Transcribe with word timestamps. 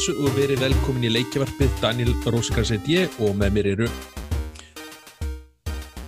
blessu 0.00 0.14
og 0.24 0.32
verið 0.32 0.62
velkomin 0.64 1.02
í 1.04 1.08
leikjavarpið. 1.12 1.72
Daniel 1.82 2.14
Róskars 2.32 2.70
heit 2.72 2.86
ég 2.88 3.12
og 3.20 3.34
með 3.36 3.50
mér 3.52 3.66
eru 3.74 3.88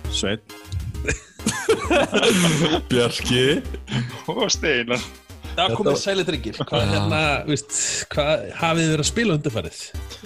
Sveit 0.09 0.41
Bjarki. 2.89 3.61
Og 4.33 4.49
Steinar. 4.49 5.05
Það 5.53 5.77
komið 5.77 5.99
sæli 6.01 6.25
drengir. 6.25 6.57
Hvað, 6.57 6.89
hérna, 6.89 7.21
veist, 7.45 7.77
hvað 8.09 8.47
hafið 8.63 8.81
þið 8.81 8.91
verið 8.95 9.05
að 9.05 9.09
spila 9.11 9.37
undarfærið? 9.37 9.81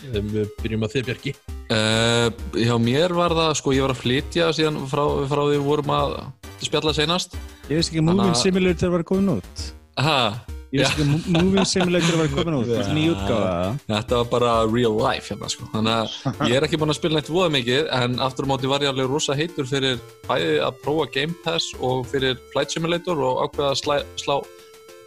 Um, 0.08 0.34
við 0.38 0.52
byrjum 0.64 0.88
á 0.88 0.94
þér 0.96 1.08
Bjarki. 1.12 1.38
Uh, 1.68 2.28
Hjá 2.56 2.76
mér 2.80 3.20
var 3.20 3.36
það, 3.36 3.56
sko, 3.60 3.76
ég 3.76 3.84
var 3.84 3.98
að 3.98 4.04
flytja 4.06 4.52
síðan 4.56 4.84
frá, 4.88 5.04
frá 5.28 5.44
því 5.44 5.58
við 5.58 5.66
vorum 5.68 5.98
að 5.98 6.20
spjalla 6.64 6.96
senast 6.96 7.36
Ég 7.68 7.82
veist 7.82 7.92
ekki 7.92 8.00
að 8.00 8.14
Moving 8.14 8.38
Simulator 8.40 8.96
var 8.96 9.04
komin 9.12 9.42
út. 9.42 9.72
Aha, 10.00 10.38
Ég 10.68 10.82
veist 10.82 10.98
ekki 10.98 11.06
að 11.06 11.28
Moving 11.32 11.68
Simulator 11.70 12.18
var 12.20 12.30
komin 12.34 12.58
út. 12.58 12.68
Þetta 12.68 12.90
er 12.90 12.96
nýj 12.98 13.12
útgáða 13.14 13.52
Þetta 13.88 14.18
var 14.20 14.28
bara 14.34 14.56
real 14.68 14.98
life 15.00 15.32
hérna, 15.32 15.48
sko. 15.54 15.68
Þannig 15.72 15.94
að 15.96 16.42
ég 16.52 16.58
er 16.58 16.68
ekki 16.68 16.80
búin 16.82 16.92
að 16.92 16.98
spila 17.00 17.20
neitt 17.20 17.32
voða 17.32 17.54
mikið 17.56 17.92
en 17.98 18.18
aftur 18.26 18.48
á 18.48 18.52
móti 18.52 18.72
var 18.72 18.84
ég 18.84 18.92
alveg 18.92 19.08
rosa 19.12 19.38
heitur 19.38 19.70
fyrir 19.70 20.02
bæði 20.28 20.58
að 20.68 20.82
prófa 20.84 21.08
Game 21.16 21.38
Pass 21.46 21.72
og 21.80 22.04
fyrir 22.12 22.36
Flight 22.52 22.76
Simulator 22.76 23.24
og 23.30 23.46
ákveða 23.46 23.70
að 23.72 23.80
slá, 23.84 23.96
slá 24.20 24.36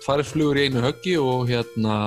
farið 0.07 0.33
flugur 0.33 0.63
í 0.63 0.65
einu 0.71 0.87
höggi 0.87 1.19
og 1.21 1.45
hérna 1.51 1.99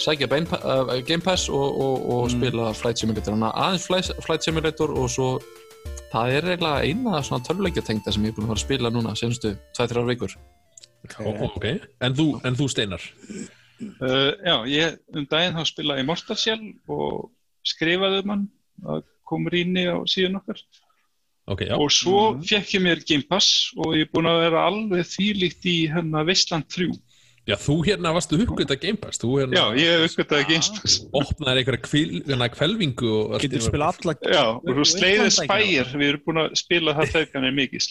sækja 0.00 0.30
uh, 0.32 0.96
Game 1.04 1.20
Pass 1.20 1.50
og, 1.52 1.68
og, 1.68 2.08
og 2.16 2.32
spila 2.32 2.72
Flight 2.72 3.02
Simulator. 3.02 3.36
Þannig 3.36 3.50
að 3.50 3.60
aðeins 3.66 3.86
Flight, 3.90 4.24
Flight 4.24 4.48
Simulator 4.48 4.96
og 4.96 5.12
svo 5.12 5.30
það 6.14 6.32
er 6.38 6.50
eiginlega 6.54 6.88
eina 6.88 7.22
svona 7.26 7.44
tölvleikjatengda 7.44 8.14
sem 8.14 8.24
ég 8.24 8.32
er 8.32 8.38
búin 8.38 8.48
að 8.48 8.54
fara 8.54 8.62
að 8.62 8.66
spila 8.66 8.94
núna 8.94 9.16
senastu 9.18 9.56
2-3 9.76 10.08
vikur 10.14 10.36
Ok, 11.04 11.66
en 12.00 12.16
þú, 12.16 12.26
en 12.46 12.56
þú 12.58 12.68
Steinar? 12.72 13.04
Uh, 14.00 14.32
Já, 14.40 14.56
ég 14.70 14.98
um 15.12 15.26
daginn 15.28 15.58
þá 15.58 15.68
spilaði 15.68 16.04
Immortal 16.04 16.36
Shell 16.40 16.70
og 16.88 17.28
skrifaði 17.66 18.22
um 18.22 18.32
hann 18.32 18.46
það 18.84 19.04
kom 19.28 19.46
rýni 19.52 19.86
á 19.88 19.98
síðan 20.08 20.40
okkar. 20.40 20.60
Ok, 21.50 21.66
já. 21.68 21.74
Og 21.76 21.90
svo 21.92 22.20
fekk 22.40 22.78
ég 22.78 22.84
mér 22.84 23.02
Game 23.04 23.26
Pass 23.28 23.72
og 23.76 23.96
ég 23.98 24.06
er 24.06 24.12
búin 24.14 24.30
að 24.30 24.44
vera 24.46 24.64
alveg 24.70 25.08
þýlíkt 25.10 25.68
í 25.68 25.76
hennar 25.92 26.24
Vestland 26.28 26.68
3 26.72 26.88
Já, 27.44 27.58
þú 27.60 27.74
hérna 27.84 28.08
varstu 28.16 28.38
uppgötta 28.40 28.76
Game 28.80 28.96
Pass 28.96 29.18
Þú 29.20 29.34
hérna 29.36 29.58
Já, 29.58 29.64
ég 29.76 29.90
hef 30.00 30.04
uppgöttaði 30.14 30.44
Game 30.48 30.78
Pass. 30.80 30.94
opnaði 31.20 31.60
einhverja 31.60 31.80
hérna, 32.30 32.46
kvelvingu 32.54 33.10
og 33.18 33.34
allt 33.36 33.44
í 33.44 33.48
Getur 33.50 33.58
einu- 33.60 33.66
spila 33.68 33.88
alla 33.92 34.14
Já, 34.32 34.44
og 34.54 34.70
þú 34.70 34.86
Vestland 34.86 35.34
spægir 35.36 35.90
við 36.00 36.06
erum 36.08 36.22
búin 36.24 36.40
að 36.40 36.54
spila 36.62 36.94
það 36.96 37.12
þegar 37.12 37.44
mikið 37.58 37.84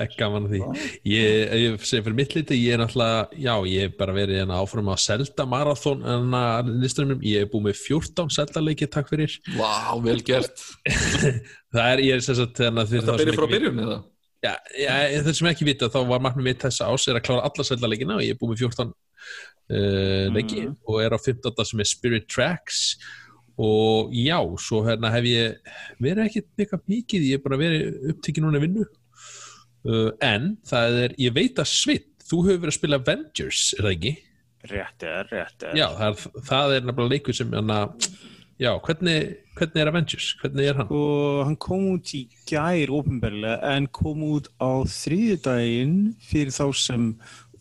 er 0.00 0.08
spægir 0.08 0.16
gaman 0.22 0.46
að 0.48 0.54
því. 0.54 0.88
Ég, 1.12 1.52
ég 1.64 1.84
segi 1.84 2.06
fyrir 2.06 2.16
mitt 2.22 2.34
liti, 2.38 2.58
ég 2.64 2.72
er 2.78 2.80
náttúrulega 2.80 3.44
Já, 3.44 3.54
ég 3.74 3.84
hef 3.84 3.98
bara 4.00 4.16
verið 4.16 4.40
hérna 4.40 4.62
áfram 4.64 4.88
á 4.88 4.96
Zelda 5.04 5.46
Marathon 5.52 6.00
en 6.14 6.32
að 6.40 6.72
listunum 6.80 7.12
minn, 7.18 7.28
ég 7.28 7.44
hef 7.44 7.52
búið 7.52 7.68
með 7.68 7.76
14 7.84 8.32
Zelda 8.38 8.64
leiki, 8.64 8.88
takk 8.88 9.12
fyrir. 9.12 9.36
Vá, 9.58 10.00
vel 10.00 10.20
gert. 10.24 10.56
Það 11.74 11.86
er, 11.92 12.02
ég 12.08 12.16
er 12.16 12.24
þið- 12.88 13.00
Þetta 13.04 13.20
byrja 13.20 13.36
frá 13.36 13.48
byrjun 13.52 13.84
eða? 13.84 14.00
Já, 14.44 14.52
já, 14.76 14.92
þeir 15.24 15.36
sem 15.38 15.48
ekki 15.48 15.66
vita, 15.70 15.88
þá 15.88 16.02
var 16.10 16.22
markmið 16.24 16.48
mitt 16.50 16.64
þessa 16.66 16.90
ás 16.92 17.06
er 17.08 17.16
að 17.16 17.26
klára 17.28 17.46
alla 17.48 17.64
Zelda 17.64 17.88
leikina 17.88 18.18
og 18.18 18.24
ég 18.24 18.34
er 18.34 18.40
búið 18.40 18.52
með 18.52 18.64
14 18.66 18.90
uh, 18.92 20.26
leiki 20.34 20.64
og 20.68 20.98
er 21.00 21.16
á 21.16 21.18
15. 21.18 21.62
sem 21.70 21.80
er 21.80 21.88
Spirit 21.88 22.26
Tracks 22.28 22.82
og 23.54 24.12
já, 24.12 24.36
svo 24.60 24.82
hérna 24.84 25.12
hef 25.14 25.28
ég 25.30 25.72
verið 26.02 26.26
ekkert 26.26 26.50
mikið 26.58 26.84
mikið, 26.90 27.26
ég 27.30 27.38
er 27.38 27.44
bara 27.44 27.60
verið 27.60 28.12
upptikið 28.12 28.44
núna 28.44 28.60
vinnu 28.60 28.84
uh, 28.84 30.10
en 30.20 30.52
það 30.66 31.00
er, 31.06 31.16
ég 31.24 31.36
veit 31.38 31.62
að 31.62 31.70
Svit 31.70 32.10
þú 32.28 32.44
hefur 32.48 32.62
verið 32.64 32.74
að 32.74 32.78
spila 32.78 33.00
Avengers, 33.00 33.64
er 33.78 33.86
það 33.86 33.96
ekki? 33.96 34.14
Rétt 34.74 35.08
er, 35.08 35.28
rétt 35.30 35.66
er 35.68 35.78
Já, 35.78 35.86
það 35.96 36.06
er, 36.10 36.44
það 36.50 36.76
er 36.76 36.86
nefnilega 36.88 37.14
leikur 37.16 37.36
sem 37.36 37.56
hana, 37.56 37.80
já, 38.64 38.72
hvernig, 38.86 39.36
hvernig 39.58 39.82
er 39.82 39.90
Avengers? 39.92 40.28
Hvernig 40.40 40.68
er 40.70 40.78
hann? 40.80 40.90
Og 40.90 41.44
hann 41.44 41.56
kom 41.60 41.88
út 41.92 42.12
í 42.16 42.24
gær 42.48 42.92
ofinberlega 42.96 43.74
en 43.74 43.88
kom 43.94 44.24
út 44.26 44.50
á 44.58 44.82
þriðjudaginn 44.88 45.98
fyrir 46.24 46.54
þá 46.54 46.66
sem 46.80 47.10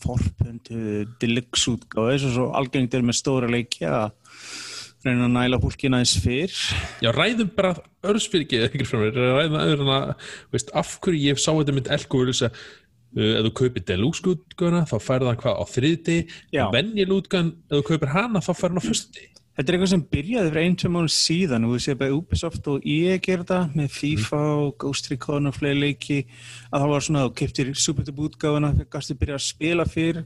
forpöndu 0.04 1.08
deluxe 1.22 1.72
útgáðu 1.74 2.14
eins 2.14 2.28
og 2.28 2.38
svo 2.38 2.52
algengt 2.58 2.96
er 2.96 3.06
með 3.06 3.20
stóra 3.20 3.50
leiki 3.52 3.88
að 3.88 4.14
reyna 5.04 5.28
að 5.28 5.36
næla 5.36 5.60
húlkina 5.64 6.00
eins 6.02 6.16
fyrr 6.24 6.54
Já, 7.04 7.12
ræðum 7.16 7.52
bara 7.56 7.74
örðsfyrkið 8.08 8.68
ekkert 8.68 8.90
frá 8.90 9.02
mér, 9.02 9.20
ræðum 9.20 9.92
veist, 10.54 10.72
af 10.76 10.96
hverju 11.04 11.28
ég 11.28 11.42
sá 11.42 11.52
þetta 11.52 11.76
mynd 11.76 11.92
vilja 11.92 12.50
uh, 12.50 13.34
ef 13.38 13.46
þú 13.48 13.54
kaupir 13.60 13.86
deluxe 13.90 14.26
útgáðuna 14.34 14.86
þá 14.90 14.96
færðu 15.04 15.30
það 15.30 15.40
hvað 15.44 15.60
á 15.60 15.66
þriði 15.74 16.18
Já. 16.56 16.66
venjil 16.74 17.12
útgáðan, 17.20 17.54
ef 17.70 17.80
þú 17.80 17.86
kaupir 17.92 18.14
hana 18.16 18.44
þá 18.44 18.52
færðu 18.54 18.74
hann 18.74 18.84
á 18.84 18.90
fyrsti 18.90 19.30
Þetta 19.54 19.70
er 19.70 19.76
eitthvað 19.78 19.92
sem 19.92 20.04
byrjaði 20.10 20.50
fyrir 20.50 20.64
einn, 20.66 20.94
mánu 20.96 21.12
síðan 21.14 21.66
og 21.68 21.76
við 21.76 21.84
séum 21.86 21.98
bara 22.00 22.16
Ubisoft 22.16 22.70
og 22.72 22.88
EA 22.90 23.20
gera 23.22 23.44
þetta 23.44 23.60
með 23.78 23.92
FIFA 23.94 24.40
og 24.64 24.72
Ghost 24.82 25.12
Recon 25.12 25.50
og 25.52 25.60
fleiri 25.60 25.78
leiki. 25.84 26.24
Að 26.72 26.82
það 26.82 26.94
var 26.96 27.06
svona 27.06 27.28
að 27.28 27.36
keftir 27.38 27.70
Superdub 27.78 28.24
útgáfuna, 28.26 28.72
gæstu 28.90 29.18
byrja 29.20 29.38
að 29.38 29.46
spila 29.46 29.86
fyrr. 29.86 30.24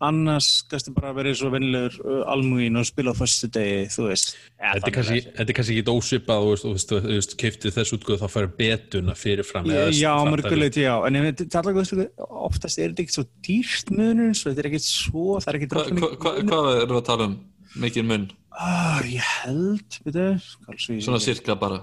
Annars 0.00 0.46
gæstu 0.72 0.94
bara 0.96 1.10
verið 1.12 1.34
svo 1.36 1.50
vennilegur 1.52 1.98
uh, 2.08 2.22
almúin 2.32 2.80
og 2.80 2.86
spila 2.88 3.12
á 3.12 3.20
förstu 3.20 3.50
degi, 3.52 3.82
þú 3.92 4.06
veist. 4.06 4.30
Ja, 4.56 4.70
Þetta 4.78 4.88
er 4.88 4.94
kannski, 4.96 5.18
er 5.44 5.52
ekki 5.52 5.84
ósvipað 5.92 6.46
og 6.48 6.62
þú 6.62 6.72
veist, 6.72 6.94
þú 6.94 7.12
veist, 7.18 7.36
keiptið 7.44 7.76
þessu 7.76 7.98
útgáðu 7.98 8.18
þá 8.22 8.32
færðu 8.32 8.52
betuna 8.62 9.18
fyrirfram 9.20 9.68
Já, 9.68 9.76
eða- 9.76 9.92
já 10.00 10.08
fattar- 10.14 10.32
mörguleiti, 10.32 10.86
já, 10.88 10.94
en 11.04 11.20
ég 11.20 11.28
veit, 11.28 11.44
það 11.52 11.60
er 11.60 11.84
alveg 11.84 12.10
oftast 12.48 12.78
er 12.80 12.88
þetta 12.94 13.04
ekkert 13.04 13.18
svo 13.18 13.26
dýrt 13.44 13.92
munur, 13.92 14.32
svo 14.40 14.48
þetta 14.54 14.64
er 14.64 14.70
ekkert 14.72 14.88
svo, 14.88 15.26
það 15.36 15.52
er 15.52 15.60
ekkert 15.60 15.76
Hva, 15.76 15.84
hva, 15.84 16.12
hva, 16.16 16.36
hvað 16.48 16.72
erum 16.80 16.96
við 16.96 17.00
að 17.02 17.08
tala 17.12 17.28
um? 17.28 17.36
Mikið 17.84 18.08
mun? 18.08 18.30
Ah, 18.60 19.00
ég 19.08 19.24
held, 19.40 20.00
skalsu 20.44 20.96
ég... 20.98 21.04
Svona 21.06 21.20
sirka 21.22 21.56
bara 21.60 21.82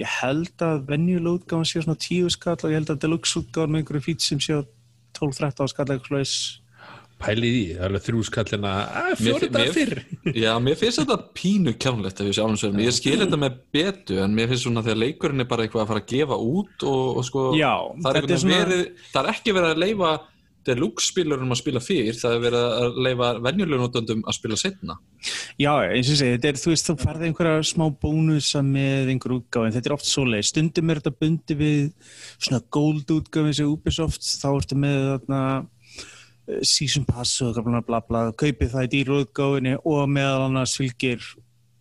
Ég 0.00 0.10
held 0.20 0.58
að 0.66 0.80
venjuleg 0.90 1.36
útgáðan 1.38 1.68
sé 1.70 1.80
svona 1.84 1.94
10 2.02 2.32
skall 2.34 2.58
og 2.58 2.72
ég 2.72 2.80
held 2.80 2.90
að 2.90 3.04
deluxe 3.04 3.38
útgáðan 3.38 3.70
með 3.76 3.84
einhverju 3.84 4.02
fít 4.08 4.24
sem 4.26 4.40
sé 4.42 4.56
á 4.58 4.62
12-13 5.14 5.70
skall 5.70 5.86
eitthvað 5.94 6.10
slags. 6.10 6.34
Pælið 7.24 7.44
í, 7.46 7.50
því, 7.54 7.66
það 7.76 7.78
er 7.78 7.86
alveg 7.92 8.02
þrjú 8.08 8.22
skallina 8.26 8.70
að 8.74 9.04
Mér- 9.06 9.20
fjóri 9.22 9.48
dag 9.54 9.62
mér- 9.62 9.76
fyrr 9.76 10.00
Já, 10.44 10.50
mér 10.66 10.80
finnst 10.80 10.98
þetta 11.00 11.18
pínu 11.38 11.74
kjánlegt 11.78 12.20
ef 12.24 12.26
ég 12.28 12.34
sé 12.36 12.42
alveg 12.42 12.58
sverum. 12.64 12.80
Ég 12.82 12.96
skil 12.98 13.14
þetta 13.22 13.38
með 13.44 13.60
betu 13.78 14.18
en 14.24 14.34
mér 14.34 14.50
finnst 14.50 14.66
svona 14.66 14.82
þegar 14.84 15.00
leikurinn 15.04 15.44
er 15.46 15.48
bara 15.54 15.64
eitthvað 15.68 15.84
að 15.86 15.92
fara 15.92 16.02
að 16.02 16.10
gefa 16.10 16.40
út 16.50 16.86
og, 16.90 17.04
og 17.22 17.28
sko 17.30 17.44
Já, 17.54 17.70
það 18.02 18.10
er, 18.10 18.18
þetta 18.18 18.34
er 18.34 18.42
svona- 18.42 18.58
verið, 18.64 18.84
það 19.14 19.22
er 19.22 19.30
ekki 19.38 19.54
verið 19.60 19.70
að 19.76 19.82
leifa 19.86 20.12
deluxe 20.66 21.10
spilurum 21.10 21.52
að 21.54 21.60
spila 21.60 21.82
fyrr 21.82 22.16
það 22.18 22.36
er 22.36 22.42
verið 22.44 22.64
að 22.64 22.98
leifa 23.06 23.28
venjulegum 23.44 23.84
notendum 23.84 24.24
að 24.24 24.36
spila 24.38 24.58
setna. 24.60 24.96
Já, 25.60 25.70
eins 25.88 26.10
og 26.12 26.18
segi, 26.20 26.38
er, 26.38 26.58
þú 26.60 26.72
veist, 26.72 26.88
þú 26.88 26.96
farði 27.02 27.28
einhverja 27.28 27.66
smá 27.68 27.86
bónusa 28.02 28.64
með 28.66 29.12
einhver 29.14 29.36
útgáðin, 29.38 29.76
þetta 29.76 29.90
er 29.90 29.96
oft 29.98 30.08
svoleið. 30.08 30.48
Stundum 30.50 30.90
er 30.90 31.02
þetta 31.02 31.14
bundi 31.24 31.58
við 31.60 32.10
svona 32.34 32.62
gold 32.78 33.14
útgáðin 33.18 33.58
sem 33.60 33.70
Ubisoft, 33.70 34.26
þá 34.42 34.48
ertu 34.52 34.80
með 34.80 35.00
þarna 35.12 35.40
eh, 35.60 36.60
season 36.66 37.06
pass 37.08 37.38
og 37.44 37.62
bla 37.64 37.84
bla 37.84 38.02
bla, 38.04 38.26
kaupið 38.32 38.76
það 38.76 38.88
í 38.88 38.92
dýru 38.98 39.22
útgáðinni 39.24 39.78
og 39.82 40.04
meðal 40.12 40.48
annars 40.48 40.76
fylgir 40.80 41.24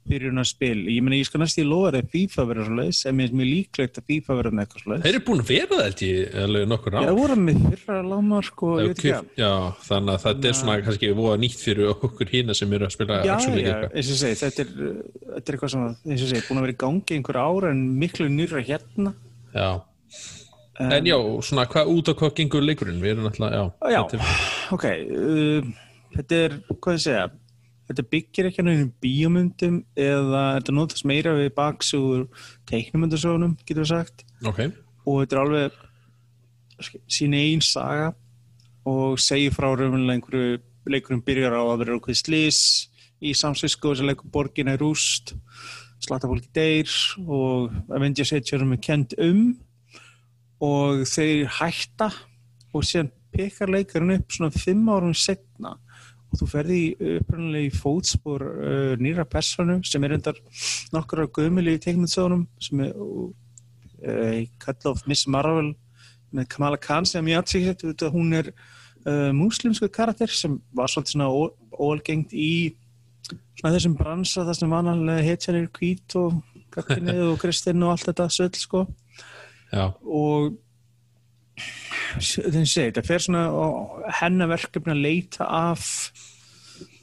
byrjun 0.10 0.42
að 0.42 0.48
spil. 0.50 0.80
Ég 0.92 1.04
meina, 1.06 1.16
ég 1.22 1.28
skal 1.30 1.40
næst 1.44 1.60
í 1.62 1.64
lofa 1.68 1.92
að 2.00 2.10
FIFA 2.14 2.46
verður 2.50 2.68
svoleiðis, 2.70 3.00
en 3.10 3.16
mér 3.20 3.30
er 3.30 3.38
mjög 3.40 3.50
líklegt 3.54 4.00
að 4.02 4.06
FIFA 4.12 4.38
verður 4.40 4.56
með 4.58 4.64
eitthvað 4.66 4.84
svoleiðis. 4.84 5.04
Þeir 5.06 5.14
eru 5.14 5.24
búin 5.30 5.44
að 5.44 5.52
vera 5.54 5.70
það 5.74 5.84
held 5.88 6.04
ég 6.08 6.36
alveg 6.44 6.68
nokkur 6.74 6.94
á 6.94 7.00
Já, 7.00 7.08
það 7.08 7.20
voru 7.22 7.38
með 7.44 7.62
fyrra 7.70 7.98
lámark 8.12 8.64
og 8.68 8.74
ég 8.84 8.90
veit 8.92 8.98
ekki 9.04 9.14
að. 9.18 9.30
Já, 9.44 9.52
þannig 9.88 10.14
að 10.18 10.26
þetta 10.28 10.50
er 10.52 10.58
svona 10.60 10.76
kannski 10.88 11.12
voða 11.22 11.38
nýtt 11.44 11.64
fyrir 11.64 11.92
okkur 11.94 12.34
hína 12.34 12.58
sem 12.60 12.76
eru 12.78 12.90
að 12.90 12.96
spila 12.98 13.22
Já, 13.24 13.34
já, 13.34 13.78
eins 13.94 14.12
og 14.12 14.14
ég 14.14 14.22
segi, 14.24 14.40
þetta 14.44 14.66
er, 14.66 14.74
þetta 15.34 15.48
er 15.48 15.58
eitthvað 15.58 15.74
sem, 15.76 15.88
að- 15.88 16.12
eins 16.12 16.20
og 16.20 16.28
ég 16.28 16.34
segi, 16.34 16.46
búin 16.50 16.60
að 16.60 16.68
vera 16.68 16.76
í 16.76 16.82
gangi 16.84 17.18
einhver 17.18 17.40
ára 17.44 17.72
en 17.72 17.84
miklu 18.04 18.28
nýra 18.34 18.64
hérna. 18.68 19.14
Já. 19.54 19.70
En 20.84 21.06
já, 21.06 21.18
svona 21.46 21.68
hvað 21.70 21.90
út 21.94 22.10
á 22.10 22.14
hvað 22.18 22.32
gengur 22.40 22.64
leikurinn? 22.66 23.00
Við 23.04 23.12
erum 23.14 23.28
alltaf, 23.30 23.52
já. 23.54 23.64
Já, 23.94 24.02
þetta 24.10 24.18
er- 24.18 24.74
ok, 24.74 24.86
uh, 25.14 25.68
þetta 26.18 26.40
er, 26.48 26.56
hvað 26.82 26.96
ég 26.98 27.04
þetta 27.90 28.06
byggir 28.14 28.50
ekki 28.50 28.66
nefnum 28.66 28.92
bíómyndum 29.04 29.80
eða 30.00 30.44
þetta 30.58 30.76
nótast 30.76 31.08
meira 31.10 31.36
við 31.38 31.52
baksugur 31.58 32.28
teiknumyndasögunum, 32.70 33.58
getur 33.64 33.84
við 33.84 33.92
sagt, 33.92 34.26
Ok, 34.48 34.66
og 35.06 35.24
þetta 35.24 35.36
er 35.36 35.44
alveg 35.44 35.82
sín 37.12 37.36
einn 37.38 37.64
saga 37.64 38.14
og 38.90 39.20
segir 39.22 39.54
frá 39.56 39.70
raunverulega 39.70 40.18
einhverju 40.18 40.62
leikurum 40.92 41.24
byrjar 41.24 41.56
á 41.56 41.64
að 41.64 41.78
vera 41.84 41.98
okkur 42.00 42.18
slís 42.18 42.60
í 43.24 43.32
Samsvísko 43.38 43.94
sem 43.96 44.10
leikur 44.10 44.32
borgina 44.32 44.76
í 44.76 44.82
rúst 44.82 45.36
slattafólki 46.04 46.52
deyr 46.56 46.92
og 47.24 47.72
Avengers 47.94 48.34
Age 48.36 48.58
er 48.58 48.66
kent 48.84 49.16
um 49.22 49.54
og 50.64 51.04
þeir 51.08 51.48
hætta 51.60 52.10
og 52.74 52.84
síðan 52.88 53.12
pekar 53.34 53.72
leikarinn 53.72 54.18
upp 54.18 54.36
svona 54.36 54.52
fimm 54.54 54.90
árum 54.92 55.16
setna 55.16 55.78
og 56.34 56.42
þú 56.42 56.50
ferði 56.50 56.80
í 56.82 57.14
upprannlega 57.20 57.70
í 57.70 57.74
fótspor 57.78 58.44
uh, 58.50 58.94
nýra 59.02 59.26
personu 59.30 59.78
sem 59.86 60.04
er 60.04 60.18
endar 60.18 60.40
nokkur 60.96 61.24
á 61.30 61.34
gömuli 61.38 61.78
í 61.78 61.82
teiknumsögunum 61.84 62.48
sem 62.62 62.82
er 62.88 62.94
uh, 62.98 64.32
í 64.42 64.48
Cut 64.64 64.90
of 64.90 65.06
Miss 65.10 65.30
Marvel 65.30 65.76
með 66.34 66.50
Kamala 66.50 66.80
Khan 66.82 67.06
sem 67.06 67.28
ég 67.30 67.40
aðsýtt 67.40 68.08
hún 68.14 68.34
er 68.40 68.50
uh, 68.52 69.30
muslimsku 69.38 69.92
karakter 69.94 70.32
sem 70.34 70.58
var 70.74 70.90
svolítið 70.90 71.20
svona 71.20 71.30
óalgengt 71.78 72.34
í 72.34 72.74
svona 73.60 73.76
þessum 73.76 73.96
bransa 74.00 74.48
það 74.48 74.60
sem 74.60 74.74
vanalega 74.74 75.28
hetjar 75.30 75.60
er 75.62 75.70
hvít 75.78 76.18
og 76.20 76.42
gagginnið 76.74 77.24
og 77.30 77.40
kristinn 77.42 77.86
og 77.86 77.94
allt 77.94 78.10
þetta 78.10 78.30
söll 78.34 78.58
sko. 78.58 78.88
Já, 79.74 79.90
og 80.02 80.58
þetta 82.20 83.04
fer 83.06 83.24
svona 83.24 83.48
hennar 84.20 84.52
verkefni 84.54 84.94
að 84.94 85.04
leita 85.04 85.48
af 85.48 85.88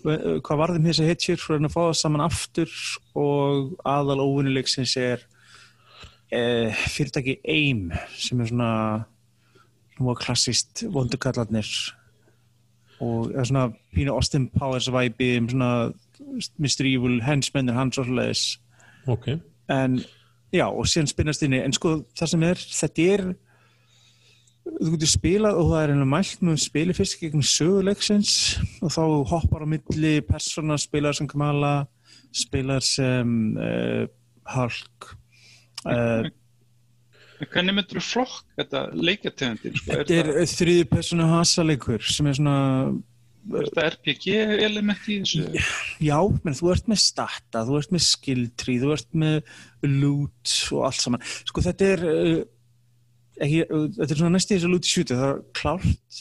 hvað 0.00 0.60
varðum 0.62 0.86
þessi 0.88 1.08
hetjur 1.08 1.42
fyrir 1.42 1.66
að 1.68 1.74
fá 1.74 1.80
það 1.82 1.98
saman 2.00 2.24
aftur 2.24 2.74
og 3.18 3.74
aðal 3.88 4.22
óvinnilegsins 4.24 4.96
er 5.00 5.22
e, 6.32 6.72
fyrirtæki 6.72 7.36
AIM 7.44 7.90
sem 8.16 8.40
er 8.40 8.50
svona 8.50 8.70
svona 10.00 10.16
klassist 10.16 10.84
vondukallarnir 10.88 11.68
og 13.00 13.28
það 13.30 13.40
er 13.42 13.50
svona 13.50 13.66
pínu 13.96 14.14
Austin 14.14 14.48
Powers 14.54 14.88
væpi 14.92 15.36
um 15.40 15.50
svona 15.52 15.72
Mr. 16.60 16.86
Evil, 16.86 17.20
hensmennir 17.24 17.76
hans 17.76 17.98
og 17.98 18.08
svoleiðis 18.08 18.58
ok 19.06 19.36
en 19.70 20.00
já, 20.52 20.66
og 20.66 20.88
síðan 20.88 21.12
spinnast 21.12 21.44
inn 21.44 21.54
í 21.54 21.62
en 21.62 21.76
sko 21.76 22.00
það 22.18 22.32
sem 22.32 22.48
er, 22.48 22.64
þetta 22.80 23.08
er 23.14 23.24
þú 24.78 24.90
getur 24.94 25.10
spilað 25.10 25.60
og 25.60 25.70
það 25.70 25.82
er 25.82 25.92
einhverjum 25.92 26.12
mælt 26.14 26.44
með 26.46 26.58
spili 26.64 26.96
fyrst 26.96 27.20
gegn 27.20 27.46
söguleiksins 27.46 28.34
og 28.80 28.92
þá 28.94 29.02
hoppar 29.32 29.64
á 29.64 29.72
milli 29.72 30.12
persóna, 30.26 30.78
spilar 30.80 31.16
sem 31.16 31.28
Kamala 31.30 31.74
spilar 32.30 32.84
sem 32.84 33.56
uh, 33.58 34.04
Hulk 34.54 35.10
uh, 35.88 36.28
Hvernig 37.40 37.72
myndur 37.72 38.00
þú 38.00 38.04
flokk 38.04 38.56
þetta 38.60 38.82
leikjategundir? 38.92 39.78
Sko? 39.80 39.94
Er, 39.94 40.02
þetta 40.04 40.42
er 40.42 40.50
þriði 40.50 40.88
persóna 40.90 41.28
hasaleikur 41.38 42.04
sem 42.04 42.28
er 42.28 42.36
svona 42.36 42.58
er 43.48 43.68
þetta 43.70 43.86
RPG 43.94 44.34
element 44.66 45.06
í 45.08 45.18
þessu? 45.22 45.64
Já, 46.04 46.18
menn 46.44 46.56
þú 46.58 46.72
ert 46.74 46.90
með 46.90 47.00
stata, 47.00 47.64
þú 47.64 47.78
ert 47.80 47.94
með 47.94 48.04
skildtrí, 48.04 48.76
þú 48.82 48.92
ert 48.94 49.08
með 49.22 49.38
loot 49.86 50.56
og 50.76 50.84
allt 50.90 51.00
saman. 51.00 51.24
Sko 51.48 51.64
þetta 51.64 51.88
er, 51.94 52.04
uh, 52.10 52.42
ekki, 53.40 53.64
þetta 53.96 54.10
er 54.10 54.20
svona 54.20 54.34
næst 54.36 54.52
í 54.52 54.56
þessu 54.56 54.70
loot 54.70 54.90
shooter, 54.90 55.20
það 55.20 55.32
er 55.32 55.42
klárt 55.60 56.20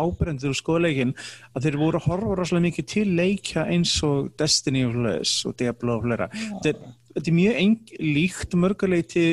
ábrendur 0.00 0.52
úr 0.52 0.58
skoðleikin 0.58 1.14
að 1.54 1.66
þeir 1.66 1.78
voru 1.80 2.00
að 2.00 2.06
horfa 2.06 2.36
rosalega 2.38 2.66
mikið 2.68 2.88
til 2.92 3.06
leikja 3.18 3.66
eins 3.72 3.96
og 4.06 4.30
Destiny 4.38 4.84
og 4.86 4.96
fleis 4.96 5.34
og 5.48 5.56
Diablo 5.58 5.98
og 5.98 6.06
fleira. 6.06 6.30
Þetta 6.32 6.72
er, 6.72 6.94
þetta 7.16 7.32
er 7.32 7.38
mjög 7.40 7.60
eng, 7.64 7.76
líkt 8.06 8.56
mörguleiti 8.62 9.26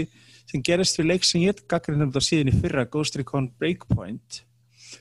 sem 0.47 0.63
gerist 0.63 0.97
fyrir 0.97 1.13
leik 1.13 1.27
sem 1.27 1.43
ég 1.43 1.63
gaggrinn 1.69 2.03
um 2.05 2.11
þetta 2.11 2.27
síðan 2.27 2.51
í 2.51 2.59
fyrra 2.61 2.87
Ghost 2.91 3.17
Recon 3.19 3.49
Breakpoint 3.59 4.43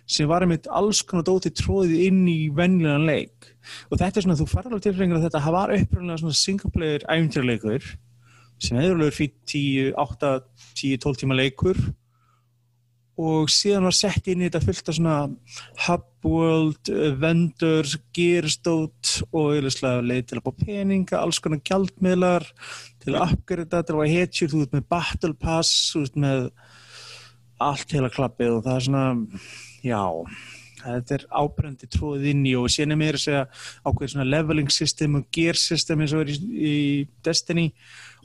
sem 0.06 0.28
var 0.30 0.44
einmitt 0.44 0.66
alls 0.70 1.02
konar 1.06 1.26
dóti 1.26 1.50
tróðið 1.54 2.08
inn 2.08 2.24
í 2.30 2.48
vennilegan 2.54 3.06
leik. 3.06 3.52
Og 3.90 3.98
þetta 3.98 4.20
er 4.20 4.26
svona, 4.26 4.38
þú 4.38 4.48
fara 4.50 4.70
alveg 4.70 4.84
tilfengur 4.86 5.18
að 5.18 5.28
þetta 5.28 5.54
var 5.54 5.72
uppröðinlega 5.74 6.22
svona 6.22 6.38
single 6.38 6.70
player 6.74 7.06
æfintýrleikur 7.10 7.86
sem 8.62 8.78
hefur 8.80 8.98
alveg 8.98 9.16
fyrir 9.16 9.32
10, 9.52 9.94
8, 10.02 10.32
10, 10.82 11.00
12 11.02 11.22
tíma 11.22 11.38
leikur 11.38 11.80
og 13.16 13.48
síðan 13.52 13.86
var 13.88 13.96
sett 13.96 14.28
inn 14.28 14.42
í 14.42 14.48
þetta 14.48 14.60
fullt 14.64 14.90
af 14.90 14.98
svona 14.98 15.16
hub 15.86 16.06
world, 16.26 16.90
vendors, 17.20 17.94
gearstót 18.16 19.12
og 19.30 19.54
yfirlega 19.56 20.02
leið 20.04 20.24
til 20.26 20.40
að 20.40 20.44
bá 20.48 20.64
peninga, 20.64 21.20
alls 21.20 21.40
konar 21.42 21.62
gjaldmiðlar 21.64 22.48
til 23.04 23.14
að 23.14 23.36
uppgriða, 23.36 23.82
til 23.86 23.94
að 23.94 24.00
var 24.02 24.12
hetjur, 24.12 24.52
þú 24.52 24.64
ert 24.64 24.76
með 24.76 24.88
battle 24.92 25.32
pass, 25.38 25.72
þú 25.94 26.02
ert 26.08 26.20
með 26.26 26.44
allt 27.62 27.96
heila 27.96 28.12
klappið 28.12 28.58
og 28.58 28.66
það 28.66 28.76
er 28.76 28.86
svona, 28.88 29.06
já, 29.86 30.02
þetta 30.82 31.16
er 31.16 31.26
ábrendi 31.40 31.88
tróðið 31.90 32.28
inn 32.32 32.44
í 32.50 32.54
og 32.58 32.68
síðan 32.72 32.94
er 32.96 33.00
mér 33.00 33.18
að 33.18 33.24
segja 33.24 33.46
ákveð 33.86 34.12
svona 34.12 34.28
leveling 34.28 34.74
system 34.74 35.18
og 35.20 35.30
gear 35.34 35.58
system 35.60 36.02
eins 36.04 36.14
og 36.16 36.26
er 36.26 36.34
í, 36.34 36.36
í 36.42 36.76
Destiny. 37.24 37.70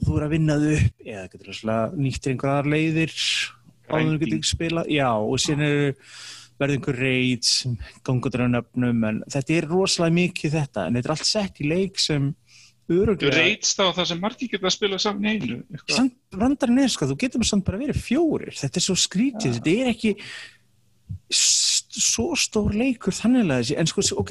Og 0.00 0.06
þú 0.08 0.18
er 0.18 0.26
að 0.26 0.36
vinna 0.36 0.58
þau 0.60 0.70
upp 0.76 1.08
eða 1.14 1.26
getur 1.32 1.58
það 1.62 1.98
nýttir 2.02 2.34
einhverjar 2.34 2.70
leiðir 2.74 3.16
áður 3.92 4.20
getur 4.22 4.38
ekki 4.38 4.52
spila, 4.52 4.84
já 4.90 5.08
og 5.12 5.40
síðan 5.42 5.66
er 5.66 5.80
verður 6.60 6.76
einhver 6.76 7.00
raids, 7.00 7.54
gangutur 8.06 8.44
á 8.46 8.48
nöfnum 8.52 9.08
en 9.08 9.18
þetta 9.32 9.56
er 9.56 9.68
rosalega 9.70 10.18
mikið 10.20 10.56
þetta 10.58 10.86
en 10.86 10.98
þetta 10.98 11.08
er 11.08 11.14
allt 11.16 11.28
sett 11.28 11.60
í 11.62 11.68
leik 11.70 12.00
sem 12.02 12.30
öruglega 12.92 13.36
reytst 13.38 13.80
á 13.80 13.86
það 13.94 14.08
sem 14.10 14.22
margir 14.22 14.50
geta 14.52 14.68
að 14.68 14.74
spila 14.76 14.98
saman 15.00 15.30
einu. 15.32 15.60
samt 15.90 16.16
brandarinn 16.34 16.82
er 16.82 16.92
sko, 16.92 17.08
þú 17.10 17.18
getur 17.20 17.46
samt 17.46 17.66
bara 17.66 17.80
verið 17.80 18.00
fjórir. 18.02 18.54
Þetta 18.58 18.80
er 18.80 18.86
svo 18.86 18.96
skrítið, 18.98 19.58
þetta 19.58 19.76
er 19.78 19.92
ekki 19.92 20.14
svo 21.92 22.32
stór 22.38 22.72
leikur 22.76 23.12
þannig 23.14 23.44
að 23.50 23.58
þessi, 23.62 23.76
en 23.80 23.90
sko, 23.90 24.04
ok 24.22 24.30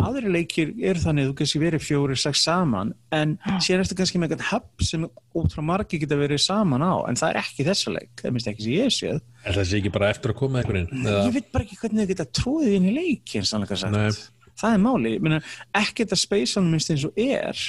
aðri 0.00 0.32
leikir 0.34 0.70
eru 0.82 1.02
þannig 1.02 1.26
að 1.26 1.30
þú 1.30 1.34
kannski 1.40 1.60
verið 1.62 1.84
fjórir 1.84 2.18
sex 2.18 2.42
saman, 2.46 2.92
en 3.14 3.36
síðan 3.62 3.84
ertu 3.84 3.98
kannski 3.98 4.20
með 4.20 4.34
eitthvað 4.34 4.50
hub 4.54 4.84
sem 4.88 5.04
ótrúlega 5.36 5.66
margir 5.68 6.02
geta 6.02 6.18
verið 6.18 6.42
saman 6.42 6.82
á, 6.82 6.94
en 7.06 7.20
það 7.20 7.34
er 7.34 7.40
ekki 7.42 7.66
þessa 7.68 7.94
leik 7.94 8.24
það 8.24 8.34
minnst 8.36 8.50
ekki 8.50 8.66
sem 8.66 8.74
ég 8.78 8.94
séð 8.96 9.20
Er 9.44 9.56
það 9.60 9.68
sé 9.70 9.80
ekki 9.80 9.92
bara 9.94 10.10
eftir 10.14 10.34
að 10.34 10.40
koma 10.40 10.60
einhverjum? 10.62 11.06
ég 11.06 11.36
veit 11.36 11.52
bara 11.54 11.66
ekki 11.66 11.78
hvernig 11.84 12.02
þau 12.02 12.12
geta 12.14 12.28
tróðið 12.40 12.76
inn 12.78 12.88
í 12.90 12.96
leikin 12.96 13.46
sannleika 13.48 13.78
sagt, 13.80 13.94
Nei. 13.94 14.50
það 14.60 14.74
er 14.76 14.82
máli 14.88 15.14
ég 15.14 15.24
meina, 15.28 15.42
ekkert 15.84 16.16
að 16.16 16.24
speysanum 16.24 16.74
minnst 16.74 16.90
eins 16.96 17.06
og 17.08 17.20
er 17.20 17.62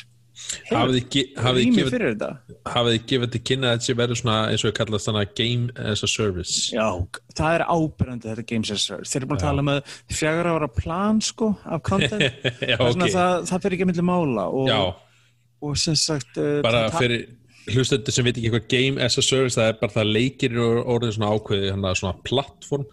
Hafið 0.71 0.95
þið 0.95 1.05
gefið 1.13 2.21
hafið 2.71 2.93
þið 2.95 3.03
gefið 3.09 3.31
til 3.33 3.41
kynna 3.45 3.71
að 3.71 3.75
þetta 3.75 3.87
sé 3.87 3.95
verður 3.99 4.19
svona 4.21 4.37
eins 4.49 4.63
og 4.63 4.69
við 4.69 4.75
kallast 4.79 5.09
þannig 5.09 5.33
game 5.37 5.89
as 5.91 6.03
a 6.03 6.09
service 6.09 6.71
Já, 6.71 6.87
það 7.37 7.57
er 7.57 7.65
ábyrjandi 7.67 8.29
þetta 8.29 8.45
Games 8.51 8.71
as 8.71 8.81
a 8.81 8.91
Service. 8.91 9.11
Þeir 9.11 9.21
eru 9.21 9.29
búin 9.31 9.39
að 9.39 9.45
tala 9.45 9.65
með 9.67 9.93
fjagra 10.21 10.55
ára 10.55 10.69
plan 10.71 11.21
sko 11.23 11.51
af 11.65 11.83
content. 11.87 12.23
Já, 12.69 12.77
það, 12.79 12.87
er 12.87 12.95
svona, 12.95 13.07
ok. 13.09 13.13
það, 13.17 13.45
það 13.51 13.63
fyrir 13.65 13.77
ekki 13.77 13.87
að 13.87 13.91
milli 13.91 14.07
mála 14.07 14.47
og, 14.61 14.73
og 15.61 15.79
sem 15.83 15.99
sagt 15.99 16.41
uh, 16.41 16.57
bara 16.65 16.87
fyrir 16.95 17.27
hlustendur 17.69 18.15
sem 18.15 18.25
veit 18.25 18.37
ekki 18.37 18.51
hvað 18.55 18.69
game 18.71 19.03
as 19.05 19.19
a 19.19 19.23
service 19.25 19.59
það 19.59 19.71
er 19.71 19.81
bara 19.81 19.93
það 19.93 20.05
að 20.05 20.13
leikir 20.17 20.55
eru 20.55 20.85
orðið 20.95 21.17
svona 21.17 21.33
ákveði 21.35 21.73
hana, 21.75 21.93
svona 21.97 22.15
plattform 22.25 22.87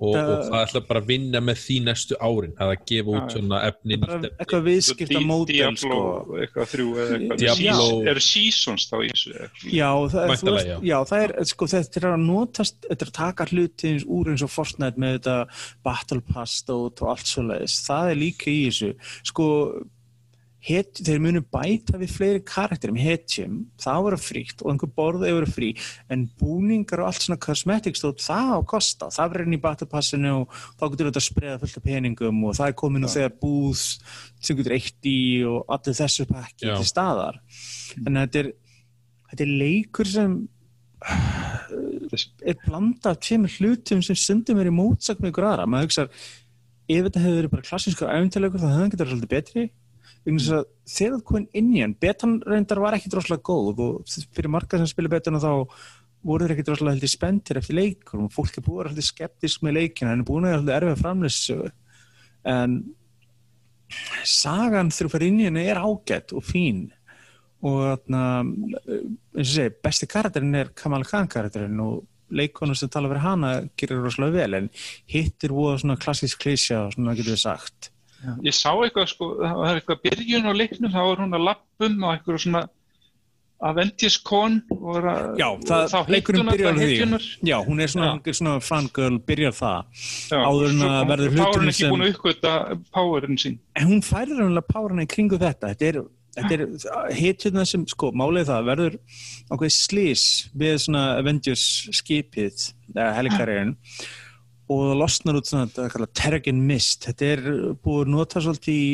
og, 0.00 0.14
Það- 0.14 0.30
og 0.34 0.40
það 0.50 0.62
ætla 0.66 0.80
bara 0.88 1.00
að 1.00 1.06
vinna 1.06 1.40
með 1.40 1.58
því 1.64 1.76
næstu 1.86 2.16
árin 2.18 2.54
það 2.58 2.70
er 2.70 2.76
að 2.76 2.84
gefa 2.90 3.12
út 3.14 3.34
svona 3.36 3.60
efni 3.68 3.98
eitthvað 4.02 4.64
viðskipta 4.66 5.18
Di- 5.20 5.28
módel 5.28 5.54
Diablo 5.54 5.98
sko. 6.00 6.38
eitthvað 6.42 6.68
þrjú 6.72 6.88
eða 7.04 7.18
eitthvað. 7.18 8.08
Eru 8.14 8.24
seasons 8.26 8.88
þá 8.90 8.96
í 9.04 9.08
þessu? 9.12 9.32
Já, 9.70 9.90
það, 10.10 10.34
það 11.08 11.24
er 11.24 11.34
sko, 11.52 11.66
þetta 11.74 11.96
er 12.02 12.08
að 12.10 12.26
notast, 12.26 12.76
þetta 12.88 13.02
er 13.06 13.12
að 13.12 13.18
taka 13.20 13.46
hluti 13.52 13.92
eins 13.94 14.04
úr 14.04 14.32
eins 14.34 14.42
og 14.42 14.50
Fortnite 14.50 14.98
með 14.98 15.18
þetta 15.20 15.36
Battle 15.84 16.20
Pass 16.32 16.64
og 16.68 17.04
allt 17.06 17.26
svo 17.30 17.42
leiðis 17.48 17.78
það 17.86 18.10
er 18.10 18.20
líka 18.20 18.50
í 18.50 18.60
þessu 18.68 18.94
sko, 19.30 19.48
het, 20.64 21.00
þeir 21.04 21.20
munu 21.20 21.42
bæta 21.52 21.98
við 22.00 22.12
fleiri 22.14 22.42
karakterum, 22.48 22.96
hetjum 22.96 23.58
það 23.80 24.00
voru 24.06 24.18
fríkt 24.20 24.62
og 24.64 24.72
einhver 24.72 24.92
borð 24.96 25.26
verið 25.26 25.52
frí 25.52 25.70
en 26.12 26.24
búningar 26.40 27.02
og 27.02 27.10
allt 27.10 27.26
svona 27.26 27.40
cosmetics 27.42 28.00
stóð, 28.00 28.22
það 28.24 28.52
á 28.52 28.56
að 28.56 28.66
kosta, 28.72 29.10
það 29.12 29.34
verður 29.34 29.50
inn 29.50 29.58
í 29.58 29.60
Battle 29.66 29.88
Passinu 29.90 30.32
og 30.38 30.56
þá 30.78 30.84
getur 30.86 31.10
þetta 31.10 31.22
að 31.22 31.26
spreða 31.28 31.60
fullt 31.62 31.78
af 31.80 31.86
peningum 31.88 32.40
og 32.48 32.56
það 32.56 32.72
er 32.72 32.78
komin 32.80 33.08
og 33.08 33.14
þegar 33.14 33.36
búð 33.42 33.84
sem 34.40 34.58
getur 34.60 34.76
eitt 34.78 35.10
í 35.10 35.18
og 35.48 35.76
allir 35.76 35.98
þessu 36.00 36.28
pakki 36.30 36.70
til 36.70 36.88
staðar. 36.88 37.40
En 38.00 38.20
þetta 38.22 38.42
er, 38.44 38.50
þetta 39.32 39.46
er 39.46 39.54
leikur 39.64 40.10
sem 40.14 40.40
er 41.04 42.56
blanda 42.64 43.12
af 43.12 43.20
tveimur 43.20 43.52
hlutum 43.58 44.00
sem 44.04 44.16
stundum 44.16 44.60
er 44.62 44.70
í 44.70 44.74
mótsak 44.74 45.20
með 45.20 45.34
ykkur 45.34 45.50
aðra. 45.50 45.68
Maður 45.68 45.90
hugsar, 45.90 46.12
ef 46.88 47.08
þetta 47.08 47.24
hefur 47.24 47.40
verið 47.42 47.56
bara 47.56 47.66
klassískur 47.68 48.12
æfintilegur 48.12 48.62
þá 48.62 48.68
hefði 48.70 48.80
hann 48.80 48.92
getað 48.92 49.04
verið 49.04 49.18
svolítið 49.18 49.34
betri. 49.34 49.64
að 49.68 49.83
þegar 50.24 51.18
þú 51.18 51.20
komin 51.28 51.48
inn 51.52 51.74
í 51.74 51.82
hann 51.84 51.96
betan 52.00 52.38
reyndar 52.46 52.80
var 52.80 52.96
ekki 52.96 53.12
droslega 53.12 53.44
góð 53.44 53.84
og 53.84 54.16
fyrir 54.32 54.52
marga 54.52 54.80
sem 54.80 54.88
spilir 54.88 55.12
betana 55.12 55.42
þá 55.42 55.52
voru 56.24 56.46
þeir 56.46 56.54
ekki 56.56 56.66
droslega 56.70 56.96
heldur 56.96 57.12
spenntir 57.12 57.60
eftir 57.60 57.76
leikur 57.76 58.24
og 58.24 58.32
fólk 58.32 58.56
er 58.56 58.64
búið 58.64 58.80
að 58.80 58.90
heldur 58.92 59.08
skeptisk 59.10 59.64
með 59.64 59.80
leikina 59.80 60.14
hann 60.14 60.24
er 60.24 60.28
búin 60.28 60.48
að 60.48 60.56
heldur 60.58 60.76
erfið 60.78 61.02
framlýssu 61.02 61.58
en 62.54 62.78
sagan 64.24 64.92
þú 64.92 65.10
fyrir 65.12 65.30
inn 65.30 65.40
í 65.42 65.48
henni 65.48 65.66
er 65.68 65.80
ágætt 65.80 66.34
og 66.36 66.44
fín. 66.46 66.88
Og 67.64 68.10
og 68.10 69.46
segi, 69.46 69.70
besti 69.84 70.08
karakterinn 70.10 70.58
er 70.58 70.72
Kamal 70.76 71.06
Khan 71.08 71.30
karakterinn 71.32 71.80
og 71.80 72.04
leikonum 72.34 72.76
sem 72.76 72.90
tala 72.92 73.08
fyrir 73.08 73.24
hana 73.24 73.52
gerir 73.78 74.02
rosalega 74.04 74.42
vel 74.42 74.58
en 74.58 74.70
hitt 75.10 75.44
er 75.44 75.54
voða 75.54 75.78
svona 75.80 75.96
klassísk 76.00 76.42
klísja 76.44 76.86
og 76.86 76.94
svona 76.96 77.14
getur 77.16 77.36
við 77.36 77.42
sagt 77.44 77.90
Ég 78.44 78.54
sá 78.56 78.70
eitthvað 78.72 79.08
sko, 79.12 79.28
það 79.42 79.58
var 79.60 79.78
eitthvað 79.80 80.02
byrjun 80.08 80.48
á 80.48 80.52
leiknum, 80.54 80.90
þá 80.94 81.00
var 81.08 81.22
hún 81.24 81.36
að 81.38 81.44
lappum 81.50 82.00
á 82.04 82.08
eitthvað 82.16 82.40
svona 82.44 82.64
Avengers 83.64 84.16
Con 84.20 84.58
og 84.74 84.96
að, 84.98 85.38
Já, 85.40 85.46
og 85.54 85.62
það, 85.64 85.84
þá 85.92 86.10
leikurinn 86.12 86.42
hittu 86.42 86.56
byrjar 86.56 86.66
á 86.66 86.74
náttúrulega 86.74 86.80
því 86.80 86.88
hetjurnar. 86.94 87.26
Já, 87.48 87.54
hún 87.64 87.80
er 87.84 87.92
svona, 87.92 88.08
Já. 88.26 88.34
svona 88.40 88.54
fangirl, 88.60 89.18
byrjar 89.30 89.54
það 89.56 90.02
Já, 90.34 90.36
áður 90.50 90.66
en 90.74 90.82
að 90.88 91.06
verður 91.12 91.30
Þá 91.38 91.44
er 91.46 91.54
hún 91.54 91.70
ekki 91.70 91.78
sem- 91.78 91.94
búin 91.94 92.04
að 92.04 92.12
uppgöta 92.14 92.52
powerinn 92.92 93.38
sín. 93.40 93.58
en 93.76 93.86
hún 93.88 94.02
færir 94.04 94.36
raunlega 94.42 94.68
párana 94.74 95.06
í 95.06 95.08
kringu 95.14 95.38
þetta 95.40 95.70
þetta 95.72 95.88
er, 95.88 96.00
þetta 96.34 96.58
er 96.58 97.14
hitjurna 97.14 97.64
sem 97.66 97.86
sko, 97.86 98.10
málið 98.12 98.50
það 98.50 98.68
verður 98.68 98.98
ákveð 99.54 99.72
slís 99.78 100.24
við 100.52 100.74
svona 100.84 101.04
Avengers 101.22 101.64
skipið, 102.02 102.72
eða 102.92 103.14
helikarinn 103.16 103.76
og 104.70 104.82
það 104.88 105.00
losnar 105.00 105.38
út 105.38 105.48
svona 105.48 105.68
þetta 105.68 105.88
kalla 105.92 106.10
Terrigen 106.16 106.62
Mist. 106.68 107.04
Þetta 107.08 107.30
er 107.34 107.42
búið 107.84 108.06
að 108.06 108.12
nota 108.14 108.42
svolítið 108.44 108.78
í 108.80 108.88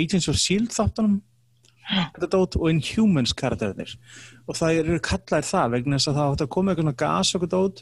Agents 0.00 0.30
of 0.30 0.38
S.H.I.E.L.D. 0.38 0.74
þáttunum. 0.74 1.20
Þetta 1.90 2.28
dót 2.30 2.58
og 2.58 2.68
Inhumans 2.70 3.32
karakterinir 3.34 3.96
og 4.46 4.58
það 4.58 4.76
eru 4.82 4.98
kallaðir 5.02 5.48
það 5.48 5.72
vegna 5.72 5.98
þess 5.98 6.10
að 6.10 6.18
það 6.20 6.34
átt 6.34 6.44
að 6.44 6.50
koma 6.54 6.74
eitthvað 6.74 6.98
gas 7.00 7.32
eitthvað 7.34 7.54
dót 7.56 7.80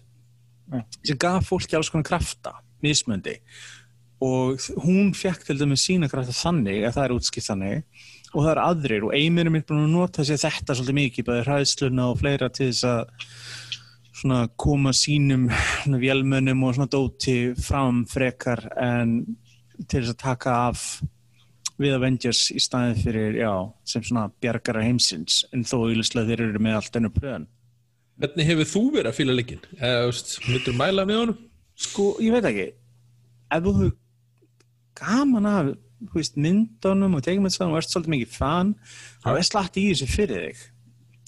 sem 1.05 1.19
gaf 1.21 1.49
fólki 1.49 1.77
alls 1.77 1.91
konar 1.93 2.07
krafta 2.09 2.55
mismöndi 2.85 3.35
og 4.25 4.65
hún 4.87 5.13
fekk 5.17 5.45
til 5.47 5.59
dæmis 5.61 5.85
sína 5.85 6.09
krafta 6.09 6.33
þannig 6.35 6.87
að 6.87 6.97
það 6.97 7.05
er 7.05 7.15
útskipt 7.19 7.51
þannig 7.51 8.07
og 8.35 8.43
það 8.43 8.51
eru 8.53 8.65
aðrir. 8.65 9.07
Og 9.07 9.15
eiginir 9.17 9.53
mitt 9.53 9.69
búin 9.69 9.85
að 9.85 9.95
nota 9.95 10.25
sér 10.27 10.41
þetta 10.43 10.77
svolítið 10.77 10.99
mikið, 10.99 11.27
bæði 11.29 11.45
hræðsluna 11.47 12.09
og 12.11 12.21
fleira 12.21 12.51
til 12.53 12.71
þess 12.71 12.89
að 12.89 13.13
svona 14.19 14.49
koma 14.59 14.93
sínum 14.97 15.47
svona 15.83 16.01
vélmönnum 16.03 16.65
og 16.67 16.75
svona 16.77 16.91
dóti 16.91 17.39
fram 17.63 18.05
frekar 18.09 18.65
en 18.77 19.21
til 19.87 20.03
þess 20.03 20.15
að 20.15 20.21
taka 20.23 20.57
af 20.69 20.85
við 21.79 21.95
Avengers 21.95 22.49
í 22.51 22.61
staðið 22.63 23.05
fyrir, 23.05 23.37
já, 23.39 23.53
sem 23.87 24.03
svona 24.03 24.27
bjargara 24.43 24.83
heimsins, 24.83 25.45
en 25.55 25.63
þó 25.67 25.87
ylislega 25.93 26.33
þeir 26.33 26.45
eru 26.49 26.63
með 26.63 26.79
allt 26.81 26.99
ennur 26.99 27.15
plön. 27.15 27.47
Hvernig 28.19 28.49
hefur 28.49 28.71
þú 28.73 28.83
verið 28.97 29.11
að 29.13 29.19
þú 29.79 30.09
veist, 30.09 30.33
myndur 30.49 30.79
mæla 30.79 31.05
með 31.07 31.21
honum? 31.21 31.45
Sko, 31.79 32.09
ég 32.25 32.35
veit 32.35 32.49
ekki, 32.51 32.67
ef 33.55 33.63
þú 33.63 33.75
hefur 33.77 33.93
gaman 34.99 35.47
af, 35.53 35.71
myndunum 36.39 37.15
og 37.19 37.23
tegjumöndsvæðum 37.27 37.77
og 37.77 37.81
ert 37.81 37.93
svolítið 37.93 38.15
mikið 38.17 38.35
fan, 38.35 38.75
þá 39.23 39.31
er 39.37 39.47
slatt 39.47 39.79
í 39.79 39.87
þessu 39.93 40.11
fyrir 40.11 40.45
þig. 40.49 40.67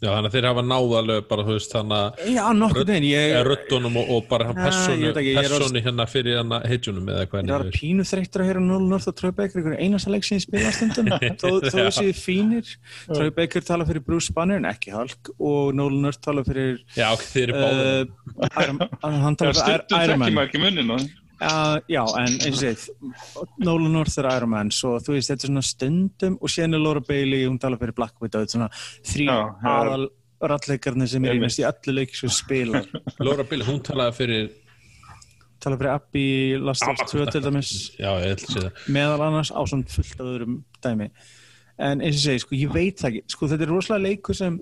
Já, 0.00 0.08
þannig 0.14 0.30
að 0.30 0.34
þeir 0.36 0.46
hafa 0.48 0.62
náðalög 0.64 1.24
bara, 1.28 1.42
þú 1.44 1.54
veist, 1.58 1.72
þannig 1.74 1.98
að 2.00 2.30
Já, 2.32 2.42
nokkuð 2.56 2.86
veginn, 2.88 3.06
ég, 3.10 3.34
röddunum 3.44 3.98
og, 4.00 4.12
og 4.14 4.22
bara 4.30 4.46
hann 4.48 4.56
Ja, 4.56 4.62
ég 4.62 4.70
persónu, 4.70 5.02
veit 5.10 5.20
ekki, 5.20 5.34
ég 5.34 5.40
er 5.40 5.52
persónu 5.52 5.82
hérna 5.84 6.06
fyrir 6.08 6.38
hann 6.40 6.54
heitjunum 6.64 7.10
eða 7.12 7.26
hvað 7.26 7.42
ég 7.42 7.52
var 7.52 7.64
henni 7.66 7.76
pínu 7.76 8.06
þreyttur 8.08 8.44
að 8.44 8.50
heyra 8.50 8.64
0 8.64 8.88
North 8.94 9.12
og 9.12 9.18
Troy 9.20 9.34
Baker 9.36 9.60
einhvern 9.60 9.76
einasta 9.84 10.14
leik 10.14 10.24
sem 10.24 10.40
ég 10.40 10.46
spila 10.46 10.72
stundum. 10.72 11.12
Þó, 11.40 11.48
þó 11.66 11.76
þessi 11.76 12.14
fínir. 12.16 12.74
Troy 13.10 13.28
Baker 13.36 13.68
tala 13.68 13.88
fyrir 13.88 14.06
Bruce 14.08 14.32
Banner 14.32 14.62
en 14.62 14.70
ekki 14.72 14.96
Hulk 14.96 15.34
og 15.36 15.74
Nolan 15.76 16.00
North 16.08 16.24
tala 16.24 16.46
fyrir 16.48 16.80
Já, 16.96 17.10
þeir 17.20 17.52
eru 17.52 17.60
uh, 17.60 18.20
Já, 18.40 18.72
tala 19.36 19.52
fyrir 19.52 19.60
stundum 19.60 20.00
Iron 20.00 20.30
þekkir 20.30 21.19
Uh, 21.40 21.78
já, 21.88 22.02
en 22.20 22.34
eins 22.44 22.60
og 22.60 22.64
þið 22.66 22.82
Nolan 23.64 23.94
North 23.94 24.18
er 24.20 24.26
Iron 24.28 24.50
Man 24.52 24.72
svo 24.74 24.98
þú 25.00 25.14
veist, 25.14 25.30
þetta 25.30 25.46
er 25.46 25.48
svona 25.48 25.62
stundum 25.64 26.34
og 26.36 26.52
síðan 26.52 26.76
er 26.76 26.82
Laura 26.84 27.00
Bailey, 27.00 27.46
hún 27.48 27.56
tala 27.62 27.78
fyrir 27.80 27.96
Black 27.96 28.20
Widow 28.20 28.44
þetta 28.44 28.50
er 28.50 28.56
svona 28.58 28.68
þrý 29.08 29.28
aðal 29.72 30.08
ralleikarnir 30.52 31.08
sem 31.08 31.24
er 31.24 31.38
í 31.38 31.40
mest 31.40 31.62
í 31.62 31.64
öllu 31.68 31.94
leiki 31.96 32.18
sem 32.18 32.34
spila 32.34 32.82
Laura 33.24 33.46
Bill, 33.48 33.64
hún 33.64 33.80
talaði 33.86 34.16
fyrir 34.18 34.50
tala 35.60 35.78
fyrir 35.80 35.92
Abby 35.94 36.26
Last 36.60 36.84
of 36.88 37.00
Us 37.00 37.10
2 37.12 37.26
til 37.32 37.44
dæmis. 37.44 37.72
Já, 38.00 38.10
ég 38.20 38.34
ætla 38.34 38.46
að 38.46 38.54
segja 38.54 38.68
það. 38.68 38.84
Meðal 38.96 39.24
annars 39.26 39.50
á 39.52 39.60
svona 39.68 39.96
fullt 39.96 40.22
af 40.22 40.30
öðrum 40.30 40.54
dæmi. 40.84 41.10
En 41.80 42.04
eins 42.04 42.20
og 42.20 42.24
segi, 42.24 42.44
sko, 42.44 42.56
ég 42.56 42.72
veit 42.72 43.00
það 43.00 43.10
ekki 43.10 43.34
sko, 43.34 43.48
þetta 43.50 43.66
er 43.66 43.72
rosalega 43.74 44.06
leikur 44.06 44.36
sem 44.36 44.56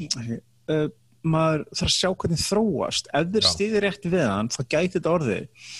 uh, 0.00 0.86
maður 1.24 1.64
þarf 1.72 1.88
að 1.88 1.94
sjá 1.94 2.10
hvernig 2.12 2.42
þróast. 2.42 3.08
Ef 3.16 3.30
þeir 3.32 3.48
stýðir 3.48 3.86
rétt 3.86 4.06
við 4.12 4.24
hann, 4.28 4.50
þá 4.52 4.60
gæti 4.68 4.92
þetta 4.98 5.12
orðið. 5.14 5.72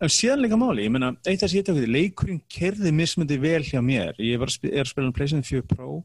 En 0.00 0.12
síðan 0.12 0.42
líka 0.44 0.58
máli, 0.60 0.86
ég 0.86 0.94
meina 0.94 1.12
eitt 1.28 1.44
af 1.44 1.52
við, 1.52 1.86
leikurinn 1.92 2.42
kerði 2.52 2.92
mismundi 2.96 3.38
vel 3.40 3.62
hjá 3.66 3.80
mér, 3.84 4.16
ég 4.20 4.40
að 4.40 4.56
er 4.70 4.84
að 4.84 4.92
spila 4.92 5.10
um 5.10 5.16
PlayStation 5.16 5.46
4 5.46 5.68
Pro 5.70 6.02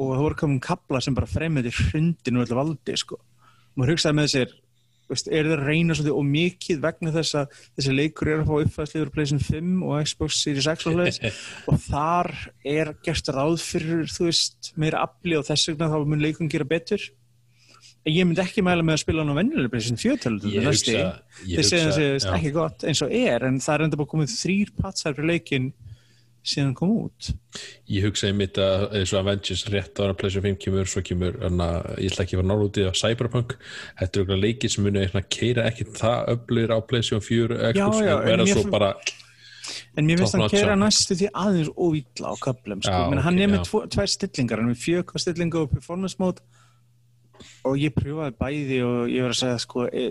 og 0.00 0.08
það 0.08 0.24
voru 0.24 0.38
komin 0.40 0.62
kapla 0.62 1.02
sem 1.04 1.14
bara 1.14 1.30
fremjöndi 1.30 1.70
hrundin 1.76 2.38
og 2.38 2.46
öllu 2.46 2.58
valdi, 2.58 2.96
sko. 2.98 3.18
Maður 3.76 3.94
hugsaði 3.94 4.18
með 4.18 4.30
sér, 4.32 4.54
veist, 5.12 5.28
er 5.28 5.46
það 5.46 5.54
að 5.58 5.64
reyna 5.68 5.96
svolítið 5.96 6.18
og 6.18 6.28
mikið 6.32 6.82
vegna 6.82 7.12
þess 7.14 7.38
að 7.38 7.56
þessi 7.76 7.94
leikur 7.98 8.30
er 8.32 8.42
að 8.42 8.50
fá 8.50 8.54
uppfæðsli 8.64 9.00
yfir 9.00 9.12
PlayStation 9.14 9.44
5 9.46 9.86
og 9.86 10.06
Xbox 10.08 10.38
Series 10.42 10.68
X 10.72 10.88
og 10.88 11.02
og 11.70 11.82
þar 11.86 12.30
er 12.72 12.92
gert 13.04 13.32
ráð 13.36 13.58
fyrir, 13.62 14.06
þú 14.10 14.28
veist, 14.30 14.72
meira 14.80 15.04
afli 15.06 15.36
og 15.38 15.46
þess 15.48 15.70
vegna 15.70 15.90
þá 15.92 15.98
mun 16.08 16.24
leikum 16.24 16.50
gera 16.52 16.68
betur 16.68 17.10
ég 18.08 18.26
myndi 18.26 18.42
ekki 18.42 18.64
mæla 18.66 18.82
með 18.82 18.96
að 18.96 19.02
spila 19.04 19.22
hann 19.22 19.32
á 19.34 19.38
venjulega 19.38 19.72
PlayStation 19.72 20.00
4 20.00 20.20
tölvum 20.24 20.52
Ég 20.52 20.66
hugsa, 20.66 20.92
ég 21.46 21.60
þeir 21.60 21.68
segja 21.68 21.86
hugsa 21.86 22.02
þessi 22.02 22.28
já. 22.28 22.34
ekki 22.38 22.52
gott 22.56 22.84
eins 22.88 23.02
og 23.06 23.14
er 23.14 23.46
en 23.48 23.60
það 23.62 23.74
er 23.76 23.84
enda 23.86 24.00
bara 24.00 24.12
komið 24.12 24.34
þrýr 24.34 24.72
patsar 24.80 25.16
fyrir 25.18 25.30
leikin 25.30 25.68
síðan 26.42 26.74
kom 26.74 26.90
út 27.04 27.30
Ég 27.86 28.08
hugsa 28.08 28.30
einmitt 28.32 28.58
að 28.58 28.88
eins 28.98 29.14
og 29.14 29.20
Avengers 29.22 29.64
rétt 29.70 30.02
ára 30.02 30.16
PlayStation 30.18 30.48
5 30.50 30.60
kemur, 30.64 30.90
svo 30.90 31.04
kemur 31.06 31.38
anna, 31.46 31.68
ég 32.02 32.10
ætla 32.10 32.26
ekki 32.26 32.34
að 32.34 32.42
fara 32.42 32.50
norðútið 32.50 32.90
á 32.90 32.94
Cyberpunk 32.98 33.54
Þetta 34.00 34.10
er 34.18 34.24
okkur 34.26 34.42
leikir 34.42 34.74
sem 34.74 34.86
muni 34.88 35.04
eitthvað 35.04 35.28
keira 35.38 35.66
ekki 35.70 35.86
það 35.94 36.32
öflugir 36.34 36.74
á 36.74 36.78
PlayStation 36.82 37.26
4 37.28 37.60
Xbox 37.76 38.00
Já, 38.02 38.08
já, 38.08 38.14
og 38.16 38.24
en 38.24 38.32
vera 38.32 38.48
mér 38.48 38.58
svo 38.58 38.72
bara 38.72 38.96
en 39.96 40.08
mér 40.08 40.18
finnst 40.18 40.34
hann 40.34 40.50
já. 40.50 40.74
næstu 40.78 41.14
því 41.20 41.28
aðeins 41.36 41.70
óvítla 41.76 42.32
á 42.32 42.34
köflum 42.42 42.80
sko. 42.82 42.90
Já, 42.92 43.10
Men 43.12 43.22
hann 43.22 43.38
er 43.38 43.50
með 43.52 43.68
tvær 43.92 44.10
stillingar 44.10 44.58
hann 44.58 44.70
er 44.70 44.74
með 44.74 44.82
fjöka 44.82 45.20
stillingu 45.22 45.62
og 45.62 45.70
performance 45.70 46.18
mode 46.18 46.42
og 47.68 47.80
ég 47.80 47.94
pröfaði 47.96 48.36
bæði 48.38 48.78
og 48.86 49.00
ég 49.12 49.26
var 49.26 49.34
að 49.34 49.40
segja 49.42 49.58
sko 49.62 49.88
e, 49.88 50.06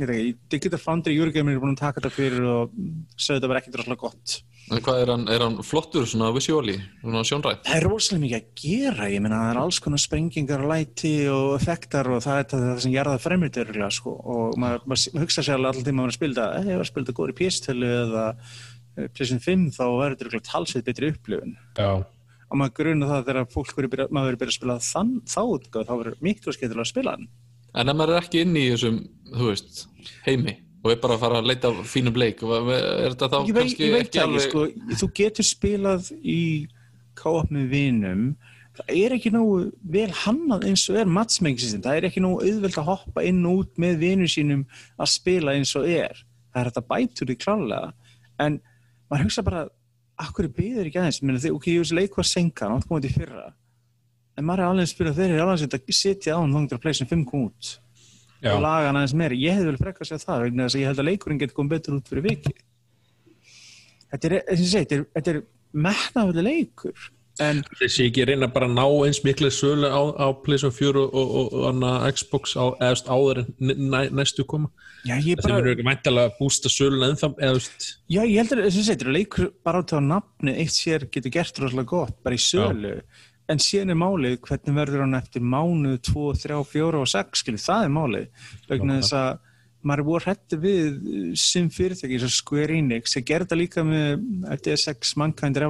ég 0.00 0.08
veit 0.08 0.16
ekki, 0.18 0.34
Digital 0.56 0.80
Foundry 0.82 1.14
Eurogamer 1.18 1.54
er 1.54 1.62
búin 1.62 1.76
að 1.76 1.84
taka 1.84 2.02
þetta 2.02 2.16
fyrir 2.16 2.48
og 2.50 2.74
sögðu 3.14 3.38
þetta 3.38 3.50
var 3.52 3.60
ekki 3.60 3.74
droslega 3.74 4.00
gott. 4.00 4.36
En 4.72 4.80
hvað 4.80 5.02
er 5.02 5.10
hann, 5.12 5.24
er 5.28 5.42
hann 5.44 5.58
flottur 5.66 6.06
svona 6.08 6.30
visuáli, 6.32 6.78
svona 7.02 7.20
sjónrætt? 7.28 7.66
Það 7.66 7.76
er 7.76 7.84
rosalega 7.84 8.22
mikið 8.22 8.38
að 8.38 8.62
gera, 8.62 9.08
ég 9.12 9.24
meina 9.24 9.40
það 9.42 9.50
er 9.50 9.60
alls 9.60 9.80
konar 9.84 10.00
sprengingar 10.00 10.64
og 10.64 10.70
læti 10.72 11.12
og 11.28 11.50
effektar 11.58 12.08
og 12.08 12.22
það 12.24 12.38
er 12.38 12.46
þetta 12.46 12.60
það 12.62 12.80
sem 12.84 12.94
gerða 12.94 13.18
fremrið 13.20 13.60
örgulega 13.64 13.90
sko. 13.98 14.14
Og 14.34 14.56
maður, 14.62 14.86
maður 14.88 15.26
hugsa 15.26 15.44
sér 15.44 15.58
alveg 15.58 15.74
alltaf 15.74 15.92
að 15.92 15.98
maður 16.00 16.16
spilda, 16.16 16.48
ef 16.56 16.70
ég 16.70 16.80
var 16.80 16.86
að 16.86 16.90
spilda 16.90 17.16
góður 17.18 17.34
í 17.34 17.38
PS-tölu 17.42 17.92
eða 17.98 18.24
eh, 18.32 19.04
PlayStation 19.04 19.44
5 19.44 19.68
þá 19.76 19.84
verður 20.00 20.32
þetta 20.32 20.48
talsveit 20.48 20.88
betri 20.88 21.12
upplifun. 21.12 21.56
Já, 21.76 21.90
og 22.50 22.60
maður 22.60 22.76
gruna 22.80 23.08
það 23.10 23.24
þegar 23.28 23.48
fólk 23.54 23.72
byrja, 23.78 24.08
maður 24.10 24.28
verður 24.28 24.40
byrja 24.42 24.54
að 24.54 24.58
spila 24.58 24.78
þann, 24.88 25.14
þá 25.30 25.40
útgáð 25.44 25.88
þá 25.88 25.94
verður 25.94 26.20
miklu 26.28 26.54
skemmtilega 26.54 26.86
að 26.86 26.92
spila 26.92 27.16
hann. 27.16 27.26
En 27.74 27.90
ef 27.90 27.98
maður 27.98 28.14
er 28.14 28.26
ekki 28.26 28.44
inn 28.44 28.54
í 28.58 28.64
þessum, 28.70 29.00
þú 29.32 29.50
veist, 29.50 29.84
heimi 30.26 30.56
og 30.84 30.90
er 30.92 30.98
bara 31.00 31.16
að 31.16 31.22
fara 31.22 31.38
að 31.40 31.46
leita 31.48 31.70
fínum 31.88 32.18
leik, 32.20 32.42
er 32.44 33.14
þetta 33.14 33.28
þá 33.32 33.38
ég 33.48 33.56
kannski 33.56 33.86
veit 33.88 34.02
ekki 34.02 34.20
alveg... 34.20 34.42
sko, 34.50 34.64
þú 35.00 35.06
getur 35.16 35.46
spilað 35.48 36.10
í 36.20 36.40
co-op 37.16 37.54
með 37.54 37.70
vinum. 37.72 38.26
Það 38.74 38.90
er 38.98 39.14
ekki 39.16 39.30
nógu 39.32 39.58
vel 39.94 40.10
hannað 40.24 40.66
eins 40.68 40.84
og 40.90 40.98
er 40.98 41.08
system, 41.56 41.80
það 41.80 41.96
er 41.96 42.08
ekki 42.10 42.20
nógu 42.20 42.42
auðvelt 42.42 42.78
að 42.82 42.88
hoppa 42.90 43.24
inn 43.24 43.40
og 43.46 43.62
út 43.62 43.80
með 43.80 43.96
vinum 44.02 44.28
sínum 44.28 44.64
að 44.98 45.12
spila 45.14 45.54
eins 45.54 45.72
og 45.78 45.88
er. 45.88 46.20
Það 46.52 46.60
er 46.60 46.70
þetta 46.70 46.88
bætur 46.90 47.30
því 47.30 47.36
klálega 47.38 47.92
en 48.44 48.60
maður 49.08 49.24
hugsa 49.24 49.44
bara 49.46 49.64
akkur 50.20 50.48
er 50.48 50.54
byggður 50.56 50.90
ekki 50.90 51.00
aðeins, 51.00 51.20
Meni, 51.22 51.40
ok, 51.50 51.70
ég 51.72 51.82
veist 51.82 51.96
leik 51.96 52.18
var 52.18 52.28
senka, 52.28 52.68
nátt 52.70 52.86
komið 52.88 53.08
til 53.08 53.14
fyrra. 53.18 53.48
En 54.34 54.46
maður 54.46 54.64
er 54.64 54.70
alveg 54.70 54.86
að 54.86 54.92
spila 54.92 55.14
þeirri 55.14 55.40
alveg 55.42 55.74
að 55.78 55.96
setja 55.98 56.36
á 56.36 56.38
hann 56.40 56.54
þannig 56.54 56.76
að 56.76 56.84
pleysin 56.84 57.10
5 57.10 57.24
kom 57.30 57.48
út. 57.48 57.72
Já, 58.44 58.52
og 58.52 58.62
laga 58.64 58.90
hann 58.90 58.98
aðeins 59.00 59.16
meira. 59.16 59.38
Ég 59.38 59.56
hefði 59.56 59.70
vel 59.70 59.80
frekka 59.80 60.04
að 60.04 60.10
segja 60.10 60.24
það 60.26 60.42
vegna 60.44 60.66
þess 60.66 60.76
að 60.76 60.82
ég 60.82 60.90
held 60.90 61.02
að 61.02 61.08
leikurinn 61.08 61.40
getur 61.40 61.58
komið 61.58 61.74
betur 61.74 61.98
út 61.98 62.10
fyrir 62.10 62.26
viki. 62.26 62.54
Þetta 64.12 64.28
er, 64.28 64.34
ég 64.52 64.64
segi, 64.64 64.82
þetta 64.82 64.96
er, 64.98 65.04
þetta 65.14 65.32
er 65.32 65.40
metnaðvöldi 65.86 66.44
leikur 66.44 67.06
þessi 67.38 68.08
ekki 68.08 68.24
reyna 68.28 68.46
bara 68.52 68.68
að 68.68 68.76
ná 68.76 68.84
eins 69.06 69.20
miklu 69.26 69.50
sölu 69.50 69.88
á, 69.90 70.02
á 70.14 70.26
PlayStation 70.44 70.74
4 70.74 71.02
og, 71.02 71.14
og, 71.14 71.52
og, 71.58 71.82
og 71.82 72.08
Xbox 72.14 72.54
á, 72.54 72.64
eðast 72.78 73.10
áður 73.10 73.42
en 73.44 73.72
næ, 73.90 74.10
næstu 74.14 74.46
koma. 74.46 74.70
Já, 75.04 75.18
Það 75.18 75.42
bara, 75.42 75.58
eru 75.58 75.72
ekki 75.74 75.84
mæntalega 75.84 76.30
að 76.30 76.36
bústa 76.38 76.70
sölun 76.72 77.06
ennþá 77.10 77.28
eða, 77.34 77.56
veist, 77.58 77.88
já, 78.08 78.20
ég 78.22 78.38
held 78.40 78.54
að 78.56 78.78
þetta 78.78 79.04
er 79.04 79.16
leikur 79.18 79.50
bara 79.66 79.82
át 79.82 79.92
á 79.92 80.00
nafni 80.00 80.54
eitt 80.62 80.72
sér 80.72 81.08
getur 81.12 81.34
gert 81.34 81.58
rosalega 81.60 81.90
gott, 81.90 82.16
bara 82.24 82.38
í 82.38 82.40
sölu. 82.40 82.94
En 83.52 83.60
síðan 83.60 83.92
er 83.92 83.98
málið 84.00 84.38
hvernig 84.46 84.78
verður 84.78 85.02
hann 85.04 85.18
eftir 85.18 85.42
mánuð, 85.44 85.98
2, 86.06 86.28
3, 86.46 86.62
4 86.70 87.02
og 87.02 87.10
6 87.12 87.42
skilur, 87.42 87.60
það 87.60 87.82
er 87.84 87.92
málið. 87.92 88.46
Vegna 88.70 88.96
þess 89.02 89.16
að 89.18 89.42
maður 89.84 90.02
er 90.02 90.08
voru 90.08 90.30
hætti 90.30 90.58
við 90.62 90.88
uh, 90.94 91.28
sem 91.38 91.68
fyrirtæki, 91.72 92.16
eins 92.16 92.26
og 92.28 92.34
Square 92.34 92.78
Enix 92.78 93.14
sem 93.14 93.26
gerði 93.26 93.50
það 93.52 93.60
líka 93.62 93.84
með 93.88 94.24
DSX 94.64 95.14
Mankind 95.20 95.60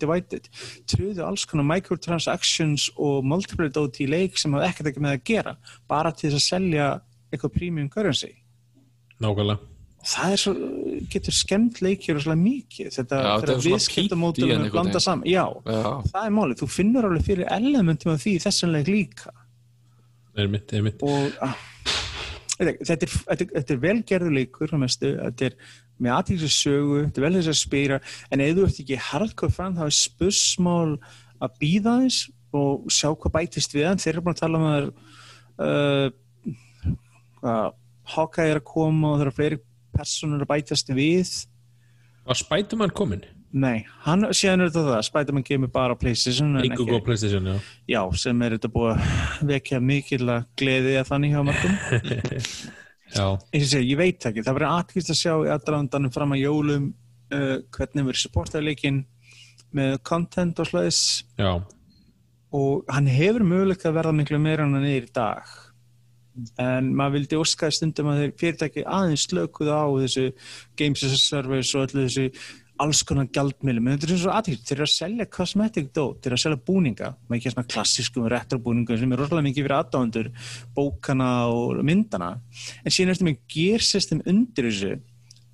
Divided. 0.00 0.48
Tröðu 0.90 1.26
alls 1.26 1.44
konar 1.50 1.68
microtransactions 1.72 2.88
og 2.94 3.26
multiplayer 3.28 3.74
dóti 3.74 4.06
í 4.06 4.10
leik 4.10 4.40
sem 4.40 4.54
hafði 4.56 4.70
ekkert 4.70 4.92
ekki 4.92 5.04
með 5.04 5.18
að 5.18 5.28
gera 5.32 5.58
bara 5.90 6.14
til 6.14 6.30
þess 6.30 6.40
að 6.40 6.48
selja 6.48 6.88
eitthvað 7.32 7.56
premium 7.58 7.92
currency. 7.92 8.34
Nákvæmlega. 9.22 9.70
Það 10.04 10.34
er 10.34 10.40
svo, 10.42 10.52
getur 11.12 11.32
skemmt 11.32 11.78
leikjur 11.80 12.18
og 12.18 12.24
svolítið 12.26 12.42
mikið, 12.42 12.88
þetta 12.92 13.20
Já, 13.20 13.28
er 13.30 13.52
er 13.54 14.50
einhvern 14.52 14.72
blanda 14.74 15.00
saman, 15.00 15.24
já, 15.24 15.44
Já, 15.64 15.86
það 16.10 16.26
er 16.26 16.34
málið. 16.36 16.58
Þú 16.60 16.68
finnur 16.74 17.08
alveg 17.08 17.24
fyrir 17.30 17.48
elementum 17.56 18.12
af 18.12 18.20
því 18.20 18.34
í 18.36 18.42
þessum 18.44 18.74
leik 18.74 18.90
líka. 18.92 19.32
Er 20.36 20.50
mitt, 20.50 20.74
er 20.76 20.84
mitt 20.84 21.04
og 21.06 21.38
ah, 21.46 21.56
þetta, 22.58 22.70
er, 22.70 22.78
þetta, 22.86 23.06
er, 23.34 23.50
þetta 23.58 23.74
er 23.74 23.82
velgerðu 23.82 24.32
leikur 24.38 24.74
á 24.74 24.78
mestu, 24.80 25.12
þetta 25.18 25.48
er 25.48 25.58
með 25.98 26.16
aðtíksu 26.16 26.50
sögu, 26.50 26.96
þetta 27.04 27.20
er 27.20 27.26
vel 27.26 27.36
þess 27.38 27.52
að 27.52 27.60
spýra 27.60 28.00
en 28.30 28.42
ef 28.44 28.56
þú 28.56 28.66
ert 28.68 28.80
ekki 28.84 29.04
hardcore 29.10 29.54
fan 29.54 29.78
þá 29.78 29.84
er 29.86 29.96
spussmál 29.98 30.96
að 31.42 31.60
býða 31.62 31.98
þess 32.04 32.18
og 32.54 32.90
sjá 32.94 33.08
hvað 33.10 33.34
bætist 33.34 33.74
við 33.74 33.88
þeir 34.02 34.12
eru 34.14 34.24
búin 34.24 34.36
að 34.36 34.42
tala 34.42 34.60
um 34.60 34.66
að 34.70 34.84
uh, 37.44 37.70
Hawkeye 38.14 38.52
er 38.52 38.60
að 38.60 38.68
koma 38.68 39.12
og 39.12 39.18
það 39.18 39.24
eru 39.24 39.34
fleiri 39.38 39.58
personur 39.94 40.44
að 40.44 40.50
bætast 40.50 40.90
við. 40.94 41.30
Var 42.24 42.40
Spiderman 42.40 42.92
komin? 42.96 43.24
Nei, 43.54 43.84
hann, 44.02 44.26
er 44.26 44.34
þetta 44.34 44.82
það, 44.82 45.00
Spider-Man 45.06 45.44
kemur 45.46 45.70
bara 45.70 45.94
á 45.94 45.98
PlayStation 45.98 46.56
Yngu 46.58 46.86
góð 46.88 47.04
Playstation, 47.06 47.44
já. 47.46 47.58
Já, 47.86 48.00
sem 48.18 48.40
er 48.42 48.56
þetta 48.56 48.70
búið 48.74 48.94
að 48.96 49.44
vekja 49.52 49.78
mikil 49.78 50.24
að 50.26 50.48
gleði 50.58 50.96
að 50.98 51.12
þannig 51.12 51.36
hjá 51.36 51.42
Eins 53.14 53.68
og 53.68 53.70
segja, 53.70 53.86
ég 53.86 54.00
veit 54.00 54.26
ekki, 54.26 54.42
það 54.42 54.56
verður 54.56 54.72
aðkvist 54.72 55.12
að 55.14 55.20
sjá 55.20 55.32
í 55.36 55.50
aðdraðandanum 55.54 56.14
fram 56.16 56.34
að 56.34 56.42
jólum 56.42 56.88
uh, 57.30 57.58
hvernig 57.76 58.08
verður 58.08 58.22
supportaði 58.24 58.72
leikinn 58.72 59.04
með 59.74 59.94
content 60.06 60.62
og 60.62 60.70
slæðis 60.70 61.02
já, 61.38 61.52
og 62.54 62.90
hann 62.90 63.10
hefur 63.10 63.46
möguleika 63.46 63.90
að 63.90 64.00
verða 64.00 64.16
miklu 64.18 64.40
meira 64.42 64.66
en 64.66 64.74
hann 64.74 64.88
er 64.88 65.06
í 65.06 65.14
dag. 65.14 65.46
En 66.58 66.90
maður 66.98 67.20
vildi 67.20 67.38
óskaði 67.38 67.76
stundum 67.76 68.10
að 68.10 68.20
þeir 68.24 68.34
fyrirtæki 68.40 68.82
aðeins 68.82 69.28
slökuð 69.28 69.70
á 69.70 69.86
þessu 70.02 70.24
Games 70.78 71.06
as 71.06 71.14
a 71.14 71.20
Service 71.22 71.78
og 71.78 71.86
öllu 71.86 72.06
þessu 72.08 72.26
alls 72.82 73.04
konar 73.06 73.28
gjaldmiðlum, 73.30 73.88
en 73.88 73.98
þetta 74.02 74.14
er 74.16 74.20
svo 74.24 74.34
aðtíkt 74.34 74.66
þeir 74.66 74.76
eru 74.76 74.86
að 74.88 74.92
selja 74.94 75.26
cosmetic 75.30 75.90
dót, 75.94 76.20
þeir 76.22 76.32
eru 76.32 76.38
að 76.38 76.42
selja 76.42 76.60
búninga 76.66 77.10
með 77.28 77.38
ekki 77.38 77.52
svona 77.54 77.70
klassískum 77.70 78.28
retrobúningum 78.32 78.98
sem 78.98 79.14
er 79.14 79.22
rosalega 79.22 79.46
mikið 79.48 79.66
fyrir 79.66 79.76
aðdándur 79.78 80.30
bókana 80.74 81.30
og 81.54 81.82
myndana 81.86 82.30
en 82.82 82.94
síðan 82.94 83.14
ertu 83.14 83.28
með 83.28 83.42
gear 83.54 83.84
system 83.86 84.22
undir 84.26 84.70
þessu 84.70 84.94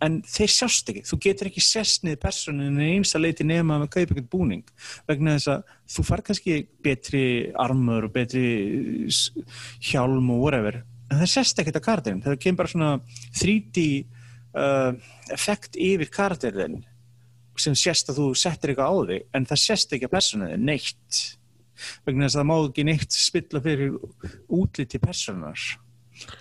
en 0.00 0.21
þeir 0.25 0.53
sjást 0.55 0.91
ekki, 0.93 1.03
þú 1.05 1.19
getur 1.27 1.50
ekki 1.50 1.65
niður 2.07 2.21
personinu 2.23 2.87
eins 2.87 3.12
að 3.15 3.27
leiti 3.27 3.45
nema 3.45 3.77
með 3.83 3.91
kaupa 3.93 4.07
eitthvað 4.07 4.31
búning 4.33 4.71
vegna 5.09 5.37
þess 5.37 5.50
að 5.53 5.75
þú 5.95 6.05
far 6.09 6.23
kannski 6.25 6.57
betri 6.85 7.25
armur 7.53 8.09
og 8.09 8.15
betri 8.15 8.47
hjálm 9.91 10.33
og 10.33 10.41
whatever 10.41 10.81
en 11.11 11.21
það 11.21 11.33
sest 11.35 11.61
ekkert 11.61 11.81
á 11.83 11.89
karakterin, 11.89 12.23
það 12.25 12.41
kemur 12.41 12.62
bara 12.62 12.73
svona 12.73 12.91
3D 13.37 13.85
uh, 14.57 14.93
effekt 15.35 15.77
yfir 15.77 16.12
karakterin 16.15 16.81
sem 17.59 17.76
sést 17.78 18.11
að 18.11 18.21
þú 18.21 18.30
settir 18.38 18.73
eitthvað 18.73 18.90
á 18.90 18.97
þig 19.11 19.37
en 19.37 19.47
það 19.50 19.62
sést 19.64 19.95
ekki 19.97 20.09
að 20.09 20.16
personaði 20.16 20.59
neitt 20.62 21.21
vegna 22.07 22.26
þess 22.26 22.37
að 22.37 22.40
það 22.40 22.49
má 22.50 22.57
ekki 22.59 22.87
neitt 22.88 23.16
spilla 23.16 23.62
fyrir 23.64 23.95
útliti 24.61 25.00
personar 25.02 25.66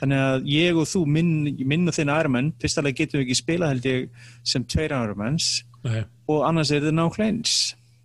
þannig 0.01 0.23
að 0.25 0.49
ég 0.51 0.79
og 0.79 0.87
þú 0.91 1.05
minn, 1.07 1.33
minn 1.63 1.87
og 1.87 1.95
þinn 1.95 2.11
Ironman, 2.11 2.53
fyrst 2.59 2.81
alveg 2.81 2.97
getum 2.99 3.21
við 3.21 3.27
ekki 3.27 3.39
spilað 3.39 3.75
held 3.75 3.87
ég 3.89 4.25
sem 4.51 4.65
tveir 4.67 4.95
Ironmans 4.95 5.51
nei. 5.85 6.01
og 6.27 6.43
annars 6.47 6.73
er 6.73 6.83
þetta 6.83 6.97
nákvæmlega 6.99 7.37
eins 7.37 7.59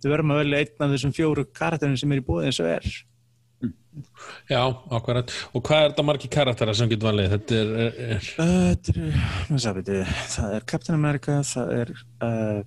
við 0.05 0.13
verðum 0.13 0.35
að 0.35 0.41
velja 0.43 0.61
einn 0.61 0.85
af 0.85 0.95
þessum 0.95 1.13
fjóru 1.17 1.45
karakterin 1.57 1.99
sem 1.99 2.13
er 2.13 2.21
í 2.21 2.25
bóði 2.25 2.49
eins 2.49 2.61
og 2.61 2.71
er 2.71 2.89
Já, 4.49 4.59
ákvarðat. 4.91 5.31
Og 5.55 5.63
hvað 5.63 5.81
er 5.81 5.91
þetta 5.93 6.03
margi 6.05 6.29
karaktera 6.31 6.73
sem 6.75 6.89
getur 6.91 7.07
valið? 7.07 7.29
Þetta 7.31 7.59
er, 7.61 7.69
er, 7.79 8.25
þetta 8.35 8.95
er, 8.95 9.19
maður 9.47 9.61
sagði, 9.63 9.83
veitir, 9.85 10.09
það 10.33 10.55
er 10.57 10.65
Captain 10.71 10.97
America, 10.97 11.37
það 11.47 11.71
er 11.77 11.91
uh, 11.95 12.59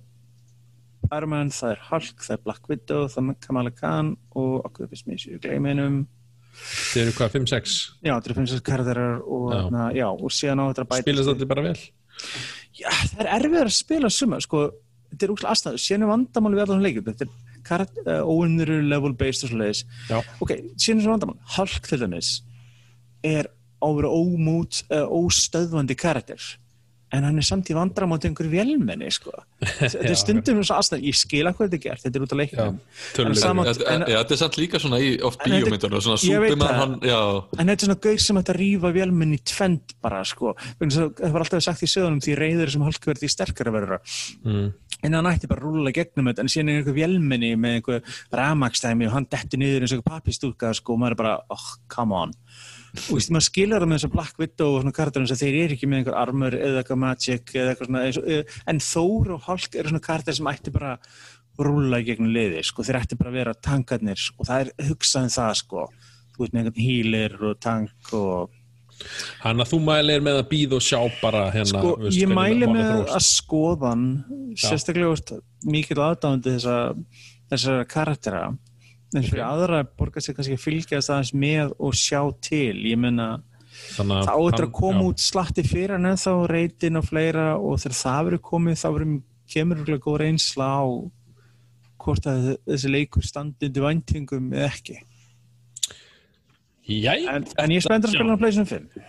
Iron 1.15 1.29
Man, 1.33 1.49
það 1.53 1.71
er 1.73 1.79
Hulk, 1.89 2.23
það 2.25 2.35
er 2.35 2.41
Black 2.45 2.69
Widow, 2.69 3.07
það 3.09 3.29
er 3.33 3.37
Kamala 3.45 3.71
Khan 3.73 4.11
og 4.37 4.65
okkur 4.69 4.89
fyrst 4.91 5.07
mér 5.09 5.21
séu 5.21 5.39
gleyminum. 5.41 6.01
þetta 6.59 7.01
eru 7.05 7.15
hvað, 7.17 7.33
5-6? 7.37 7.77
Já, 8.03 8.13
þetta 8.13 8.29
er 8.31 8.37
fimm 8.37 8.49
sér 8.51 8.61
karakterar 8.67 9.19
og, 9.23 9.47
Já. 9.53 9.61
já. 9.69 9.83
já, 10.01 10.07
og 10.11 10.33
síðan 10.35 10.61
á 10.61 10.65
þetta 10.69 10.85
að 10.85 10.89
bæta. 10.93 11.05
Spilast 11.07 11.31
þetta 11.33 11.49
bara 11.49 11.65
vel? 11.69 11.75
Já, 12.79 12.89
það 13.09 13.21
er 13.25 13.31
erfið 13.39 13.61
að 13.63 13.73
spila 13.77 14.09
suma, 14.13 14.39
sko, 14.43 14.63
þetta 15.11 15.25
er 15.27 15.33
úrslega 15.35 15.53
aðstæðu, 15.55 15.81
síðan 15.85 16.05
er 16.05 16.11
vandamáli 16.13 16.59
við 16.59 16.65
allan 16.67 16.83
leikjum, 16.85 17.07
þetta 17.09 17.27
er 17.27 17.61
karat, 17.69 17.97
uh, 18.05 18.21
óunnuru 18.29 18.79
level 18.87 19.13
based 19.19 19.45
og 19.47 19.51
svo 19.53 19.59
leiðis. 19.63 19.83
Já. 20.09 20.19
Ok, 20.43 20.53
síðan 20.79 21.01
er 21.01 21.07
svo 21.07 21.15
vandamál, 21.15 21.39
Hulk 21.57 21.89
til 21.89 21.99
dæmis 22.03 22.29
er 23.27 23.49
á 23.79 23.87
að 23.87 23.97
vera 24.01 24.11
ómút, 24.15 24.83
uh, 24.91 25.05
óstöðvandi 25.11 25.95
karakter 25.99 26.39
en 27.11 27.25
hann 27.25 27.41
er 27.41 27.45
samt 27.47 27.69
í 27.71 27.75
vandramáti 27.77 28.29
einhverju 28.29 28.51
vélmenni, 28.53 29.09
sko. 29.13 29.33
Þetta 29.63 30.03
er 30.11 30.17
stundum 30.23 30.61
svo 30.63 30.77
aðstæð, 30.77 31.05
ég 31.09 31.17
skil 31.17 31.43
að 31.49 31.55
hvað 31.57 31.69
þetta 31.69 31.79
er 31.79 31.83
gert, 31.85 32.03
þetta 32.05 32.19
er 32.19 32.25
út 32.25 32.35
af 32.35 32.41
leiknum. 32.41 32.79
Þetta 33.15 34.35
er 34.35 34.41
samt 34.43 34.59
líka 34.61 34.81
svona 34.83 34.99
í 35.01 35.09
oft 35.25 35.41
bíómyndunum, 35.45 36.03
svona 36.05 36.19
Ég 36.29 37.07
já, 37.09 37.21
En 37.57 37.71
þetta 37.71 37.77
er 37.79 37.87
svona 37.87 37.99
gauð 38.05 38.21
sem 38.25 38.41
ætti 38.41 38.53
að 38.53 38.59
rífa 38.61 38.93
vélmenni 38.95 39.39
í 39.39 39.43
tvend 39.53 39.95
bara, 40.03 40.21
sko. 40.27 40.53
Það 40.79 41.33
var 41.33 41.45
alltaf 41.45 41.65
sagt 41.65 41.85
í 41.85 41.89
sögunum 41.89 42.21
því 42.23 42.37
reyður 42.39 42.73
sem 42.75 42.85
Hulk 42.85 43.09
verði 43.13 43.31
sterkara 43.31 43.73
verður 43.73 43.99
Mm. 44.45 44.71
en 45.03 45.13
hann 45.13 45.27
ætti 45.29 45.47
bara 45.49 45.61
að 45.61 45.65
rúla 45.67 45.91
gegnum 45.95 46.27
þetta 46.29 46.43
en 46.43 46.49
síðan 46.51 46.69
er 46.71 46.79
einhver 46.79 46.95
vélmenni 46.95 47.49
með 47.59 47.75
einhver 47.79 48.01
ramakstæmi 48.35 49.07
og 49.07 49.13
hann 49.15 49.27
detti 49.31 49.59
niður 49.59 49.83
eins 49.85 49.93
og 49.93 49.99
einhver 49.99 50.13
pappistúlka 50.15 50.71
sko, 50.77 50.93
og 50.95 51.01
maður 51.01 51.15
er 51.15 51.19
bara, 51.21 51.33
oh, 51.51 51.65
come 51.91 52.15
on 52.15 52.33
og 52.89 53.17
veist, 53.17 53.31
maður 53.33 53.47
skilur 53.47 53.83
það 53.83 53.89
með 53.89 53.99
þess 53.99 54.09
að 54.09 54.15
Black 54.15 54.39
Widow 54.41 54.75
og 54.75 54.83
svona 54.83 54.95
karakterum 54.99 55.27
sem 55.29 55.39
þeir 55.39 55.57
eru 55.63 55.77
ekki 55.77 55.89
með 55.89 56.01
einhver 56.01 56.19
armor 56.19 56.57
eða 56.57 56.81
eitthvað 56.81 57.01
magic 57.03 57.53
eða 57.55 57.73
eitthvað 57.73 57.89
svona 57.89 58.05
eins 58.07 58.53
en 58.73 58.81
Thor 58.85 59.33
og 59.35 59.49
Hulk 59.49 59.77
eru 59.77 59.91
svona 59.91 60.05
karakter 60.09 60.37
sem 60.37 60.51
ætti 60.51 60.73
bara 60.75 60.95
að 60.97 61.65
rúla 61.69 61.99
í 61.99 62.07
gegnum 62.07 62.31
liði 62.33 62.63
sko, 62.65 62.85
þeir 62.87 63.01
ætti 63.01 63.17
bara 63.19 63.33
að 63.33 63.41
vera 63.41 63.57
tankarnir 63.67 64.29
og 64.37 64.47
það 64.47 64.61
er 64.63 64.87
hugsað 64.89 65.27
um 65.27 65.33
það 65.35 65.51
sko. 65.59 65.89
Þú 66.33 66.45
veist 66.45 66.55
með 66.55 66.61
einhvern 66.61 66.85
healer 66.85 67.35
og 67.49 67.59
tank 67.59 68.13
og 68.15 68.55
Þannig 69.39 69.63
að 69.63 69.69
þú 69.71 69.77
mælir 69.85 70.23
með 70.23 70.37
að 70.41 70.47
býða 70.49 70.75
og 70.75 70.83
sjá 70.83 70.99
bara 71.21 71.43
hérna 71.53 71.69
sko, 71.71 71.91
veist, 72.01 72.17
ég 72.19 72.27
hvernig 72.27 72.35
mæli 72.35 72.67
málið 72.67 72.73
með 72.75 73.13
að 73.15 73.23
skoða 73.23 73.91
hann 73.93 74.07
sérstaklega 74.59 75.13
úr 75.13 75.43
mikil 75.71 75.99
aðdáðandi 76.03 76.55
þessa, 76.57 76.75
þessara 77.53 77.85
karaktera 77.93 78.41
en 79.15 79.23
fyrir 79.25 79.45
aðra 79.45 79.83
borgar 79.97 80.21
sér 80.21 80.35
kannski 80.37 80.57
að 80.57 80.63
fylgjast 80.65 81.09
aðeins 81.13 81.33
með 81.33 81.71
og 81.79 81.95
sjá 81.97 82.21
til. 82.45 82.75
Ég 82.91 82.99
menna 83.01 83.29
að 83.97 84.11
áttur 84.29 84.51
hann- 84.51 84.67
að 84.67 84.71
koma 84.73 85.01
já. 85.01 85.07
út 85.09 85.19
slatti 85.23 85.63
fyrir 85.65 85.95
hann 85.95 86.05
en 86.05 86.19
þá 86.19 86.31
reytin 86.51 86.97
og 86.99 87.05
fleira 87.09 87.47
og 87.57 87.79
þegar 87.81 87.97
það 88.03 88.25
verður 88.29 88.43
komið 88.51 88.81
þá 88.83 88.87
verður 88.93 89.21
kemur 89.49 89.77
örugglega 89.79 90.05
góð 90.05 90.19
reynsla 90.23 90.67
á 90.77 90.85
hvort 91.99 92.25
að 92.29 92.57
þessi 92.69 92.89
leikur 92.93 93.23
standi 93.25 93.65
undir 93.67 93.83
væntingum 93.83 94.53
eða 94.53 94.69
ekki. 94.71 94.99
Jæja, 96.89 97.35
en, 97.35 97.45
en 97.61 97.69
ég 97.69 97.83
spenntur 97.85 98.09
að 98.09 98.15
spila 98.15 98.31
hann 98.31 98.37
á 98.37 98.41
Playstation 98.41 98.65
5 98.65 98.87
Nei, 98.97 99.03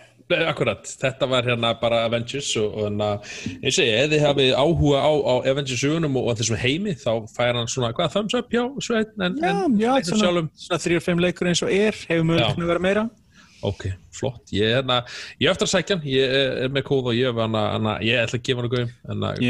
Akkurat, 0.51 0.91
þetta 1.01 1.29
var 1.31 1.47
hérna 1.47 1.73
bara 1.81 2.03
Avengers 2.07 2.51
og, 2.61 2.69
og 2.73 2.87
hérna, 2.87 3.09
ég, 3.63 3.79
ef 3.85 4.11
þið 4.11 4.25
hafið 4.25 4.51
áhuga 4.57 5.03
á, 5.03 5.11
á 5.11 5.33
Avengers 5.51 5.83
sögunum 5.83 6.19
og, 6.19 6.31
og 6.31 6.41
þessum 6.41 6.59
heimi, 6.61 6.95
þá 6.99 7.11
fær 7.35 7.59
hann 7.59 7.71
svona, 7.71 7.93
hvað, 7.97 8.13
thumbs 8.15 8.37
up, 8.37 8.51
já, 8.53 8.65
sveitn, 8.83 9.27
en, 9.27 9.39
já, 9.41 9.55
en 9.65 9.79
já, 9.81 9.91
svona, 10.11 10.45
svona 10.65 10.83
3-5 10.85 11.25
leikur 11.27 11.51
eins 11.51 11.63
og 11.65 11.73
er 11.73 11.97
hefur 12.07 12.27
mögulega 12.27 12.55
að 12.55 12.71
vera 12.73 12.85
meira 12.87 13.09
ok, 13.67 13.83
flott, 14.15 14.51
ég, 14.55 14.73
hérna, 14.75 14.97
ég 15.41 15.47
er 15.47 15.53
eftir 15.53 15.67
að 15.67 15.71
sækja 15.71 15.97
hann, 15.97 16.05
ég 16.09 16.33
er, 16.35 16.51
er 16.65 16.71
með 16.73 16.85
kóð 16.87 17.09
og 17.11 17.17
ég, 17.17 17.37
hana, 17.37 17.63
hana, 17.75 17.95
ég 18.05 18.21
ætla 18.21 18.39
að 18.39 18.45
gefa 18.47 18.61
hann 18.61 18.69
að 18.69 18.75
gauðum, 18.75 18.93
en 19.13 19.25
að, 19.27 19.41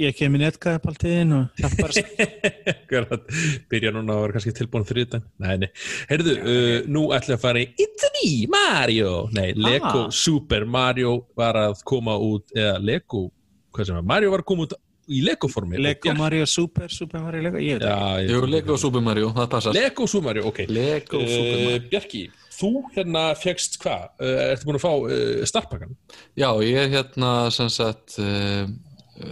Ég 0.00 0.18
kem, 0.18 0.36
í 0.36 0.42
netkæðapaltiðin 0.44 1.34
og 1.36 1.62
hjálpar 1.62 3.16
byrja 3.70 3.94
núna 3.96 4.16
að 4.16 4.22
vera 4.24 4.36
kannski 4.36 4.54
tilbúin 4.56 4.86
þriðdæn, 4.88 5.26
nei, 5.42 5.54
nei, 5.64 5.70
heyrðu, 6.12 6.36
uh, 6.40 6.76
nú 6.90 7.06
ætla 7.16 7.34
ég 7.34 7.40
að 7.40 7.44
fara 7.46 7.64
í 7.64 7.68
Italy 7.86 8.30
Mario, 8.54 9.14
nei, 9.36 9.50
Lego 9.58 9.88
Ah. 9.90 10.12
Super 10.14 10.64
Mario 10.68 11.16
var 11.36 11.58
að 11.58 11.82
koma 11.88 12.14
út, 12.20 12.46
eða 12.54 12.78
Lego, 12.84 13.26
hvað 13.74 13.90
sem 13.90 13.98
er, 13.98 14.06
Mario 14.06 14.30
var 14.32 14.44
að 14.44 14.48
koma 14.52 14.66
út 14.68 14.76
í 15.10 15.20
Lego 15.26 15.48
formi, 15.50 15.76
og 15.78 15.82
Lego 15.84 16.14
Mario 16.18 16.46
Super, 16.46 16.90
Super 16.94 17.22
Mario 17.24 17.42
Lego, 17.48 17.58
ég 17.62 17.80
veit 17.80 17.88
ekki. 17.90 18.50
Lego 18.52 18.76
Super 18.78 19.02
Mario, 19.02 19.32
það 19.34 19.48
passar. 19.56 19.74
Lego 19.74 20.06
Super 20.10 20.28
Mario, 20.30 20.46
ok. 20.50 20.60
Lego 20.70 21.22
Super 21.24 21.56
uh, 21.56 21.64
Mario. 21.64 21.82
Bjarki, 21.90 22.22
þú 22.60 22.72
hérna 22.94 23.24
fegst 23.40 23.80
hvað, 23.82 24.06
uh, 24.20 24.44
ertu 24.52 24.68
búin 24.68 24.80
að 24.80 24.86
fá 24.86 24.92
uh, 24.92 25.42
startpakkan? 25.48 25.98
Já, 26.38 26.50
ég 26.66 26.94
hérna 26.94 27.34
sem 27.54 27.70
sagt 27.72 28.18
uh, 28.22 28.64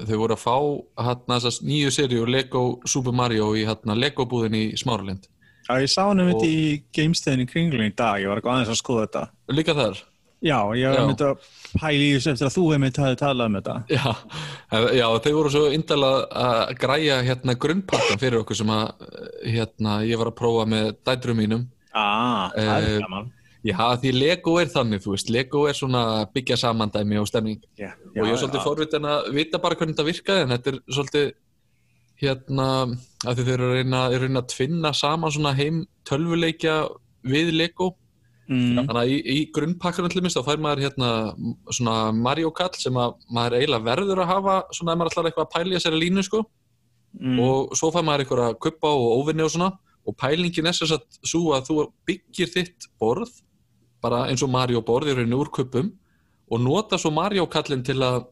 þau 0.08 0.18
voru 0.24 0.36
að 0.36 0.44
fá 0.44 0.56
hérna 1.08 1.38
þessast 1.38 1.64
nýju 1.68 1.94
seríu 1.94 2.28
Lego 2.28 2.68
Super 2.88 3.16
Mario 3.16 3.54
í 3.56 3.66
hérna 3.68 3.96
Lego 3.98 4.28
búðin 4.28 4.58
í 4.58 4.64
Smáralind 4.80 5.28
Já, 5.68 5.82
ég 5.84 5.90
sá 5.92 6.06
hann 6.08 6.22
um 6.22 6.30
þetta 6.30 6.46
í 6.48 6.60
gamestöðin 6.96 7.44
í 7.44 7.48
kringlun 7.48 7.90
í 7.90 7.92
dag, 7.92 8.22
ég 8.22 8.30
var 8.30 8.38
eitthvað 8.40 8.54
aðeins 8.54 8.70
að 8.72 8.78
skoða 8.80 9.02
þetta. 9.02 9.22
Líka 9.52 9.74
þar? 9.76 9.98
Já, 10.38 10.58
ég 10.78 10.94
var 10.94 10.96
Já. 10.96 11.26
að 11.26 11.48
pæla 11.82 11.98
í 11.98 12.12
þessu 12.14 12.30
eftir 12.32 12.46
að 12.46 12.54
þú 12.54 12.62
hefði 12.64 12.78
myndið 12.84 13.04
að 13.04 13.16
talað 13.20 13.50
um 13.50 13.58
þetta. 13.58 13.74
Já, 13.92 14.06
eh, 14.78 14.86
já, 14.96 15.06
þau 15.26 15.32
voru 15.34 15.52
svo 15.52 15.64
indala 15.74 16.12
að 16.44 16.72
græja 16.80 17.18
hérna 17.26 17.56
grunnpakkan 17.66 18.22
fyrir 18.22 18.40
okkur 18.40 18.60
sem 18.62 18.72
að 18.72 18.86
eh, 19.08 19.28
hérna 19.58 19.98
ég 20.08 20.22
var 20.22 20.30
að 20.32 20.38
prófa 20.38 20.64
með 20.72 20.88
dætrum 21.04 21.42
mínum 21.42 21.68
Ah, 21.94 22.50
það 22.54 22.82
er 22.82 22.88
Eh, 22.96 23.00
gaman. 23.00 23.32
Já, 23.64 23.76
því 24.00 24.12
Lego 24.14 24.58
er 24.60 24.66
þannig, 24.70 25.00
þú 25.02 25.10
veist, 25.16 25.30
Lego 25.34 25.64
er 25.66 25.74
svona 25.74 26.02
byggja 26.32 26.56
samandæmi 26.56 27.18
og 27.20 27.26
stemning 27.26 27.60
Já, 27.78 27.90
og 28.16 28.26
ég 28.26 28.32
er 28.32 28.36
svolítið 28.38 28.62
forvitin 28.64 29.04
að 29.08 29.32
vita 29.34 29.58
bara 29.58 29.74
hvernig 29.74 29.96
þetta 29.96 30.06
virkaði 30.06 30.42
en 30.42 30.52
þetta 30.54 30.68
er 30.72 30.78
svolítið 30.94 31.32
hérna 32.22 32.66
að 33.26 33.38
þeir 33.40 33.52
eru 33.54 33.66
að 33.68 33.74
reyna, 33.78 34.00
að 34.08 34.18
reyna 34.22 34.40
að 34.42 34.48
tvinna 34.54 34.92
saman 34.94 35.30
svona 35.34 35.52
heim 35.58 35.86
tölvuleikja 36.04 36.76
við 37.24 37.52
Lego 37.54 37.94
Mm. 38.48 38.78
þannig 38.88 38.96
að 38.96 39.10
í, 39.12 39.16
í 39.28 39.52
grunnpakkanum 39.52 40.08
til 40.08 40.22
minnst 40.24 40.38
þá 40.38 40.44
fær 40.46 40.56
maður 40.64 40.80
hérna 40.86 41.08
svona 41.68 41.96
Mario 42.16 42.48
Kall 42.50 42.70
sem 42.80 42.94
að 42.96 43.18
maður 43.30 43.58
eiginlega 43.58 43.84
verður 43.84 44.22
að 44.22 44.30
hafa 44.30 44.54
svona 44.72 44.94
ef 44.94 44.98
maður 45.02 45.10
ætlar 45.12 45.26
eitthvað 45.28 45.44
að 45.44 45.52
pæla 45.52 45.68
í 45.68 45.76
þessari 45.76 46.00
línu 46.00 46.24
sko 46.24 46.40
Mm. 47.20 47.38
og 47.40 47.76
svo 47.76 47.90
fær 47.92 48.04
maður 48.08 48.24
eitthvað 48.24 48.40
að 48.48 48.58
kuppa 48.64 48.88
og 48.88 49.20
óvinni 49.20 49.44
og 49.44 49.50
svona 49.52 49.68
og 50.08 50.16
pælingin 50.16 50.66
er 50.66 50.76
sem 50.76 50.88
sagt 50.88 51.20
svo 51.26 51.52
að 51.56 51.68
þú 51.68 51.78
byggir 52.08 52.50
þitt 52.54 52.88
borð 53.00 53.42
bara 54.02 54.24
eins 54.30 54.42
og 54.46 54.52
Mario 54.52 54.80
borð 54.84 55.12
í 55.12 55.16
rauninu 55.18 55.42
úr 55.42 55.52
kuppum 55.52 55.92
og 56.48 56.60
nota 56.64 56.98
svo 56.98 57.12
Mario 57.12 57.46
kallin 57.50 57.84
til 57.84 57.98
að 58.00 58.22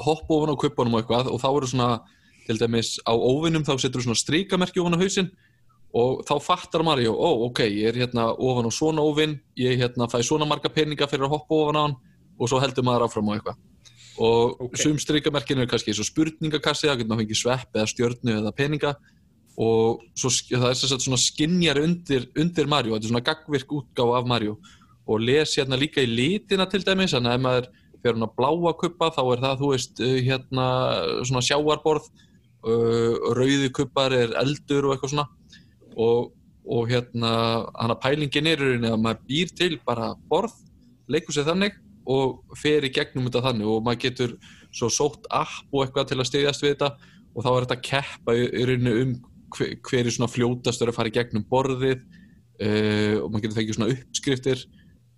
hoppa 0.00 0.38
ofan 0.38 0.54
á 0.54 0.56
kuppunum 0.58 0.96
og 0.96 1.02
eitthvað 1.02 1.30
og 1.32 1.42
þá 1.42 1.48
eru 1.50 1.70
svona 1.70 1.88
til 2.46 2.58
dæmis 2.60 2.96
á 3.04 3.12
óvinnum 3.12 3.66
þá 3.66 3.76
setur 3.78 4.00
þú 4.00 4.08
svona 4.08 4.22
stríkamerki 4.22 4.80
ofan 4.80 4.96
á 4.96 5.02
hausinn 5.02 5.30
og 5.94 6.24
þá 6.26 6.34
fattar 6.42 6.82
Mario, 6.82 7.12
ó 7.14 7.46
ok, 7.46 7.60
ég 7.70 7.92
er 7.92 8.00
hérna 8.02 8.32
ofan 8.32 8.66
á 8.66 8.72
svona 8.74 9.04
óvinn, 9.04 9.36
ég 9.54 9.78
hérna 9.78 10.08
fæ 10.10 10.18
svona 10.26 10.48
marga 10.48 10.72
peninga 10.72 11.06
fyrir 11.06 11.28
að 11.28 11.36
hoppa 11.36 11.54
ofan 11.54 11.78
á 11.78 11.82
hann 11.84 11.96
og 12.40 12.50
svo 12.50 12.58
heldur 12.58 12.86
maður 12.86 13.06
áfram 13.06 13.30
á 13.30 13.34
eitthvað 13.36 13.60
og 14.14 14.60
Ok. 14.62 14.76
sum 14.78 14.98
strikamerkinu 14.98 15.62
er 15.62 15.66
kannski 15.70 15.90
eins 15.90 15.98
og 16.02 16.06
spurningakassi, 16.06 16.86
það 16.86 16.98
getur 16.98 17.10
maður 17.10 17.24
fengið 17.24 17.40
svepp 17.40 17.74
eða 17.74 17.90
stjörnu 17.90 18.34
eða 18.40 18.52
peninga 18.54 18.94
og 19.60 20.02
svo, 20.18 20.32
það 20.50 20.68
er 20.70 20.78
sagt 20.80 21.04
svona 21.04 21.20
skinjar 21.20 21.78
undir, 21.82 22.26
undir 22.40 22.66
Mario, 22.70 22.96
þetta 22.96 23.06
er 23.06 23.12
svona 23.12 23.26
gagvirk 23.28 23.74
útgáfa 23.76 24.18
af 24.18 24.28
Mario 24.30 24.58
og 25.06 25.20
les 25.20 25.52
hérna 25.58 25.78
líka 25.78 26.02
í 26.02 26.08
litina 26.08 26.66
til 26.70 26.82
dæmis, 26.84 27.12
þannig 27.14 27.30
að 27.30 27.36
ef 27.36 27.44
maður 27.44 27.72
fer 28.04 28.16
hún 28.16 28.26
að 28.26 28.36
bláa 28.38 28.72
kuppa 28.80 29.10
þá 29.14 29.22
er 29.24 29.42
það, 29.44 29.60
þú 29.60 29.70
veist, 29.72 30.00
uh, 30.04 30.16
hérna 30.26 30.66
svona 31.24 31.44
sjáarborð 31.44 32.08
uh, 32.68 33.32
rauði 33.36 33.70
kuppar 33.76 34.16
er 34.16 34.34
eldur 34.40 34.88
og 34.88 34.94
eitthvað 34.94 35.14
svona. 35.14 35.26
Og, 35.94 36.32
og 36.64 36.90
hérna 36.90 37.30
hana 37.76 37.96
pælingin 38.00 38.50
er 38.50 38.62
að 38.64 39.00
maður 39.00 39.24
býr 39.28 39.52
til 39.56 39.78
bara 39.86 40.12
borð, 40.30 40.56
leikur 41.12 41.36
sér 41.36 41.48
þannig 41.50 41.76
og 42.10 42.56
fer 42.60 42.84
í 42.84 42.92
gegnum 42.92 43.28
þetta 43.28 43.44
þannig. 43.48 43.68
Og 43.70 43.84
maður 43.84 44.02
getur 44.06 44.36
svo 44.74 44.90
sótt 44.92 45.28
app 45.32 45.70
og 45.70 45.84
eitthvað 45.84 46.10
til 46.10 46.20
að 46.20 46.30
styðjast 46.32 46.64
við 46.64 46.74
þetta. 46.74 46.90
Og 47.34 47.44
þá 47.44 47.50
er 47.52 47.64
þetta 47.64 47.78
að 47.78 47.86
keppa 47.88 48.36
í, 48.36 48.44
rauninni 48.68 48.96
um 49.02 49.14
hver, 49.54 49.72
hver 49.84 50.04
er 50.04 50.14
svona 50.14 50.30
fljótastur 50.30 50.92
að 50.92 50.98
fara 50.98 51.10
í 51.10 51.14
gegnum 51.14 51.46
borðið 51.50 52.02
uh, 52.02 53.16
og 53.22 53.30
maður 53.30 53.46
getur 53.46 53.58
fengið 53.60 53.78
svona 53.78 53.94
uppskriftir 53.94 54.66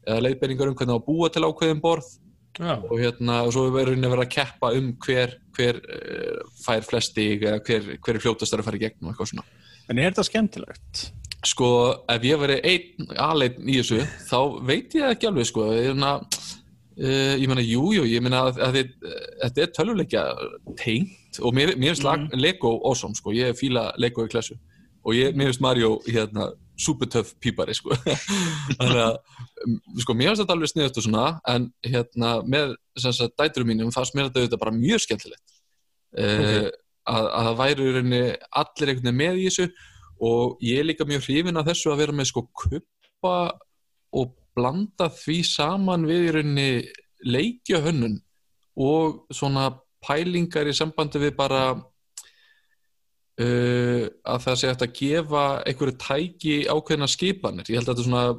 eða 0.07 0.23
leiðbeiningar 0.23 0.71
um 0.71 0.79
hvernig 0.79 0.97
á 0.97 0.99
að 1.01 1.07
búa 1.09 1.33
til 1.33 1.45
ákveðin 1.47 1.83
borð. 1.83 2.15
Já, 2.57 2.79
og 2.79 2.97
hérna 2.97 3.43
og 3.45 3.51
svo 3.53 3.67
er 3.69 3.91
rauninni 3.91 4.09
að 4.09 4.15
vera 4.15 4.25
að 4.25 4.33
keppa 4.33 4.71
um 4.79 4.89
hver, 5.05 5.37
hver 5.59 5.83
uh, 5.83 6.41
fær 6.63 6.87
flesti 6.89 7.29
eða 7.37 7.61
hver, 7.67 7.95
hver 8.01 8.17
er 8.17 8.25
fljótastur 8.25 8.63
að 8.63 8.71
fara 8.71 8.81
í 8.81 8.85
gegnum 8.87 9.13
eitthvað 9.13 9.35
svona. 9.35 9.49
En 9.87 10.01
er 10.01 10.09
þetta 10.09 10.25
skemmtilegt? 10.31 11.07
sko, 11.47 11.69
ef 12.11 12.25
ég 12.27 12.41
veri 12.41 12.57
einn 12.65 13.11
aðleinn 13.21 13.69
í 13.69 13.79
þessu, 13.81 14.03
þá 14.29 14.39
veit 14.67 14.95
ég 14.97 15.13
ekki 15.15 15.29
alveg 15.29 15.49
sko, 15.51 15.69
ég 15.75 15.95
meina 15.95 16.17
uh, 17.03 17.35
ég 17.37 17.47
meina, 17.51 17.65
jú, 17.65 17.91
jú, 17.97 18.07
ég 18.09 18.25
meina 18.25 18.45
að, 18.49 18.63
að 18.67 18.79
þetta 18.81 19.65
er 19.65 19.75
tölvuleikja 19.79 20.25
tengt 20.81 21.41
og 21.43 21.57
mér, 21.57 21.75
mér 21.77 21.95
finnst 21.95 22.07
mm. 22.07 22.39
Lego 22.41 22.77
awesome, 22.89 23.17
sko, 23.19 23.35
ég 23.37 23.57
fíla 23.59 23.91
Lego 24.01 24.27
í 24.27 24.33
klassu 24.33 24.57
og 25.07 25.15
ég, 25.15 25.37
mér 25.39 25.53
finnst 25.53 25.63
Mario 25.63 25.97
hérna, 26.09 26.51
super 26.77 27.09
töff 27.09 27.37
pípari, 27.41 27.77
sko. 27.79 27.95
Þannig 28.81 29.03
að, 29.05 29.21
sko, 30.03 30.17
mér 30.17 30.33
finnst 30.33 30.43
þetta 30.43 30.57
alveg 30.57 30.73
sniðast 30.73 30.99
og 30.99 31.07
svona, 31.07 31.27
en 31.53 31.69
hérna 31.87 32.33
með 32.43 32.75
sem 32.99 33.15
sagt 33.15 33.37
dæturum 33.39 33.71
mínum, 33.71 33.93
fannst 33.95 34.17
mér 34.17 34.27
þetta 34.27 34.43
auðvitað 34.43 34.65
bara 34.65 34.75
mjög 34.75 35.05
skemmtilegt. 35.05 35.55
Uh, 36.17 36.67
að, 37.07 37.29
að 37.29 37.47
það 37.49 37.61
væri 37.61 37.87
rauninni 37.95 38.23
allir 38.61 38.91
einhvern 38.91 39.07
veginn 39.07 39.21
með 39.21 39.39
í 39.39 39.47
þessu 39.47 39.69
og 40.27 40.65
ég 40.65 40.81
er 40.81 40.89
líka 40.89 41.07
mjög 41.09 41.27
hrifin 41.27 41.61
af 41.61 41.69
þessu 41.69 41.93
að 41.93 42.03
vera 42.03 42.17
með 42.17 42.31
sko 42.31 42.43
kuppa 42.57 43.37
og 44.17 44.33
blanda 44.57 45.11
því 45.13 45.39
saman 45.47 46.07
við 46.09 46.21
í 46.29 46.33
rauninni 46.37 46.71
leikjahönnun 47.27 48.17
og 48.77 49.27
svona 49.35 49.71
pælingar 50.05 50.69
í 50.69 50.75
sambandi 50.77 51.21
við 51.21 51.33
bara 51.39 51.63
uh, 53.43 54.05
að 54.27 54.43
það 54.45 54.59
sé 54.61 54.71
eftir 54.71 54.89
að 54.89 54.99
gefa 55.01 55.45
einhverju 55.63 55.97
tæki 56.03 56.57
ákveðna 56.71 57.09
skipanir. 57.11 57.69
Ég 57.71 57.81
held 57.81 57.89
að 57.89 57.95
þetta 57.95 58.09
svona 58.09 58.27
uh, 58.35 58.39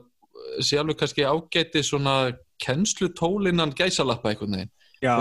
sé 0.61 0.79
alveg 0.81 0.97
kannski 1.01 1.23
ágæti 1.27 1.79
svona 1.85 2.15
kennslutól 2.63 3.43
gæsalappa 3.77 4.31
einhvern 4.31 4.57
veginn. 4.57 4.73
Já. 5.01 5.13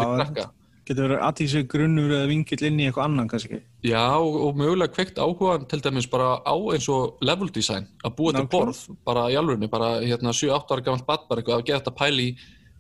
Getur 0.86 1.08
verið 1.08 1.22
aðtísið 1.26 1.64
grunnur 1.72 2.12
eða 2.16 2.28
vingill 2.30 2.60
inn 2.68 2.80
í 2.80 2.86
eitthvað 2.88 3.08
annan 3.08 3.30
kannski. 3.30 3.60
Já, 3.86 4.02
og, 4.16 4.36
og 4.46 4.58
mögulega 4.60 4.94
kveikt 4.94 5.18
áhuga 5.18 5.56
til 5.70 5.80
dæmis 5.84 6.06
bara 6.10 6.36
á 6.46 6.54
eins 6.74 6.86
og 6.92 7.18
level 7.26 7.50
design 7.54 7.88
að 8.06 8.14
búa 8.18 8.34
Nákvæmlega. 8.36 8.52
borð, 8.54 8.82
bara 9.06 9.24
í 9.32 9.38
alvörunni 9.40 9.70
bara 9.72 9.88
hérna 10.04 10.34
7-8 10.36 10.76
ára 10.76 10.86
gamalt 10.86 11.06
bad 11.08 11.26
bara 11.30 11.42
eitthvað 11.42 11.58
að 11.58 11.66
geta 11.70 11.80
þetta 11.80 11.96
pæli 11.98 12.28
í, 12.30 12.36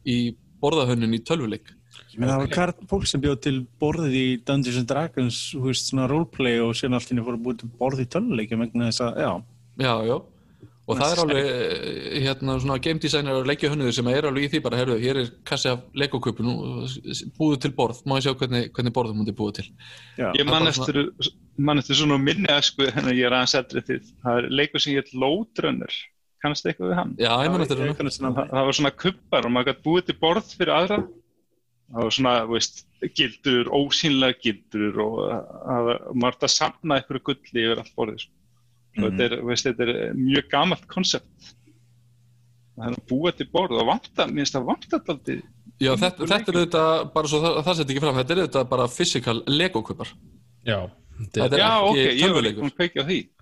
í 0.06 0.16
borðahönnun 0.62 1.18
í 1.18 1.22
tölvuleik 1.26 1.72
meina 2.16 2.34
það 2.36 2.42
var 2.44 2.52
kart 2.54 2.80
fólk 2.90 3.06
sem 3.08 3.20
bjóð 3.24 3.36
til 3.44 3.56
borðið 3.80 4.14
í 4.20 4.24
Dungeons 4.46 4.78
and 4.80 4.88
Dragons, 4.90 5.38
þú 5.56 5.66
veist, 5.66 5.90
svona 5.90 6.06
roleplay 6.10 6.58
og 6.64 6.72
síðan 6.76 6.96
allt 6.98 7.12
inni 7.12 7.24
fór 7.24 7.36
að 7.36 7.44
búið 7.46 7.58
til 7.62 7.70
borðið 7.80 8.04
í 8.06 8.08
töluleikjum 8.14 8.64
vegna 8.64 8.88
þess 8.90 9.04
að, 9.06 9.20
já, 9.24 9.30
Já, 9.76 9.92
já, 10.08 10.16
og 10.86 11.00
það 11.00 11.12
er 11.12 11.20
alveg 11.22 11.48
eh, 11.50 12.16
hérna 12.22 12.56
svona 12.62 12.78
game 12.82 13.02
designer 13.02 13.40
og 13.40 13.48
leikjahönnuður 13.50 13.94
sem 13.96 14.10
er 14.12 14.28
alveg 14.28 14.46
í 14.46 14.50
því 14.54 14.60
bara, 14.66 14.78
herru, 14.80 14.98
hér 15.02 15.20
er 15.24 15.30
kassi 15.48 15.70
af 15.72 15.82
legokupu 15.98 16.46
nú, 16.46 16.54
búðu 17.38 17.60
til 17.64 17.72
borð, 17.78 18.02
má 18.06 18.16
ég 18.20 18.26
sjá 18.28 18.34
hvernig, 18.38 18.68
hvernig 18.76 18.94
borðum 18.94 19.22
mútið 19.22 19.38
búið 19.40 19.56
til? 19.60 19.66
Já. 20.20 20.28
Ég 20.30 20.42
Það 20.42 20.44
er 20.44 20.50
man 20.52 20.68
bara 20.68 20.74
eftir, 20.74 21.32
man 21.70 21.82
eftir 21.82 22.00
svona 22.00 22.20
minni 22.22 22.60
sko, 22.68 22.86
hennar 22.94 23.18
ég 23.18 23.26
er 23.26 23.38
aðeins 23.40 23.56
eldri 23.58 23.82
því 23.88 23.98
það 24.22 24.42
er 24.42 24.48
leikur 24.62 24.84
sem 24.84 24.94
ég 24.94 25.02
heit 25.02 25.16
Lóðrönnur 25.24 25.98
kannast 26.44 26.66
eitthvað 26.68 26.92
við 26.92 26.98
hann? 27.00 27.14
Já, 27.18 27.30
hérna 27.42 27.58
kannast 27.98 28.20
Það, 28.20 28.20
svona- 28.20 28.48
það 28.52 28.66
var 28.70 28.78
svona 28.78 28.94
kubbar 29.02 29.46
og 29.48 29.54
maður 29.56 29.70
gæti 29.72 29.86
búið 29.88 30.06
til 30.06 30.18
borð 30.22 30.50
fyrir 30.54 30.74
aðra. 30.76 30.98
Það 31.86 32.02
var 32.02 32.14
svona, 32.16 32.34
veist, 32.50 32.80
gildur 33.14 33.68
ósýnlega 33.74 34.38
gildur 34.42 34.96
og 35.04 35.18
það 35.30 35.84
var 35.88 36.00
maður 36.14 36.36
átti 36.36 36.48
að 36.48 36.54
samna 36.56 36.98
einhverju 37.00 37.22
gulli 37.28 37.62
yfir 37.66 37.82
allt 37.82 37.94
borðið 37.98 38.24
sko. 38.24 38.32
Mm 38.96 39.04
Mhm. 39.04 39.16
þetta, 39.16 39.24
er, 39.26 39.36
þú 39.42 39.46
veist, 39.50 39.66
þetta 39.66 39.86
er 39.86 40.14
mjög 40.16 40.48
gamalt 40.50 40.86
konsept 40.88 41.52
það 42.76 42.86
er 42.90 42.96
að 42.96 43.06
búa 43.10 43.32
til 43.36 43.48
borð 43.52 43.80
og 43.80 43.86
vanta, 43.86 44.26
mér 44.26 44.44
finnst 44.44 44.56
það 44.56 44.68
vanta 44.70 44.96
alltaf 45.00 45.18
Já, 45.76 45.92
þetta, 46.00 46.26
þetta 46.30 46.52
er 46.52 46.56
auðvitað, 46.56 47.12
bara 47.12 47.28
svo 47.28 47.40
það, 47.42 47.56
það 47.66 47.74
setja 47.76 47.92
ekki 47.94 48.04
fram, 48.04 48.14
þetta 48.20 48.32
er 48.32 48.38
auðvitað 48.42 48.68
bara 48.70 48.86
physical 48.88 49.42
legokupar 49.46 50.12
já, 50.64 50.78
Þetta 51.16 51.56
er 51.56 51.60
Já, 51.62 51.68
ekki 51.80 51.88
ok, 51.88 51.96
ég 51.96 52.02
var 52.04 52.10
ekki 52.12 52.22
tölvuleikur. 52.26 52.66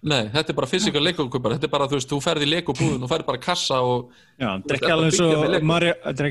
Nei, 0.06 0.20
þetta 0.30 0.52
er 0.52 0.56
bara 0.60 0.68
physical 0.70 1.00
legokupar, 1.02 1.54
þetta 1.56 1.66
er 1.66 1.72
bara, 1.72 1.86
þú 1.90 1.96
veist, 1.98 2.12
þú 2.12 2.18
ferð 2.22 2.44
í 2.44 2.48
legobúðun 2.52 3.02
og 3.02 3.10
ferð 3.10 3.26
bara 3.26 3.40
kassa 3.42 3.80
og 3.82 4.12
Já, 4.38 4.46
þetta 4.46 4.70
er 4.70 4.78
ekki 4.78 4.92
alveg 4.94 5.16
og 5.26 5.50
Lego. 5.50 5.66
Mario, 5.66 5.94
er 6.04 6.28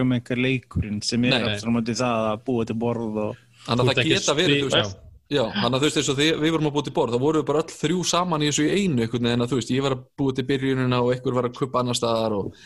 og 0.00 0.08
Maker 0.08 0.40
leikurinn 0.40 1.02
sem 1.04 1.24
er 1.28 1.36
aftur 1.50 1.68
á 1.68 1.72
móti 1.76 1.96
það 1.98 2.30
að 2.30 2.40
búa 2.48 2.64
til 2.70 2.78
borð 2.80 3.20
og 3.26 3.36
þannig 3.66 3.84
að 3.84 4.00
það 4.00 4.10
geta 4.14 4.36
verið, 4.38 4.62
þú 4.64 4.70
veist, 4.78 4.96
já, 5.28 5.42
þannig 5.52 5.76
að 5.76 5.82
þú 5.82 5.88
veist, 5.88 6.00
eins 6.00 6.10
og 6.12 6.18
því, 6.18 6.28
við 6.42 6.54
vorum 6.54 6.70
að 6.70 6.74
búa 6.76 6.86
til 6.86 6.94
borð, 6.96 7.14
þá 7.14 7.24
vorum 7.24 7.42
við 7.42 7.50
bara 7.50 7.62
öll 7.64 7.76
þrjú 7.82 8.00
saman 8.08 8.44
í 8.44 8.48
þessu 8.48 8.64
í 8.66 8.78
einu, 8.78 9.04
einhvern 9.04 9.28
veginn 9.28 9.44
að 9.44 9.52
þú 9.52 9.60
veist, 9.60 9.74
ég 9.74 9.84
var 9.84 9.96
að 9.96 10.06
búa 10.20 10.34
til 10.36 10.46
byrjunina 10.48 11.02
og 11.04 11.12
einhver 11.14 11.38
var 11.38 11.48
að 11.48 11.58
kuppa 11.58 11.82
annar 11.82 11.98
staðar 11.98 12.36
og, 12.38 12.64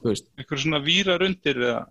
þú 0.00 0.10
veist, 0.12 0.30
einhverju 0.38 0.64
svona 0.64 0.82
vírar 0.84 1.26
undir 1.26 1.60
eða? 1.60 1.84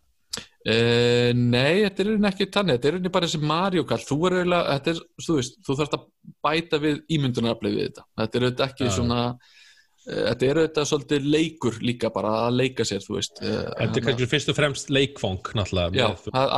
Uh, 0.64 1.30
nei, 1.36 1.84
þetta 1.84 2.06
er 2.06 2.28
ekki 2.30 2.46
þannig 2.56 2.78
þetta 2.80 2.92
er 2.96 3.12
bara 3.12 3.28
þessi 3.28 3.40
Mario 3.44 3.84
Kart. 3.84 4.06
Þú 4.08 4.16
er 4.30 4.36
eiginlega, 4.38 4.78
þetta 4.78 4.94
er, 4.94 5.02
þú 5.26 5.36
veist, 5.36 5.58
þú 5.60 5.76
þarfst 5.80 5.98
að 5.98 6.06
bæta 6.48 6.80
við 6.80 7.02
ímyndunaraflið 7.18 7.76
við 7.76 7.90
þetta. 7.90 8.06
Þetta 8.22 8.40
er 8.40 8.46
auðvitað 8.46 8.70
ekki 8.70 8.88
Já. 8.88 8.94
svona 8.96 9.18
uh, 9.28 10.22
þetta 10.30 10.48
er 10.48 10.62
auðvitað 10.62 10.88
svolítið 10.94 11.28
leikur 11.36 11.82
líka 11.84 12.14
bara 12.16 12.32
að 12.46 12.62
leika 12.62 12.88
sér, 12.88 13.04
þú 13.04 13.18
veist 13.18 13.44
uh, 13.44 13.58
þetta 13.76 14.00
er 14.00 14.08
kannski 14.08 14.30
fyrst 14.32 14.54
og 14.54 14.58
fremst 14.62 14.94
leikfang 14.94 15.52
náttúrulega 15.60 16.00
Já, 16.00 16.08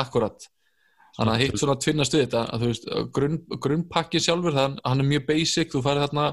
akkurat 0.03 0.47
Þannig 1.15 1.31
að 1.35 1.41
hitt 1.45 1.59
svona 1.61 1.75
tvinnast 1.79 2.13
við 2.15 2.23
þetta 2.25 2.41
að 2.51 2.61
þú 2.63 2.67
veist, 2.71 2.85
grunn, 3.15 3.37
grunnpakki 3.63 4.19
sjálfur 4.19 4.55
þann, 4.57 4.77
hann 4.83 4.99
er 4.99 5.09
mjög 5.13 5.25
basic, 5.29 5.71
þú 5.71 5.81
farið 5.85 6.07
þarna 6.09 6.25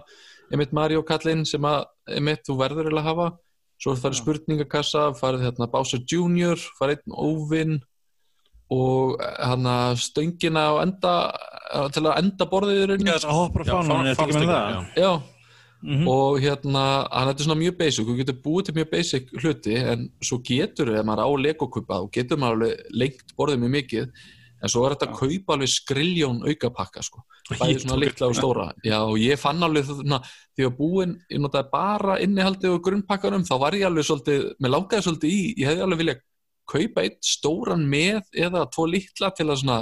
einmitt 0.52 0.72
Mario 0.74 1.02
kallinn 1.06 1.44
sem 1.46 1.62
að 1.64 1.84
einmitt 2.16 2.42
þú 2.48 2.56
verður 2.58 2.90
að 2.98 3.06
hafa. 3.06 3.28
Svo 3.82 3.94
farið 3.98 4.18
spurningakassa, 4.20 5.04
farið 5.18 5.46
hérna 5.46 5.70
Bowser 5.70 6.02
Jr, 6.06 6.58
farið 6.78 6.98
einn 7.02 7.14
óvinn 7.18 7.78
og 8.72 9.20
hann 9.20 9.66
að 9.68 9.98
stöngina 10.00 10.62
á 10.72 10.74
enda 10.82 11.14
til 11.92 12.06
að 12.08 12.18
enda 12.22 12.46
borðið 12.48 12.78
í 12.78 12.82
Já, 12.82 12.88
rauninni 12.90 13.12
þess 13.12 13.28
að 13.28 13.68
fánan 13.68 14.06
er 14.08 14.14
þetta 14.16 14.26
ekki 14.26 14.38
með 14.40 14.52
það 14.52 14.72
já. 14.72 14.80
Já, 15.04 15.12
Mhm. 15.82 16.06
og 16.08 16.36
hérna 16.38 16.82
hann 17.10 17.26
þetta 17.28 17.40
er 17.40 17.44
svona 17.44 17.58
mjög 17.60 17.76
basic, 17.78 18.06
þú 18.06 18.14
getur 18.20 18.36
búið 18.44 18.64
til 18.64 18.74
mjög 18.74 18.90
basic 18.92 19.32
hluti 19.42 19.74
en 19.76 20.04
svo 20.22 20.38
getur 20.38 20.92
ef 20.94 21.04
maður 21.04 21.26
á 21.26 21.30
legokupa, 21.42 21.94
þá 21.98 22.10
getur 22.12 22.38
maður 22.38 22.76
lengt 22.94 23.34
borðið 23.36 23.58
mjög 23.64 23.72
mikið 23.78 24.12
en 24.62 24.70
svo 24.70 24.84
er 24.86 24.94
þetta 24.94 25.08
að 25.10 25.18
kaupa 25.18 25.56
alveg 25.56 25.70
skriljón 25.72 26.42
aukapakka 26.46 27.02
sko, 27.02 27.24
bæði 27.50 27.80
svona 27.82 27.98
litla 27.98 28.28
og 28.30 28.36
stóra. 28.38 28.66
Já 28.86 28.98
og 29.00 29.16
ég 29.18 29.40
fann 29.40 29.62
alveg 29.66 29.88
þarna 29.88 30.20
því 30.28 30.68
að 30.68 30.76
búin, 30.78 31.16
ég 31.32 31.42
notaði 31.42 31.72
bara 31.72 32.18
innihaldið 32.22 32.76
og 32.76 32.84
grunnpakkanum, 32.86 33.46
þá 33.48 33.54
var 33.64 33.78
ég 33.78 33.88
alveg 33.88 34.06
svolítið 34.06 34.46
mér 34.62 34.74
langaði 34.76 35.06
svolítið 35.08 35.34
í, 35.34 35.42
ég 35.58 35.72
hefði 35.72 35.86
alveg 35.86 36.02
viljað 36.02 36.22
kaupa 36.72 37.02
eitt 37.02 37.20
stóran 37.26 37.82
með 37.90 38.22
eða 38.38 38.64
tvo 38.72 38.86
litla 38.90 39.32
til 39.34 39.48
að 39.50 39.62
svona 39.64 39.80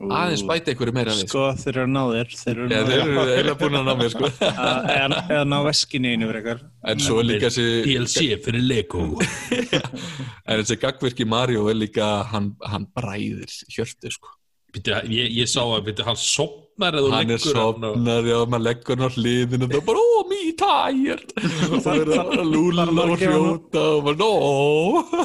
aðeins 0.00 0.42
bæta 0.48 0.72
einhverju 0.72 0.94
meira 0.96 1.12
við 1.12 1.26
sko. 1.28 1.42
Þeir 1.60 1.72
eru 1.76 1.82
að 1.84 1.90
ná 1.92 2.02
þér 2.08 2.30
Þeir 2.40 2.52
eru 2.52 2.64
að- 2.64 2.70
þeir 2.72 3.02
eru 3.02 3.24
eiginlega 3.28 3.56
búin 3.60 3.76
að 3.76 3.84
ná 3.84 3.94
mér 4.00 4.12
sko. 4.14 4.30
eða 5.36 5.42
ná 5.44 5.58
veskinni 5.66 6.12
einu 6.16 6.28
frekar 6.30 6.62
en 6.88 6.98
svo 6.98 7.18
er 7.20 7.24
líka 7.28 7.50
þessi 7.50 7.66
DLC 7.86 8.24
fyrir 8.46 8.64
Lego 8.64 9.04
En 10.48 10.62
þessi 10.62 10.78
gagvirki 10.80 11.26
Mario 11.28 11.68
er 11.70 11.76
líka, 11.78 12.08
hann, 12.32 12.54
hann 12.64 12.86
bræðir 12.96 13.52
hjörtu, 13.72 14.10
sko. 14.10 14.32
Býtu, 14.72 14.94
ég, 15.12 15.28
ég 15.36 15.46
sá 15.52 15.60
að 15.62 15.84
býtu, 15.90 16.02
hann 16.08 16.16
sopnaði 16.16 16.62
sopnar 16.72 16.96
hann 17.12 17.30
er 17.30 17.38
sopnar, 17.42 18.24
já, 18.26 18.36
maður 18.48 18.62
leggur 18.66 18.96
hann 18.96 19.04
á 19.04 19.10
hliðinu 19.12 19.66
og 19.66 19.72
það 19.72 19.78
er 19.78 19.86
bara, 19.88 20.02
oh, 20.02 20.22
me 20.30 20.38
tired 20.62 21.32
og 21.68 21.82
það 21.84 22.00
er 22.02 22.12
að 22.16 22.46
lúla 22.48 22.86
þarf 22.86 22.96
maður 22.96 23.12
og 23.12 23.16
að 23.16 23.24
hrjóta 23.26 23.82
og 23.92 24.06
maður, 24.06 24.18
no 24.22 24.30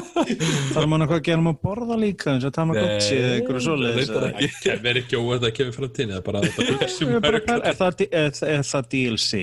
Þarf 0.74 0.90
mann 0.92 1.04
eitthvað 1.04 1.18
að 1.18 1.24
gera 1.28 1.40
hann 1.40 1.50
að 1.52 1.60
borða 1.64 1.98
líka 2.02 2.34
eins 2.34 2.48
og 2.48 2.54
Tamagotchi 2.58 3.16
eða 3.18 3.38
reyndar 3.38 4.26
eða- 4.28 4.32
ekki. 4.44 4.50
Það 4.66 4.84
verður 4.88 5.00
ekki 5.02 5.22
óvægt 5.22 5.48
að 5.48 5.54
kemur 5.58 5.78
frá 5.78 5.88
tíni, 5.98 6.12
það 6.14 6.20
er 6.20 6.26
bara 6.28 6.44
þetta 6.44 6.76
hugsa 6.82 7.08
um 7.08 7.16
er 7.18 7.38
að 7.40 7.48
pæla, 7.48 7.62
Er 7.72 7.80
það, 7.80 8.04
er, 8.08 8.36
er 8.58 8.68
það 8.72 8.90
DLC? 8.94 9.42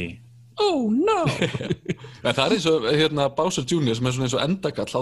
Oh 0.55 0.85
no! 0.87 1.17
En 2.23 2.31
það 2.31 2.45
er 2.45 2.53
eins 2.55 2.67
og 2.71 2.85
hérna, 2.87 3.25
Bowser 3.35 3.65
Jr. 3.67 3.97
sem 3.97 4.07
er 4.07 4.13
svona 4.15 4.29
eins 4.29 4.35
og 4.37 4.43
endagall 4.45 4.87
þá, 4.87 5.01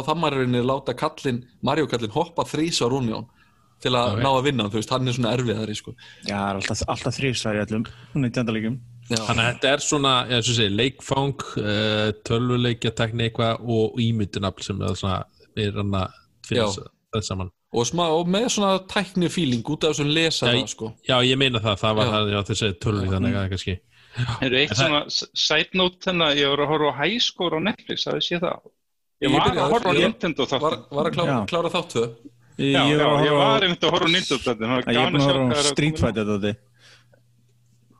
það 0.00 0.16
maður 0.18 0.40
að 0.48 0.66
láta 0.66 0.96
kallin, 0.98 1.44
Mario 1.62 1.86
kallin 1.90 2.10
hoppa 2.16 2.42
þrís 2.48 2.80
á 2.82 2.90
rúnjón 2.90 3.28
til 3.80 3.92
að 3.96 4.12
Ok. 4.14 4.22
ná 4.22 4.30
að 4.30 4.44
vinna, 4.44 4.64
þú 4.68 4.78
veist, 4.80 4.90
hann 4.90 5.08
er 5.08 5.12
svona 5.16 5.32
erfiðari 5.36 5.76
sko. 5.76 5.94
Já, 6.26 6.36
það 6.36 6.50
er 6.50 6.60
alltaf, 6.60 6.82
alltaf 6.94 7.14
þrýsvar 7.18 7.56
í 7.58 7.62
öllum 7.66 7.84
19. 8.14 8.52
líkum 8.56 8.80
Já, 9.10 9.16
Þannig 9.26 9.42
að 9.44 9.54
þetta 9.54 9.70
er 9.74 9.80
svona, 9.82 10.12
ég 10.30 10.44
svo 10.46 10.54
segi, 10.54 10.70
leikfang, 10.76 11.40
uh, 11.58 12.12
tölvuleikjatekni 12.28 13.24
eitthvað 13.26 13.64
og 13.66 13.96
ímyndunafl 13.98 14.62
sem 14.62 14.82
er 14.86 14.94
svona, 14.94 15.24
er 15.58 15.72
hann 15.74 15.90
að 15.98 16.12
finna 16.46 16.66
Já. 16.68 16.84
það 17.16 17.24
saman. 17.26 17.50
og, 17.72 17.84
smá, 17.86 18.04
og 18.10 18.26
með 18.30 18.46
svona 18.54 18.78
tækni 18.86 19.28
feeling 19.30 19.62
út 19.66 19.84
af 19.84 19.94
þessum 19.96 20.12
lesa 20.14 20.46
Já, 20.46 20.52
það 20.60 20.68
sko. 20.68 20.92
Já, 21.08 21.16
ég 21.26 21.38
meina 21.38 21.58
það, 21.58 21.76
það 21.82 21.94
var 21.98 22.06
Já. 22.06 22.10
það, 22.14 22.30
já, 22.34 22.40
þessi 22.50 22.70
tölvuleik 22.84 23.10
þannig 23.16 23.34
að 23.40 23.48
kannski. 23.54 23.78
Er 24.42 24.54
eitt 24.58 24.74
svona 24.74 25.02
side 25.10 25.74
note 25.78 25.98
þennan, 26.06 26.36
ég 26.36 26.48
var 26.50 26.62
að 26.64 26.70
horfa 26.72 26.90
á 26.90 26.98
High 27.02 27.18
Score 27.22 27.58
á 27.58 27.60
Netflix, 27.62 28.04
það 28.06 28.22
sé 28.26 28.38
það. 28.42 28.60
Ég 29.22 29.28
Ég 29.28 29.34
var 29.34 29.50
að 29.50 29.70
horfa 29.74 29.90
á 29.90 29.94
ég- 29.94 30.06
Nintendo 30.06 30.46
var, 30.46 30.60
þáttum. 30.60 30.86
var 30.90 31.10
að 31.10 31.14
klára, 31.14 31.70
Já. 31.70 32.06
Ég, 32.60 32.74
Já, 32.74 32.82
ég 32.84 32.98
já, 32.98 33.04
ég 33.24 33.30
horfa 33.30 33.36
var 33.40 33.60
á- 33.60 33.64
einmitt 33.64 33.84
að 33.86 33.92
horfa 33.94 34.06
á 34.06 34.12
Nintendo 34.12 34.52
ég 34.52 34.98
er 35.00 35.12
búin 35.14 35.20
að 35.20 35.28
horfa 35.30 35.44
er 35.50 35.60
að 35.60 35.68
Street. 35.70 36.00
Fighter 36.02 36.26
þetta 36.30 36.50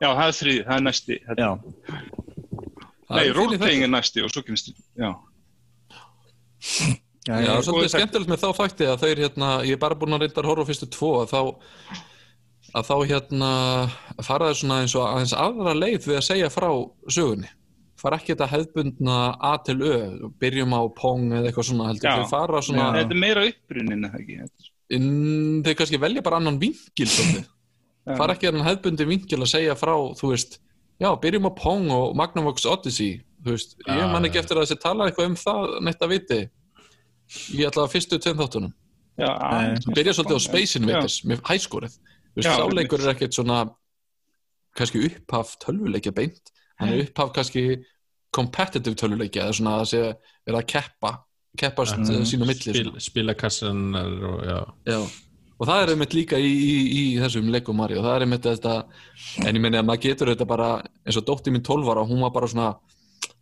Já, 0.01 0.09
það 0.17 0.27
er 0.27 0.35
þrið, 0.37 0.59
það 0.67 0.75
er 0.75 0.83
næsti. 0.87 1.15
Þetta- 1.27 1.41
Já, 1.41 1.49
Nei, 3.11 3.23
er 3.27 3.33
roleplaying 3.35 3.83
er 3.83 3.91
næsti 3.91 4.23
og 4.23 4.29
svo 4.31 4.41
kynst, 4.45 4.69
já. 4.97 5.09
já, 5.11 5.17
Já, 7.27 7.35
já, 7.45 7.51
er 7.57 7.61
svolítið 7.65 7.91
skemmtilegt 7.95 8.29
með 8.31 8.41
þá 8.41 8.49
þætti 8.59 8.85
að 8.89 9.01
þeir 9.03 9.19
hérna, 9.25 9.49
ég 9.67 9.75
er 9.75 9.81
bara 9.81 9.95
búin 9.95 10.13
að 10.15 10.23
reynda 10.23 10.41
að 10.41 10.49
horfa 10.49 10.63
á 10.65 10.69
fyrstu 10.69 10.87
tvo 10.89 11.09
að 11.21 11.33
þá 11.33 11.41
að 12.71 12.85
þá 12.87 12.95
hérna 13.11 13.49
fara 14.23 14.47
þeir 14.49 14.59
svona 14.61 14.77
eins 14.81 14.95
og 14.95 15.05
aðeins 15.09 15.33
aðra 15.35 15.73
leið 15.75 16.05
við 16.07 16.17
að 16.21 16.25
segja 16.29 16.49
frá 16.53 16.69
sögunni 17.11 17.49
fara 18.01 18.17
ekki 18.17 18.33
þetta 18.33 18.49
hefðbundna 18.51 19.17
A 19.39 19.53
til 19.65 19.77
Ö 19.85 19.95
byrjum 20.41 20.73
á 20.73 20.81
Pong 20.97 21.31
eða 21.37 21.49
eitthvað 21.51 21.67
svona 21.69 21.89
heldur 21.91 22.09
þeir 22.17 22.29
fara 22.31 22.61
svona 22.65 22.89
Þetta 22.97 23.15
er 23.15 23.21
meira 23.23 23.45
upprunnin, 23.47 24.05
eða 24.09 24.21
ekki? 24.21 24.37
inn, 24.91 25.61
þeir 25.65 25.77
kannski 25.79 25.99
velja 26.01 26.23
bara 26.25 26.41
annan 26.41 26.59
Já. 28.01 28.15
fara 28.17 28.33
ekki 28.33 28.49
annan 28.49 28.65
hefðbundi 28.65 29.05
vinkil 29.05 29.37
að 29.43 29.51
segja 29.53 29.75
frá 29.77 29.93
þú 30.17 30.31
veist, 30.33 30.57
já, 30.99 31.09
byrjum 31.21 31.45
á 31.47 31.51
Pong 31.53 31.91
og 31.93 32.15
Magnavox 32.17 32.65
Odyssey 32.65 33.19
þú 33.45 33.53
veist, 33.53 33.75
ég 33.85 33.99
Já, 34.01 34.07
man 34.09 34.25
ekki 34.25 34.41
eftir 34.41 34.57
að 34.57 34.65
þessi 34.65 34.81
tala 34.81 35.07
eitthvað 35.07 35.29
um 35.29 35.37
það 35.37 35.75
neitt 35.85 36.01
að 36.01 36.13
viti. 36.15 36.39
Ég 37.55 37.69
ætla 37.69 37.85
að 37.85 37.93
fyrstu 37.93 38.17
tveim 38.19 38.41
þáttunum. 38.41 38.73
Aðeins. 39.21 39.85
byrja 39.93 40.15
svolítið 40.17 40.39
á 40.41 40.47
Space 40.47 40.79
Invaders 40.79 41.17
með 41.29 41.41
hæskórið 41.45 41.93
Já, 42.41 42.55
sáleikur 42.57 43.03
er 43.03 43.11
ekkert 43.13 43.35
svona 43.35 43.57
kannski 44.79 45.03
upphaf 45.05 45.57
tölvuleikja 45.61 46.13
beint. 46.15 46.51
Hann 46.79 46.93
er 46.95 47.03
upphaf 47.05 47.33
kannski 47.35 47.65
competitive 48.33 48.95
tölvuleikja 48.99 49.47
eða 49.47 49.57
svona 49.57 49.75
að 49.81 49.89
sé 49.91 50.05
er 50.11 50.57
að 50.57 50.69
keppa 50.73 51.15
keppast 51.59 51.97
mm. 51.99 52.23
sín 52.27 52.43
á 52.43 52.47
milli 52.47 52.71
Spil, 52.71 52.93
spilakassan 53.03 53.83
og 53.97 55.11
og 55.61 55.67
það 55.69 55.81
er 55.83 55.91
einmitt 55.93 56.15
líka 56.17 56.39
í, 56.41 56.47
í, 56.49 56.77
í 56.97 57.03
þessum 57.21 57.51
Lego 57.53 57.75
Mario 57.77 58.01
það 58.01 58.15
er 58.15 58.25
einmitt 58.25 58.47
þetta 58.47 58.77
en 59.45 59.59
ég 59.59 59.61
menni 59.61 59.77
að 59.77 59.85
maður 59.89 60.07
getur 60.07 60.31
þetta 60.33 60.47
bara 60.49 60.71
eins 61.05 61.19
og 61.19 61.27
dótti 61.27 61.53
mín 61.53 61.65
12 61.67 61.91
ára 61.93 62.07
hún 62.07 62.23
var 62.25 62.33
bara 62.33 62.49
svona 62.49 62.71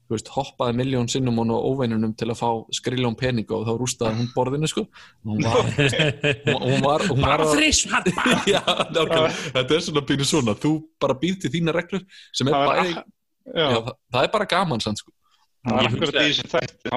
þú 0.09 0.15
veist, 0.15 0.31
hoppaði 0.33 0.73
miljón 0.79 1.07
sinnum 1.11 1.37
hún 1.37 1.53
og 1.53 1.67
óveinunum 1.69 2.15
til 2.17 2.31
að 2.33 2.39
fá 2.41 2.49
skriljón 2.73 3.15
pening 3.17 3.51
og 3.53 3.67
þá 3.67 3.71
rústaði 3.77 4.17
hún 4.17 4.31
borðinu 4.33 4.69
sko 4.71 4.87
hún 5.29 5.45
var 5.45 5.69
hún, 6.65 6.81
var, 6.81 7.05
hún 7.11 7.21
var 7.21 7.45
að- 7.45 7.53
þrísvar! 7.53 8.09
Já, 8.55 8.63
nákvæmlega. 8.89 9.29
þetta 9.53 9.77
er 9.77 9.85
svona 9.85 10.03
pínu 10.09 10.27
svona 10.27 10.57
þú 10.59 10.73
bara 10.99 11.15
býr 11.21 11.37
til 11.39 11.53
þína 11.53 11.77
reglur 11.77 12.03
sem 12.33 12.49
er 12.49 12.57
Það 12.57 12.65
var 12.65 12.81
bæði, 12.81 12.97
ak- 12.97 13.15
já, 13.55 13.65
Já, 13.69 13.79
það, 13.85 13.95
það 14.13 14.27
er 14.27 14.33
bara 14.35 14.49
gaman 14.55 14.83
sann 14.83 14.97
sko. 14.99 15.11
það 15.67 15.75
var 15.75 15.83
Ég 15.83 15.93
akkurat 15.93 16.17
í 16.19 16.25
þessum 16.29 16.51
þætti, 16.53 16.91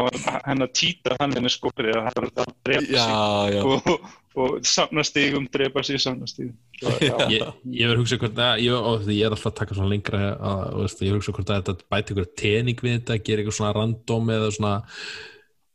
henn 0.47 0.65
að 0.67 0.75
týta 0.79 1.17
hann 1.21 1.33
henni 1.37 1.51
skopið 1.51 1.88
að 1.93 2.05
það 2.07 2.19
var 2.19 2.27
að 2.29 2.53
drepa 2.69 2.83
sig. 2.83 2.93
já, 2.95 3.09
já, 3.57 3.62
og, 3.73 4.11
og 4.43 4.69
samna 4.71 5.03
stigum, 5.05 5.49
drepa 5.53 5.83
sig, 5.85 5.99
samna 6.05 6.29
stigum. 6.31 6.55
Já, 6.83 7.17
Ég, 7.33 7.43
ég 7.75 7.91
verður 7.91 8.01
hugsa 8.05 8.19
hvort 8.23 8.38
að 8.47 8.62
ég, 8.65 8.77
og 8.93 9.09
ég 9.11 9.27
er 9.27 9.35
alltaf 9.35 9.51
að 9.51 9.59
taka 9.59 9.77
svona 9.79 9.91
lengra 9.93 10.23
að, 10.38 10.62
veist, 10.79 11.03
ég 11.03 11.11
verður 11.11 11.21
hugsa 11.25 11.35
hvort 11.37 11.53
að 11.57 11.61
þetta 11.67 11.91
bæti 11.97 12.15
ykkur 12.17 12.31
tening 12.45 12.85
við 12.87 12.97
þetta, 13.01 13.19
gera 13.29 13.45
ykkur 13.45 13.59
svona 13.59 13.75
random 13.77 14.33
eða 14.37 14.53
svona 14.57 14.73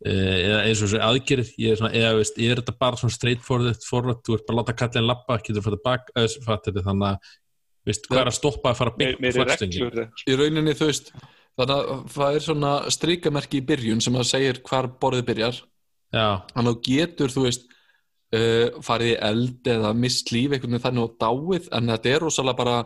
eh, 0.07 0.37
eða 0.47 0.61
eins 0.63 0.81
og 0.81 0.87
þessu 0.87 1.01
aðgerð. 1.09 1.51
Ég 1.63 1.75
er, 1.75 1.81
svona, 1.81 1.91
eða, 2.01 2.13
veist, 2.21 2.39
er 2.47 2.61
þetta 2.61 2.77
bara 2.85 3.01
svona 3.03 3.17
straight 3.17 3.43
forward, 3.45 3.83
forward 3.87 4.23
þú 4.23 4.37
ert 4.39 4.47
bara 4.47 4.55
að 4.57 4.61
láta 4.63 4.77
kallin 4.83 5.09
lappa, 5.11 5.39
getur 5.43 5.77
bak 5.83 6.11
eða 6.15 6.31
fattir 6.47 6.75
þetta 6.75 6.87
þannig 6.87 7.11
að 7.11 7.35
veist, 7.87 8.07
hvað 8.09 8.21
er 8.23 8.29
að 8.31 8.37
stoppa 8.37 8.71
að 8.73 8.77
fara 8.81 8.91
að 8.93 8.97
byggja 9.01 9.31
eða- 9.41 9.57
í 10.27 10.37
rauninni 10.41 10.75
þú 10.77 10.89
veist 10.91 11.11
þannig 11.57 11.73
að 11.77 12.03
það 12.13 12.35
er 12.37 12.45
svona 12.45 12.71
strikamerki 12.93 13.61
í 13.61 13.65
byrjun 13.71 14.01
sem 14.05 14.13
að 14.19 14.27
segir 14.29 14.59
hvar 14.67 14.87
borðið 15.01 15.25
byrjar. 15.31 15.61
Já, 16.13 16.27
þannig 16.53 16.69
að 16.69 16.75
þú 16.75 16.81
getur 16.87 17.33
þú 17.33 17.43
veist 17.47 17.63
uh, 18.37 18.67
farið 18.85 19.09
í 19.13 19.17
eld 19.31 19.71
eða 19.73 19.93
mist 19.97 20.31
líf 20.35 20.51
einhvern 20.53 20.75
veginn 20.77 20.85
þannig 20.85 21.07
á 21.07 21.09
dáið 21.23 21.69
en 21.79 21.91
þetta 21.95 22.13
er 22.13 22.23
rosalega 22.27 22.59
bara 22.61 22.77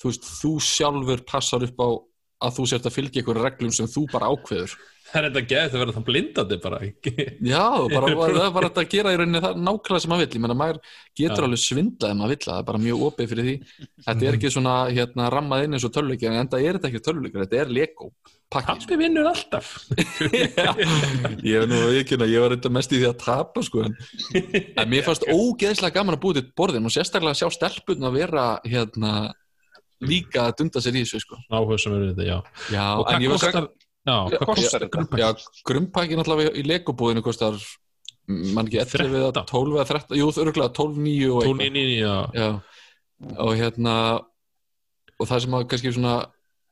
þú 0.00 0.08
veist, 0.12 0.28
þú 0.40 0.52
sjálfur 0.64 1.24
passar 1.28 1.66
upp 1.66 1.82
á 1.84 1.88
að 2.40 2.56
þú 2.56 2.66
sért 2.70 2.88
að 2.88 2.96
fylgja 2.96 3.22
einhverjum 3.22 3.46
reglum 3.46 3.74
sem 3.76 3.90
þú 3.90 4.06
bara 4.12 4.30
ákveður. 4.32 4.74
Það 5.10 5.18
er 5.20 5.26
þetta 5.26 5.50
geðið 5.50 5.74
að 5.74 5.82
vera 5.82 5.94
það 5.96 6.04
blindandi 6.06 6.56
bara 6.62 6.78
Já, 7.50 7.64
bara, 7.90 8.10
það 8.14 8.42
er 8.44 8.52
bara 8.54 8.66
þetta 8.68 8.82
að 8.84 8.90
gera 8.94 9.12
í 9.12 9.16
rauninni 9.18 9.42
það 9.42 9.62
nákvæmlega 9.66 10.02
sem 10.04 10.12
maður 10.12 10.22
vill, 10.22 10.36
ég 10.36 10.44
menna 10.44 10.58
maður 10.60 10.78
getur 11.18 11.42
Já. 11.42 11.46
alveg 11.48 11.62
svindlað 11.64 12.12
ef 12.12 12.18
maður 12.20 12.34
vill, 12.34 12.44
það 12.46 12.60
er 12.60 12.68
bara 12.68 12.82
mjög 12.84 13.06
opið 13.08 13.32
fyrir 13.32 13.48
því. 13.48 13.56
Þetta 14.06 14.28
er 14.28 14.38
ekki 14.38 14.52
svona 14.54 14.76
hérna, 14.90 15.30
rammað 15.34 15.64
inn 15.66 15.78
eins 15.78 15.88
og 15.88 15.94
töluleikir 15.96 16.30
en 16.30 16.44
enda 16.44 16.60
er 16.62 16.78
þetta 16.78 16.92
ekki 16.92 17.02
töluleikir, 17.08 17.42
þetta 17.42 17.64
er 17.64 17.74
Lego 17.74 18.12
pakki, 18.50 18.76
sko. 18.76 18.86
Pappi 18.86 18.98
vinnur 18.98 19.28
alltaf. 19.30 19.72
Já, 20.60 20.70
ég 21.46 21.62
er 21.62 21.68
nú 21.70 21.82
ekki 21.98 22.18
ég 22.20 22.42
var 22.42 22.54
reynda 22.54 22.72
mest 22.74 22.94
í 22.94 23.00
því 23.00 23.10
að 23.10 23.20
tapa 23.24 23.64
sko, 23.66 23.84
en, 23.86 23.98
en 24.74 24.90
mér 24.90 25.06
fannst 25.06 25.26
ógeðslega 25.30 25.98
gaman 25.98 26.18
að 26.18 26.24
búið 26.24 26.40
til 26.40 26.48
borðin 26.58 26.88
og 26.88 26.94
sérstaklega 26.94 27.34
að 27.36 27.42
sjá 27.42 27.54
stelpun 27.58 28.08
að 28.08 28.18
vera 28.18 28.46
hérna 28.66 29.14
líka 30.00 30.46
að 30.46 30.56
dunda 30.60 30.82
sér 30.82 30.96
í 30.96 31.04
þessu 31.04 31.20
sko. 31.24 31.38
áhuga 31.50 31.78
sem 31.80 31.94
verður 31.94 32.10
þetta, 32.14 32.26
já 32.28 32.38
Já, 32.76 32.86
og 32.96 33.12
en 33.12 33.24
ég 33.24 33.32
var 33.32 33.42
kostar 33.44 33.68
já, 33.68 34.16
hvað 34.32 34.50
kostar 34.54 34.86
þetta? 34.86 35.20
Já, 35.20 35.28
grunnpakkin 35.68 36.24
allavega 36.24 36.54
í 36.56 36.64
Lego-búðinu 36.66 37.24
kostar 37.26 37.58
mm, 37.58 38.50
mann 38.56 38.70
ekki 38.70 38.82
11 38.82 39.20
eða 39.20 39.32
13. 39.42 39.46
12 39.52 39.78
eða 39.78 39.88
13, 39.92 40.18
jú, 40.20 40.32
örgulega 40.44 40.74
12, 40.80 41.00
9 41.06 41.30
og 41.30 41.40
eitthvað. 41.44 41.62
299, 41.68 42.00
já 42.00 42.14
Já, 42.40 42.50
og 43.36 43.54
hérna 43.60 43.96
og 45.20 45.28
það 45.28 45.42
sem 45.44 45.56
að 45.58 45.66
kannski 45.68 45.92
svona 45.92 46.14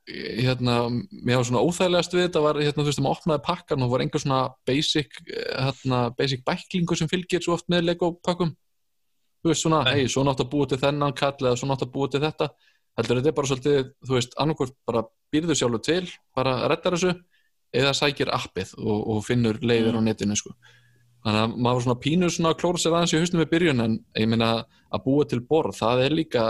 hérna, 0.08 0.76
mér 1.12 1.36
var 1.36 1.44
svona 1.44 1.62
óþægilegast 1.66 2.14
við 2.16 2.24
þetta 2.28 2.40
var 2.40 2.58
hérna, 2.62 2.80
þú 2.80 2.88
veist, 2.88 3.00
maður 3.04 3.18
opnaði 3.18 3.42
pakkan 3.44 3.84
og 3.84 3.90
var 3.92 4.04
einhver 4.04 4.22
svona 4.22 4.38
basic 4.68 5.18
hérna, 5.28 5.98
basic 6.16 6.44
bæklingu 6.48 6.96
sem 6.96 7.10
fylgir 7.10 7.44
svo 7.44 7.58
oft 7.58 7.68
með 7.68 7.90
Lego 7.90 8.14
pakkum 8.24 8.54
þú 9.42 9.52
veist 9.52 9.66
svona, 9.66 9.82
hei, 9.90 10.06
svo 10.10 10.24
nátt 10.26 10.40
að 10.42 10.50
búa 10.54 10.68
til 10.70 10.80
þennan 10.80 11.14
kall 11.18 11.36
eða 11.42 11.58
svo 11.60 11.68
nátt 11.68 11.84
að 11.84 11.92
búa 11.94 12.08
til 12.10 12.22
þetta 12.24 12.48
heldur 12.98 13.20
þetta 13.20 13.30
er 13.30 13.36
bara 13.36 13.50
svolítið, 13.50 13.90
þú 14.06 14.16
veist, 14.16 14.34
annarkvort 14.42 14.74
bara 14.88 15.04
býrðu 15.32 15.56
sjálfur 15.58 15.84
til, 15.86 16.02
bara 16.36 16.56
reddar 16.70 16.96
þessu 16.96 17.14
eða 17.78 17.94
sækir 17.96 18.32
appið 18.34 18.74
og, 18.80 18.98
og 19.14 19.22
finnur 19.26 19.60
leiðir 19.62 19.98
á 19.98 20.02
netinu 20.02 20.36
sko. 20.38 20.54
þannig 21.26 21.42
að 21.42 21.54
maður 21.58 21.78
var 21.78 21.86
svona 21.86 22.02
pínur 22.06 22.32
svona 22.32 22.54
að 22.54 22.60
klóra 22.62 22.82
sér 22.82 22.96
aðeins 22.96 23.14
í 23.14 23.20
hausnum 23.20 23.44
við 23.44 23.52
byrjun 23.52 23.84
en 23.84 23.98
ég 24.16 24.30
meina 24.30 24.50
að 24.88 25.04
búa 25.04 25.28
til 25.28 25.40
borð, 25.44 25.76
það 25.78 26.04
er 26.06 26.16
líka 26.16 26.44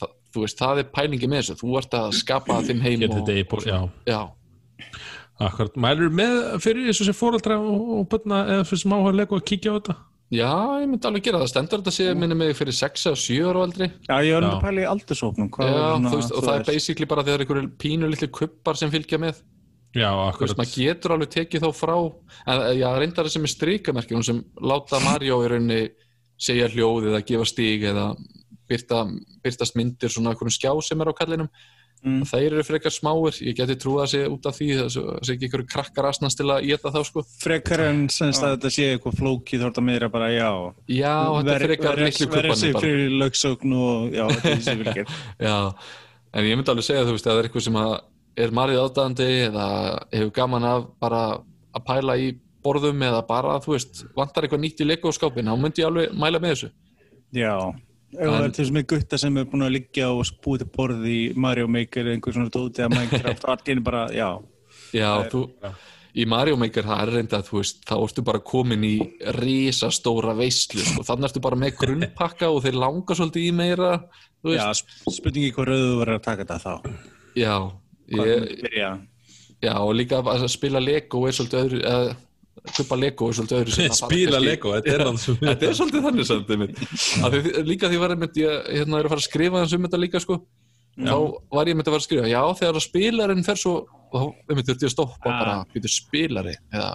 það, 0.00 0.14
þú 0.34 0.44
veist, 0.44 0.60
það 0.60 0.82
er 0.82 0.90
pælingi 0.94 1.30
með 1.30 1.42
þessu. 1.42 1.58
Þú 1.62 1.76
ert 1.80 1.98
að 1.98 2.08
skapa 2.20 2.58
þinn 2.66 2.82
heim 2.84 3.06
þetta 3.06 3.36
í 3.38 3.44
bór, 3.48 3.64
já. 3.64 3.78
Já, 4.10 4.20
Akkurat, 5.42 5.74
mælur 5.80 6.12
með 6.14 6.36
fyrir 6.62 6.90
þessu 6.90 7.08
sem 7.08 7.16
fóraldra 7.16 7.56
og, 7.58 7.86
og 7.98 8.04
bönna 8.12 8.44
eða 8.54 8.66
fyrir 8.68 8.84
sem 8.84 8.92
áhuga 8.94 9.24
að 9.24 9.46
kíkja 9.48 9.72
á 9.74 9.76
þetta? 9.78 9.96
Já, 10.34 10.52
ég 10.82 10.88
myndi 10.90 11.08
alveg 11.08 11.24
gera 11.26 11.40
það. 11.42 11.50
Stendur 11.52 11.82
þetta 11.82 11.94
sé 11.94 12.06
minni 12.18 12.36
mig 12.38 12.54
fyrir 12.58 12.76
6 12.76 13.08
eða 13.10 13.20
7 13.22 13.48
ára 13.50 13.64
aldri 13.64 13.88
Já, 13.90 14.14
ég 14.26 14.36
var 14.36 14.46
að 14.48 14.62
pæla 14.66 14.84
í 14.84 14.86
aldursóknum. 14.90 15.50
Já, 15.54 15.82
þú 16.04 16.14
veist, 16.18 16.34
og 16.34 16.46
það 16.46 16.54
er 16.58 16.68
basically 16.68 17.10
bara 17.10 17.24
þegar 17.26 17.44
einhverju 17.44 17.72
pínu 17.84 18.10
litli 18.10 18.30
kuppar 18.34 18.80
sem 18.80 18.92
fylgja 18.92 19.20
með. 19.22 19.42
Já, 19.94 20.08
þú 20.10 20.24
veist, 20.24 20.34
akkurat. 20.34 20.56
maður 20.58 20.74
getur 20.74 21.14
alveg 21.14 21.34
tekið 21.36 21.64
þá 21.64 21.70
frá 21.78 21.94
en 22.02 22.62
eh, 22.64 22.72
já, 22.80 22.88
reyndar 22.98 23.28
þessi 23.28 23.42
með 23.44 23.52
strikamerkjum 23.54 24.24
sem 24.26 24.40
láta 24.58 24.98
Mario 25.04 25.38
í 25.44 25.50
rauninni 25.52 25.82
segja 26.34 26.66
hljóð 26.72 27.12
eða 27.12 27.22
gefa 27.28 27.46
stíg 27.46 27.86
eða 27.92 28.08
byrta, 28.68 29.04
byrtast 29.44 29.78
myndir 29.78 30.10
svona 30.10 30.32
einhverjum 30.32 30.56
skjá 30.56 30.72
sem 30.82 31.00
er 31.00 31.12
á 31.12 31.14
kallinum 31.14 31.50
Mm. 32.04 32.20
þeir 32.28 32.46
eru 32.52 32.62
frekar 32.68 32.92
smáir, 32.92 33.36
ég 33.40 33.56
geti 33.56 33.74
trúið 33.80 34.02
að 34.02 34.08
sé 34.12 34.18
út 34.28 34.46
af 34.50 34.56
því 34.58 34.66
þess 34.76 34.98
að 35.00 35.12
sé 35.24 35.34
ekki 35.34 35.48
ykkur 35.48 35.62
krakkar 35.72 36.08
asnast 36.10 36.36
til 36.36 36.46
að 36.52 36.66
geta 36.68 36.90
þá 36.92 36.98
sko. 37.08 37.22
Frekar 37.40 37.82
en 37.86 38.02
semst 38.12 38.44
að 38.44 38.58
þetta 38.58 38.72
sé 38.74 38.88
eitthvað 38.92 39.16
flókið 39.22 39.62
er 39.62 39.70
þetta 39.70 39.84
meira 39.88 40.10
bara 40.12 40.28
já. 40.34 40.50
Já, 40.92 41.14
þetta 41.38 41.54
er 41.54 41.64
frekar 41.64 42.02
kubbanir 42.18 42.74
bara. 42.76 42.82
fyrir 42.84 43.14
lögsókn 43.22 43.76
og 43.78 44.18
já, 44.18 44.24
þetta 44.34 44.74
er 44.74 44.78
vilkir 44.82 45.14
Já, 45.48 45.56
en 46.34 46.50
ég 46.50 46.58
myndi 46.60 46.74
alveg 46.74 46.88
segja 46.90 47.06
þú 47.08 47.16
veist, 47.16 47.24
að 47.26 47.32
það 47.32 47.40
er 47.40 47.48
eitthvað 47.48 47.66
sem 47.70 47.80
að 47.80 47.94
er 48.44 48.54
margið 48.60 48.82
aðdæðandi 48.82 49.30
eða 49.48 49.66
hefur 50.12 50.34
gaman 50.42 50.68
af 50.74 50.86
bara 51.00 51.22
að 51.74 51.84
pæla 51.88 52.18
í 52.20 52.28
borðum 52.64 53.02
eða 53.08 53.24
bara, 53.28 53.56
þú 53.64 53.74
veist, 53.78 54.04
vantar 54.16 54.44
eitthvað 54.46 54.62
nýtt 54.64 54.80
í 54.84 54.88
leikóskápin, 54.88 55.48
þá 55.48 55.60
myndi 55.60 55.82
ég 55.84 55.88
alveg 55.88 56.14
mæla 56.20 56.40
með 56.42 56.54
þessu. 56.54 56.70
Já, 57.34 57.54
það 58.18 58.44
er 58.44 58.52
til 58.54 58.64
þess 58.64 58.74
með 58.76 58.86
gutta 58.94 59.18
sem 59.20 59.40
er 59.40 59.48
búin 59.50 59.66
að 59.66 59.74
liggja 59.78 60.10
og 60.14 60.22
til 60.28 60.68
borð 60.74 61.04
í 61.10 61.18
Mario 61.36 61.66
Maker 61.70 62.06
eða 62.06 62.16
einhver 62.18 62.36
svona 62.36 62.52
dóti 62.54 62.82
eða 62.84 62.94
Minecraft 62.94 63.44
og 63.48 63.52
allt 63.54 63.70
einu 63.72 63.84
bara, 63.86 64.04
já. 64.14 64.28
Já, 64.94 65.10
þú, 65.32 65.42
í 66.14 66.26
Mario 66.30 66.58
Maker 66.60 66.86
það 66.86 67.00
er 67.04 67.12
reynda 67.18 67.40
að 67.40 67.48
þú 67.48 67.56
veist, 67.60 67.80
þá 67.88 67.94
ertu 67.98 68.24
bara 68.28 68.42
komin 68.46 68.84
í 68.86 68.92
risastóra 69.40 70.34
veislu, 70.38 70.84
sko, 70.86 71.02
þannig 71.06 71.30
ertu 71.30 71.42
bara 71.44 71.58
með 71.58 71.74
grunnpakka 71.80 72.50
og 72.54 72.60
þeir 72.66 72.78
langa 72.84 73.16
svolítið 73.18 73.48
í 73.48 73.54
meira, 73.58 73.90
þú 74.44 74.54
Já, 74.54 74.68
veist, 74.70 74.84
sp- 74.86 75.16
spurningi 75.18 75.50
hvað 75.56 75.70
rauðu 75.72 75.96
verður 76.02 76.20
að 76.20 76.24
taka 76.28 76.46
þetta 76.46 76.60
þá. 76.62 77.00
Já, 77.34 77.54
ég, 78.14 79.00
já, 79.64 79.74
og 79.80 79.94
líka 79.98 80.20
að 80.22 80.46
spila 80.52 80.82
Lego 80.82 81.24
er 81.26 81.34
svolítið 81.34 81.64
öðru, 81.64 81.82
eða 81.90 82.14
kupa 82.76 82.96
Lego 82.96 83.28
er 83.28 83.36
svolítið 83.38 83.60
öðru 83.60 83.74
sem 83.74 83.84
að 83.84 83.98
fara 84.00 84.10
Spila 84.10 84.38
Lego, 84.40 84.74
þetta 84.76 84.92
er 84.94 85.06
alls 85.08 85.24
Þetta 85.30 85.66
er 85.68 85.74
svolítið 85.78 86.04
þannig 86.08 86.28
samt 86.30 86.50
einmitt. 86.54 86.78
Af 87.24 87.32
því, 87.34 87.54
líka 87.68 87.90
því 87.92 87.98
var 88.04 88.14
ég 88.14 88.68
hérna, 88.74 88.98
er 89.00 89.04
að 89.08 89.12
fara 89.14 89.20
að 89.22 89.28
skrifa 89.28 89.64
þess 89.64 89.74
um 89.78 89.88
þetta 89.88 90.00
líka 90.04 90.20
sko. 90.22 90.38
þá 90.94 91.16
var 91.50 91.66
ég 91.66 91.74
einmitt 91.74 91.88
að 91.88 91.94
fara 91.96 92.02
að 92.02 92.06
skrifa 92.06 92.28
já 92.30 92.40
þegar 92.54 92.76
að 92.78 92.84
spilarinn 92.84 93.44
fer 93.44 93.58
svo 93.58 93.72
og 94.14 94.14
þá 94.14 94.26
einmitt 94.52 94.68
þurfti 94.68 94.84
ég 94.86 94.90
að 94.90 94.94
stoppa 94.94 95.26
Ah. 95.26 95.38
bara 95.40 95.54
býtur 95.74 95.90
spilari 95.90 96.52
eða 96.70 96.90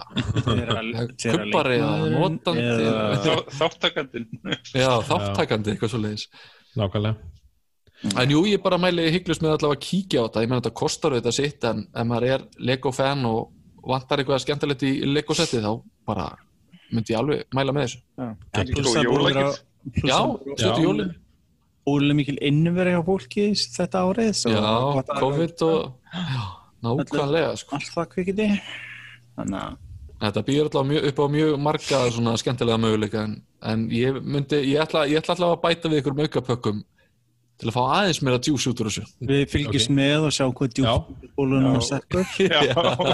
kuppari 1.20 1.76
eða 1.80 2.08
notandi 2.14 2.62
eða- 2.64 2.86
eða- 2.86 3.18
Þá- 3.20 3.50
Þáttakandinn. 3.58 4.26
já 4.74 4.90
þáttakandi 5.10 5.74
eitthvað 5.74 5.92
svo 5.92 6.00
leiðis 6.00 6.26
Nákvæmlega 6.76 7.16
en 8.16 8.30
jú 8.32 8.40
ég 8.48 8.62
bara 8.62 8.78
mæli 8.80 9.10
hygglust 9.12 9.42
með 9.44 9.58
allavega 9.58 9.76
að 9.76 9.84
kíkja 9.84 10.20
á 10.20 10.24
þetta 10.30 10.42
ég 10.44 10.48
meina 10.48 10.60
þetta 10.62 10.74
kostar 10.80 11.12
auðvitað 11.12 11.36
sitt 11.36 11.64
en 11.68 11.86
ef 11.94 12.06
maður 12.08 12.28
er 12.34 12.40
Lego 12.58 12.92
fan 12.92 13.24
og 13.28 13.50
vantar 13.86 14.18
eitthvað 14.22 14.42
skemmtilegt 14.44 14.82
í 14.86 14.92
Lego 15.06 15.34
setti 15.34 15.60
þá 15.62 15.72
bara 16.06 16.28
myndi 16.90 17.14
ég 17.14 17.18
alveg 17.20 17.44
mæla 17.54 17.72
með 17.72 17.84
þessu. 17.86 17.98
Já, 18.18 18.28
Geggjað. 18.52 18.74
pluss 18.76 18.94
að 18.94 19.00
Og 19.00 19.10
búið 19.10 19.20
að 19.20 19.24
vera- 19.24 19.40
jólagjöf. 19.40 19.60
pluss 19.94 20.10
já, 20.10 20.16
að 20.20 20.30
búið 20.30 20.58
stuttu 20.60 20.82
jólin. 20.86 21.12
Ólega 21.90 22.14
mikil 22.14 22.38
innveri 22.44 22.92
á 22.92 23.00
fólki 23.02 23.44
þetta 23.56 24.02
árið 24.04 24.32
svo 24.36 24.50
já, 24.52 25.02
COVID 25.20 25.62
og 25.62 25.92
já, 26.12 26.42
nákvæmlega 26.84 27.56
sko. 27.56 27.76
allt 27.76 27.94
það 27.94 28.08
þannig 29.36 29.60
að 29.62 29.78
Þetta 30.20 30.42
býr 30.44 30.58
alltaf 30.66 30.84
mjög, 30.84 31.04
upp 31.08 31.16
á 31.16 31.26
mjög 31.32 31.54
marga 31.64 31.98
svona 32.12 32.32
skemmtilega 32.36 32.76
möguleika 32.76 33.22
en, 33.24 33.42
en 33.64 33.86
ég 33.88 34.18
myndi, 34.20 34.58
ég 34.68 34.82
ætla, 34.82 35.06
ég 35.08 35.16
ætla 35.16 35.32
alltaf 35.32 35.54
að 35.54 35.62
bæta 35.64 35.88
við 35.88 36.02
ykkur 36.02 36.20
aukapökkum 36.26 36.82
til 37.60 37.68
að 37.68 37.76
fá 37.76 37.82
aðeins 37.98 38.20
meira 38.24 38.40
djús 38.40 38.66
út 38.70 38.80
úr 38.80 38.88
þessu. 38.90 39.04
við 39.30 39.42
fylgjumst 39.52 39.92
með 39.96 40.26
og 40.28 40.32
sjá 40.36 40.46
hvað 40.46 40.80
Já. 40.80 40.94
djúpbólunum 41.20 41.74
Já. 41.74 41.80
er 41.80 41.86
sekkur. 41.90 42.24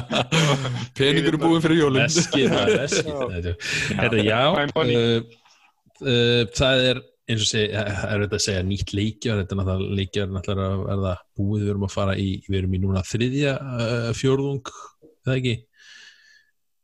Peningur 0.99 1.35
er 1.35 1.41
búin 1.43 1.65
fyrir 1.65 1.83
það 2.55 2.63
er 2.63 2.79
veskið 2.85 3.21
þetta. 3.35 4.23
Já 4.23 4.41
uh, 4.55 5.37
uh, 6.07 6.43
það 6.57 6.89
er 6.93 7.05
eins 7.27 7.43
og 7.43 7.49
segja, 7.51 7.83
það 7.83 8.11
er 8.11 8.21
auðvitað 8.21 8.39
að 8.39 8.45
segja 8.45 8.67
nýtt 8.67 8.93
leikjar, 8.95 9.41
þetta 9.41 9.55
er 9.55 9.59
náttúrulega 9.61 9.97
leikjar 9.99 10.29
náttúrulega 10.31 10.67
að 10.75 10.85
verða 10.87 11.15
búið, 11.39 11.63
við 11.65 11.73
erum 11.73 11.87
að 11.87 11.95
fara 11.97 12.15
í 12.23 12.29
við 12.47 12.59
erum 12.61 12.77
í 12.77 12.83
núna 12.85 13.03
þriðja 13.07 13.55
uh, 13.63 14.11
fjórðung 14.15 14.71
eða 15.27 15.39
ekki 15.41 15.57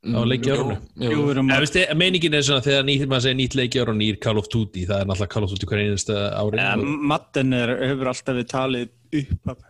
á 0.02 0.20
Eða, 0.22 1.42
að 1.46 1.62
veist, 1.62 1.76
meiningin 1.98 2.34
er 2.34 2.46
svona 2.46 2.64
þegar 2.64 2.86
nýtt, 2.88 3.04
maður 3.10 3.26
segir 3.28 3.38
nýtt 3.38 3.58
leikjar 3.58 3.92
og 3.92 3.98
nýr 4.00 4.18
Call 4.22 4.40
of 4.40 4.48
Duty, 4.50 4.86
það 4.88 5.04
er 5.04 5.10
náttúrulega 5.10 5.34
Call 5.34 5.46
of 5.46 5.52
Duty 5.52 5.68
hver 5.70 5.82
einasta 5.84 6.16
ári 6.34 6.58
Ja, 6.58 6.72
Madden 7.12 7.54
er, 7.58 7.74
hefur 7.92 8.10
alltaf 8.10 8.38
við 8.40 8.48
talið 8.50 9.22
upp 9.22 9.52
af 9.54 9.62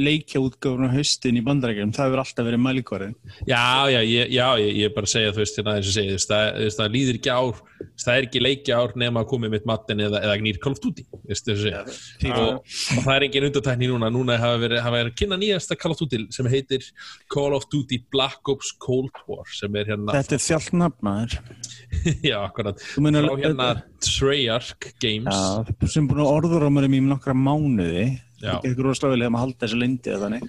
leikja 0.00 0.42
útgáfuna 0.42 0.90
haustin 0.94 1.40
í 1.40 1.44
bandarækjum, 1.46 1.94
það 1.96 2.08
hefur 2.08 2.22
alltaf 2.24 2.48
verið 2.48 2.62
mælikvarðin 2.64 3.16
Já, 3.48 3.88
já, 3.92 4.00
ég, 4.00 4.32
já, 4.32 4.46
ég, 4.60 4.70
ég 4.80 4.90
er 4.90 4.94
bara 4.96 5.08
að 5.08 5.14
segja 5.14 5.34
þú 5.34 5.42
veist, 5.42 5.58
hérna, 5.60 5.76
eins 5.78 5.90
og 5.90 5.96
segja, 5.96 6.20
það, 6.30 6.62
það 6.76 6.94
líður 6.96 7.20
ekki 7.20 7.34
ár 7.34 7.62
það 8.00 8.14
er 8.14 8.26
ekki 8.28 8.42
leikja 8.42 8.80
ár 8.80 8.94
nema 9.00 9.22
að 9.22 9.30
koma 9.32 9.50
mitt 9.52 9.66
matten 9.68 10.02
eða, 10.04 10.20
eða 10.24 10.36
nýr 10.44 10.60
Call 10.62 10.76
of 10.76 10.82
Duty 10.84 11.06
veist, 11.28 11.46
þessu 11.48 11.66
segja 11.66 11.84
FIFA. 12.20 12.40
og, 12.40 12.74
og 12.96 13.04
það 13.06 13.12
er 13.14 13.26
engin 13.28 13.48
undartækni 13.50 13.90
núna 13.90 14.10
núna 14.12 14.38
hafa 14.40 14.60
verið, 14.64 14.82
hafa 14.84 14.96
verið 14.96 15.12
að 15.12 15.18
kynna 15.20 15.40
nýjasta 15.40 15.78
Call 15.80 15.94
of 15.94 16.00
Duty 16.02 16.22
sem 16.34 16.50
heitir 16.52 16.88
Call 17.32 17.56
of 17.56 17.68
Duty 17.72 18.02
Black 18.12 18.52
Ops 18.52 18.72
Cold 18.82 19.22
War 19.28 19.48
sem 19.56 19.76
er 19.80 19.92
hérna, 19.92 20.16
Þetta 20.16 20.36
er 20.36 20.44
þjált 20.46 20.74
nafnaður 20.80 21.38
já, 22.30 22.36
akkurat. 22.40 22.80
Þú 22.94 23.04
frá 23.10 23.36
hérna 23.40 23.68
Treyarch 24.04 24.90
Games. 25.02 25.34
Já, 25.34 25.88
sem 25.90 26.08
búin 26.08 26.22
að 26.24 26.32
orður 26.32 26.66
á 26.66 26.70
mér 26.72 26.88
í 26.88 27.02
nokkra 27.04 27.34
mánuði 27.36 28.06
Já. 28.40 28.54
Ykkur 28.64 28.88
rosalega 28.90 29.28
að 29.30 29.38
halda 29.42 29.66
þessu 29.66 29.78
lindi 29.80 30.10
eða 30.14 30.24
þannig 30.28 30.48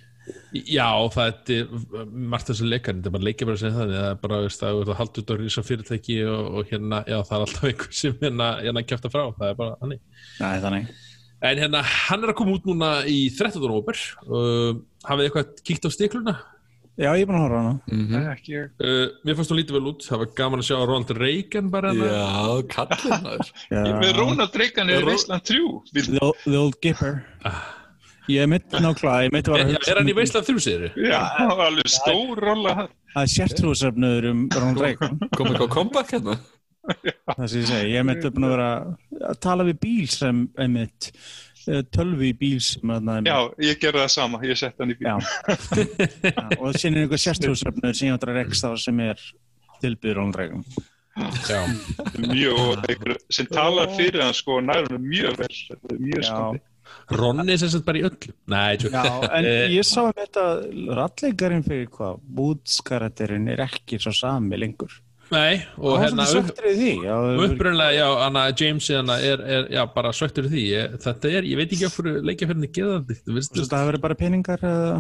Já, 0.54 0.86
það 1.12 1.50
er 1.50 1.72
margt 2.32 2.48
þessu 2.52 2.68
leikarinn, 2.70 3.00
þetta 3.02 3.10
er 3.10 3.16
bara 3.16 3.26
leikja 3.26 3.48
bara 3.50 3.58
að 3.58 3.62
segja 3.64 3.76
þannig, 3.80 3.96
það 3.98 4.10
er 4.12 4.20
bara, 4.22 4.38
veist, 4.46 4.62
það 4.62 4.78
er 4.84 4.92
að 4.94 5.00
halda 5.02 5.22
út 5.24 5.32
á 5.32 5.36
rísa 5.42 5.64
fyrirtæki 5.66 6.18
og, 6.30 6.50
og 6.62 6.70
hérna, 6.72 7.00
já, 7.10 7.18
það 7.28 7.34
er 7.38 7.46
alltaf 7.48 7.66
einhver 7.72 7.96
sem 7.98 8.14
hérna, 8.22 8.50
hérna 8.62 8.84
kæfta 8.88 9.12
frá, 9.12 9.24
það 9.40 9.48
er 9.50 9.58
bara 9.60 9.76
hannig. 9.82 10.00
Nei, 10.40 10.54
þannig 10.64 10.92
En 11.42 11.58
hérna, 11.58 11.82
hann 11.82 12.22
er 12.24 12.32
að 12.32 12.38
koma 12.38 12.54
út 12.54 12.68
núna 12.70 12.92
í 13.10 13.18
13. 13.34 13.66
óper, 13.74 13.98
uh, 14.30 14.78
hafið 15.10 15.24
þið 15.24 15.28
eitthvað 15.32 15.64
kíkt 15.72 15.88
á 15.90 15.92
stikluna? 15.98 16.36
Já, 17.02 17.10
ég 17.18 17.24
er 17.24 17.28
búin 17.32 17.40
að 17.40 17.46
horfa 17.48 17.60
hana 17.64 17.74
Mhm. 17.90 18.14
Nei, 18.14 18.24
ekki 18.36 18.54
ég. 18.60 18.70
Uh, 18.78 19.08
mér 19.26 19.36
fannst 19.40 19.50
þú 19.52 19.58
lítið 19.58 19.78
vel 19.80 19.90
út, 19.90 20.06
það 20.06 20.22
var 20.22 20.32
gaman 20.38 20.62
að 20.62 20.68
sjá 20.70 20.78
Ronald 20.86 21.16
Reagan 21.18 21.72
bara 21.74 21.96
hérna. 21.96 22.14
Já, 22.14 22.62
kallinn 22.78 23.26
maður. 23.26 23.52
Ég 23.74 24.00
með 24.06 24.14
Ronald 24.22 24.56
Reagan 24.62 24.90
er 24.94 25.08
Veistland 25.10 25.44
3. 25.50 25.66
Vil- 25.98 26.12
The, 26.14 26.20
Old- 26.22 26.44
the 26.46 26.58
Old 26.62 26.78
Gipper 26.86 27.24
Ég 28.30 28.42
er 28.44 28.50
mitt 28.52 28.70
nákvæmlega, 28.70 29.24
ég 29.26 29.32
mitt 29.34 29.48
var 29.50 29.60
Er, 29.60 29.66
að 29.66 29.76
er, 29.80 29.86
er 29.92 30.00
hann 30.02 30.10
í 30.12 30.16
veislan 30.16 30.44
þrjú, 30.46 30.62
þið? 30.66 30.84
Já, 31.10 31.20
það 31.38 31.54
var 31.58 31.70
alveg 31.72 31.90
stór 31.90 32.42
rolla. 32.46 32.74
Það 33.12 33.22
er 33.26 33.32
sértrúsefnöður 33.36 34.28
um 34.32 34.42
Ronald 34.56 34.82
Reagan 34.86 35.18
Kom 35.36 35.50
eitthvað 35.52 35.72
comeback 35.74 36.14
hérna? 36.16 36.36
Það 36.92 37.48
sem 37.52 37.62
ég 37.62 37.70
segi, 37.72 37.90
ég 37.92 37.98
er 38.02 38.06
mitt 38.08 38.28
búin 38.36 38.48
að 38.48 38.54
vera 38.56 38.70
að 39.32 39.40
tala 39.46 39.66
við 39.68 39.80
bíl 39.84 40.06
sem 40.14 40.44
einmitt 40.62 41.10
eh, 41.68 41.82
tölvi 41.94 42.32
í 42.32 42.38
bíl 42.38 42.62
sem 42.66 42.94
einmitt- 42.96 43.30
Já, 43.30 43.40
ég 43.68 43.82
gerði 43.84 44.04
það 44.06 44.14
sama. 44.16 44.42
Ég 44.46 44.62
sett 44.62 44.80
hann 44.82 44.94
í 44.94 44.98
bíl. 45.02 45.10
Já. 45.10 45.18
Já, 46.32 46.48
og 46.58 46.78
síðan 46.78 46.98
er 46.98 47.06
einhver 47.08 47.22
sértrúsefnöður 47.26 47.98
sem 48.00 48.10
ég 48.10 48.18
áttur 48.18 48.34
að 48.34 48.40
reksta 48.42 48.74
sem 48.82 49.04
er 49.10 49.22
tilbyður 49.82 50.22
Ronald 50.22 50.42
Reagan 50.42 50.66
Já. 51.50 51.62
Mjög, 52.24 52.86
sem 53.34 53.48
talar 53.52 53.90
fyrir 53.98 54.22
hann 54.24 54.34
sko 54.38 54.62
nærmur 54.64 55.02
mjög 55.04 55.42
vel. 55.42 55.56
Er 55.92 55.98
mjög 56.00 56.24
skandi. 56.24 56.62
Ronni 57.12 57.54
er 57.54 57.60
sem 57.60 57.72
sagt 57.74 57.86
bara 57.88 58.00
í 58.00 58.04
öllu. 58.08 58.34
Nei. 58.52 58.78
Já, 58.78 59.04
en 59.28 59.46
Eh, 59.46 59.70
ég 59.76 59.88
sá 59.88 60.02
um 60.06 60.14
þetta 60.16 60.44
ralleikarinn 60.98 61.66
fyrir 61.66 61.90
hvað 61.92 62.20
bútskarakterinn 62.38 63.50
er 63.52 63.66
ekki 63.68 64.00
svo 64.00 64.14
sami 64.16 64.60
lengur. 64.60 64.94
Nei, 65.32 65.62
og 65.80 65.96
hérna, 66.02 66.26
í 66.28 66.74
því 66.76 66.90
já, 67.96 68.08
Anna 68.26 68.42
James 68.52 68.88
hérna 68.92 69.16
er, 69.24 69.40
er, 69.40 69.70
já, 69.72 69.86
bara 69.94 70.12
söktur 70.12 70.50
í 70.50 70.52
því. 70.52 70.64
Ég, 70.74 70.98
þetta 71.06 71.32
er, 71.32 71.48
ég 71.48 71.60
veit 71.60 71.72
ekki 71.72 71.88
af 71.88 71.96
hverju 71.96 72.24
leikjafjörðinni 72.28 72.72
gera 72.76 72.98
þetta 73.00 73.30
þú 73.30 73.38
veist, 73.38 73.56
Svo 73.56 73.68
það 73.72 73.88
verið 73.92 74.04
bara 74.08 74.18
peningar 74.20 74.66
eða? 74.68 74.98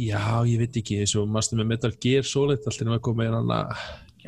Já, 0.00 0.22
ég 0.48 0.62
veit 0.62 0.78
ekki, 0.80 1.02
eins 1.02 1.12
og 1.20 1.28
maður 1.28 1.60
með 1.60 1.70
Metal 1.74 1.92
Gear 2.00 2.24
Solid, 2.24 2.64
allt 2.64 2.80
er 2.80 2.88
nú 2.88 2.96
að 2.96 3.02
koma 3.04 3.26
inn 3.28 3.36
hana 3.36 3.58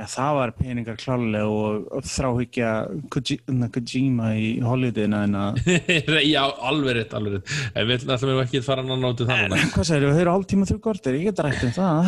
Já, 0.00 0.06
það 0.08 0.36
var 0.38 0.50
peningar 0.56 0.96
klálega 0.96 1.48
og, 1.52 1.88
þráhyggja 2.08 2.68
Kojima 3.12 4.30
í 4.40 4.46
Hollywoodina 4.64 5.24
en 5.26 5.36
að 5.36 5.58
já, 6.24 6.40
alveg 6.70 6.96
rétt, 6.96 7.12
alveg 7.18 7.36
rétt. 7.36 7.52
En 7.74 7.88
við 7.90 8.06
ætlum 8.06 8.32
við 8.32 8.40
ekki 8.46 8.62
að 8.62 8.70
fara 8.70 8.84
annan 8.86 9.04
átið 9.10 9.28
þannig 9.34 9.58
En 9.58 9.74
hvað 9.74 9.90
segir 9.90 10.06
þú, 10.06 10.14
þau 10.14 10.22
eru 10.22 10.32
hálftíma 10.38 10.70
þrjú 10.70 10.80
kortir, 10.86 11.18
ég 11.20 11.28
get 11.28 11.44
rætt 11.44 11.66
um 11.68 11.76
það. 11.76 12.00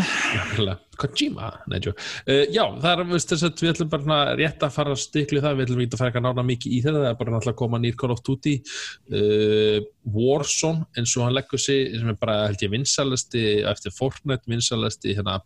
Kojima, 1.02 1.46
nei, 1.72 1.78
tjó 1.82 1.92
uh, 1.92 2.42
já, 2.52 2.62
það 2.80 2.90
er, 2.92 3.04
veist, 3.08 3.30
þess 3.32 3.46
að 3.48 3.62
við 3.64 3.70
ætlum 3.72 3.92
bara 3.92 4.18
rétt 4.38 4.64
að 4.64 4.74
fara 4.74 4.92
að 4.92 5.00
stiklu 5.02 5.40
það, 5.42 5.56
við 5.58 5.64
ætlum 5.66 5.80
ekki 5.84 5.96
að 5.96 6.02
fara 6.02 6.12
ekki 6.12 6.20
að 6.20 6.26
nána 6.28 6.44
mikið 6.48 6.74
í 6.76 6.80
þetta, 6.84 7.00
það 7.00 7.08
er 7.08 7.16
bara 7.20 7.32
náttúrulega 7.32 7.56
að 7.56 7.62
koma 7.62 7.80
nýr 7.82 7.96
Call 7.98 8.12
of 8.12 8.20
Duty 8.28 8.52
uh, 8.60 9.78
Warzone 10.16 10.84
eins 11.00 11.16
og 11.16 11.26
hann 11.26 11.34
leggur 11.34 11.62
sig, 11.64 11.96
sem 11.96 12.12
er 12.12 12.18
bara 12.20 12.36
held 12.44 12.62
ég 12.62 12.74
vinsalasti, 12.76 13.46
eftir 13.72 13.96
Fortnite 13.96 14.52
vinsalasti 14.52 15.16
hérna 15.16 15.40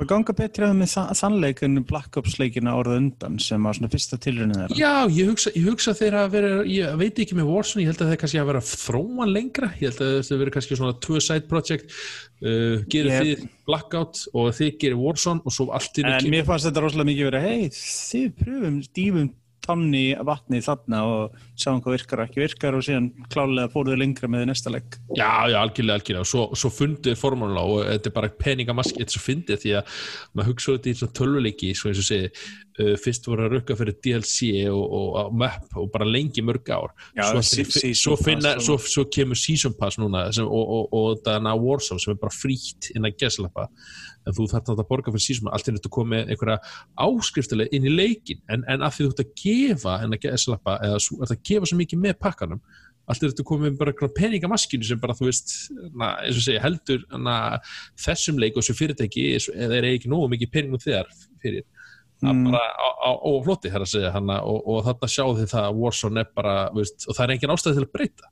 Það 0.00 0.08
ganga 0.08 0.32
betri 0.32 0.64
að 0.64 0.76
með 0.80 0.88
þa- 0.94 1.14
þann 1.20 1.34
leik 1.42 1.58
en 1.66 1.74
Black 1.84 2.16
Ops 2.16 2.38
leikina 2.40 2.72
orða 2.72 2.94
undan 2.96 3.34
sem 3.38 3.62
var 3.68 3.74
svona 3.76 3.90
fyrsta 3.92 4.16
tilrunni 4.16 4.56
þeirra. 4.56 4.78
Já, 4.80 4.92
ég 5.12 5.28
hugsa, 5.28 5.50
ég 5.52 5.66
hugsa 5.68 5.92
þeir 5.98 6.16
að 6.16 6.30
vera, 6.32 6.52
ég 6.64 6.94
veit 6.96 7.20
ekki 7.20 7.36
með 7.36 7.50
Warzone, 7.52 7.84
ég 7.84 7.90
held 7.92 8.00
að 8.00 8.12
þeir 8.14 8.20
kannski 8.22 8.40
að 8.40 8.48
vera 8.48 8.62
að 8.64 8.70
þróa 8.80 9.26
lengra, 9.28 9.68
ég 9.76 9.90
held 9.90 10.00
að 10.06 10.14
þeir 10.30 10.40
vera 10.40 10.54
kannski 10.56 10.78
svona 10.80 10.96
tvö 11.04 11.20
side 11.20 11.48
project, 11.52 11.92
uh, 12.40 12.80
gerir 12.88 13.10
Ég- 13.12 13.20
þið 13.28 13.48
Blackout 13.68 14.22
og 14.32 14.48
þið 14.56 14.72
gerir 14.80 14.96
Warzone 15.04 15.44
og 15.44 15.52
svo 15.52 15.68
allt 15.76 16.00
í 16.00 16.04
En 16.08 16.30
mér 16.32 16.46
fannst 16.48 16.64
þetta 16.70 16.82
rosalega 16.86 17.10
mikið 17.12 17.28
verið, 17.30 17.44
hei, 17.44 17.68
þið 17.68 18.32
pröfum 18.40 18.80
dýfum 18.96 19.30
tanni 19.70 20.04
vatni 20.26 20.60
þarna 20.64 21.00
og 21.08 21.36
sjáum 21.60 21.80
hvað 21.84 21.96
virkar 21.96 22.22
og 22.22 22.28
ekki 22.28 22.42
virkar 22.42 22.76
og 22.76 22.84
síðan 22.86 23.10
klálega 23.32 23.70
fóruðu 23.72 23.98
lengra 24.00 24.30
með 24.30 24.48
næsta 24.50 24.72
legg. 24.72 24.96
Já, 25.14 25.30
já, 25.52 25.58
algjörlega, 25.60 26.00
algjörlega. 26.00 26.24
Og 26.24 26.30
svo, 26.30 26.46
svo 26.58 26.72
fundið 26.74 27.18
formúluna 27.20 27.62
og 27.64 27.84
þetta 27.86 28.10
er 28.10 28.16
bara 28.16 28.32
peningamaski, 28.40 28.98
þetta 29.00 29.14
er 29.14 29.16
svo 29.16 29.24
fyndið 29.26 29.62
því 29.64 29.76
að 29.80 30.02
maður 30.34 30.50
hugsa 30.52 30.74
þetta 30.76 30.90
í 30.90 30.98
svona 31.00 31.16
tölvuleiki 31.20 31.70
svo 31.78 31.90
eins 31.92 32.02
og 32.02 32.08
segi, 32.08 32.30
uh, 32.80 32.92
fyrst 33.04 33.30
voru 33.30 33.46
að 33.46 33.56
rukka 33.56 33.78
fyrir 33.78 33.98
DLC 34.06 34.50
og, 34.72 34.82
og, 34.82 35.08
og 35.22 35.38
map 35.44 35.80
og 35.80 35.90
bara 35.94 36.08
lengi 36.08 36.44
mörg 36.46 36.72
ár. 36.74 36.94
Já, 37.16 37.26
svo, 37.30 37.44
sí- 37.46 37.94
svo, 37.94 38.18
finna, 38.20 38.56
svo, 38.62 38.78
svo 38.80 39.06
kemur 39.12 39.38
Season 39.38 39.76
Pass 39.78 40.00
núna 40.00 40.26
sem, 40.34 40.46
og, 40.46 40.76
og, 40.76 40.94
og 40.96 41.10
þetta 41.20 41.56
Warzone 41.60 42.02
sem 42.02 42.14
er 42.14 42.20
bara 42.20 42.34
frítt 42.34 42.92
innan 42.94 43.16
geslappa 43.20 43.68
en 44.26 44.36
þú 44.36 44.46
þarf 44.50 44.66
þetta 44.68 44.76
að 44.84 44.90
borga 44.90 45.14
fyrir 45.14 45.26
Pass 45.40 45.54
allt 45.54 45.68
er 45.70 45.78
þetta 45.78 45.88
að 45.90 45.96
koma 45.96 46.10
með 46.16 46.30
einhverja 46.34 46.58
áskriftilega 47.06 47.72
inn 47.76 47.88
í 47.88 47.94
leikin 47.94 48.40
en, 48.52 48.64
en 48.68 48.82
af 48.86 48.96
því 48.96 49.06
þú 49.06 49.10
ert 49.14 49.24
að 49.24 49.34
gefa 49.42 49.96
en 50.04 50.14
að 50.16 50.22
geslappa 50.26 50.76
eða 50.86 51.00
þú 51.06 51.20
ert 51.24 51.34
að 51.36 51.42
gefa 51.50 51.70
svo 51.70 51.78
mikið 51.80 52.02
með 52.04 52.18
pakkanum 52.20 52.60
allt 53.10 53.24
er 53.26 53.32
þetta 53.32 53.46
komið 53.48 53.72
með 53.72 53.78
bara 53.80 54.08
peningamaskinu 54.14 54.86
sem 54.86 55.00
bara 55.02 55.16
þú 55.18 55.26
veist, 55.26 55.52
na, 55.98 56.12
eins 56.22 56.36
og 56.38 56.44
segja 56.44 56.60
heldur 56.62 57.00
na, 57.18 57.36
þessum 57.98 58.38
leik 58.38 58.54
og 58.54 58.62
þessu 58.62 58.76
fyrirtæki 58.78 59.24
og- 59.34 59.48
eða 59.56 59.78
er 59.80 59.88
ekki 59.88 60.10
nógu 60.12 60.28
mikið 60.30 60.52
peningum 60.54 60.82
þegar 60.84 61.08
fyrir. 61.42 61.64
Að 62.22 62.36
Mm. 62.36 62.44
bara 62.52 62.60
á 63.00 63.10
flotti 63.42 63.70
þar 63.72 63.82
að 63.82 63.90
segja 63.96 64.12
hana, 64.12 64.36
og, 64.44 64.62
og 64.68 64.84
þarna 64.84 65.08
sjáu 65.08 65.30
þið 65.40 65.48
það 65.50 65.64
að 65.66 65.78
Warzone 65.80 66.20
er 66.20 66.28
bara 66.36 66.54
veist, 66.76 67.06
og 67.08 67.16
það 67.16 67.24
er 67.24 67.32
engin 67.34 67.50
ástæði 67.56 67.74
til 67.80 67.86
að 67.86 67.92
breyta. 67.96 68.26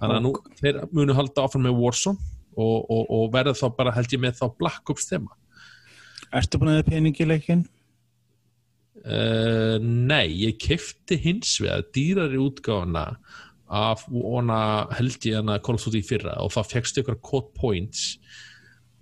Þannig 0.00 0.16
að 0.16 0.22
nú 0.24 0.32
þeir 0.62 0.78
munu 0.96 1.14
halda 1.14 1.44
áfram 1.44 1.62
með 1.68 1.78
Warzone 1.78 2.18
og, 2.56 2.90
og, 2.90 3.06
og 3.10 3.32
verða 3.34 3.56
þá 3.58 3.66
bara 3.78 3.94
held 3.96 4.12
ég 4.14 4.22
með 4.22 4.38
þá 4.40 4.46
Black 4.58 4.92
Ops 4.94 5.08
þema. 5.10 5.34
Ertu 6.34 6.60
búin 6.60 6.72
að 6.72 6.82
það 6.82 6.92
pening 6.92 7.20
í 7.20 7.28
leikin? 7.28 7.64
Uh, 9.04 9.76
nei, 9.82 10.30
ég 10.46 10.56
kefti 10.62 11.18
hins 11.20 11.58
vegar 11.60 11.84
dýrari 11.92 12.38
útgáfuna 12.40 13.10
af 13.74 14.04
ona 14.08 14.86
held 14.96 15.26
ég 15.26 15.36
hana 15.40 15.58
Call 15.60 15.76
of 15.76 15.84
Duty 15.84 16.00
fyrra 16.06 16.38
og 16.40 16.52
það 16.54 16.70
fegst 16.72 17.00
ykkur 17.02 17.20
code 17.24 17.52
points. 17.58 18.18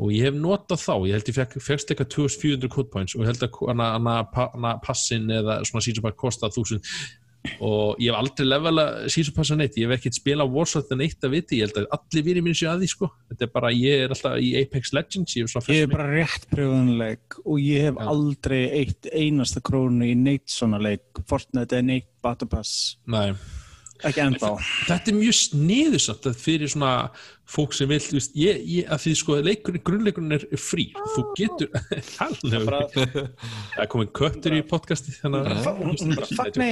Og 0.02 0.10
ég 0.10 0.26
hef 0.26 0.34
notað 0.34 0.80
þá, 0.82 0.94
ég 1.06 1.18
held 1.18 1.28
ég 1.30 1.58
fegst 1.62 1.92
eitthvað 1.92 2.10
2400 2.16 2.72
code 2.72 2.90
points 2.90 3.14
og 3.14 3.22
ég 3.22 3.30
held 3.30 3.44
að 3.46 3.58
hana, 3.68 3.90
hana, 3.98 4.16
hana 4.56 4.72
passin 4.82 5.30
eða 5.30 5.60
svona 5.68 5.84
season 5.84 6.06
pass 6.06 6.18
kostað 6.18 6.58
1000 6.58 6.80
og 7.58 7.98
ég 8.00 8.12
hef 8.12 8.18
aldrei 8.18 8.46
levela 8.46 8.84
season 9.10 9.34
passa 9.36 9.56
neitt, 9.58 9.76
ég 9.80 9.88
hef 9.88 9.98
ekkert 9.98 10.18
spila 10.18 10.46
Warzone 10.48 10.98
neitt 11.00 11.24
að 11.26 11.34
viti, 11.36 11.58
ég 11.58 11.68
held 11.70 11.80
að 11.82 11.88
allir 11.98 12.26
vinir 12.28 12.46
mín 12.46 12.56
séu 12.58 12.70
að 12.70 12.84
því 12.84 12.90
sko, 12.92 13.08
þetta 13.32 13.46
er 13.46 13.52
bara, 13.56 13.72
ég 13.74 14.04
er 14.04 14.14
alltaf 14.14 14.36
í 14.38 14.52
Apex 14.60 14.92
Legends, 14.96 15.36
ég 15.36 15.46
hef 15.46 15.54
svona 15.54 15.66
Ég 15.66 15.72
fyrst 15.72 15.88
er 15.88 15.96
bara 15.96 16.10
rétt 16.12 16.46
pröfunleik 16.52 17.40
og 17.42 17.58
ég 17.62 17.88
hef 17.88 17.98
Já. 17.98 18.06
aldrei 18.14 18.62
eitt 18.82 19.10
einasta 19.10 19.64
krónu 19.64 20.06
í 20.06 20.14
neitt 20.18 20.52
svona 20.52 20.80
leik. 20.82 21.24
Fortnite 21.28 21.78
eða 21.80 21.88
neitt 21.88 22.08
Battle 22.22 22.48
Pass. 22.50 22.96
Nei. 23.10 23.32
Ekki 24.10 24.22
ennþá. 24.26 24.50
þetta 24.88 25.12
er 25.12 25.16
mjög 25.20 25.36
sniðusamt 25.38 26.26
að 26.30 26.40
fyrir 26.42 26.70
svona 26.72 26.92
fólk 27.52 27.74
sem 27.76 27.88
vil, 27.90 27.98
þú 28.00 28.14
veist, 28.16 28.36
ég, 28.38 28.60
ég 28.64 28.86
að 28.94 29.00
því 29.02 29.12
sko 29.18 29.34
leikurinn, 29.44 29.82
grunnleikurinn 29.84 30.32
er 30.38 30.44
frí. 30.56 30.86
Þú 31.12 31.24
getur, 31.36 31.68
halvlega 32.20 32.78
það 32.94 33.82
er 33.82 33.90
komin 33.92 34.08
köttur 34.16 34.54
í 34.56 34.62
podcasti 34.70 35.12
þannig 35.18 35.50
að. 35.52 35.66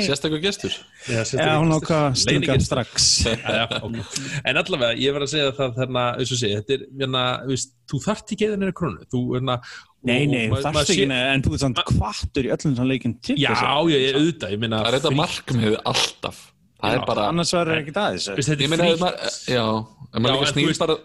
Sérstakur 0.07 0.41
gestur. 0.41 0.72
Já, 1.11 1.20
Já, 1.37 1.51
hún 1.59 1.74
ákvað 1.76 2.07
að 2.07 2.16
stinga 2.22 2.55
Leynigestur. 2.55 2.66
strax. 2.70 3.11
Já, 3.59 3.66
ok. 3.83 3.99
en 4.47 4.62
allavega, 4.62 4.97
ég 5.03 5.12
var 5.16 5.26
að 5.26 5.33
segja 5.35 5.53
það 5.59 5.76
þarna, 5.83 6.07
segja, 6.31 6.62
þetta 6.62 6.76
er, 6.78 6.87
hérna, 7.03 7.24
þú 7.45 7.53
veist, 7.57 7.74
þú 7.91 8.01
þarft 8.07 8.35
ekki 8.37 8.49
eða 8.49 8.61
neina 8.62 8.76
krónu, 8.81 9.07
þú, 9.12 9.22
hérna 9.37 9.59
Nei, 10.01 10.22
og- 10.24 10.31
nei, 10.33 10.45
þarft 10.49 10.72
maður 10.78 10.95
ekki 10.95 11.07
en 11.12 11.43
þú 11.45 11.51
ert 11.53 11.61
samt 11.66 11.81
kvartur 11.91 12.47
í 12.49 12.53
öllum 12.55 12.72
svona 12.78 12.89
leikin 12.89 13.18
til 13.20 13.35
Já, 13.37 13.51
þess 13.53 13.66
já, 13.66 13.72
að- 13.74 13.91
ég 13.93 14.16
auðvitað, 14.16 14.55
ég 14.55 14.62
meina 14.62 14.78
Það 14.81 14.89
er 14.89 14.97
þetta 14.97 15.11
frí- 15.12 15.20
markmið 15.20 15.76
alltaf 15.93 16.39
Það 16.81 16.91
Já, 16.95 16.99
er 17.01 17.07
bara 17.11 17.28
annars 17.31 17.53
verður 17.55 17.81
ekki 17.83 17.93
það 17.97 18.11
Veist, 18.16 18.49
þetta 18.51 18.61
Ég 18.61 18.66
er 18.66 18.72
meina, 18.72 18.91
maður- 19.05 19.39
já, 19.53 19.64
ef 20.11 20.20
maður 20.24 20.41
líka 20.41 20.53
en 20.57 20.68
veist- 20.70 20.85
bara 20.85 20.97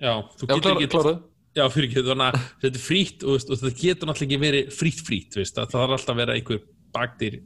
Já, 0.00 0.12
þú 0.36 0.46
Já, 0.48 0.54
getur 0.54 0.80
ekki 0.80 1.18
Já, 1.50 1.64
fyrir 1.74 1.88
ekki, 1.90 2.02
þannig 2.06 2.26
að 2.30 2.44
þetta 2.62 2.78
er 2.78 2.84
frýtt 2.86 3.24
og, 3.26 3.32
veist, 3.34 3.48
og 3.50 3.58
það 3.58 3.74
getur 3.80 4.06
náttúrulega 4.06 4.30
ekki 4.30 4.40
verið 4.44 4.70
frýtt 4.80 5.00
frýtt, 5.06 5.34
veist, 5.40 5.56
að 5.58 5.66
það 5.72 5.80
þarf 5.82 5.94
alltaf 5.96 6.14
að 6.14 6.20
vera 6.22 6.36
einhver 6.38 6.60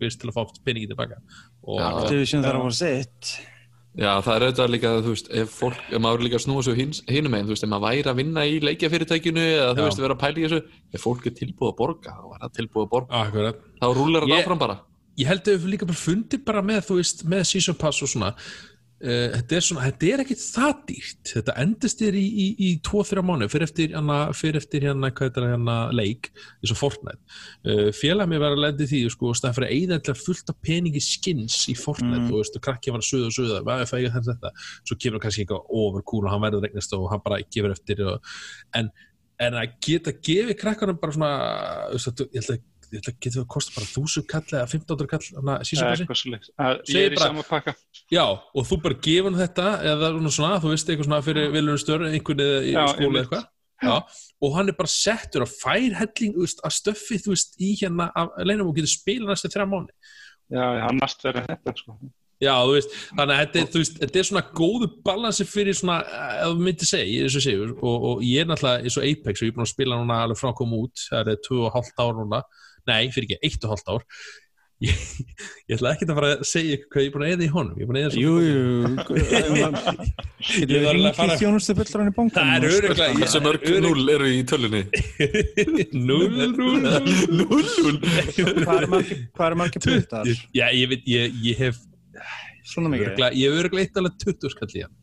veist, 0.01 0.21
til 0.21 0.29
að 0.31 0.37
fá 0.37 0.43
peningi 0.65 0.89
tilbaka. 0.91 1.17
Og 1.65 1.81
Já. 1.81 1.89
Activision 2.03 2.45
þarf 2.45 2.59
að 2.61 2.65
fara 2.65 2.77
sitt. 2.81 3.33
Já, 3.95 4.11
það 4.27 4.35
er 4.37 4.45
auðvitað 4.45 4.71
líka, 4.75 4.91
þú 5.05 5.11
veist, 5.15 5.29
ef 5.41 5.53
fólk, 5.55 5.81
ef 5.95 6.01
maður 6.03 6.25
líka 6.27 6.39
snúa 6.43 6.63
svo 6.67 6.75
hins, 6.75 7.01
hinum 7.09 7.35
einn, 7.39 7.47
þú 7.47 7.55
veist, 7.55 7.65
ef 7.65 7.71
maður 7.71 7.85
væri 7.89 8.11
að 8.11 8.17
vinna 8.21 8.45
í 8.51 8.57
leikjafyrirtækinu 8.67 9.45
eða 9.55 9.75
þú 9.79 9.85
veist, 9.87 10.01
vera 10.05 10.17
að 10.17 10.23
pæla 10.25 10.41
í 10.41 10.45
þessu, 10.49 10.61
ef 10.93 11.01
fólk 11.05 11.27
er 11.31 11.35
tilbúið 11.41 11.71
að 11.71 11.77
borga, 11.79 12.15
þá 12.19 12.25
er 12.35 12.41
það 12.45 12.55
tilbúið 12.59 12.85
að 12.85 12.91
borga, 12.91 13.53
þá 13.81 13.87
rúlar 13.95 14.25
þetta 14.27 14.35
Ég- 14.35 14.45
áfram 14.45 14.59
bara. 14.65 14.77
Ég 15.21 15.27
held 15.31 15.47
að 15.49 15.59
við 15.63 15.73
líka 15.77 15.87
bara 15.91 16.01
fundið 16.05 16.45
bara 16.45 16.63
með, 16.63 16.87
þú 16.89 17.01
veist, 17.01 17.25
með 17.31 17.45
season 17.55 17.77
pass 17.81 18.03
og 18.03 18.09
svona 18.15 18.35
Uh, 19.05 19.35
þetta 19.35 19.57
er 19.59 19.65
svona, 19.67 19.83
þetta 19.91 20.07
er 20.15 20.21
ekkit 20.23 20.41
það 20.41 20.71
dýrt. 20.89 21.31
Þetta 21.35 21.55
endist 21.61 21.99
þér 22.01 22.15
í, 22.17 22.23
í, 22.41 22.45
í 22.65 22.69
2-3 22.87 23.25
mánu 23.27 23.49
fyrir 23.53 23.67
eftir 23.67 23.91
hérna, 23.93 24.17
fyrir 24.33 24.57
eftir 24.63 24.87
hérna 24.87 25.11
hvað 25.11 25.27
þetta 25.29 25.43
er 25.43 25.51
hérna 25.51 25.75
leik, 25.93 26.31
eins 26.63 26.73
og 26.73 26.79
Fortnite. 26.79 27.19
Uh, 27.69 27.91
félag 27.99 28.31
mér 28.31 28.41
var 28.47 28.55
að 28.55 28.63
lendi 28.63 28.87
því 28.89 29.01
sko, 29.13 29.35
stæðan 29.37 29.57
fyrir 29.59 29.67
að 29.69 29.75
eigðanlega 29.77 30.17
fullt 30.23 30.53
af 30.55 30.59
peningi 30.65 31.03
skins 31.05 31.59
í 31.69 31.77
Fortnite 31.77 32.23
Mm. 32.23 32.31
og 32.33 32.39
veist, 32.41 32.57
og 32.57 32.65
krakki 32.65 32.95
var 32.95 33.03
að 33.05 33.09
suða 33.11 33.29
og 33.29 33.37
suða, 33.37 33.61
hvað 33.67 33.83
er 33.85 33.91
það 33.93 34.07
ekki 34.07 34.25
þetta. 34.31 34.53
Svo 34.89 34.97
kemur 35.03 35.19
hann 35.19 35.25
kannski 35.27 35.45
eitthvað 35.45 35.75
overcool 35.85 36.23
og 36.25 36.33
hann 36.33 36.45
verður 36.47 36.65
regnast 36.71 36.97
og 36.97 37.09
hann 37.13 37.25
bara 37.27 37.43
gefur 37.45 37.75
eftir 37.77 38.05
og, 38.09 38.33
en, 38.81 38.89
en 39.43 39.59
að 39.61 39.75
geta 39.85 40.15
gefið 40.17 40.57
krakkanum 40.63 41.03
bara 41.03 41.19
svona, 41.19 41.33
að- 41.93 42.25
ég 42.31 42.41
held 42.41 42.55
að 42.57 42.63
að 43.01 43.19
getur 43.27 43.43
að 43.43 43.49
kosta 43.55 43.75
bara 43.77 43.89
1000 43.91 44.27
kall 44.31 44.45
eða 44.47 44.67
1500 44.69 45.11
kall 45.11 45.25
leiks 46.35 46.53
Ég 46.93 47.09
er 47.09 47.17
í 47.17 47.21
sama 47.21 47.45
pakka. 47.49 47.75
Já, 48.13 48.25
og 48.25 48.69
þú 48.69 48.81
bara 48.85 49.01
gefur 49.07 49.31
hann 49.31 49.41
þetta 49.41 49.67
eða 49.93 50.13
svona, 50.29 50.61
þú 50.63 50.75
veist, 50.75 50.89
eitthvað 50.89 51.11
svona 51.11 51.25
fyrir 51.27 51.53
viljum 51.55 51.81
stör, 51.81 52.07
einhvern 52.11 52.45
eða 52.45 52.63
í 52.65 52.75
skóla 52.95 53.23
eitthvað. 53.25 53.47
Já, 53.85 53.95
og 54.45 54.53
hann 54.57 54.71
er 54.71 54.77
bara 54.79 54.91
settur 54.91 55.45
og 55.45 55.51
fær 55.51 55.97
helling 55.99 56.37
að 56.39 56.77
stöffi, 56.77 57.19
þú 57.23 57.35
veist, 57.35 57.57
í 57.61 57.73
hérna 57.81 58.11
af 58.17 58.37
leinum 58.47 58.71
og 58.71 58.79
getur 58.79 58.93
spila 58.93 59.33
næstu 59.33 59.51
þrjá 59.53 59.67
mánu 59.69 59.91
Já, 60.53 60.65
já, 60.77 60.83
hann 60.85 61.01
margt 61.01 61.25
verið 61.25 61.49
þetta 61.49 61.73
sko. 61.79 61.95
Já, 62.43 62.53
þú 62.61 62.75
veist, 62.75 62.95
þannig 63.15 63.35
að 63.35 63.55
þetta 63.55 63.81
veist, 63.81 63.99
þetta 64.03 64.21
er 64.21 64.27
svona 64.29 64.43
góðu 64.59 64.89
balansi 65.07 65.47
fyrir 65.49 65.77
svona, 65.79 66.01
eh, 66.05 66.35
ef 66.43 66.51
þú 66.51 66.67
myndir 66.67 66.91
segja, 66.91 67.31
segjur, 67.33 67.73
og, 67.79 68.07
og 68.11 68.25
ég 68.27 68.43
er 68.43 68.51
náttúrulega 68.51 68.85
eins 68.85 68.99
og 69.01 69.07
Apex 69.09 69.41
og 69.41 69.47
ég 69.47 69.53
er 69.53 69.57
búin 69.57 69.65
að 69.65 69.73
spila 69.73 70.01
núna 70.01 70.19
alveg 70.25 70.41
frá 70.41 70.51
að 70.51 70.59
koma 70.61 70.81
út, 70.83 71.05
það 71.09 71.31
er 71.33 71.41
tvö 71.47 71.61
og 71.63 71.77
hálft 71.77 72.03
ár 72.05 72.19
núna, 72.19 72.43
nei, 72.91 73.05
fyrir 73.15 73.27
ekki, 73.31 73.39
eitt 73.49 73.65
og 73.65 73.71
hálft 73.75 73.89
ár, 73.95 74.03
ég, 74.85 74.97
ég 75.71 75.77
ætla 75.79 75.93
ekki 75.95 76.05
að 76.11 76.17
fara 76.19 76.31
að 76.35 76.43
segja 76.51 76.75
ykkur 76.77 76.91
hvað 76.93 77.05
ég 77.05 77.09
er 77.09 77.15
búin 77.15 77.25
að 77.25 77.33
eða 77.35 77.45
í 77.47 77.53
honum, 77.55 77.77
ég 77.79 77.85
er 77.85 77.89
búin 77.89 77.99
að 77.99 78.05
eða 78.05 78.17
Jú, 78.21 78.33
jú 78.45 78.63
Getur 80.45 80.73
Ég 80.75 80.83
var 80.85 80.91
alveg 80.91 81.09
að 81.09 81.19
fara- 81.21 81.39
þjónustu 81.41 81.73
fullur 81.79 82.11
í 82.11 82.15
bankan 82.19 82.43
Það 82.45 82.51
er 82.55 82.61
ég- 82.65 83.19
Hversu 83.23 83.41
mörg 83.47 83.65
núl 83.85 84.03
eru 84.15 84.27
í 84.29 84.43
tölunni? 84.51 84.83
Núl, 85.95 86.27
núl. 87.39 87.97
Hvað 88.35 89.47
er 89.49 89.57
margir, 89.59 89.81
er 89.81 89.87
puttar? 89.87 90.25
Já, 90.55 90.67
ég 90.75 90.91
veit, 90.93 91.05
ég, 91.09 91.39
ég 91.49 91.57
hef 91.65 91.81
Svona 92.65 92.89
mikið 92.93 93.07
örugglega- 93.11 93.37
ég 93.37 93.51
hef 93.51 93.61
öruglega 93.63 93.85
eitt 93.87 93.99
alveg 94.01 94.15
20 94.25 94.53
skall 94.55 94.73
í 94.75 94.85
hann 94.85 94.95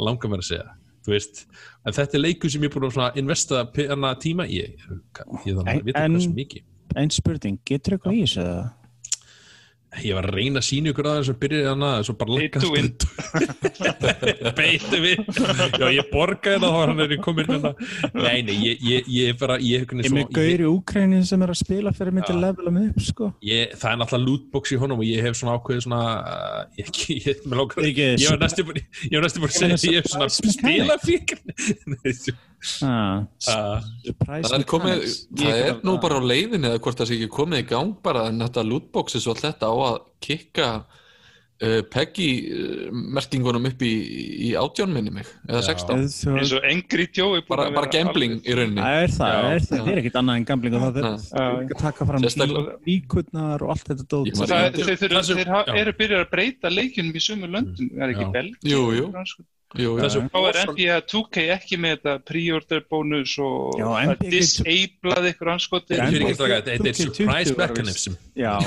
langar 0.00 0.30
mér 0.32 0.40
að 0.40 0.46
segja, 0.48 0.68
þú 1.04 1.12
veist 1.12 1.42
en 1.86 1.92
þetta 1.92 2.16
er 2.16 2.22
leikur 2.24 2.50
sem 2.50 2.62
ég 2.64 2.70
er 2.70 2.74
búin 2.80 2.88
að 3.04 3.18
investa 3.20 3.64
tíma 4.22 4.46
í 4.48 4.60
ég, 4.62 4.76
ég 4.80 5.58
þannig 5.58 5.74
að 5.76 5.84
vita 5.90 6.04
hversu 6.08 6.32
mikið 6.38 6.62
Einn 6.96 7.10
spurning, 7.14 7.58
getur 7.68 7.96
eitthvað 7.98 8.16
í 8.18 8.22
þessu 8.26 8.44
eða? 8.46 8.70
ég 10.00 10.14
var 10.16 10.24
að 10.24 10.36
reyna 10.38 10.60
að 10.62 10.64
sína 10.64 10.88
ykkur 10.92 11.04
að 11.08 11.16
þess 11.18 11.30
að 11.34 11.38
byrja 11.42 11.64
hana 11.68 11.88
svo 12.06 12.14
bara 12.16 12.46
to 12.54 12.68
win. 12.72 12.86
beitu 14.56 15.00
við 15.02 15.18
já 15.82 15.86
ég 15.92 16.06
borgaði 16.12 16.62
það 16.62 16.72
þá 16.72 16.78
hann 16.80 17.02
er 17.04 17.12
komin 17.26 17.50
hérna 17.52 17.72
nei 18.16 18.38
nei 18.46 18.54
ég, 18.56 18.80
ég, 18.88 19.10
ég 19.12 19.32
er 19.34 19.36
bara 19.40 19.58
ég, 19.60 19.84
ég, 19.84 19.92
Ég 19.92 20.08
er 20.08 20.14
með 20.16 20.22
ég, 20.22 20.30
gaur 20.38 20.64
í 20.64 20.68
Úkrænin 20.70 21.26
sem 21.28 21.44
er 21.44 21.52
að 21.52 21.60
spila 21.60 21.92
fyrir 21.96 22.16
mig 22.16 22.24
til 22.24 22.36
Já. 22.36 22.38
að 22.38 22.46
levela 22.46 22.72
mig 22.78 22.88
upp, 22.94 23.02
sko. 23.04 23.28
ég, 23.44 23.74
það 23.82 23.90
er 23.92 24.00
náttúrulega 24.00 24.28
lootbox 24.30 24.72
í 24.72 24.80
honum 24.80 25.02
og 25.04 25.10
ég 25.10 25.26
hef 25.28 25.36
svona 25.42 25.58
ákveðið 25.58 25.84
svona 25.86 26.00
uh, 26.22 26.62
ég, 26.80 26.92
ég, 27.18 27.44
langar- 27.52 27.84
Ekki, 27.90 28.08
ég 28.16 28.32
var 28.32 28.40
næstu 28.46 28.64
búin 28.70 28.80
var 29.44 29.52
að 29.52 29.60
segja 29.60 29.76
ég 29.92 30.00
hef 30.00 30.08
svona 30.14 30.30
surprise 30.32 30.56
spila 30.56 30.96
mechanics. 31.04 32.24
fíkn 32.24 32.40
Ah, 32.86 33.24
uh, 33.50 33.82
Það 34.22 34.52
er 34.60 34.64
komið, 34.70 35.04
það 35.40 35.60
er 35.66 35.78
nú 35.82 35.96
bara 36.02 36.20
á 36.22 36.22
leiðinni 36.22 36.68
eða 36.70 36.78
hvort 36.84 37.00
það 37.02 37.08
sé 37.10 37.16
ekki 37.18 37.30
komið 37.34 37.64
í 37.64 37.68
gang 37.72 37.94
bara 38.06 38.28
en 38.30 38.38
þetta 38.44 38.62
lootboxes 38.68 39.26
og 39.26 39.34
allt 39.34 39.46
þetta 39.48 39.66
á 39.66 39.74
að 39.88 39.96
kikka 40.22 40.68
uh, 40.78 41.80
Peggy 41.90 42.28
uh, 42.54 42.84
merkingunum 43.18 43.66
upp 43.72 43.82
í, 43.82 43.90
í 44.46 44.52
átján 44.58 44.94
minni 44.94 45.10
mig, 45.14 45.26
eða 45.50 45.58
Já. 45.64 45.72
16 45.72 46.06
Þú- 46.06 46.36
eins 46.38 46.52
og 46.58 46.68
Angry 46.70 47.06
Joe 47.18 47.32
er 47.40 47.42
búin 47.42 47.50
bara, 47.50 47.66
bara 47.74 47.90
gambling 47.96 48.36
alveg- 48.38 48.46
í 48.46 48.56
rauninni. 48.60 48.82
Það 48.86 48.98
er 49.02 49.14
það, 49.16 49.32
Já, 49.32 49.40
það? 49.42 49.54
er, 49.56 49.66
það 49.72 49.90
er 49.96 50.00
ekkit 50.04 50.18
annað 50.22 50.38
en 50.42 50.46
gambling 50.52 50.76
og 50.78 50.84
það 50.86 51.00
er 51.02 51.08
Nei. 51.08 51.24
það 51.32 51.62
ekki 51.64 51.78
að 51.78 51.82
taka 51.86 52.10
fram 52.12 52.28
líkurnar 52.92 53.66
og 53.66 53.74
allt 53.74 53.90
þetta 53.90 54.06
það, 54.12 54.78
þeir, 55.02 55.50
það 55.50 55.80
eru 55.82 55.96
byrjað 55.98 56.22
að 56.22 56.30
breyta 56.36 56.70
leikjunum 56.78 57.18
í 57.18 57.24
sumu 57.26 57.50
löndum 57.56 57.90
er 57.98 58.14
ekki 58.14 58.28
Já. 58.28 58.32
Belgíu 58.38 58.84
Jú, 59.72 59.84
jú. 59.84 59.98
Fransku? 59.98 59.98
Jú, 59.98 59.98
Það 59.98 60.04
jú. 60.04 60.10
sem- 60.12 60.28
þá 60.28 60.40
er 60.48 60.58
NBA 60.68 60.96
2K 61.12 61.44
ekki 61.56 61.78
með 61.80 61.94
þetta 61.96 62.16
pre-order 62.28 62.82
bónus 62.92 63.36
og 63.40 63.78
það 63.80 64.10
NBA 64.12 64.32
disablað 64.34 65.30
ykkur 65.32 65.52
anskoti 65.54 65.96
þetta 65.96 66.74
er 66.74 66.82
2K20 66.82 67.04
surprise 67.06 67.54
mechanism 67.56 68.18
Já, 68.36 68.58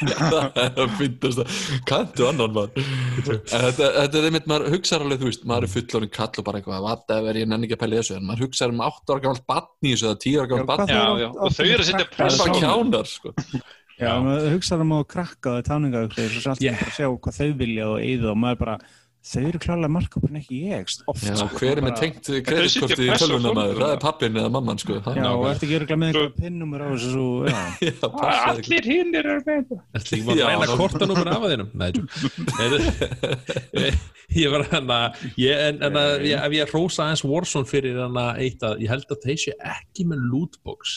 það 0.00 0.92
finnst 0.96 1.40
það 1.40 1.56
kanntu 1.88 2.26
annan 2.30 2.54
mann 2.56 2.70
en 2.76 3.40
þetta, 3.50 3.88
þetta 3.98 4.20
er 4.20 4.28
einmitt, 4.30 4.46
maður 4.48 4.72
hugsaður 4.74 5.04
alveg, 5.06 5.20
þú 5.20 5.28
veist 5.28 5.44
maður 5.50 5.66
er 5.66 5.72
fullorinn 5.74 6.12
kall 6.14 6.30
og 6.40 6.46
bara 6.46 6.60
eitthvað 6.62 6.84
whatever, 6.86 7.40
ég 7.40 7.50
nenni 7.50 7.68
ekki 7.68 7.76
að 7.76 7.82
pæla 7.84 7.98
þessu, 8.00 8.16
en 8.16 8.24
maður 8.30 8.46
hugsaður 8.46 8.74
um 8.76 8.82
8 8.86 9.12
ára 9.14 9.24
gammal 9.26 9.42
batn 9.52 9.88
í 9.90 9.92
þessu, 9.92 10.08
eða 10.08 10.20
10 10.24 10.38
ára 10.40 10.50
gammal 10.54 10.64
Já, 10.64 10.70
batn 10.70 10.86
hvað 10.86 10.96
Já, 10.96 11.20
já, 11.20 11.28
og 11.36 11.54
þau 11.58 11.66
eru 11.66 11.84
að 11.84 11.90
setja 11.90 12.06
það 12.06 12.16
pressa 12.16 12.40
á 12.40 12.54
kjánar 12.56 13.10
sko. 13.12 13.34
Já, 14.00 14.12
maður 14.24 14.54
hugsaður 14.56 14.86
um 14.86 14.94
að 14.96 15.04
krakka 15.12 15.54
það 15.58 15.66
táningaugli 15.68 16.28
svo 16.32 16.40
sjálf 16.46 16.64
Yeah. 16.64 16.80
yeah. 16.80 16.96
sjá 16.96 17.06
hvað 17.20 17.36
þau 17.40 17.50
vilja 17.60 17.88
og 17.90 17.98
eyða 18.00 18.30
og 18.32 18.38
maður 18.40 18.60
bara, 18.64 18.78
þau 19.20 19.42
eru 19.50 19.58
klálega 19.60 19.90
markopin 19.92 20.38
ekki 20.40 20.58
ég, 20.70 20.92
oft 21.10 21.24
Já, 21.26 21.34
sko. 21.36 21.58
hver 21.60 21.76
er 21.76 21.84
með 21.84 21.96
tengt 22.00 22.24
kreditkorti 22.46 22.96
í 23.04 23.08
pressu 23.10 23.26
á 23.26 23.28
tölvuna 23.28 23.50
maður, 23.52 23.74
foreldra. 23.74 23.84
það 23.84 23.92
er 23.92 24.00
pappin 24.04 24.38
eða 24.40 24.52
mamman 24.54 24.80
sko. 24.80 24.96
Það 25.04 25.18
Já, 25.20 25.26
og 25.28 25.44
eftir 25.50 25.66
ekki 25.66 25.76
örugglega 25.78 26.00
með 26.00 26.08
einhverja 26.10 26.32
pinnumur 26.38 26.80
á 26.80 26.86
þessu 26.88 27.10
svo, 27.12 27.26
já. 27.44 27.60
Ekki. 27.90 28.70
Allir 28.70 28.88
hinn 28.88 29.12
eru 29.20 29.34
með 29.36 29.44
þetta. 29.50 29.76
Ekki 30.00 30.20
bara 30.24 30.38
Já, 30.40 30.44
að 30.46 30.50
reyna 30.54 30.66
kortanúmer 30.80 31.28
af 31.34 31.42
tjú. 31.90 32.02
ég 34.40 34.52
var 34.54 34.66
hann 34.70 34.90
að, 34.94 35.22
ég, 35.40 35.62
en, 35.68 35.80
en 35.84 36.00
að 36.00 36.26
ég, 36.30 36.36
ef 36.40 36.52
ég 36.56 36.74
rósa 36.74 37.04
aðeins 37.04 37.24
Warzone 37.26 37.68
fyrir 37.68 38.00
hann 38.00 38.18
að 38.20 38.42
eitt 38.46 38.64
að, 38.66 38.80
ég 38.84 38.92
held 38.92 39.08
að 39.10 39.24
þeir 39.26 39.40
sé 39.44 39.56
ekki 39.76 40.06
með 40.08 40.24
lootbox 40.32 40.96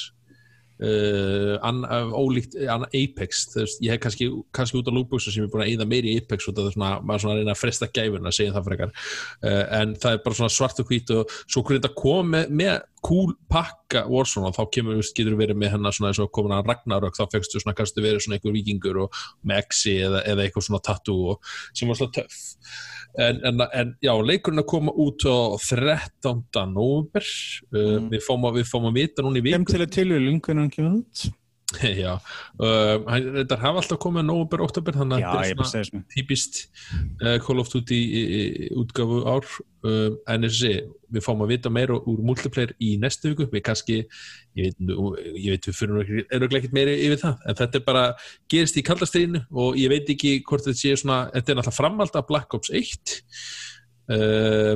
uh, 0.81 1.55
an, 1.65 1.83
uh, 1.85 2.13
ólíkt 2.17 2.57
an 2.69 2.87
Apex, 2.89 3.43
veist, 3.55 3.81
ég 3.83 3.93
hef 3.93 4.01
kannski, 4.03 4.29
kannski 4.55 4.79
út 4.79 4.89
á 4.89 4.93
lootboxu 4.95 5.33
sem 5.33 5.43
ég 5.43 5.49
er 5.49 5.53
búin 5.53 5.65
að 5.65 5.73
eyða 5.73 5.89
meiri 5.89 6.13
í 6.13 6.21
Apex 6.21 6.47
og 6.49 6.57
það 6.57 6.71
er 6.71 6.77
svona, 6.77 6.93
maður 7.03 7.25
svona 7.25 7.35
að 7.35 7.41
reyna 7.41 7.55
að 7.55 7.61
fresta 7.61 7.89
að 7.93 8.37
segja 8.37 8.55
það 8.55 8.85
uh, 8.87 9.65
en 9.81 9.93
það 9.99 10.17
er 10.17 10.23
bara 10.25 10.39
svona 10.39 10.55
svart 10.57 10.81
og 10.81 10.89
hvít 10.89 11.13
og 11.13 11.37
svo 11.43 11.63
hvernig 11.63 11.83
þetta 11.83 12.01
kom 12.01 12.33
með, 12.33 12.55
með 12.61 12.73
cool 13.03 13.33
pakka 13.51 14.05
Warzone 14.07 14.49
og 14.49 14.57
þá 14.57 14.63
kemur, 14.77 14.99
veist, 15.01 15.15
getur 15.17 15.37
verið 15.39 15.59
með 15.59 15.75
hennar 15.75 15.95
svona 15.95 16.13
eins 16.13 16.21
og 16.23 16.31
komin 16.33 16.55
að 16.55 16.71
Ragnarök, 16.71 17.17
þá 17.17 17.25
fegstu 17.35 17.61
svona 17.61 17.75
kannski 17.77 18.03
verið 18.03 18.23
svona 18.25 18.39
einhver 18.39 18.55
vikingur 18.55 19.03
og 19.05 19.21
með 19.43 19.63
exi 19.65 19.97
eða, 20.05 20.23
eða 20.31 20.45
eitthvað 20.45 20.67
svona 20.69 20.83
tattoo 20.87 21.33
og 21.33 21.53
sem 21.75 21.91
var 21.91 21.99
svona 21.99 22.15
töff 22.21 22.41
en, 23.21 23.39
en, 23.45 23.61
en 23.73 23.93
já, 24.01 24.13
leikurinn 24.25 24.63
að 24.63 24.69
koma 24.71 24.93
út 25.03 25.25
á 25.29 25.37
13. 25.61 26.43
november 26.73 27.23
uh, 27.23 27.99
Mm. 27.99 28.09
við, 28.09 28.21
fáum 28.25 28.47
að, 28.49 28.59
við 28.61 28.67
fáum 28.71 28.89
að 28.89 28.99
vita 29.01 29.25
núna 29.25 29.39
í 29.41 29.45
Kem 29.45 29.63
viku 29.65 29.73
til 29.73 29.81
að 29.85 29.93
tilvílum 29.97 30.39
hvernig 30.41 30.63
hann 30.63 30.73
kemur 30.73 30.99
út. 31.03 31.23
já, 32.03 32.13
uh, 32.59 32.95
hann, 33.09 33.29
þetta 33.39 33.59
hafa 33.61 33.83
alltaf 33.83 34.01
komið 34.03 34.27
november, 34.29 34.63
oktober, 34.65 34.95
þannig 34.97 35.23
að 35.27 35.45
þetta 35.51 35.69
er 35.79 35.87
svona 35.89 36.07
típist 36.13 36.65
uh, 37.23 37.37
Call 37.43 37.61
of 37.63 37.71
Duty 37.73 37.99
í, 37.99 38.23
í, 38.23 38.41
í 38.67 38.73
útgafu 38.83 39.23
ár. 39.29 39.47
Um, 39.83 40.13
en 40.31 40.45
þessi, 40.45 40.77
við 41.11 41.25
fáum 41.25 41.41
að 41.43 41.49
vita 41.57 41.71
meira 41.73 41.97
úr 42.07 42.21
multiplayer 42.23 42.71
í 42.79 42.93
næstu 43.01 43.33
viku. 43.33 43.49
Við 43.51 43.65
kannski, 43.67 43.97
ég 44.55 44.69
veit, 44.69 44.93
ég 45.35 45.49
veit 45.57 45.67
við 45.67 45.75
fyrir 45.75 45.97
nú 45.97 46.03
ekki 46.05 46.63
ekkert 46.63 46.77
meira 46.77 46.93
yfir 46.95 47.19
það 47.21 47.43
en 47.49 47.59
þetta 47.59 47.79
er 47.79 47.85
bara, 47.87 48.05
gerist 48.51 48.79
í 48.79 48.85
kaldastríðinu 48.87 49.43
og 49.63 49.77
ég 49.81 49.91
veit 49.91 50.09
ekki 50.13 50.37
hvort 50.47 50.65
þetta 50.65 50.79
sé 50.79 50.95
svona 51.01 51.19
þetta 51.33 51.53
er 51.53 51.59
náttúrulega 51.59 51.79
framald 51.79 52.17
af 52.19 52.27
Black 52.29 52.55
Ops 52.57 52.71
1 52.73 53.17
uh, 54.13 54.75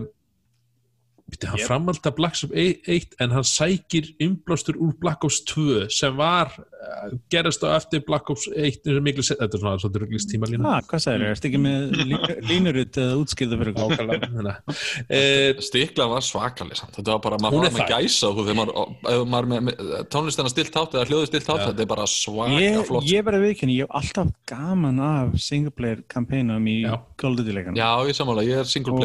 Býtti, 1.28 1.47
hann 1.49 1.59
Yep. 1.59 1.67
framald 1.67 2.05
af 2.07 2.13
Black 2.15 2.38
Ops 2.39 2.45
1 2.53 3.15
en 3.19 3.32
hann 3.36 3.43
sækir 3.43 4.05
umblástur 4.23 4.78
úr 4.80 4.93
Black 5.01 5.25
Ops 5.28 5.41
2 5.49 5.89
sem 5.91 6.15
var 6.15 6.53
uh, 6.55 7.09
gerast 7.30 7.65
á 7.67 7.75
eftir 7.75 7.99
Black 8.07 8.30
Ops 8.32 8.45
1 8.55 8.86
eins 8.88 8.95
og 8.95 9.03
miklu 9.03 9.25
set- 9.28 9.41
þetta 9.41 9.57
er 9.57 9.63
svona 9.65 9.82
svolítið 9.82 10.03
rugglist 10.05 10.32
tíma 10.32 10.47
lína 10.47 10.71
Ah, 10.78 10.80
hvað 10.88 11.03
sagður, 11.03 11.25
ertu 11.34 11.49
ekki 11.49 11.59
með 11.59 11.97
lí- 11.99 12.38
línurut 12.47 12.95
eða 13.03 13.17
útskýrða 13.19 13.59
fyrir 13.59 13.73
okkur? 13.75 14.07
Nákvæmlega 14.07 14.55
uh, 14.71 15.61
Stikla 15.67 16.07
var 16.13 16.23
svakalig 16.23 16.80
samt. 16.80 16.95
þetta 16.95 17.17
var 17.17 17.19
bara, 17.28 17.41
maður 17.43 17.59
er 17.67 17.75
var 17.75 17.82
með 17.82 17.91
gæsa 17.91 18.32
þú, 18.32 18.47
þegar 18.47 18.59
maður, 18.61 18.95
ef 19.11 19.28
maður 19.36 19.51
með, 19.51 19.61
með 19.67 20.07
tónlistina 20.15 20.53
stilt 20.55 20.80
hátt 20.80 20.95
eða 20.95 21.05
hljóði 21.11 21.28
stilt 21.34 21.51
hátt, 21.51 21.59
Já. 21.65 21.67
þetta 21.73 21.84
er 21.88 21.91
bara 21.91 22.07
svaka 22.07 22.61
Ég, 22.63 22.80
flott 22.88 23.11
ég 23.11 23.28
bara 23.28 23.43
viðkynni, 23.43 23.75
ég 23.82 23.89
hef 23.91 23.99
alltaf 23.99 24.32
gaman 24.47 25.03
af 25.03 25.36
singleplayer 25.43 26.05
kampænum 26.07 26.71
í 26.71 26.80
leikunum. 26.88 27.75
Já, 27.75 27.91
ég 28.07 28.15
samanlega, 28.15 28.47
ég 28.47 28.63
er 28.63 28.71
single 28.71 28.95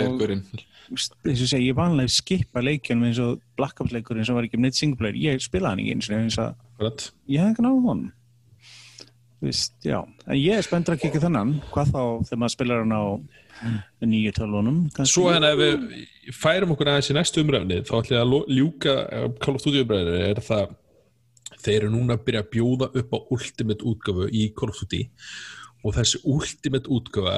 player 0.89 1.37
Og- 1.43 1.51
segja, 1.51 1.73
ég 1.73 1.77
vanlega 1.79 2.09
skipa 2.13 2.63
leikjunum 2.65 3.07
eins 3.09 3.21
og 3.23 3.41
Black 3.57 3.81
Ops 3.81 3.93
leikurinn 3.93 4.27
sem 4.27 4.35
var 4.35 4.45
ekki 4.49 4.59
um 4.59 4.67
neitt 4.67 4.79
singleplayer. 4.79 5.19
Ég 5.19 5.45
spilaði 5.45 5.71
hann 5.71 5.85
ekki 5.85 5.95
eins 5.97 6.11
og 6.11 6.17
eins 6.19 6.39
að 6.43 6.55
ég 7.29 7.41
hef 7.41 7.53
ekki 7.53 7.65
náðu 7.67 7.87
honum. 7.87 8.11
Þú 9.43 9.49
veist, 9.49 9.73
já. 9.83 9.99
En 10.29 10.39
ég 10.39 10.55
er 10.55 10.63
spenntur 10.63 10.95
að 10.95 11.03
kikja 11.03 11.25
þennan. 11.25 11.57
Hvað 11.73 11.95
þá 11.95 12.03
þegar 12.29 12.39
maður 12.43 12.55
spilar 12.55 12.85
hann 12.85 12.95
á 12.95 13.05
nýju 14.03 14.33
kannski? 14.95 15.13
Svo 15.13 15.33
en 15.33 15.47
ef 15.47 15.59
við 15.59 16.07
færum 16.35 16.75
okkur 16.75 16.91
aðeins 16.93 17.11
í 17.11 17.17
næstu 17.17 17.43
umræfni 17.43 17.81
þá 17.87 17.93
ætlum 17.99 18.17
ég 18.17 18.23
að 18.23 18.57
ljúka 18.59 18.95
eh, 19.11 19.27
Call 19.43 19.59
of 19.59 19.65
Duty 19.65 19.83
umræfni 19.85 20.23
er 20.31 20.41
það 20.47 20.75
þeir 21.63 21.77
eru 21.81 21.91
núna 21.93 22.17
að 22.17 22.25
byrja 22.27 22.43
að 22.43 22.51
bjóða 22.57 22.89
upp 23.03 23.15
á 23.15 23.19
Ultimate 23.37 23.87
útgáfu 23.93 24.29
í 24.31 24.47
Call 24.59 24.73
of 24.73 24.81
Duty 24.83 25.03
og 25.83 25.97
þessi 25.99 26.23
Ultimate 26.33 26.91
útgáfa 26.91 27.37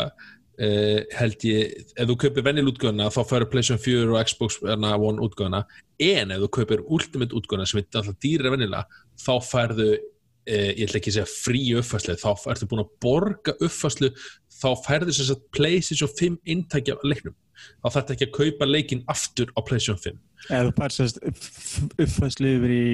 uh, 0.60 1.00
held 1.18 1.44
ég, 1.48 1.84
ef 1.96 2.08
þú 2.10 2.16
kaupir 2.24 2.46
venjul 2.46 2.70
útgáfuna 2.72 3.10
þá 3.12 3.20
færur 3.30 3.50
PlayStation 3.52 3.82
4 3.82 4.08
og 4.14 4.30
Xbox 4.30 4.58
hérna, 4.62 4.94
One 4.98 5.22
útgáfuna 5.24 5.64
en 6.02 6.34
ef 6.34 6.42
þú 6.44 6.50
kaupir 6.58 6.82
Ultimate 6.86 7.36
útgáfuna 7.36 7.68
sem 7.68 7.82
er 7.82 7.86
alltaf 7.90 8.18
dýra 8.24 8.52
venjulega 8.54 8.84
þá 9.24 9.32
færðu 9.50 9.88
uh, 9.94 10.70
ég 10.74 10.84
ætla 10.88 11.00
ekki 11.00 11.14
að 11.14 11.18
segja 11.20 11.30
frí 11.32 11.62
uppfæslu 11.80 12.18
þá 12.20 12.28
ertu 12.54 12.70
búin 12.70 12.84
að 12.84 12.92
borga 13.04 13.56
uppfæslu 13.58 14.12
þá 14.54 14.68
færðu 14.86 15.16
sem 15.16 15.30
sagt 15.30 15.48
PlayStation 15.56 16.10
5 16.20 16.38
inntækja 16.54 17.00
leiknum. 17.04 17.34
Þá 17.80 17.86
þarf 17.94 18.10
ekki 18.14 18.26
að 18.28 18.34
kaupa 18.34 18.66
leikinn 18.68 19.04
aftur 19.08 19.50
á 19.56 19.60
PlayStation 19.64 20.00
5 20.02 20.18
Eða 20.50 20.68
þú 20.68 20.72
fær 20.76 20.92
sérst 20.92 21.20
upp- 21.24 22.00
uppfærslu 22.04 22.50
yfir 22.58 22.72
í 22.74 22.86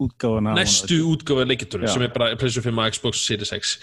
útgáfuna. 0.00 0.54
næstu 0.56 0.96
útgáfa 1.12 1.44
leikitur 1.48 1.84
Já. 1.84 1.92
sem 1.94 2.02
er 2.06 2.12
bara 2.14 2.36
PlayStation 2.36 2.64
5 2.72 2.78
og 2.84 2.94
Xbox 2.94 3.24
Series 3.26 3.52
X 3.56 3.74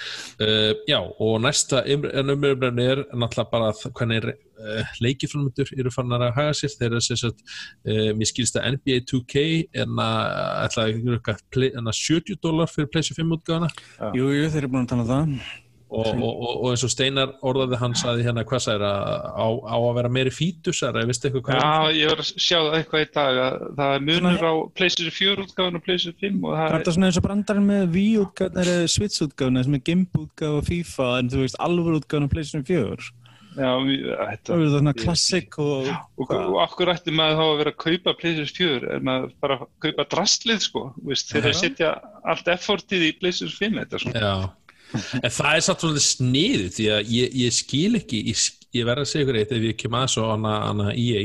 uh, 0.41 0.73
já 0.89 0.99
og 0.99 1.41
næsta 1.41 1.83
umröfni 1.85 2.85
er 2.91 3.03
náttúrulega 3.13 3.51
bara 3.51 3.71
hvernig 3.97 4.17
er 4.23 4.33
uh, 4.33 4.83
leikifrömmundur 5.01 5.69
eru 5.79 5.91
fannar 5.93 6.21
að 6.27 6.35
haga 6.39 6.53
sér 6.57 6.73
þegar 6.79 7.05
þess 7.07 7.27
að 7.29 7.35
uh, 7.35 8.09
mér 8.17 8.31
skilst 8.31 8.57
að 8.57 8.71
NBA 8.77 8.99
2K 9.11 9.45
en 9.83 10.01
að 10.01 10.25
ætla 10.65 10.87
að 10.87 11.07
rukka 11.13 11.37
play- 11.53 11.73
en 11.77 11.87
að 11.87 12.01
70 12.01 12.41
dólar 12.43 12.67
fyrir 12.73 12.89
PlayStation 12.91 13.23
5 13.23 13.37
útgáfana 13.39 13.69
Jú, 14.17 14.27
jú, 14.33 14.49
þeir 14.49 14.63
eru 14.63 14.73
búin 14.73 14.85
að 14.85 14.91
tala 14.95 15.05
um 15.05 15.09
það. 15.13 15.53
Og, 15.87 16.07
og, 16.07 16.23
og, 16.23 16.55
og 16.61 16.71
eins 16.73 16.83
og 16.83 16.91
Steinar 16.91 17.33
orðaði 17.47 17.79
hann 17.79 17.93
saði 17.95 18.25
hérna 18.25 18.43
hvað 18.47 18.63
sagði 18.65 18.87
á, 18.87 19.47
á 19.47 19.77
að 19.77 19.93
vera 19.97 20.11
meiri 20.11 20.33
fítusar 20.35 20.97
eða 20.97 21.07
veistu 21.07 21.29
eitthvað 21.29 21.45
hvað 21.47 21.61
Já, 21.61 21.99
ég 22.01 22.11
var 22.11 22.23
að 22.23 22.31
sjá 22.33 22.57
það 22.57 22.77
eitthvað 22.79 23.05
í 23.05 23.09
dag 23.17 23.39
að 23.43 23.55
það 23.77 23.93
er 23.95 24.07
munur 24.09 24.43
á 24.43 24.53
PlayStation 24.79 25.15
4 25.19 25.45
útgáfun 25.45 25.79
og 25.79 25.85
PlayStation 25.85 26.17
5 26.25 26.41
og 26.41 26.57
Það 26.57 26.57
það 26.57 26.67
er 26.67 26.75
þetta 26.77 26.95
svona 26.97 27.11
eins 27.11 27.21
og 27.21 27.27
brandarinn 27.27 27.69
með 27.71 27.95
Wii 27.95 28.17
útgáfuna 28.25 28.65
eða 28.65 28.91
Switch 28.97 29.23
útgáfuna 29.27 29.63
sem 29.67 29.79
er 29.79 29.85
GIMP 29.91 30.19
útgáfa 30.25 30.65
FIFA 30.67 31.09
en 31.21 31.31
þú 31.31 31.45
veist 31.45 31.61
alvöru 31.69 32.01
útgáfuna 32.01 32.33
PlayStation 32.35 32.67
4 32.67 33.13
Já, 33.57 33.71
Það 33.73 34.19
þetta 34.29 34.53
er 34.53 34.67
svona 34.69 34.93
klassik 34.93 35.55
og 35.57 35.87
Og, 35.89 36.29
og 36.29 36.59
okkur 36.61 36.91
ætti 36.93 37.13
maður 37.15 37.39
þá 37.39 37.45
að 37.47 37.57
vera 37.63 37.73
að 37.73 37.79
kaupa 37.81 38.13
PlayStation 38.19 38.59
4 38.59 38.91
en 38.97 39.07
maður 39.07 39.31
bara 39.41 39.57
að 39.57 39.67
kaupa 39.87 40.05
drastlið 40.11 40.61
sko, 40.67 40.83
veist, 41.07 41.31
þeir 41.31 41.47
Já. 41.47 41.49
að 41.49 41.59
setja 41.63 41.91
allt 42.27 42.51
effortið 42.53 43.07
í 43.07 43.11
PlayStation 43.17 43.57
5 43.57 43.79
þetta 43.81 44.01
svona. 44.03 44.21
Já, 44.21 44.66
en 44.95 45.31
það 45.33 45.53
er 45.53 45.63
satt 45.65 45.83
svolítið 45.83 46.05
sniðu 46.05 46.67
því 46.77 46.89
að 46.95 47.13
ég, 47.13 47.37
ég 47.43 47.55
skil 47.55 47.99
ekki 47.99 48.21
ég, 48.31 48.43
ég 48.77 48.87
verð 48.87 49.03
að 49.03 49.09
segja 49.11 49.25
ykkur 49.25 49.39
eitt 49.41 49.55
ef 49.57 49.65
ég 49.67 49.79
kem 49.79 49.97
að 49.99 50.11
svo 50.13 50.27
hana, 50.31 50.53
hana 50.67 50.91
EA 50.93 51.23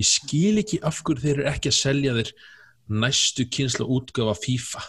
ég 0.00 0.08
skil 0.08 0.60
ekki 0.62 0.80
af 0.86 1.02
hverju 1.04 1.24
þeir 1.24 1.36
eru 1.38 1.50
ekki 1.50 1.70
að 1.70 1.78
selja 1.80 2.16
þér 2.16 2.32
næstu 2.90 3.46
kynsla 3.52 3.86
útgáfa 3.86 4.34
FIFA. 4.40 4.82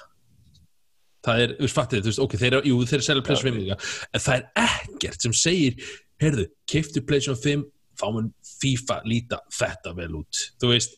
Það 1.22 1.44
er, 1.44 1.52
fattið, 1.70 2.00
þú 2.02 2.10
veist, 2.10 2.22
ok, 2.24 2.38
þeir 2.42 2.56
eru, 2.58 2.72
jú, 2.72 2.78
þeir 2.90 3.04
selja 3.06 3.26
PlayStation 3.26 3.58
5 3.60 3.62
líka, 3.62 3.76
en 4.10 4.24
það 4.24 4.38
er 4.40 4.64
ekkert 4.64 5.26
sem 5.28 5.36
segir, 5.38 5.92
heyrðu, 6.24 6.48
keiftu 6.72 7.04
PlayStation 7.06 7.38
5 7.38 7.68
þá 8.02 8.06
mun 8.16 8.28
FIFA 8.62 9.00
líta 9.08 9.40
þetta 9.58 9.96
vel 9.98 10.12
út, 10.20 10.44
þú 10.62 10.74
veist 10.74 10.98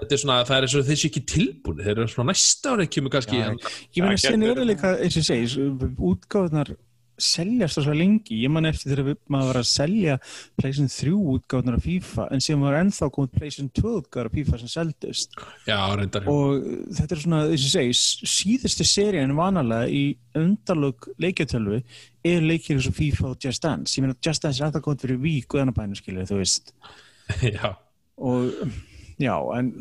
þetta 0.00 0.16
er 0.16 0.22
svona, 0.22 0.38
það 0.48 0.56
er 0.58 0.68
eins 0.68 0.78
og 0.78 0.86
þeir 0.88 1.00
sé 1.02 1.10
ekki 1.10 1.24
tilbúin 1.32 1.82
þeir 1.82 1.94
eru 1.96 2.08
svona 2.12 2.32
næsta 2.32 2.76
árið 2.76 2.92
kemur 2.96 3.16
kannski 3.16 3.40
Já, 3.40 3.50
Ég 3.96 4.00
meina, 4.04 4.22
sen 4.22 4.46
eru 4.46 4.66
líka, 4.68 4.94
eins 5.02 5.18
og 5.18 5.22
ég 5.22 5.28
segi, 5.28 5.68
útgáðunar 6.12 6.74
seljast 7.18 7.78
það 7.78 7.84
svo 7.86 7.94
lengi. 7.96 8.38
Ég 8.44 8.50
man 8.50 8.64
eftir 8.68 8.92
þegar 8.96 9.16
maður 9.30 9.48
var 9.52 9.58
að 9.60 9.68
selja 9.70 10.14
PlayStation 10.60 10.88
3 10.88 11.12
útgáðunar 11.34 11.76
af 11.78 11.84
FIFA, 11.86 12.26
en 12.32 12.40
síðan 12.44 12.64
var 12.66 12.78
ennþá 12.80 13.08
komið 13.14 13.34
PlayStation 13.38 13.70
2 13.78 13.92
útgáðunar 14.00 14.30
af 14.30 14.36
FIFA 14.38 14.58
sem 14.62 14.68
seldust. 14.68 15.36
já, 15.66 15.78
Og 16.26 16.64
þetta 16.96 17.12
er 17.12 17.22
svona, 17.22 17.42
eins 17.50 17.62
og 17.62 17.68
ég 17.68 17.74
segi, 17.76 17.92
s- 17.92 18.20
síðustu 18.24 18.84
serían 18.88 19.36
vanalega 19.36 19.88
í 19.88 20.16
undarlög 20.34 21.08
leikjartölvu 21.20 21.82
er 22.24 22.40
leikir 22.40 22.76
eins 22.76 22.86
og 22.88 22.94
FIFA 22.94 23.26
og 23.30 23.36
Just 23.44 23.62
Dance. 23.62 23.96
Ég 23.98 24.02
meina, 24.06 24.14
Just 24.24 24.42
Dance 24.42 24.60
er 24.62 24.66
alltaf 24.70 24.82
komið 24.82 25.00
fyrir 25.06 25.18
vík 25.22 25.54
og 25.54 25.60
ennabænum, 25.66 25.94
skilur, 25.98 26.24
þú 26.26 26.40
veist. 26.42 26.72
já 27.42 27.76
Og, 28.18 28.52
já, 29.18 29.34
en 29.58 29.72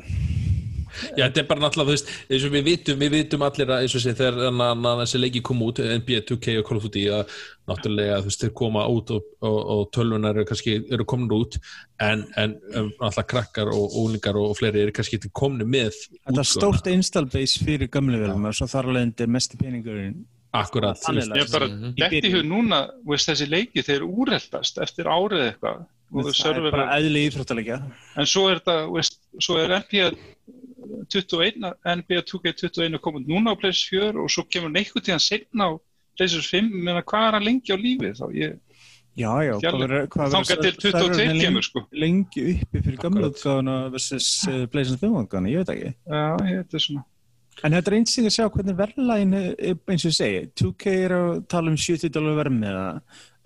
Já, 1.18 1.24
þetta 1.28 1.42
er 1.44 1.48
bara 1.50 1.64
náttúrulega, 1.64 1.90
þú 1.90 1.96
veist, 1.96 2.12
eins 2.30 2.46
og 2.48 2.56
við 2.56 2.66
vitum, 2.68 3.00
við 3.02 3.14
vitum 3.16 3.46
allir 3.48 3.72
að, 3.72 3.86
eins 3.86 3.96
og 3.96 4.04
sé, 4.04 4.16
þegar 4.18 4.98
þessi 5.02 5.22
leiki 5.22 5.44
kom 5.48 5.62
út, 5.66 5.82
NBA 5.82 6.26
2K 6.32 6.58
og 6.62 6.68
Call 6.68 6.82
of 6.82 6.88
Duty, 6.88 7.06
að 7.16 7.38
náttúrulega, 7.72 8.20
þú 8.22 8.32
veist, 8.32 8.44
þeir 8.44 8.54
koma 8.62 8.88
út 8.92 9.14
og, 9.16 9.30
og, 9.46 9.60
og 9.76 9.86
tölvunar 9.96 10.36
eru 10.36 10.48
kannski, 10.50 10.76
eru 10.92 11.08
komin 11.08 11.32
út, 11.38 11.58
en, 12.02 12.26
en 12.42 12.58
náttúrulega 12.66 13.28
krakkar 13.36 13.72
og 13.72 13.96
úlingar 14.04 14.40
og, 14.40 14.52
og 14.52 14.60
fleiri 14.60 14.86
eru 14.88 14.96
kannski 14.96 15.20
ekki 15.20 15.32
komni 15.38 15.68
með 15.68 15.94
þetta 15.96 16.44
er 16.44 16.52
stórt 16.52 16.92
install 16.92 17.30
base 17.32 17.64
fyrir 17.64 17.92
gamlu 17.92 18.20
velum 18.22 18.50
og 18.50 18.58
svo 18.58 18.68
þar 18.72 18.92
alveg 18.92 19.10
endur 19.10 19.34
mesti 19.38 19.60
peningurinn 19.62 20.22
akkurat. 20.52 21.00
Þannig 21.00 21.32
Mhm. 21.72 21.94
detti 21.96 22.28
í 22.28 22.34
hug 22.34 22.46
núna, 22.46 22.82
veist, 23.08 23.30
þessi 23.30 23.48
leiki, 23.48 23.84
þeir 23.88 24.04
úreldast 24.04 24.82
eftir 24.84 25.06
árið 25.06 25.54
eitthvað. 25.54 25.86
Það 26.12 26.58
er 26.58 26.72
bara 26.72 27.00
eðli 27.00 27.22
íþróttalegja 27.30 27.78
En 28.20 28.28
svo 28.28 28.50
er 28.52 28.60
þetta, 28.60 28.92
veist, 28.92 29.20
svo 29.40 29.56
er 29.62 29.72
NBA 29.80 30.10
21, 31.12 31.72
NBA 31.98 32.24
2K21 32.32 33.00
komið 33.04 33.30
núna 33.32 33.54
á 33.54 33.60
PlayStation 33.60 34.12
4 34.14 34.24
og 34.26 34.30
svo 34.34 34.44
kemur 34.50 34.74
neikkuð 34.74 35.06
tíðan 35.08 35.24
setna 35.24 35.70
á 35.70 35.72
PlayStation 36.18 36.68
5, 36.70 36.84
menna 36.88 37.02
hvað 37.08 37.28
er 37.30 37.38
hann 37.38 37.48
lengi 37.48 37.74
á 37.74 37.78
lífi 37.80 38.12
þá? 38.18 38.26
Ég, 38.36 38.58
já, 39.20 39.32
já, 39.46 39.52
hvað 39.54 39.62
Fjarlæg. 39.62 39.84
verður- 39.86 40.10
hvað 40.16 40.26
verður 40.26 40.36
þangað 40.38 40.62
til 40.66 40.72
serverinn 40.72 41.12
22 41.12 41.30
lengi- 41.32 41.46
kemur, 41.46 41.68
sko. 41.70 41.86
lengi 42.04 42.44
uppi 42.56 42.82
fyrir 42.88 43.00
gamla 43.06 43.30
útgáðuna 43.32 43.78
versus 43.94 44.28
uh, 44.48 44.66
PlayStation 44.72 45.00
5 45.06 45.24
útgáðuna, 45.26 45.52
ég 45.54 45.64
veit 45.64 45.74
ekki 45.76 45.90
Já, 45.92 46.26
ég, 46.50 46.62
þetta 46.66 46.80
er 46.82 46.86
svona. 46.88 47.06
En 47.68 47.74
þetta 47.76 47.92
er 47.92 47.96
eins 47.98 48.14
og 48.18 48.26
að 48.26 48.34
sjá 48.38 48.46
hvernig 48.50 48.78
verðlægin 48.80 49.34
er 49.36 49.76
eins 49.92 50.06
og 50.06 50.12
ég 50.12 50.16
segi, 50.18 50.46
2K 50.62 50.94
er 51.06 51.12
að 51.18 51.32
tala 51.52 51.70
um 51.70 51.76
70 51.78 52.10
dólar 52.16 52.38
verð 52.40 52.56
með 52.56 52.78
það 52.80 52.96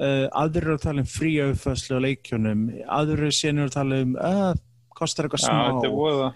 uh, 0.06 0.28
aðrir 0.44 0.62
eru 0.70 0.76
að 0.78 0.84
tala 0.86 1.02
um 1.04 1.10
frí 1.10 1.32
auðfæslu 1.44 1.98
á 1.98 2.06
leikjunum, 2.06 2.62
aðrir 3.00 3.34
síðan 3.36 3.66
að 3.66 3.74
tala 3.76 4.00
um 4.06 4.14
að 4.22 4.62
kostar 4.96 5.28
eitthvað 5.28 5.44
smá. 5.44 6.32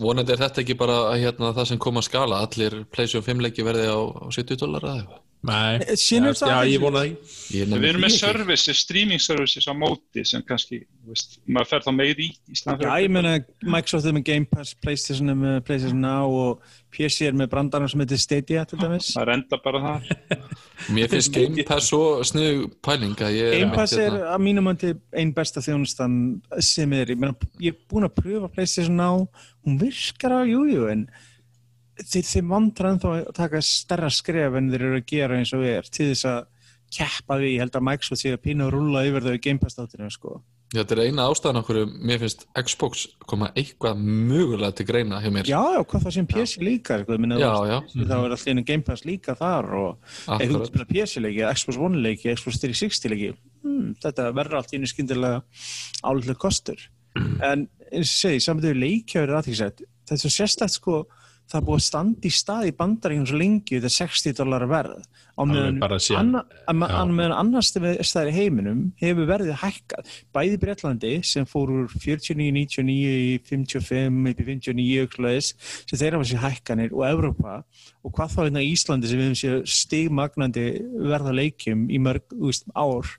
vonandi 0.00 0.34
er 0.34 0.42
þetta 0.44 0.64
ekki 0.64 0.78
bara 0.78 0.98
hérna, 1.18 1.52
það 1.56 1.70
sem 1.72 1.82
kom 1.82 2.00
að 2.00 2.08
skala. 2.08 2.40
Allir 2.46 2.80
PlayStation 2.94 3.26
5 3.26 3.46
leiki 3.48 3.66
verði 3.66 3.90
á, 3.90 3.98
á 3.98 4.26
70 4.30 4.60
dólar 4.62 4.88
eða 4.88 4.98
eitthvað 5.02 5.23
Nei, 5.44 5.74
Eh, 5.76 5.92
er 5.92 5.96
já, 5.98 6.32
það 6.38 6.50
já, 6.50 6.58
ég 6.72 6.80
vona 6.80 7.00
það 7.02 7.08
ekki 7.10 7.32
Ég 7.54 7.72
Við 7.74 7.86
erum 7.90 8.04
með 8.04 8.14
services, 8.16 8.78
streaming 8.80 9.20
services 9.20 9.66
á 9.68 9.74
móti 9.76 10.22
sem 10.24 10.40
kannski, 10.46 10.78
veist, 11.04 11.36
maður 11.44 11.68
fer 11.74 11.84
þá 11.84 11.90
meir 11.98 12.22
í 12.24 12.28
í 12.32 12.56
staðan 12.56 12.86
Já, 12.86 12.94
ég 13.04 13.12
meina 13.12 13.34
Microsoft 13.60 14.08
er 14.08 14.16
með 14.16 14.24
Game 14.30 14.48
Pass, 14.48 14.72
Playstation 14.80 15.28
er 15.34 15.36
með 15.42 15.58
Playstation 15.68 16.00
Now 16.00 16.32
og 16.32 16.70
PC 16.94 17.28
er 17.28 17.36
með 17.36 17.50
brandarinn 17.52 17.90
sem 17.92 18.00
heitir 18.04 18.22
Stadia 18.22 18.62
til 18.70 18.78
dæmis. 18.78 19.10
Það 19.16 19.24
er 19.26 19.32
enda 19.34 19.58
bara 19.64 19.82
það. 19.82 20.08
Mér 20.94 21.12
finnst 21.12 21.34
Game 21.34 21.66
Pass 21.68 21.90
svo 21.90 22.00
snið 22.24 22.64
pæling 22.86 23.18
að 23.26 23.36
ég 23.36 23.58
Game 23.58 23.76
Pass 23.76 23.96
er 23.98 24.08
hérna- 24.08 24.32
að 24.32 24.44
mínum 24.46 24.70
andi 24.72 24.94
einn 25.12 25.34
besta 25.36 25.60
þjónustan 25.64 26.16
sem 26.64 26.96
er, 26.96 27.12
ég, 27.12 27.20
meina, 27.20 27.36
ég 27.60 27.74
er 27.76 27.80
búin 27.90 28.08
að 28.08 28.16
pröfa 28.22 28.48
PlayStation 28.54 28.96
Now, 28.96 29.26
hún 29.66 29.76
virkar 29.82 30.38
á 30.38 30.48
jújú 30.48 30.88
en 30.92 31.04
þeir, 32.00 32.26
þeir 32.30 32.48
vantar 32.50 32.90
ennþá 32.90 33.12
að 33.18 33.30
taka 33.36 33.62
stærra 33.64 34.10
skref 34.12 34.58
en 34.58 34.72
þeir 34.72 34.88
eru 34.88 35.00
að 35.00 35.06
gera 35.12 35.38
eins 35.38 35.54
og 35.56 35.64
er 35.68 35.86
til 35.90 36.10
þess 36.12 36.26
að 36.30 36.42
keppa 36.94 37.38
við, 37.40 37.54
ég 37.56 37.64
held 37.64 37.78
að 37.78 37.86
Microsoft 37.88 38.22
sé 38.22 38.34
að 38.34 38.42
pína 38.44 38.66
að 38.68 38.74
rúlla 38.76 39.06
yfir 39.08 39.24
þau 39.24 39.32
í 39.34 39.40
Game 39.42 39.62
Pass 39.62 39.78
þáttinu 39.78 40.10
sko. 40.14 40.40
Þetta 40.74 40.94
er 40.96 41.00
eina 41.06 41.24
ástæðan 41.30 41.60
okkur 41.60 41.78
mér 41.86 42.18
finnst 42.18 42.40
Xbox 42.66 43.04
koma 43.30 43.50
eitthvað 43.54 44.00
mögulega 44.02 44.74
til 44.74 44.86
greina 44.88 45.20
hjá 45.22 45.28
mér. 45.30 45.46
Já, 45.46 45.60
já, 45.76 45.80
hvað 45.90 46.06
það 46.06 46.14
sem 46.16 46.28
PC 46.32 46.62
líka 46.66 46.96
sko, 47.02 47.18
minna, 47.22 47.38
Já, 47.38 47.52
já. 47.70 47.76
þá 47.94 48.14
er 48.16 48.34
allir 48.34 48.50
einu 48.50 48.64
Game 48.66 48.86
Pass 48.86 49.04
líka 49.06 49.36
þar 49.38 49.70
og 49.78 50.14
ef 50.34 50.50
þú 50.50 50.62
spila 50.70 50.88
PC 50.90 51.22
leiki, 51.22 51.44
Xbox 51.60 51.78
One 51.78 52.02
leiki, 52.02 52.32
Xbox 52.34 52.58
360 52.64 53.12
leiki 53.12 53.30
hmm, 53.62 53.92
þetta 54.02 54.28
verður 54.34 54.58
allt 54.60 54.74
í 54.74 54.80
einu 54.80 54.90
skyndilega 54.90 55.44
álitlega 56.02 56.42
kostur. 56.42 56.88
En 57.14 57.68
eins 57.92 58.10
og 58.10 58.16
segi, 58.24 58.42
saman 58.42 58.64
þau 58.64 58.80
leikjaður 58.80 59.36
aðtíksætt, 59.38 59.84
þetta 60.08 60.18
er 60.18 60.24
svo 60.24 60.32
sérstætt 60.40 60.74
sko 60.74 61.04
það 61.50 61.58
er 61.60 61.66
búið 61.66 61.80
að 61.80 61.84
standa 61.86 62.28
í 62.28 62.32
stað 62.32 62.68
í 62.68 62.74
bandaríkjum 62.78 63.26
svo 63.28 63.38
lengi 63.40 63.78
þetta 63.78 63.90
er 63.90 63.94
60 63.94 64.36
dólar 64.38 64.66
verð. 64.70 65.04
Á 65.34 65.42
meðan 65.50 65.80
anna, 66.70 67.30
annars 67.34 67.72
staðar 67.72 68.30
í 68.30 68.34
heiminum 68.36 68.84
hefur 69.00 69.26
verðið 69.28 69.58
hækkað. 69.64 70.12
Bæði 70.36 70.60
Breitlandi 70.62 71.12
sem 71.26 71.48
fór 71.50 71.72
úr 71.74 71.88
49, 71.90 72.52
99 72.54 73.16
í 73.24 73.34
55 73.50 74.30
upp 74.30 74.44
í 74.44 74.48
59 74.52 75.02
aukslaðis 75.04 75.50
sem 75.88 75.98
þeirra 75.98 76.22
var 76.22 76.30
sér 76.30 76.44
hækkanir 76.44 76.94
og 76.94 77.04
Evrópa 77.08 77.58
og 78.04 78.14
hvað 78.14 78.36
þá 78.36 78.40
hérna 78.44 78.62
í 78.62 78.70
Íslandi 78.76 79.10
sem 79.10 79.20
við 79.20 79.28
hefum 79.28 79.40
sér 79.42 79.76
stigmagnandi 79.80 80.68
verða 81.10 81.34
leikjum 81.34 81.88
í 81.90 82.00
mörg 82.02 82.38
úst, 82.38 82.70
ár 82.78 83.10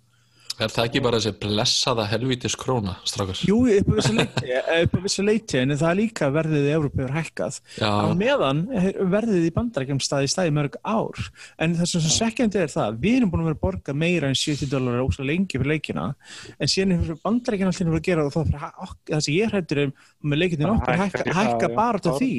Er 0.56 0.72
það 0.72 0.86
ekki 0.88 1.00
bara 1.04 1.18
þessi 1.20 1.32
blessaða 1.44 2.06
helvítis 2.08 2.54
króna, 2.56 2.94
strákar? 3.04 3.40
Jú, 3.44 3.58
upp 3.76 3.90
á 3.92 3.94
vissu 3.98 4.14
leiti, 4.16 4.54
upp 4.86 4.94
á 4.96 5.00
vissu 5.04 5.26
leiti 5.28 5.58
en 5.60 5.74
það 5.76 5.90
er 5.90 5.98
líka 6.00 6.30
verðið 6.32 6.68
í 6.70 6.72
Evrópu 6.78 7.04
er 7.04 7.12
hækkað. 7.12 7.58
Já, 7.82 7.90
á 7.92 8.08
meðan 8.16 8.62
er 8.72 9.00
verðið 9.12 9.48
í 9.50 9.52
bandarækjum 9.58 10.00
staði 10.06 10.30
staði 10.32 10.54
í 10.54 10.56
mörg 10.56 10.78
ár. 10.88 11.26
En 11.60 11.76
það 11.76 11.90
sem 11.92 12.06
svekkjandi 12.16 12.62
er 12.64 12.72
það 12.72 13.02
við 13.04 13.18
erum 13.20 13.34
búin 13.34 13.44
að 13.44 13.50
vera 13.50 13.58
að 13.60 13.64
borga 13.66 13.98
meira 14.06 14.32
en 14.32 14.40
70 14.40 14.72
dólar 14.72 15.04
óslega 15.04 15.28
lengi 15.34 15.60
fyrir 15.60 15.72
leikina 15.74 16.08
en 16.56 16.72
síðan 16.72 16.96
hefur 16.96 17.20
bandarækjum 17.26 17.72
alltaf 17.74 17.86
verið 17.90 18.00
að 18.00 18.08
gera 18.08 18.26
og 18.30 18.34
það, 18.38 18.50
fyrir, 18.54 18.72
ok, 18.88 18.98
það 19.12 19.26
sem 19.28 19.36
ég 19.36 19.52
hrættur 19.52 19.84
um 19.84 19.94
með 20.32 20.42
leikinu 20.46 20.72
hækkar 20.72 21.02
hækka, 21.04 21.36
hækka 21.42 21.72
bara 21.76 22.02
til 22.08 22.16
því. 22.22 22.32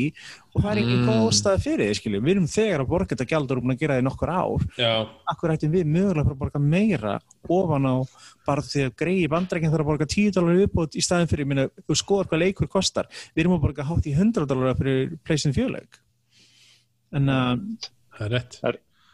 Og 0.57 0.63
það 0.65 0.71
er 0.73 0.79
engin 0.81 0.95
Mm. 0.97 1.09
góð 1.11 1.27
ástæða 1.29 1.59
fyrir 1.61 1.91
því 1.91 1.97
skiljum. 1.99 2.23
við 2.25 2.33
erum 2.33 2.47
þegar 2.49 2.81
að 2.81 2.89
borga 2.89 3.13
þetta 3.13 3.27
gjald 3.29 3.51
og 3.53 3.59
búin 3.61 3.75
að 3.75 3.81
gera 3.83 3.95
það 3.97 4.01
í 4.01 4.05
nokkur 4.07 4.31
ár. 4.33 4.63
Já, 4.81 4.93
akkur 5.29 5.53
ættum 5.53 5.75
við 5.75 5.85
mögulega 5.93 6.33
að 6.33 6.39
borga 6.41 6.61
meira 6.65 7.19
ofan 7.53 7.85
á 7.85 7.95
bara 8.47 8.65
því 8.65 8.87
að 8.87 8.97
greiði 9.03 9.29
bandrækinn 9.33 9.73
þarf 9.75 9.87
að 9.87 9.91
borga 9.93 10.09
10 10.15 10.35
dólar 10.37 10.63
uppbútt 10.67 10.97
í 10.97 11.05
staðin 11.05 11.31
fyrir, 11.33 11.49
minna, 11.51 11.69
þú 11.87 11.99
skoðar 12.03 12.31
hvað 12.31 12.45
leikur 12.45 12.71
kostar 12.73 13.11
við 13.35 13.45
erum 13.45 13.59
að 13.59 13.65
borga 13.67 13.89
hátt 13.91 14.07
í 14.09 14.17
100 14.17 14.49
dólar 14.51 14.77
fyrir 14.79 15.15
pleysin 15.27 15.57
fjöleik 15.57 16.01
en 17.17 17.31
uh, 17.33 17.55
það 18.19 18.27
er 18.29 18.37
rétt 18.39 18.61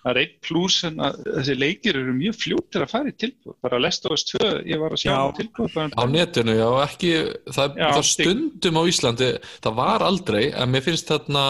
Það 0.03 0.11
er 0.17 0.19
einn 0.19 0.39
pluss 0.43 0.77
en 0.89 0.97
að 1.07 1.19
þessi 1.29 1.55
leikir 1.55 1.97
eru 2.01 2.13
mjög 2.17 2.35
fljótir 2.41 2.83
að 2.83 2.91
fara 2.91 3.11
í 3.13 3.15
tilbúð. 3.23 3.55
Bara 3.63 3.79
Last 3.79 4.09
of 4.09 4.17
Us 4.17 4.25
2, 4.33 4.49
ég 4.67 4.81
var 4.83 4.97
að 4.97 4.99
sjá 5.05 5.13
Já. 5.13 5.19
á 5.23 5.27
tilbúð. 5.37 5.75
bara- 5.77 5.95
á 5.95 6.05
netinu, 6.11 6.57
já, 6.59 6.69
ekki 6.83 7.13
það, 7.47 7.77
Já, 7.79 7.87
það 7.95 8.09
stundum 8.11 8.79
á 8.79 8.85
Íslandi 8.91 9.29
það 9.63 9.77
var 9.79 10.03
aldrei, 10.03 10.43
en 10.51 10.73
mér 10.75 10.83
finnst 10.83 11.07
þarna 11.07 11.45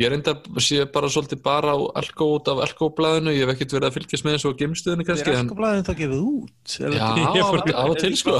ég 0.00 0.06
er 0.08 0.14
enda 0.16 0.32
sé 0.62 0.80
bara 0.92 1.10
svolítið 1.12 1.40
bara 1.44 1.74
á 1.76 1.78
Elko 2.00 2.26
út 2.36 2.48
af 2.52 2.62
Elko-blæðinu, 2.66 3.34
ég 3.36 3.44
hef 3.44 3.52
ekkert 3.54 3.74
verið 3.76 3.88
að 3.90 3.96
fylgjast 3.98 4.26
með 4.26 4.36
þessu 4.36 4.50
á 4.50 4.58
geimstöðinu 4.60 5.04
er 5.04 5.08
kannski, 5.10 5.34
en 5.34 5.46
askablaðin 5.50 5.86
þá 5.86 5.92
gefið 6.00 6.22
út 6.30 6.76
er 6.80 6.96
já, 6.96 7.44
fór- 7.50 7.74
á 7.76 7.84
og 7.84 7.96
til 8.00 8.12
sko. 8.20 8.36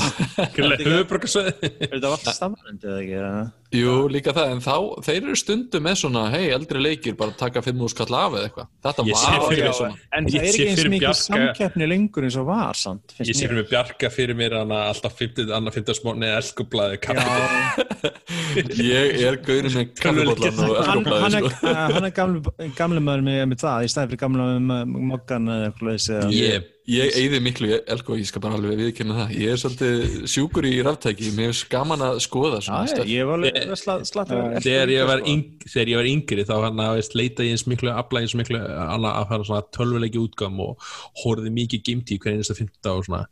Höfuborgarsvæði 0.56 1.52
er 1.70 1.94
þetta 1.94 2.12
alltaf 2.14 2.36
stafnandi 2.38 2.90
eða 2.90 3.00
ekki? 3.04 3.69
Jú, 3.70 4.08
líka 4.10 4.32
það, 4.34 4.48
en 4.56 4.60
þá, 4.64 4.72
þeir 5.06 5.18
eru 5.28 5.36
stundum 5.38 5.84
með 5.86 5.98
svona, 6.00 6.24
hei, 6.32 6.48
eldri 6.50 6.80
leikir, 6.82 7.14
bara 7.14 7.30
taka 7.38 7.60
fimm 7.62 7.78
úr 7.86 7.92
skall 7.92 8.08
af 8.18 8.32
eða 8.34 8.48
eitthvað. 8.48 8.66
Þetta 8.82 9.04
Ég 9.06 9.14
var 9.14 9.44
fyrir- 9.46 9.66
alveg 9.68 9.76
svona. 9.78 9.98
en 10.18 10.26
það 10.26 10.34
er 10.40 10.48
ekki 10.48 10.64
eins 10.66 10.80
fyrir 10.80 10.90
mikið 10.90 11.04
Bjarka- 11.06 11.26
samkeppni 11.28 11.86
lengur 11.92 12.26
eins 12.26 12.36
og 12.40 12.46
var 12.48 12.74
samt, 12.80 13.14
Ég 13.20 13.30
sé 13.38 13.46
mér. 13.46 13.54
með 13.60 13.68
Bjarka 13.70 14.10
fyrir 14.10 14.34
mér 14.40 14.56
hana 14.58 14.80
alltaf 14.90 15.14
50, 15.20 15.46
annað 15.54 15.76
50 15.78 15.94
smóni 16.00 16.26
eða 16.26 16.40
elskublaði 16.42 16.98
kaffi 16.98 17.22
Já, 17.30 18.90
Ég 18.90 19.22
er 19.28 19.36
gaurinn 19.46 19.76
með 19.78 19.94
kaffibóllan 20.00 20.58
og 20.66 20.76
hann, 20.80 20.90
hann, 20.90 20.98
Elko-blæði, 20.98 21.38
er, 21.38 21.54
sko. 21.54 21.74
hann 21.94 22.04
er 22.10 22.14
gamli, 22.18 22.70
gamli 22.80 23.00
maður 23.06 23.22
með, 23.30 23.40
með 23.52 23.62
það 23.62 23.86
í 23.86 23.92
staði 23.94 24.10
fyrir 24.10 24.22
gamla 24.24 24.48
með 24.66 24.94
mokkan 25.14 25.46
eða 25.54 25.70
eitthvað 25.70 26.34
Ég, 26.34 26.66
ég 26.90 27.14
eyði 27.20 27.38
miklu 27.44 27.68
í 27.70 27.76
Elko, 27.94 28.16
ég 28.18 28.28
skal 28.28 28.42
bara 28.44 28.56
alveg 28.58 28.78
viðkynna 28.80 29.16
það. 29.20 29.32
Ég 29.38 29.52
er 29.54 29.60
svolítið 29.62 30.26
sjúkur 30.32 30.66
í 30.68 30.72
ráftæki, 30.86 31.30
mér 31.36 31.50
finnst 31.50 31.68
gaman 31.72 32.04
að 32.06 32.20
skoða 32.24 32.60
svona 32.66 32.90
Já, 32.90 33.06
ég 33.10 33.28
var 33.28 33.38
alveg 33.38 33.72
sla- 33.80 33.98
slatta 34.10 34.40
Þegar 34.64 34.92
ég 34.94 35.08
var, 35.10 35.24
yng, 35.32 35.44
þegar 35.66 35.92
ég 35.94 36.00
var 36.00 36.10
yngri 36.10 36.46
þá 36.48 36.54
hann 36.66 36.84
að 36.86 37.00
leita 37.20 37.46
ég 37.46 37.56
eins 37.56 37.66
miklu 37.70 37.94
afla 37.94 38.24
eins 38.24 38.36
miklu 38.38 38.60
annað 38.60 39.10
að 39.20 39.28
fara 39.32 39.48
svona 39.50 39.66
tölvuleiki 39.78 40.22
útgam 40.22 40.60
og 40.66 40.90
horfði 41.24 41.54
mikið 41.60 41.84
gimti 41.90 42.18
hvernig 42.18 42.40
einasta 42.42 42.58
15 42.58 42.94
og 42.96 43.04
svona 43.08 43.24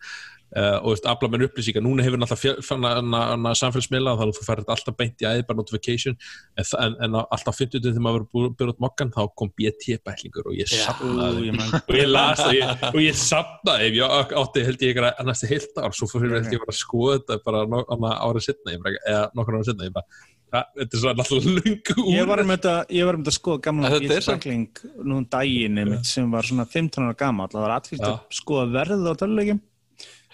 Uh, 0.57 0.79
og 0.81 0.95
veist, 0.95 1.05
afla 1.05 1.29
mér 1.29 1.43
upplýsingar, 1.45 1.83
núna 1.85 2.01
hefur 2.07 2.17
náttúrulega 2.23 3.51
samfélagsmiðla 3.61 4.15
þannig 4.17 4.33
að 4.33 4.39
þú 4.39 4.45
færði 4.47 4.65
alltaf 4.73 4.95
beint 4.97 5.21
í 5.21 5.27
æði 5.29 5.43
bara 5.49 5.59
notification. 5.59 6.15
En, 6.57 6.69
en, 6.85 6.95
en 7.05 7.19
alltaf 7.21 7.59
50 7.59 7.83
þegar 7.85 8.05
maður 8.07 8.25
var 8.33 8.55
byrjað 8.57 8.73
út 8.73 8.81
mokkan 8.87 9.13
þá 9.13 9.21
kom 9.37 9.51
BT-bæklingur 9.61 10.49
og 10.49 10.57
ég 10.57 10.71
sapnaði 10.73 11.43
Ú, 11.43 11.45
ég 11.51 11.59
man- 11.59 11.77
og 11.83 11.93
ég 11.99 12.09
las 12.09 12.41
og 12.47 12.57
ég, 12.57 12.87
ég 13.05 13.21
sapnaði 13.21 13.91
ef 13.91 13.99
ég 13.99 14.35
átti 14.41 14.65
held 14.71 14.87
ég 14.89 14.97
eitthvað 14.97 15.29
næstu 15.29 15.53
heilt 15.53 15.79
ár. 15.85 15.93
Svo 16.01 16.09
fyrir 16.15 16.39
held 16.39 16.57
ég 16.57 16.65
bara 16.65 16.73
að 16.73 16.81
skoða 16.81 17.21
þetta 17.21 17.39
bara 17.45 18.17
árið 18.25 18.49
setna 18.49 18.73
ég 18.79 18.83
bara, 18.89 19.05
eða 19.05 19.23
nokkur 19.37 19.59
árið 19.61 19.69
setna 19.73 19.89
ég 19.91 19.95
bara, 20.01 20.25
það, 20.49 20.69
þetta 20.81 20.97
er 20.97 21.05
svo 21.05 21.15
náttúrulega 21.21 21.57
lungu 21.69 22.01
úr 22.09 22.13
Ég 22.17 22.29
var 22.33 22.43
um 22.47 22.53
þetta, 22.57 22.75
ég 22.97 23.09
var 23.09 23.19
um 23.21 23.25
þetta 23.27 23.35
að 23.37 23.41
skoða 23.43 23.65
gamla 23.69 23.89
En 23.89 23.97
þetta 23.99 24.21
samt- 24.25 24.49
bílsbækling 24.49 24.83
nú 25.05 25.21
um 25.21 25.29
daginn 25.37 25.81
einmitt 25.85 26.09
sem 26.09 26.31
var 26.33 26.49
svona 26.49 26.65
15 26.65 27.05
ára 27.05 27.17
gammal 27.21 27.51
það 27.53 27.67
var 27.67 27.77
Já. 27.93 28.15
að 28.17 28.39
skoða 28.41 28.71
verð 28.79 29.11
á 29.13 29.15
töluleikim 29.21 29.61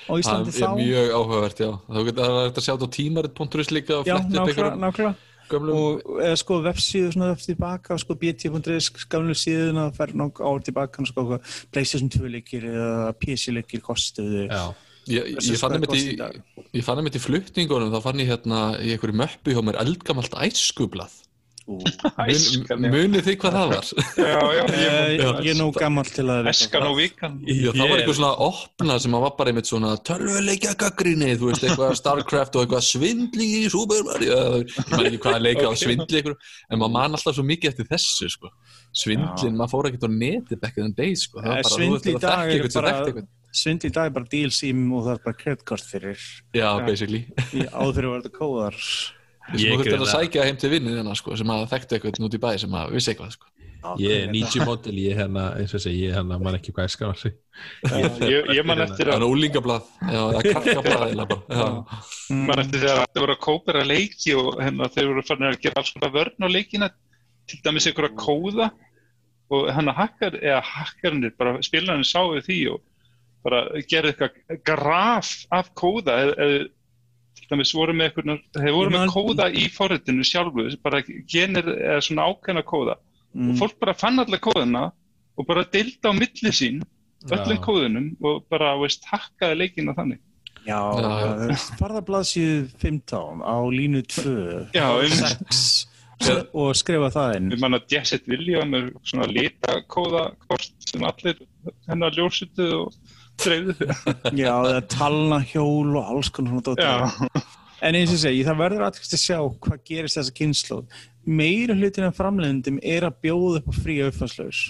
á 0.09 0.12
Íslandi 0.20 0.55
Það 0.55 0.62
er 0.62 0.64
þá 0.64 0.80
mjög 0.80 1.12
áhugavert, 1.18 1.62
já. 1.64 1.70
Getur 2.09 2.24
að 2.24 2.40
þetta 2.40 2.64
sjá 2.64 2.72
þetta 2.74 2.88
á 2.88 2.96
tímarit.is 2.98 3.72
líka 3.74 4.00
Já, 4.05 4.16
upp 4.16 4.32
nákvæmlega, 4.84 5.14
eða 6.24 6.38
sko 6.40 6.59
vefsíðu 6.64 7.12
svona 7.12 7.32
eftir 7.34 7.52
tilbaka 7.52 7.98
sko 8.00 8.16
bt.is 8.20 8.88
gamlu 9.12 9.36
síðun 9.36 9.82
að 9.82 9.98
fer 9.98 10.14
nokk 10.16 10.40
ár 10.40 10.64
tilbaka 10.64 11.05
sko 11.11 11.38
Playstation 11.74 12.12
2 12.12 12.32
leikir 12.32 12.64
eða 12.70 13.12
PC 13.20 13.52
leikir 13.52 13.84
kostuðu 13.84 14.48
Já, 14.48 14.72
Ég, 15.05 15.34
ég, 15.36 15.59
fann 15.61 15.74
einmitt 15.76 17.18
í, 17.18 17.20
flutningunum, 17.20 17.92
þá 17.92 18.07
fann 18.07 18.22
ég 18.22 18.30
hérna 18.30 18.61
í 18.80 18.94
einhverju 18.94 19.18
möppu 19.20 19.52
hjá 19.52 19.61
mér 19.61 19.76
eldgamalt 19.82 20.32
æskublað. 20.46 21.12
Mun, 21.64 22.84
munið 22.92 23.22
þið 23.24 23.36
hvað 23.40 23.54
það 23.56 23.70
var? 23.70 23.86
Já, 24.20 24.40
já, 24.52 24.64
ég, 24.64 24.72
Ég, 24.74 25.20
Já. 25.22 25.28
ég 25.46 25.48
er 25.54 25.56
nú 25.56 25.68
gammal 25.72 26.04
til 26.12 26.24
að 26.28 26.48
Æskan 26.50 26.84
og 26.90 26.96
vikan. 26.98 27.38
Já, 27.48 27.70
það 27.72 27.88
var 27.88 27.94
eitthvað 28.02 28.18
svona 28.18 28.32
opna 28.48 28.96
sem 29.00 29.16
að 29.16 29.22
var 29.24 29.32
bara 29.38 29.52
einmitt 29.54 29.70
svona 29.70 29.92
tölvuleikja 30.08 30.74
gaggrinni, 30.82 31.30
þú 31.40 31.48
veist, 31.50 31.64
eitthvað 31.64 31.94
Starcraft 32.02 32.58
og 32.60 32.66
eitthvað 32.66 32.84
svindli 32.90 33.48
í 33.62 33.62
Super 33.72 34.04
Mario, 34.10 34.40
ég 34.60 34.76
man 34.92 35.08
ekki 35.08 35.22
hvaða 35.24 35.40
leika 35.46 35.64
á 35.64 35.72
svindli 35.80 36.20
ykkur, 36.20 36.36
en 36.68 36.82
maður 36.82 36.94
man 36.98 37.16
alltaf 37.16 37.38
svo 37.38 37.46
mikið 37.48 37.72
eftir 37.72 37.88
þessu, 37.94 38.28
sko. 38.36 38.52
svindlin, 38.94 39.56
maður 39.56 39.72
fór 39.76 39.88
ekkert 39.92 40.04
á 40.04 40.10
netið 40.20 40.60
back 40.66 40.76
in 40.84 40.92
the 40.92 41.00
day 41.00 41.16
sko. 41.16 41.40
það 41.40 41.48
Eh, 41.48 41.56
var 41.56 41.64
bara, 41.64 41.80
þú 41.80 41.90
veist, 41.96 42.06
í 42.06 42.14
að 42.14 42.20
dag 42.20 42.30
þekka 42.30 42.44
er 42.44 42.54
eitthvað 42.60 42.76
sem 42.76 42.82
bara- 42.82 42.94
þekkti 42.94 43.14
eitthvað 43.14 43.32
svindl 43.54 43.86
í 43.88 43.92
dag 43.94 44.06
er 44.10 44.14
bara 44.20 44.30
dílsým 44.36 44.78
og 44.92 45.04
það 45.06 45.12
er 45.16 45.20
bara 45.24 45.36
kreditkort 45.40 45.84
fyrir 45.86 46.22
já, 46.58 46.68
basically 46.86 47.20
í 47.54 47.64
áður 47.70 47.94
fyrir 47.94 48.08
að 48.10 48.16
vera 48.18 48.32
kóðar 48.38 48.78
sem 49.51 49.61
Ég 49.61 49.74
þú 49.74 49.80
þurftir 49.82 50.05
að 50.05 50.12
sækja 50.12 50.47
heim 50.49 50.61
til 50.61 50.70
vinnið 50.72 51.01
þarna 51.01 51.18
sko, 51.18 51.36
sem 51.40 51.53
að 51.55 51.66
þekktu 51.72 51.97
eitthvað 51.99 52.28
út 52.28 52.38
í 52.38 52.42
bæ 52.45 52.51
sem 52.62 52.78
að 52.80 52.95
vissi 52.97 53.12
eitthvað 53.12 53.34
sko. 53.36 53.51
Ég 54.01 54.22
er 54.24 54.30
90 54.32 54.64
model, 54.64 54.95
ég 54.97 55.12
er 55.12 55.18
hérna, 55.20 55.42
eins 55.61 55.74
og 55.76 55.82
segi, 55.84 56.07
ég 56.07 56.12
er 56.14 56.18
hérna, 56.18 56.38
man 56.40 56.57
ekki 56.57 56.72
hvað 56.72 56.86
ég 56.86 56.92
skar 56.95 57.18
sig. 57.20 57.34
Ég, 57.92 58.47
ég 58.57 58.64
man 58.64 58.80
eftir 58.80 59.11
það 59.11 59.18
að 59.18 59.26
er 59.26 59.34
úlingablað, 59.34 59.90
það 60.01 60.38
er 60.38 60.49
krakkablað 60.49 61.05
eiginlega 61.05 61.28
bara. 61.34 61.59
já. 61.59 61.99
man 62.49 62.62
eftir 62.62 62.80
þegar 62.80 63.03
það 63.03 63.20
voru 63.20 63.34
að 63.34 63.42
kópera 63.45 63.84
leiki 63.84 64.36
og 64.40 64.49
hérna, 64.62 64.88
þeir 64.95 65.11
voru 65.11 65.26
fann 65.28 65.47
að 65.51 65.61
gera 65.66 65.82
alls 65.82 65.92
konar 65.97 66.14
vörn 66.16 66.49
á 66.49 66.49
leikina 66.49 66.88
til 67.51 67.61
dæmis 67.66 67.88
einhverja 67.90 68.16
kóða 68.24 68.70
og 69.53 69.68
hann 69.76 69.92
að 69.92 70.01
hakkar, 70.01 70.40
eða 70.40 70.64
hakkarnir 70.64 71.36
bara 71.36 71.59
spilarnir 71.66 72.09
sáu 72.09 72.32
því 72.40 72.61
og 72.72 72.82
bara 73.45 73.66
gerði 73.90 74.14
eitthvað 74.14 74.62
graf 74.64 75.34
af 75.53 75.68
kóða 75.76 76.16
eða, 76.24 76.34
eða 76.47 76.64
til 77.45 77.53
dæmis 77.55 77.72
voru 77.76 77.92
með 77.95 78.11
eitthvað, 78.11 78.42
þeir 78.57 78.74
voru 78.78 78.90
með 78.95 79.07
kóða 79.14 79.47
í 79.53 79.64
forritinu 79.74 80.24
sjálfu, 80.26 80.66
bara 80.82 81.03
genir 81.05 81.68
eða 81.76 82.01
svona 82.09 82.26
ákveðna 82.32 82.64
kóða 82.64 82.97
Mm. 83.34 83.49
og 83.51 83.57
fólk 83.59 83.80
bara 83.82 83.95
fann 83.99 84.18
alla 84.22 84.38
kóðuna 84.38 84.92
og 85.36 85.47
bara 85.49 85.64
deildi 85.66 85.99
á 86.07 86.12
milli 86.14 86.51
sín 86.55 86.76
öllum 87.26 87.57
Já. 87.57 87.64
kóðunum 87.64 88.05
og 88.22 88.45
bara, 88.49 88.76
veist, 88.78 89.03
hakkaði 89.11 89.57
leikina 89.59 89.90
þannig 89.97 90.20
Já, 90.64 90.78
Já, 90.78 91.57
farðablaðsíðu 91.80 92.68
15 92.78 93.42
á 93.42 93.57
línu 93.74 94.05
2 94.07 94.70
Já, 94.72 94.86
um- 95.03 95.18
6 95.18 95.88
og 96.55 96.70
skrifa 96.78 97.11
það 97.11 97.36
inn 97.40 97.51
Við 97.57 97.61
manna 97.64 97.80
Jesset 97.90 98.28
William 98.30 98.72
er 98.78 98.86
svona 99.03 99.26
litakóða 99.26 100.22
kort 100.47 100.70
sem 100.86 101.03
allir 101.03 101.34
hennar 101.88 102.14
ljósutu 102.14 102.70
og. 102.84 102.95
Já, 104.41 104.53
það 104.53 104.76
er 104.76 104.87
talnahjól 104.95 105.97
og 105.99 106.14
alls 106.14 106.30
konar 106.35 106.55
svona 106.55 106.66
dóttir. 106.70 106.89
Já, 106.89 107.45
En 107.85 107.99
eins 107.99 108.14
og 108.14 108.20
segi, 108.22 108.45
það 108.47 108.61
verður 108.62 108.87
aðtrykst 108.87 109.16
að 109.16 109.20
sjá 109.20 109.39
hvað 109.66 109.80
gerist 109.91 110.16
þessa 110.16 110.35
kynnslóð. 110.39 111.03
Meira 111.24 111.74
hlutin 111.76 112.07
af 112.07 112.16
framleiðendum 112.16 112.78
er 112.80 113.05
að 113.05 113.18
bjóða 113.26 113.61
upp 113.61 113.68
á 113.68 113.74
fría 113.76 114.09
uppfæslaus 114.09 114.62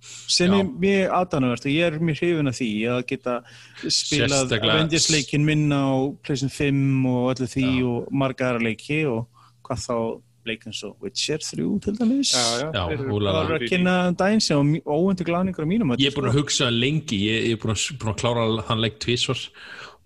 sem 0.00 0.48
Já. 0.48 0.60
er 0.60 0.68
mjög 0.80 1.10
aðdánuvert 1.12 1.66
og 1.66 1.72
ég 1.74 1.86
er 1.86 1.98
mjög 2.00 2.20
hrifin 2.22 2.48
af 2.48 2.56
því 2.56 2.68
að 2.88 3.00
geta 3.10 3.34
spilað 3.84 4.54
Avengers-leikin 4.56 5.44
minna 5.44 5.80
á 5.92 5.92
PlayStation 6.24 6.52
5 6.54 7.08
og 7.10 7.26
öllu 7.34 7.48
því 7.52 7.66
og 7.84 8.08
marga 8.22 8.48
aðra 8.48 8.64
leiki 8.64 9.02
og 9.10 9.26
hvað 9.66 9.84
þá 9.84 9.96
leikin 10.48 10.74
svo 10.76 10.94
Witcher 11.02 11.42
3 11.42 11.66
til 11.84 11.98
dæmis 11.98 12.32
já, 12.34 12.44
já. 12.62 12.68
Já, 12.74 12.84
úlala. 13.10 13.44
Það 13.44 13.52
var 13.52 13.56
að 13.56 13.68
kynna 13.72 13.94
um 14.08 14.16
daginn 14.22 14.42
sem 14.44 14.72
óvendur 14.86 15.28
glæningur 15.28 15.66
á 15.66 15.68
mínum 15.68 15.94
Ég 15.98 16.10
er 16.10 16.16
búin 16.16 16.30
að 16.30 16.40
hugsa 16.40 16.70
lengi, 16.72 17.20
ég, 17.28 17.52
er 17.52 17.60
búin 17.60 17.76
að, 17.76 17.86
búin 18.00 18.14
að 18.14 18.20
klára 18.24 18.48
hann 18.70 18.82
leik 18.82 18.98
tvísvar 19.02 19.44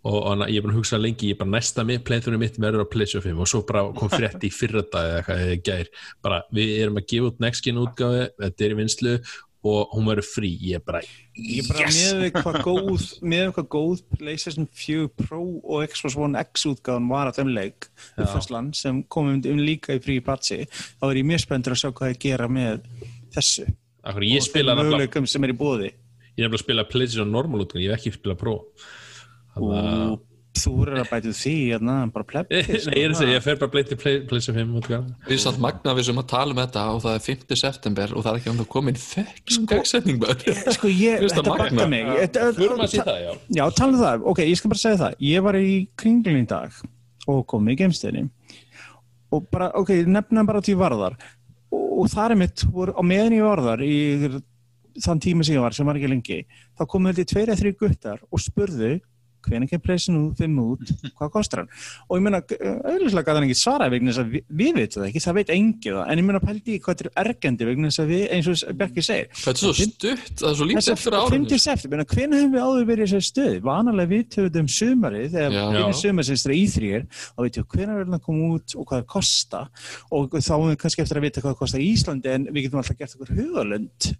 og, 0.04 0.18
og 0.18 0.44
ég 0.50 0.58
er 0.58 0.66
búin 0.66 0.74
að 0.74 0.80
hugsa 0.82 1.00
lengi, 1.00 1.30
ég 1.30 1.38
er 1.38 1.40
bara 1.40 1.54
næsta 1.54 1.86
með 1.86 2.04
playthrough 2.08 2.42
mitt 2.42 2.60
verður 2.60 2.84
á 2.84 2.92
PlayStation 2.92 3.24
5 3.30 3.42
og 3.44 3.50
svo 3.50 3.62
bara 3.68 3.86
kom 3.96 4.12
frétt 4.12 4.44
í 4.44 4.52
fyrra 4.52 4.84
dag 4.84 5.10
eða 5.10 5.18
eitthvað 5.22 5.44
eða 5.46 5.58
gær, 5.70 5.90
bara 6.24 6.44
við 6.54 6.76
erum 6.82 7.00
að 7.00 7.08
gefa 7.14 7.30
út 7.30 7.42
next 7.44 7.64
gen 7.64 7.82
útgáfi, 7.82 8.28
þetta 8.42 8.66
er 8.66 8.74
í 8.74 8.80
vinslu 8.82 9.18
og 9.64 9.94
hún 9.96 10.08
verður 10.10 10.28
frí, 10.28 10.50
ég 10.60 10.80
er 10.80 10.84
bara 10.84 11.00
Ég 11.34 11.62
er 11.62 11.70
bara 11.70 11.86
yes! 11.86 11.98
með 11.98 12.20
við 12.22 12.36
hvað 12.36 12.58
góð 12.66 13.06
með 13.24 13.42
við 13.44 13.52
hvað 13.56 13.68
góð 13.74 14.02
PlayStation 14.18 14.68
4 14.84 15.08
Pro 15.24 15.40
og 15.62 15.86
Xbox 15.90 16.18
One 16.20 16.44
X 16.44 16.66
útgáðan 16.70 17.08
var 17.10 17.30
að 17.30 17.40
þeim 17.40 17.54
leik 17.56 17.88
uppfærslan 18.14 18.70
sem 18.76 19.02
komum 19.08 19.40
um 19.40 19.64
líka 19.64 19.96
í 19.96 20.02
frí 20.04 20.20
patsi 20.24 20.62
þá 20.68 21.08
er 21.08 21.22
ég 21.22 21.28
mjög 21.32 21.44
spenntur 21.46 21.76
að 21.76 21.82
sjá 21.82 21.90
hvað 21.90 22.14
ég 22.14 22.22
gera 22.28 22.50
með 22.50 22.84
þessu. 23.34 23.66
Akkur, 24.04 24.26
og 24.28 24.50
þeim 24.52 24.74
möguleikum 24.82 25.28
sem 25.30 25.46
er 25.48 25.54
í 25.54 25.58
bóði 25.58 25.94
ég 26.34 26.44
er 26.44 26.50
nefnilega 26.50 26.58
að 26.58 26.64
spila 26.64 26.86
PlayStation 26.90 27.30
normal 27.30 27.64
útgáfi, 27.64 27.84
ég 27.84 27.94
hef 27.94 28.02
ekki 28.02 28.18
spila 28.18 28.36
Pro. 28.38 28.56
Þannig 29.54 29.76
að 29.78 30.14
þú 30.54 30.72
er 30.84 30.90
að 31.02 31.08
bæta 31.10 31.32
því 31.34 31.52
hérna, 31.72 31.94
bara 32.14 32.26
plebbi 32.30 32.60
Nei, 32.62 32.94
ég 32.94 33.04
er 33.08 33.12
að 33.12 33.18
segja, 33.18 33.34
ég 33.38 33.42
fer 33.44 33.56
bara 33.60 33.72
bleið 33.74 33.88
til 33.90 33.98
Play- 34.00 34.20
PlayStation 34.30 34.58
5 34.60 34.76
útgáfi 34.80 35.14
Við 35.26 35.32
erum 35.34 35.42
samt 35.44 35.60
magna 35.64 35.94
við 35.98 36.06
sem 36.08 36.20
að 36.22 36.26
tala 36.30 36.54
um 36.54 36.60
þetta 36.62 36.84
og 36.94 37.00
það 37.04 37.16
er 37.18 37.24
5. 37.26 37.56
september 37.62 38.14
og 38.14 38.24
það 38.26 38.30
er 38.32 38.40
ekki 38.40 38.52
ánum 38.54 38.68
komin 38.74 39.00
fucking 39.00 39.66
dagsetning 39.72 40.20
maður. 40.22 40.60
Sko 40.76 40.92
ég, 40.92 41.24
þetta 41.26 41.44
bagga 41.48 41.88
mig. 41.90 42.12
Förum 42.60 42.84
að 42.86 42.92
sé 42.94 43.02
það, 43.02 43.18
já. 43.24 43.32
Já, 43.58 43.64
tala 43.80 43.90
um 43.96 44.02
það, 44.04 44.26
ok, 44.34 44.42
ég 44.46 44.60
skal 44.60 44.72
bara 44.74 44.82
segja 44.84 45.00
það. 45.04 45.18
Ég 45.32 45.44
var 45.48 45.58
í 45.58 45.74
kringlun 46.00 46.40
í 46.44 46.46
dag 46.54 46.78
og 47.34 47.42
kom 47.50 47.68
í 47.72 47.76
geimstöðinni. 47.80 48.28
Og 49.34 49.46
bara, 49.50 49.70
ok, 49.80 49.90
nefna 50.06 50.44
bara 50.46 50.60
til 50.62 50.76
ég 50.76 50.82
var 50.84 50.94
þar 51.00 51.16
og, 51.74 52.06
það 52.12 52.30
er 52.30 52.38
mitt, 52.44 52.62
voru, 52.70 52.94
á 52.94 53.02
meðan 53.02 53.34
ég 53.34 53.42
var 53.46 53.62
þar 53.64 53.82
í 53.82 53.94
þann 55.02 55.18
tíma 55.24 55.42
sem 55.46 55.56
ég 55.56 55.62
var, 55.64 55.74
sem 55.74 55.86
var 55.88 55.98
ekki 55.98 56.10
lengi 56.12 56.36
þá 56.78 56.84
komu 56.90 57.10
þetta 57.10 57.32
tveir 57.32 57.50
eða 57.50 57.58
þrjú 57.58 57.72
guttar 57.80 58.20
og 58.30 58.42
spurðu 58.42 58.90
hvernig 59.44 59.70
kemur 59.70 59.84
preysin 59.84 60.18
út, 60.20 60.36
fimm 60.38 60.58
út, 60.62 60.92
hvað 61.18 61.32
kostar 61.34 61.62
hann 61.64 61.70
og 62.08 62.18
ég 62.18 62.24
meina, 62.24 62.40
auðvitað 62.44 63.24
gæti 63.24 63.34
hann 63.38 63.46
ekki 63.48 63.58
svara 63.60 63.88
vegna 63.92 64.12
þess 64.12 64.22
að 64.24 64.32
við, 64.34 64.44
við 64.62 64.72
veitum 64.78 65.02
það 65.02 65.08
ekki, 65.10 65.22
það 65.24 65.38
veit 65.38 65.52
engi 65.54 65.94
það 65.94 66.12
en 66.14 66.22
ég 66.22 66.28
meina 66.28 66.42
pældi 66.44 66.74
í 66.74 66.80
hvað 66.84 66.98
þetta 67.00 67.10
er 67.12 67.24
ergendi 67.24 67.68
vegna 67.68 67.90
þess 67.90 68.02
að 68.04 68.12
við, 68.14 68.24
eins 68.34 68.50
og 68.50 68.74
Bjarki 68.74 69.04
segir 69.04 69.28
Þetta 69.34 69.54
er 69.54 69.60
svo 69.60 69.72
stutt, 69.78 70.34
það 70.40 70.48
er 70.50 70.56
svo 70.58 70.68
lítið 70.68 70.92
eftir 70.94 71.16
árið. 71.18 71.34
50 71.34 71.62
september, 71.64 72.04
hvernig 72.14 72.40
hefum 72.40 72.54
við 72.54 72.64
áður 72.64 72.86
verið 72.88 73.04
í 73.04 73.08
þessari 73.10 73.28
stöð? 73.28 73.56
Vanalega 73.64 74.10
við 74.14 74.24
töfum 74.34 74.60
um 74.64 74.70
sumarið, 74.74 75.26
þegar 75.34 75.54
Já. 75.54 75.64
við 75.74 75.98
sumarsins 76.00 76.44
er 76.48 76.54
í 76.54 76.62
þrýr, 76.74 77.06
þá 77.34 77.40
veitum 77.44 77.64
við 77.64 77.68
hvernig 77.74 77.98
verður 77.98 78.10
það 78.14 78.18
að 78.18 78.24
koma 78.28 78.48
út 78.54 78.74
og 78.78 78.88
hvað 78.88 79.02
það 79.02 79.08
kosta 79.14 79.62
og 80.14 80.36
þá 80.38 80.52
erum 80.54 80.70
við 80.72 80.80
kannski 80.84 81.04
eftir 81.04 81.20
að 81.20 81.26
vita 81.28 81.42
hvað 81.44 81.54
það 81.54 81.60
kosta 81.64 81.80
í 81.82 81.88
Íslandi 81.94 82.32
en 82.34 82.46
við 82.50 82.66
getum 82.68 82.80
alltaf 82.82 82.98
gert 83.00 83.16
okkur 83.18 83.34
hugalund 83.38 84.10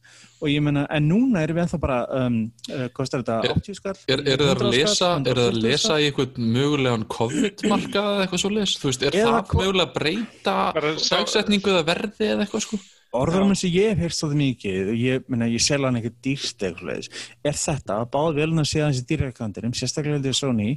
og 0.44 0.50
ég 0.52 0.60
menna, 0.64 0.84
en 0.92 1.06
núna 1.08 1.40
erum 1.44 1.56
við 1.56 1.64
ennþá 1.64 1.78
bara, 1.80 1.98
um, 2.20 2.34
uh, 2.68 2.86
kostar 2.92 3.22
þetta 3.22 3.38
Er- 3.48 3.54
80 3.54 3.78
skall? 3.78 3.94
Er, 4.12 4.20
er 4.28 4.42
það 4.42 4.50
að 4.50 4.64
100 4.64 4.74
lesa, 4.74 5.10
er 5.20 5.38
það 5.38 5.44
að 5.44 5.54
150 5.54 5.64
lesa 5.64 5.98
í 6.00 6.08
einhvern 6.08 6.50
mögulegan 6.56 7.06
COVID-markað 7.14 8.10
eða 8.10 8.26
eitthvað 8.26 8.42
svo 8.44 8.50
les? 8.54 8.74
Þú 8.80 8.90
veist, 8.90 9.06
er 9.06 9.18
Eða 9.20 9.36
það 9.36 9.54
mögulega 9.60 9.86
að 9.86 9.94
breyta 9.98 10.56
dagsetningu 10.74 11.72
eða 11.74 11.86
verði 11.88 12.30
eða 12.32 12.46
eitthvað 12.46 12.66
sko? 12.66 12.80
Orðurum 13.14 13.52
sem 13.54 13.70
ég 13.70 13.92
hef 13.92 14.00
heyrst 14.02 14.24
á 14.24 14.26
því 14.26 14.38
mikið 14.40 14.88
og 14.90 14.96
ég, 14.98 15.28
ég 15.54 15.62
selja 15.62 15.86
hann 15.86 15.98
eitthvað 16.00 16.16
dýrst 16.26 16.64
eitthvað 16.66 17.10
er 17.46 17.58
þetta 17.60 17.98
að 18.00 18.08
báð 18.16 18.40
velna 18.40 18.64
séð 18.66 18.88
hans 18.88 19.02
í 19.02 19.04
dýrreikandirum, 19.12 19.76
sérstaklega 19.78 20.18
heldur 20.18 20.34
Sony 20.34 20.72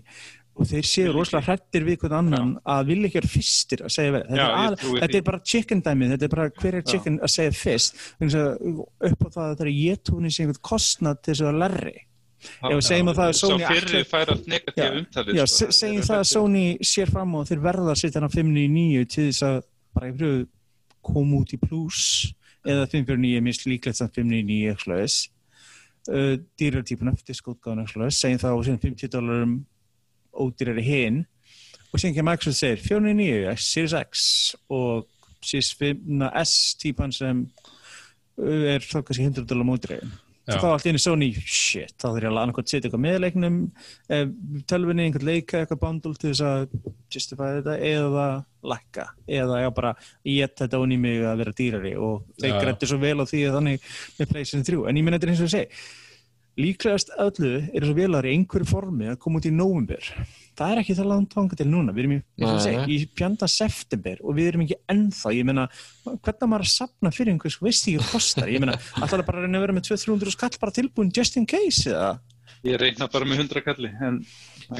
og 0.57 0.69
þeir 0.69 0.87
séu 0.89 1.13
rosalega 1.13 1.51
hrættir 1.51 1.85
við 1.85 1.99
hvern 2.01 2.17
annan 2.17 2.53
að 2.67 2.91
vilja 2.91 3.09
ekki 3.09 3.19
vera 3.19 3.31
fyrstir 3.31 3.83
að 3.85 3.93
segja 3.93 4.13
verið. 4.15 4.31
Þetta, 4.31 4.41
Já, 4.41 4.47
er, 4.47 4.57
ég 4.57 4.71
að, 4.71 4.77
þetta 4.87 5.11
því. 5.11 5.19
er 5.19 5.27
bara 5.29 5.41
chicken 5.51 5.83
dæmið, 5.85 6.13
þetta 6.13 6.27
er 6.27 6.33
bara 6.33 6.47
hver 6.57 6.77
er 6.79 6.87
chicken 6.91 7.19
að 7.21 7.33
segja 7.33 7.55
fyrst, 7.57 8.01
að 8.25 8.47
upp 9.11 9.21
á 9.21 9.27
það 9.27 9.43
að 9.43 9.51
þetta 9.51 9.67
er 9.67 9.73
jétúni 9.75 10.33
sem 10.33 10.45
einhvern 10.47 10.63
kostnað 10.71 11.21
til 11.21 11.33
þess 11.33 11.47
að 11.51 11.59
lerri. 11.61 11.95
Ef 12.37 12.73
við 12.77 12.83
segjum 12.85 13.09
að 13.11 13.17
það 13.17 13.29
er 13.31 13.37
Sony 13.39 13.63
Já. 14.77 14.89
Já, 15.37 15.45
sko. 15.47 15.55
se- 15.57 15.77
segjum 15.79 16.03
það 16.05 16.19
að 16.21 16.27
Sony 16.31 16.65
sér 16.85 17.09
fram 17.11 17.33
á 17.33 17.37
að 17.41 17.47
þeir 17.51 17.63
verða 17.65 17.91
að 17.93 17.99
setja 18.01 18.19
hann 18.21 18.29
á 18.29 18.35
599 18.35 19.07
til 19.13 19.25
þess 19.31 19.45
að 19.47 19.57
bara 19.97 20.11
yfir 20.11 20.27
höfuð 20.27 20.45
koma 21.07 21.39
út 21.41 21.53
í 21.55 21.59
pluss 21.61 22.03
eða 22.67 22.85
549 22.91 23.37
er 23.39 23.41
mist 23.47 23.65
líklegt 23.65 23.97
samt 23.97 24.13
599 24.19 24.69
eitthvað 24.73 25.01
þess 25.01 25.17
uh, 26.11 26.35
dýrartípuna, 26.59 27.15
diskótgáðan 27.27 27.83
eitthvað 27.85 28.05
þess 28.09 28.21
segjum 28.25 28.43
það 28.43 28.57
og 28.59 28.65
síðan 28.67 28.83
50 28.85 29.13
dólarum 29.15 29.55
ódýrari 30.37 30.83
hinn 30.85 31.19
og 31.91 31.99
síðan 32.01 32.15
kemur 32.19 32.31
Microsoft 32.31 32.53
og 32.53 32.61
segir 32.61 32.83
499 32.85 33.65
Series 33.65 33.97
X 34.03 34.27
og 34.69 35.07
Series 35.41 35.73
5 35.79 36.23
S 36.43 36.55
típan 36.81 37.13
sem 37.15 37.43
uh, 38.37 38.63
er 38.75 38.83
þá 38.85 38.99
kannski 39.01 39.25
100 39.25 39.47
dólar 39.49 39.65
Já. 39.71 40.01
Þá 40.47 40.67
allt 40.69 40.87
í 40.87 40.91
einu 40.93 41.01
Sony, 41.03 41.29
shit, 41.43 41.93
þá 41.99 42.07
þurf 42.07 42.23
ég 42.23 42.29
að 42.29 42.39
annað 42.41 42.69
setja 42.71 42.87
eitthvað 42.87 43.03
með 43.03 43.17
leiknum 43.23 43.57
eh, 44.07 44.25
tölvunni, 44.71 45.07
einhvern 45.07 45.27
leika, 45.27 45.61
eitthvað 45.61 45.81
bundle 45.83 46.15
til 46.15 46.31
þess 46.31 46.45
að 46.47 46.65
justify 47.13 47.49
þetta 47.57 47.77
eða 47.89 48.27
lækka, 48.67 49.07
eða 49.39 49.61
já 49.61 49.69
bara 49.75 49.93
ég 50.27 50.55
þetta 50.63 50.81
onni 50.83 50.97
mig 51.03 51.23
að 51.27 51.43
vera 51.43 51.55
dýrari 51.59 51.93
og 51.99 52.25
þeir 52.39 52.53
Já. 52.53 52.59
grættu 52.63 52.89
svo 52.89 52.99
vel 53.03 53.17
á 53.19 53.25
því 53.27 53.43
að 53.47 53.57
þannig 53.59 53.87
með 54.17 54.33
PlayStation 54.33 54.67
3, 54.71 54.83
en 54.87 54.99
ég 54.99 55.07
minna 55.07 55.19
þetta 55.19 55.33
eins 55.33 55.43
og 55.43 55.49
að 55.49 55.55
segja 55.57 56.05
líklegast 56.57 57.13
öllu 57.21 57.53
er 57.69 57.85
svo 57.85 57.95
velar 57.97 58.25
í 58.27 58.33
einhverju 58.35 58.67
formi 58.69 59.11
að 59.11 59.19
koma 59.21 59.41
út 59.41 59.47
í 59.49 59.53
nóvumber 59.53 60.11
það 60.57 60.73
er 60.73 60.81
ekki 60.81 60.95
það 60.97 61.09
langt 61.11 61.35
þangað 61.35 61.59
til 61.61 61.67
núna. 61.69 61.93
Við 61.93 62.03
erum 62.03 62.15
í, 62.15 62.19
að 62.47 62.55
Nei. 62.65 62.95
í 62.95 62.97
pjanda 63.17 63.49
september 63.51 64.23
og 64.23 64.37
við 64.37 64.49
erum 64.51 64.63
ekki 64.65 64.79
ennþá, 64.93 65.33
ég 65.37 65.47
meina 65.47 65.67
hvernig 66.07 66.49
maður 66.49 66.65
að 66.65 66.73
sapna 66.73 67.13
fyrir 67.13 67.35
einhvers 67.35 67.59
veist 67.61 67.85
ekki 67.85 68.01
hvað 68.01 68.15
kostar, 68.15 68.51
ég 68.51 68.63
meina, 68.63 68.77
alltaf 69.01 69.25
bara 69.27 69.43
að 69.43 69.47
reyna 69.47 69.61
að 69.61 69.67
vera 69.67 69.77
með 69.77 69.87
200-300 69.91 70.35
skall 70.37 70.61
bara 70.63 70.75
tilbúin 70.79 71.13
just 71.13 71.37
in 71.37 71.47
case 71.49 71.85
eða, 71.91 72.17
Ég 72.65 72.79
reyna 72.81 73.05
bara 73.11 73.27
með 73.27 73.43
100 73.43 73.61
kalli. 73.61 73.89
En 74.01 74.15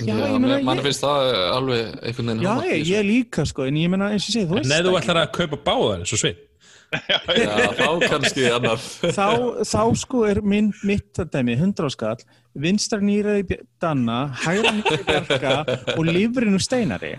Já, 0.01 0.15
ég 0.17 0.39
meina, 0.41 0.57
mann 0.65 0.81
finnst 0.83 1.03
það 1.03 1.29
alveg 1.53 1.91
einhvern 2.01 2.31
veginn 2.33 2.41
já, 2.43 2.53
ég, 2.67 2.81
ég 2.89 3.05
líka 3.07 3.45
sko, 3.47 3.67
en 3.69 3.77
ég 3.79 3.91
meina 3.93 4.09
eins 4.11 4.25
og 4.25 4.33
ég 4.33 4.35
segi, 4.35 4.47
þú 4.49 4.57
veist 4.57 4.67
Nei, 4.67 4.81
þú 4.81 4.91
það 4.91 4.97
ætlar 4.99 5.19
að 5.21 5.29
kaupa 5.37 5.59
báðar 5.69 6.01
eins 6.01 6.11
og 6.11 6.19
sveit 6.19 6.41
Já, 6.87 7.49
þá 7.75 7.89
kannski 8.07 8.45
annað. 8.47 8.83
þá, 9.11 9.27
þá 9.67 9.81
sko 9.99 10.21
er 10.29 10.39
minn, 10.45 10.69
mitt 10.87 11.19
að 11.19 11.33
dæmi 11.35 11.57
100 11.57 11.91
skall, 11.91 12.19
vinstra 12.57 13.01
nýraði 13.03 13.59
Danna, 13.81 14.19
hægra 14.45 14.71
nýraði 14.77 15.07
Bjarka 15.09 15.55
og 15.97 16.05
lífrin 16.07 16.55
úr 16.55 16.63
steinari 16.63 17.15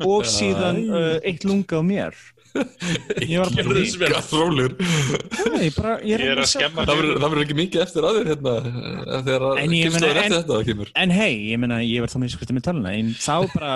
og 0.00 0.24
síðan 0.28 0.80
uh, 0.88 1.18
eitt 1.20 1.44
lunga 1.48 1.80
á 1.80 1.82
mér 1.84 2.16
Ég 2.52 3.38
var 3.40 3.48
bara 3.48 3.56
Gerðu 3.56 3.74
þessu 3.78 4.00
vel. 4.02 4.10
Rólur 4.32 4.72
Já, 4.76 5.44
ég 5.62 5.76
bara, 5.76 5.92
ég 6.04 6.20
Ég 6.20 6.24
er 6.34 6.40
að 6.42 6.48
sjá- 6.50 6.60
skemma 6.60 6.84
Það 6.88 6.98
verður- 7.00 7.20
það 7.22 7.30
verður 7.32 7.44
ekki 7.46 7.56
mikið 7.60 7.84
eftir 7.86 8.06
aðeir 8.08 8.28
hérna 8.32 8.52
en 8.62 9.24
þegar 9.28 9.44
að 9.48 9.60
kynslaður 9.72 10.10
en- 10.12 10.22
eftir 10.22 10.36
þetta 10.42 10.58
kemur 10.68 10.92
En 11.04 11.14
hei, 11.16 11.30
ég 11.52 11.62
meina, 11.62 11.78
ég 11.86 12.04
var 12.04 12.12
þá 12.12 12.18
með 12.22 12.34
skrifta 12.36 12.56
með 12.58 12.66
taluna 12.68 12.94
en 12.98 13.10
þá 13.16 13.34
bara 13.54 13.72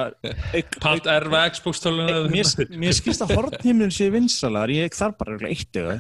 auk, 0.61 0.79
Pant 0.85 1.11
erfa 1.16 1.43
Xbox 1.57 1.81
töluna 1.87 2.18
mér, 2.33 2.53
mér 2.85 2.97
skilst 3.01 3.24
að 3.24 3.35
hornhimlun 3.39 3.95
sé 3.97 4.11
vinsalar 4.12 4.72
ég 4.77 4.93
þarf 4.97 5.16
bara 5.22 5.37
örugglega 5.37 5.57
eitt 5.57 5.81
auga. 5.81 5.97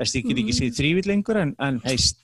Þess 0.00 0.16
ég 0.18 0.28
get 0.30 0.40
ekki 0.44 0.56
séð 0.62 0.78
þrývill 0.80 1.08
lengur 1.12 1.38
en, 1.44 1.52
en 1.62 1.82
heist 1.84 2.22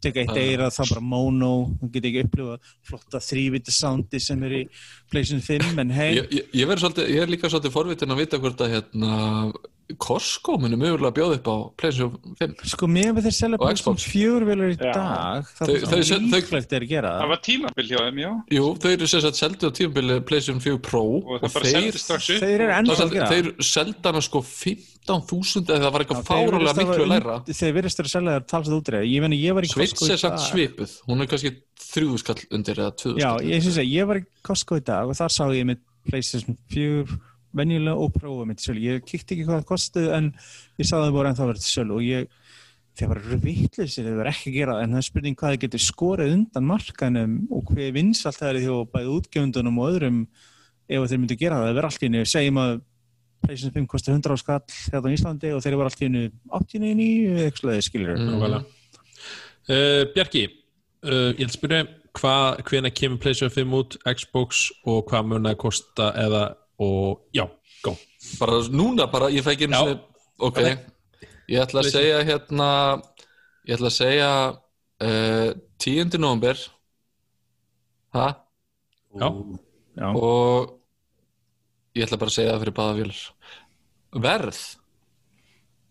teka 0.00 0.20
eitt 0.22 0.30
Ah. 0.30 0.38
eira 0.42 0.68
þá 0.70 0.82
bara 0.92 1.00
mono 1.00 1.52
þú 1.80 1.90
get 1.92 2.04
ekki 2.10 2.24
upplifa 2.26 2.58
flotta 2.86 3.18
þrývita 3.18 3.74
soundi 3.74 4.20
sem 4.20 4.42
er 4.44 4.50
í 4.50 4.62
PlayStation 5.10 5.42
5 5.42 5.78
en 5.84 5.90
hei, 5.90 6.12
Ég, 6.20 6.30
ég, 6.30 6.44
ég, 6.54 6.68
svolítið, 6.78 7.08
ég 7.14 7.22
er 7.22 7.32
líka 7.32 7.50
svolítið 7.50 7.74
forvitin 7.74 8.14
að 8.14 8.22
vita 8.22 8.38
hvort 8.38 8.62
að 8.62 8.72
hérna, 8.76 9.52
Costco 9.96 10.58
muni 10.60 10.76
mögulega 10.76 11.14
bjóða 11.16 11.36
upp 11.38 11.46
á 11.48 11.56
PlayStation 11.80 12.34
5 12.36 12.66
sko 12.74 12.88
mér 12.92 13.14
við 13.16 13.24
þeir 13.28 13.36
selja 13.38 13.56
Og 13.58 13.62
PlayStation 13.64 13.96
Xbox. 13.96 14.08
4 14.12 14.48
velur 14.50 14.72
í 14.74 14.76
dag 14.76 15.48
það 15.56 15.72
er 15.72 16.26
líklegt 16.28 16.74
er 16.76 16.84
að 16.84 16.90
gera 16.92 17.12
Það 17.14 17.22
það 17.24 17.32
var 17.32 17.40
tímabil 17.48 17.86
hjá 17.88 17.98
þeim, 18.04 18.18
já. 18.20 18.30
Jú, 18.58 18.66
þau 18.82 18.90
eru 18.92 19.08
sem 19.08 19.22
sagt 19.24 19.40
seldu 19.40 19.64
á 19.64 19.70
tímabili 19.78 20.18
PlayStation 20.28 20.60
4 20.60 20.82
Pro 20.84 21.02
Og 21.18 21.40
það 21.40 21.48
upp. 21.48 21.62
þeir 22.28 22.52
eru 22.58 22.68
Það 22.68 22.78
ennþá 22.78 22.98
að 23.06 23.14
gera 23.16 23.30
þeir 23.32 23.50
seldu 23.70 24.04
hana 24.10 24.22
sko 24.28 24.42
15.000 24.44 25.72
eða 25.72 25.80
það 25.86 25.92
var 25.96 26.04
eitthvað 26.04 26.20
þeir 26.20 26.28
fárálega 26.28 26.58
virðast 26.58 26.80
miklu 26.82 26.98
hafa 26.98 27.08
læra 27.14 27.38
þeir 27.48 27.74
virðist 27.78 28.02
að 28.04 28.10
selja 28.12 28.34
þær 28.36 28.46
talsað 28.52 28.76
útreið 28.82 29.08
ég, 29.08 29.22
meni, 29.24 29.40
ég 29.40 29.56
var 29.56 29.64
í 29.64 29.72
Costco 29.72 30.04
í 30.04 30.12
er 30.12 30.20
samt 30.20 30.36
dag. 30.36 30.44
svipuð 30.50 30.92
hún 31.08 31.24
er 31.24 31.30
kannski 31.32 31.54
þrjúðu 31.88 32.20
skall 32.20 32.42
undir 32.58 32.82
eða 32.84 32.92
tvöðu 33.00 33.22
Já, 33.24 33.30
ég 33.48 33.64
syns 33.64 33.80
að 33.80 33.88
ég 33.94 34.08
var 34.10 34.20
í 34.20 34.24
Costco 34.44 34.76
í 34.76 34.84
dag 34.84 35.08
og 35.08 35.16
þar 35.16 35.32
sá 35.32 35.42
ég 35.56 35.64
með 35.72 35.80
PlayStation 36.08 36.58
4 36.74 37.18
venjulega 37.58 38.04
og 38.04 38.14
prófa 38.16 38.46
mitt 38.48 38.62
sölu. 38.64 38.82
Ég 38.84 39.06
kíkti 39.06 39.36
ekki 39.36 39.46
hvað 39.48 39.60
það 39.60 39.70
kostuð 39.72 40.12
en 40.16 40.30
ég 40.78 40.88
sá 40.88 40.96
það 40.96 41.14
voru 41.16 41.30
ennþá 41.32 41.48
verið 41.50 41.64
til 41.64 41.72
sölu 41.74 41.98
og 41.98 42.06
ég 42.06 42.28
þeir 42.98 43.10
var 43.12 43.20
vitlisir, 43.44 44.06
þeir 44.06 44.18
var 44.18 44.30
ekki 44.32 44.50
að 44.50 44.56
gera 44.58 44.74
það, 44.74 44.84
en 44.84 44.94
það 44.94 45.00
er 45.00 45.06
spurning 45.06 45.38
hvað 45.38 45.52
þið 45.54 45.64
getur 45.64 45.82
skorið 45.84 46.32
undan 46.34 46.66
markanum 46.66 47.34
og 47.54 47.72
hver 47.72 47.92
vinsalt 47.94 48.38
það 48.40 48.50
er 48.50 48.60
því 48.64 48.78
bæði 48.94 49.12
útgefundunum 49.14 49.78
og 49.78 49.90
öðrum 49.92 50.20
ef 50.88 51.04
þeir 51.10 51.20
myndu 51.22 51.36
gera 51.38 51.58
það. 51.60 51.68
Það 51.68 51.76
verður 51.76 51.88
allt 51.90 52.02
í 52.02 52.08
henni, 52.08 52.24
segjum 52.26 52.62
að 52.62 52.72
PlayStation 53.44 53.74
5 53.76 53.86
kosti 53.92 54.12
100 54.12 54.34
á 54.34 54.36
skall 54.40 54.62
hérna 54.90 55.12
á 55.12 55.14
Íslandi 55.14 55.52
og 55.54 55.62
þeir 55.62 55.76
eru 55.76 55.86
allt 55.86 56.00
í 56.00 56.08
henni 56.08 56.24
89 56.58 57.08
eða 57.28 57.44
eitthvað 57.46 57.82
skilur. 57.86 58.18
Mm. 58.18 58.56
Uh, 59.68 60.02
Bjarki, 60.14 60.44
uh, 61.06 61.30
ég 61.36 61.44
vil 61.44 61.54
spyrja 61.54 61.84
hvað, 62.18 62.62
hvena 62.68 62.90
kemur 62.90 63.20
PlayStation 63.22 63.54
5 63.54 63.76
út, 63.78 63.98
Xbox 64.08 64.64
og 64.88 65.04
hvað 65.10 65.30
mun 65.30 65.48
það 65.48 65.60
kosta 65.62 66.10
eða, 66.18 66.42
og 66.78 67.20
já, 67.34 67.44
go. 67.82 67.94
bara 68.38 68.60
núna, 68.70 69.06
bara 69.10 69.30
ég 69.34 69.42
fæ 69.42 69.52
ekki 69.54 69.68
Já. 69.70 69.78
sinni 69.78 69.98
ok, 70.38 70.58
ég 71.48 71.62
ætla 71.64 71.82
að 71.82 71.90
segja 71.92 72.22
hérna 72.28 72.68
ég 73.66 73.74
ætla 73.76 73.90
að 73.90 73.96
segja 73.96 74.30
uh, 75.02 75.50
10. 75.78 76.18
november 76.18 76.58
ha? 78.14 78.28
Já. 79.18 79.28
Já. 79.98 80.08
og 80.14 80.78
ég 81.98 82.06
ætla 82.06 82.20
bara 82.20 82.30
að 82.30 82.36
segja 82.38 82.54
það 82.54 82.64
fyrir 82.64 82.78
báða 82.78 82.98
vélar 83.00 83.22
verð 84.28 84.60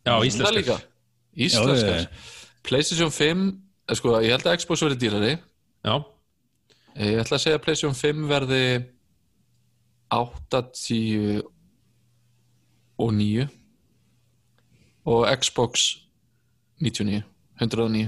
Já, 0.07 0.13
íslenskar. 0.23 0.83
íslenskar 1.35 2.07
PlayStation 2.63 3.11
5 3.11 3.47
eh, 3.88 3.95
sko, 3.95 4.19
ég 4.23 4.31
held 4.35 4.47
að 4.47 4.61
Xbox 4.63 4.85
verði 4.88 5.01
dýrari 5.03 5.33
Já, 5.83 5.97
Eh, 6.97 7.11
ég 7.13 7.19
ætla 7.21 7.38
að 7.38 7.43
segja 7.43 7.57
að 7.59 7.65
PlayStation 7.65 7.93
5 7.97 8.23
verði 8.25 8.61
80 10.13 11.43
og 12.97 13.13
9 13.13 13.47
og 15.07 15.27
Xbox 15.39 15.87
99 16.83 17.21
109 17.61 18.07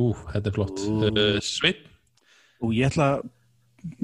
ú, 0.00 0.12
þetta 0.32 0.48
er 0.50 0.54
flott. 0.56 0.80
Uh, 0.86 1.36
Sveinn, 1.44 1.84
Og 2.60 2.72
ég 2.76 2.88
ætla 2.90 3.10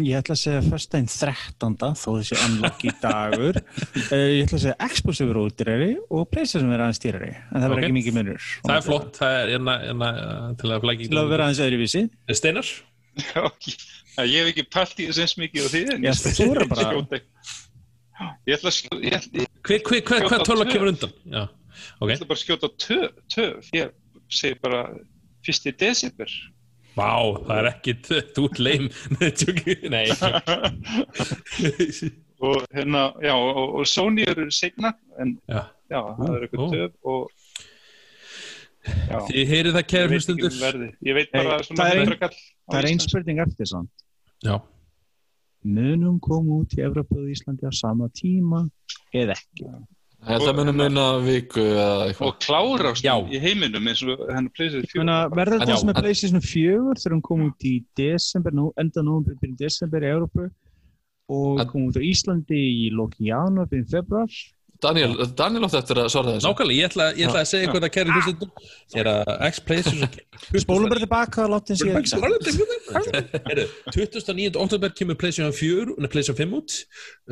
ég 0.01 0.17
ætla 0.17 0.33
að 0.33 0.41
segja 0.41 0.61
föstudaginn 0.65 1.09
13. 1.13 1.75
þó 2.01 2.07
þessi 2.17 2.37
unlucky 2.47 2.93
dagur 3.03 3.59
uh, 3.59 4.13
ég 4.39 4.47
ætla 4.47 4.57
að 4.57 4.63
segja 4.65 4.89
Xbox 4.93 5.21
yfir 5.25 5.41
útýrari 5.43 5.91
og 6.09 6.27
Playstation 6.33 6.71
verður 6.73 6.87
aðeins 6.87 7.03
dýrari 7.05 7.33
en 7.37 7.59
það 7.61 7.67
verður 7.67 7.77
Ok. 7.77 7.85
ekki 7.85 7.97
mikið 7.99 8.17
munur 8.17 8.47
það 8.65 8.77
er 8.79 8.87
flott, 8.87 9.11
það 9.21 9.39
er 9.43 9.53
enna, 9.59 9.75
enna 9.93 10.11
til 10.63 10.73
að 10.73 10.85
flækja 10.87 11.11
til 11.13 11.21
að 11.21 11.33
vera 11.35 11.49
aðeins 11.51 11.65
öðruvísi 11.67 12.03
Steinar? 12.41 12.71
Já, 13.17 13.43
Ég 14.25 14.37
hef 14.41 14.49
ekki 14.53 14.65
pælt 14.73 14.97
í 15.01 15.03
þessu 15.11 15.21
eins 15.25 15.35
mikið 15.41 15.63
og 15.67 15.71
því 15.75 15.81
en 15.93 16.01
ég 16.07 16.11
eru 16.13 16.21
skjóta. 16.81 17.17
Ég 18.49 18.53
ætla 18.57 18.71
að 18.71 18.77
skjóta, 18.79 19.01
ég 19.05 19.13
ég 20.41 20.47
tölva 20.49 20.65
tvö. 20.65 20.73
kemur 20.73 20.89
undan? 20.93 21.13
Já, 21.29 21.43
ok. 22.01 22.09
ætla 22.15 22.29
bara 22.31 22.39
að 22.39 22.45
skjóta 22.45 22.69
töf. 23.35 23.65
Ég 23.77 23.87
segi 24.33 24.57
bara 24.63 24.81
fyrsti 25.47 25.71
desember. 25.81 26.31
Vá, 26.97 27.13
það 27.45 27.57
er 27.61 27.67
ekki, 27.75 27.93
ert 28.17 28.39
leim. 28.65 28.85
Nei, 29.93 30.07
og 32.47 32.57
hérna, 32.73 33.03
já, 33.21 33.35
og, 33.37 33.75
og 33.81 33.85
Sony 33.89 34.25
eru 34.29 34.49
segna, 34.53 34.91
en 35.21 35.37
Já, 35.45 35.63
já, 35.93 36.01
það 36.17 36.31
er 36.31 36.37
Ó. 36.37 36.39
eitthvað 36.47 36.73
töf 36.73 36.93
og 37.13 37.21
þið 38.87 39.51
heyrið 39.53 39.73
það 39.77 39.83
ekki 39.83 40.03
hlustundur. 40.13 40.57
Ég 41.07 41.15
veit 41.19 41.33
bara 41.33 41.57
Hey, 41.57 41.67
svona 41.67 41.77
það 41.83 41.91
er 41.91 42.01
ein- 42.01 42.17
það 42.19 42.79
er 42.79 42.85
einn 42.87 42.99
Íslandi. 42.99 43.09
spurning 43.09 43.39
eftir 43.47 43.67
Já, 44.45 44.61
munum 45.65 46.21
koma 46.21 46.61
út 46.63 46.75
í 46.77 46.83
Evropa 46.85 47.17
og 47.19 47.29
Íslandi 47.33 47.67
á 47.67 47.73
sama 47.75 48.09
tíma 48.15 48.69
eða 49.15 49.35
ekki? 49.35 49.67
Það 50.27 50.55
munum 50.59 50.77
minna 50.81 51.05
viku 51.23 51.61
eða 51.61 52.07
eitthvað. 52.09 52.27
Og 52.27 52.39
klárast 52.41 53.03
Já. 53.05 53.15
í 53.31 53.39
heiminum 53.39 53.87
eins 53.87 54.03
og 54.03 54.19
hennar 54.29 54.51
pleysið 54.57 54.83
Ég 54.87 54.97
meina, 54.97 55.29
verður 55.31 55.61
En 55.63 55.69
það 55.69 55.79
sem 55.79 55.89
er 55.93 56.01
PlayStation 56.01 56.41
4 56.41 56.95
þegar 56.97 57.15
hún 57.15 57.23
kom 57.23 57.41
út 57.51 57.61
í 57.65 57.85
desember, 57.97 58.51
nú, 58.53 58.73
enda 58.77 59.03
nóvember 59.03 59.37
byrjun 59.41 59.57
desember 59.61 60.01
í 60.01 60.11
Európu 60.11 60.51
og 61.29 61.67
kom 61.69 61.89
út 61.91 61.97
á 61.99 62.03
Íslandi 62.03 62.59
í 62.87 62.91
loki 62.93 63.29
janúar 63.31 63.67
byrjun 63.69 63.91
februar 63.91 64.27
Daniel, 64.83 65.17
Daniel 65.39 65.67
átti 65.67 65.79
eftir 65.81 66.01
að 66.03 66.11
svara 66.13 66.35
þessu 66.35 66.51
nákvæmlega, 66.51 66.79
ég 66.79 66.91
ætla, 66.91 67.09
ég 67.17 67.31
ætla 67.31 67.43
að 67.43 67.51
segja 67.51 67.67
eitthvað 67.67 67.87
að 67.89 67.93
kæri 67.97 68.17
hlustundur. 68.17 68.51
Er 68.97 69.11
að 69.11 69.31
X-Playstation... 69.51 70.17
spólum 70.63 70.91
bara 70.93 71.03
tilbaka 71.03 71.47
og 71.47 71.73
ekki 71.73 72.13
sagt. 72.13 72.77
Heyrðu, 73.47 73.67
29. 73.95 74.57
oktober 74.61 74.93
kemur 74.97 75.19
PlayStation 75.21 75.55
4 75.57 75.97
og 75.97 76.11
PlayStation 76.13 76.39
5 76.39 76.57
út 76.59 76.77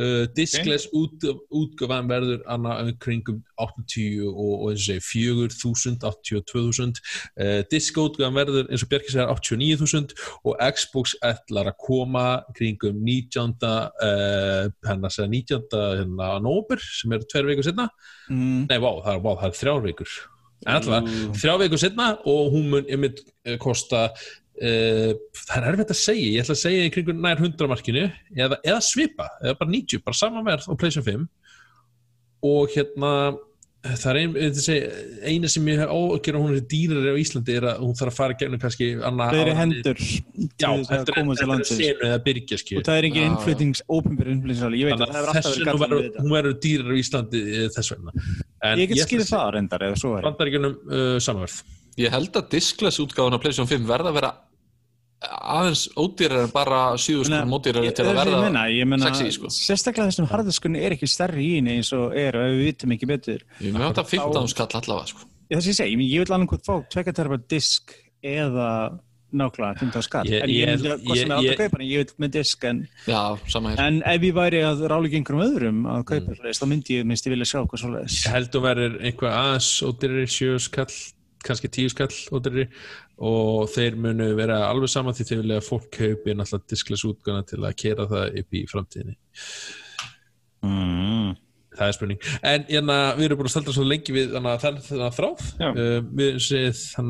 uh, 0.01 0.25
Diskless 0.37 0.89
út, 0.97 1.27
útgöfan 1.55 2.09
verður 2.11 2.43
anna 2.51 2.79
um 2.83 2.93
kringum 3.01 3.43
80 3.61 4.25
og, 4.31 4.71
eins 4.71 4.89
og 4.89 5.01
segi 5.01 5.05
4.000 5.05 6.01
82.000 6.05 7.03
uh, 7.41 7.61
diskútgöfan 7.73 8.37
verður 8.39 8.71
eins 8.71 8.85
og 8.85 8.93
Bjarki 8.93 9.15
segir 9.15 9.31
89.000 9.31 10.17
og 10.45 10.65
Xbox 10.75 11.17
ætlar 11.25 11.71
að 11.71 11.79
koma 11.85 12.27
kringum 12.57 13.01
19. 13.05 13.55
Uh, 13.65 14.71
hennar 14.89 15.15
segja 15.15 15.31
19. 15.31 15.63
Hérna, 16.01 16.35
nóber 16.45 16.83
sem 16.83 17.13
eru 17.15 17.29
tveir 17.35 17.51
vikur 17.51 17.67
setna 17.67 17.91
Mm. 18.31 18.65
nei, 18.71 18.79
vá, 18.81 18.89
það 19.05 19.19
er, 19.19 19.43
er 19.45 19.59
þrjár 19.59 19.83
vikur. 19.85 20.13
En 20.65 20.79
alltaf, 20.79 21.09
þrjár 21.37 21.61
vikur 21.61 21.81
setna 21.83 22.07
og 22.31 22.55
hún 22.55 22.71
mun 22.73 22.87
einmitt 22.89 23.21
eh, 23.45 23.59
kosta 23.61 24.07
uh, 24.09 25.11
það 25.43 25.57
er 25.59 25.67
erfitt 25.73 25.93
að 25.93 26.01
segja 26.01 26.31
ég 26.31 26.45
ætla 26.45 26.57
að 26.57 26.63
segja 26.63 26.87
í 26.87 26.93
kringun 26.95 27.21
nær 27.21 27.43
100 27.43 27.69
markinu 27.69 28.05
eða, 28.33 28.61
eða 28.63 28.79
svipa, 28.87 29.29
eða 29.43 29.59
bara 29.61 29.75
90 29.75 30.05
bara 30.07 30.21
sama 30.21 30.45
verð 30.47 30.71
á 30.71 30.73
PlayStation 30.73 31.05
5 31.05 31.27
og 32.49 32.73
hérna 32.73 33.11
það 33.85 34.07
er 34.11 34.19
ein, 34.21 34.37
ein, 34.41 34.55
segja, 34.65 34.87
eina 35.29 35.49
sem 35.53 35.67
ég 35.69 35.81
hef 35.83 35.91
ágjör 35.93 36.37
að 36.39 36.45
hún 36.45 36.55
er 36.57 36.63
dýrari 36.73 37.11
á 37.13 37.17
Íslandi 37.21 37.57
er 37.59 37.67
að 37.69 37.83
hún 37.85 37.97
þarf 37.99 38.13
að 38.15 38.17
fara 38.17 38.37
gegnum 38.41 38.63
kannski 38.63 38.89
annað 38.97 39.35
fleiri 39.35 39.53
áraði- 39.53 39.59
hendur 39.61 40.01
já, 40.01 40.69
þetta 40.89 41.15
er, 41.15 41.19
er 41.19 41.69
senu 41.69 42.09
eða 42.09 42.21
byrgja 42.25 42.59
og 42.81 42.87
það 42.89 42.97
er 43.01 43.09
engin 43.11 43.27
innflytings, 43.29 43.83
ópenbæri 43.93 44.35
innflytingsali 44.39 44.81
ég 44.81 44.89
veit 44.89 44.97
að 44.97 45.05
það 45.05 45.15
að 45.15 45.19
hefur 45.19 45.29
alltaf 45.35 45.51
verið 45.55 45.85
verður 45.85 46.01
við 46.01 46.09
þetta. 46.09 46.25
hún 46.25 46.35
verður 46.39 46.57
dýrari 46.65 46.97
á 46.97 47.01
Íslandi 47.05 47.43
eh, 47.45 47.69
þess 47.77 47.95
vegna. 47.95 48.17
En 48.65 48.79
ég 48.81 48.89
get 48.89 49.05
segja- 49.05 49.29
það 49.35 49.53
reyndar 49.59 49.85
er. 49.85 50.01
Uh, 50.89 51.19
Ég 51.95 52.11
held 52.11 52.35
að 52.41 52.49
Diskless 52.51 52.99
útgáðan 52.99 53.37
á 53.37 53.43
PlayStation 53.43 53.69
5 53.71 53.87
verða 53.87 54.11
að 54.11 54.17
vera 54.19 54.31
aðeins 55.25 55.85
ódýrar 55.97 56.45
en 56.47 56.53
bara 56.55 56.81
7 57.01 57.25
sko 57.29 57.41
módýrar 57.51 57.87
til 57.95 58.05
að 58.05 58.11
ég 58.13 58.19
verða 58.21 58.43
meina, 58.45 58.67
ég 58.73 58.89
meina 58.89 59.11
sexy, 59.11 59.33
sko. 59.39 59.53
sérstaklega 59.55 60.11
þessum 60.11 60.29
harðaskunni 60.31 60.83
er 60.85 60.97
ekki 60.97 61.09
stærri 61.11 61.45
í 61.45 61.55
henni 61.59 61.79
eins 61.79 61.93
og 61.97 62.15
er 62.19 62.39
og 62.39 62.47
ef 62.49 62.55
við 62.55 62.69
vitum 62.69 62.95
ekki 62.97 63.11
betur 63.11 63.43
Ég 63.61 63.75
með 63.75 63.89
þetta 63.91 64.07
15 64.13 64.53
skall 64.55 64.69
allavega 64.81 65.11
sko. 65.13 65.27
ég, 65.49 65.57
þess 65.57 65.65
að 65.65 65.73
ég 65.73 65.81
segi, 65.81 65.97
ég, 65.97 66.07
ég 66.15 66.25
vil 66.25 66.37
alveg 66.37 66.55
hvort 66.55 66.69
fá 66.69 66.75
tvekja 66.95 67.17
terfa 67.21 67.41
disk 67.55 67.97
eða 68.25 68.71
nákvæmlega 69.35 69.81
15 69.81 70.03
skall 70.07 70.29
Ég- 70.31 70.45
en 70.45 70.51
ég 70.53 70.69
myndi 70.71 70.91
að 70.93 71.01
hvað 71.03 71.19
sem 71.19 71.31
er 71.31 71.37
alltaf 71.37 71.51
ég- 71.51 71.59
kaupa 71.59 71.81
en 71.81 71.87
ég 71.89 71.99
vil 72.05 72.15
með 72.25 72.31
disk 72.37 72.65
en, 72.65 72.89
Já, 73.07 73.39
sama 73.49 73.71
hér 73.73 73.81
en 73.83 74.03
ef 74.07 74.23
ég 74.23 74.35
væri 74.35 74.61
að 74.63 74.87
rála 74.87 75.09
ekki 75.09 75.19
einhverjum 75.21 75.47
öðrum 75.49 75.81
að 75.91 76.05
kaupa 76.05 76.31
mm. 76.31 76.55
þá 76.55 76.67
myndi 76.71 76.99
ég 76.99 77.05
minnst 77.05 77.27
ég 77.27 77.35
vilja 77.35 77.51
sjá 77.51 77.61
hvað 77.67 77.83
svoleiðis 77.83 78.21
Ég 78.27 78.33
held 78.33 78.55
að 78.55 78.67
verður 78.69 78.95
einhver 79.03 79.31
aðeins 79.35 80.63
skall, 80.65 80.95
kannski 81.45 81.69
tíu 81.69 81.91
skall 81.91 82.15
og 83.23 83.69
þeir 83.71 83.97
munu 84.01 84.27
vera 84.39 84.65
alveg 84.71 84.91
saman 84.91 85.15
því 85.15 85.29
þeir 85.29 85.41
vilja 85.45 85.61
að 85.61 85.69
fólk 85.69 85.89
kaupi 85.95 86.35
náttúrulega 86.35 86.73
diskless 86.73 87.07
útgana 87.07 87.47
til 87.47 87.63
að 87.63 87.79
kera 87.85 88.09
það 88.11 88.39
upp 88.43 88.59
í 88.59 88.67
framtíðinni. 88.71 89.17
Mm. 90.65 91.33
það 91.75 91.89
er 91.91 91.97
spurning. 91.97 92.21
En 92.47 92.67
hérna, 92.69 92.97
við 93.19 93.27
erum 93.27 93.41
búin 93.41 93.49
að 93.51 93.55
staldra 93.55 93.75
svo 93.77 93.85
lengi 93.87 94.15
við 94.15 94.35
þennan 94.35 95.15
þráð. 95.17 95.47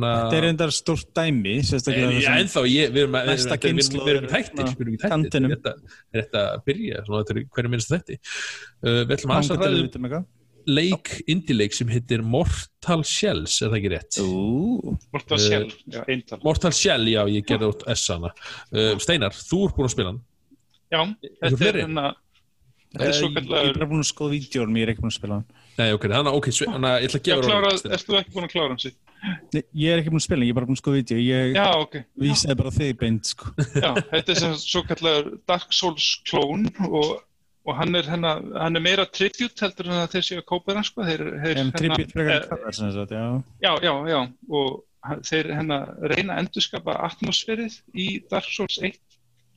Þetta 0.04 0.38
er 0.38 0.46
endar 0.48 0.72
stórt 0.74 1.10
dæmi, 1.16 1.58
En, 1.60 1.66
já, 1.66 2.20
þessum- 2.20 2.38
ennþá, 2.40 2.64
ég, 2.72 2.94
við 2.94 3.02
erum 3.04 3.18
er 3.20 4.30
tættir, 4.32 5.50
þetta 6.14 6.44
er 6.44 6.54
að 6.54 6.64
byrja, 6.70 7.04
er 7.04 7.44
hverju 7.58 7.74
minnst 7.74 7.92
þetta 7.92 8.16
uh, 8.16 9.02
við 9.04 9.14
ætlum 9.18 9.36
að 9.36 9.52
Þangað 9.52 9.92
til 9.92 10.24
leik, 10.66 11.10
indie-leik 11.30 11.74
sem 11.76 11.88
heitir 11.92 12.22
Mortal 12.22 13.02
Shells, 13.04 13.56
er 13.62 13.70
það 13.72 13.78
ekki 13.80 13.92
rétt? 13.94 14.18
Ú, 14.24 14.96
Mortal 15.14 15.38
Eh, 15.38 15.44
Shell, 15.46 15.68
já, 15.92 16.02
eintal. 16.08 16.40
Mortal 16.44 16.72
Shell, 16.76 17.08
já, 17.12 17.22
ég 17.30 17.46
gerði 17.48 17.70
út 17.72 17.86
S-ana 17.96 18.30
uh, 18.32 18.92
Steinar, 19.02 19.32
þú 19.36 19.64
ert 19.68 19.76
búin 19.78 19.88
að 19.90 19.94
spila 19.96 20.12
hann 20.14 20.20
Já, 20.94 21.00
þetta 21.42 21.68
er 21.72 21.80
hérna, 21.84 22.06
þetta 22.94 23.04
er 23.04 23.10
Eh, 23.10 23.14
svo 23.18 23.26
Ég 23.26 23.34
er 23.34 23.40
kallar, 23.48 23.72
bara 23.74 23.86
búin 23.90 24.04
að 24.04 24.10
skoða 24.12 24.30
vídjórum, 24.36 24.76
ég 24.78 24.84
er 24.86 24.90
ekki 24.92 25.02
búin 25.02 25.10
að 25.10 25.16
spila 25.16 25.34
hann. 25.40 25.46
Nei, 25.80 25.88
ok, 25.96 26.04
þannig 26.12 26.28
að, 26.30 26.36
ok, 26.38 26.46
svo- 26.54 26.68
þannig 26.70 26.90
að 26.92 27.00
ég 27.02 27.08
ætla 27.08 27.18
að 27.18 27.24
já, 27.24 27.34
gefa 27.34 27.94
ert 27.96 28.04
þú 28.06 28.18
ekki 28.20 28.34
búin 28.36 28.44
að 28.46 28.52
klára 28.52 28.68
hans? 28.76 28.84
Nei, 29.56 29.62
Ég 29.82 29.88
er 29.90 29.98
ekki 30.02 30.12
búin 30.12 30.20
að 30.20 30.26
spila 30.28 30.38
hann, 30.38 30.46
ég 30.46 30.52
er 30.54 30.58
bara 30.60 30.68
búin 30.68 30.76
að 30.78 30.82
skoða 30.84 30.98
vídjó. 31.00 31.18
Ég 31.24 31.54
Já, 31.56 31.66
ok. 31.80 31.94
vísaði 32.22 32.56
bara 32.60 32.72
þig 32.76 32.92
beint, 33.00 33.30
sko. 33.32 33.50
Já, 33.74 33.90
þetta 34.12 34.30
er 34.36 34.38
sem 34.44 34.54
svo 34.62 34.82
kallar 34.86 35.30
Dark 35.50 35.72
Souls 35.74 36.06
klón 36.30 36.68
og, 36.86 37.10
og 37.64 37.76
hann 37.78 37.96
er 37.96 38.04
hérna, 38.08 38.34
hann 38.60 38.76
er 38.76 38.82
meira 38.84 39.04
tribute 39.08 39.64
heldur 39.64 39.86
en 39.88 40.02
að 40.02 40.10
þeir 40.16 40.26
séu 40.26 40.40
að 40.42 40.48
kópa 40.50 40.74
hann, 40.76 40.84
sko. 40.84 41.04
Þeir, 41.06 41.22
þeir, 41.44 41.60
En 41.62 41.70
tribut 41.72 42.10
frekar 42.12 42.34
eh, 42.42 42.48
kallar, 42.50 42.76
sem 42.76 42.90
sagt, 42.92 43.14
já. 43.16 43.24
Já, 43.64 43.72
já, 43.86 43.92
já, 44.10 44.18
og 44.60 45.22
þeir 45.30 45.48
hérna 45.56 45.78
reyna 46.12 46.36
að 46.36 46.42
endurskapa 46.44 46.98
atmosfærið 47.08 47.78
í 48.04 48.06
Dark 48.30 48.48
Souls 48.52 48.76
1 48.84 48.98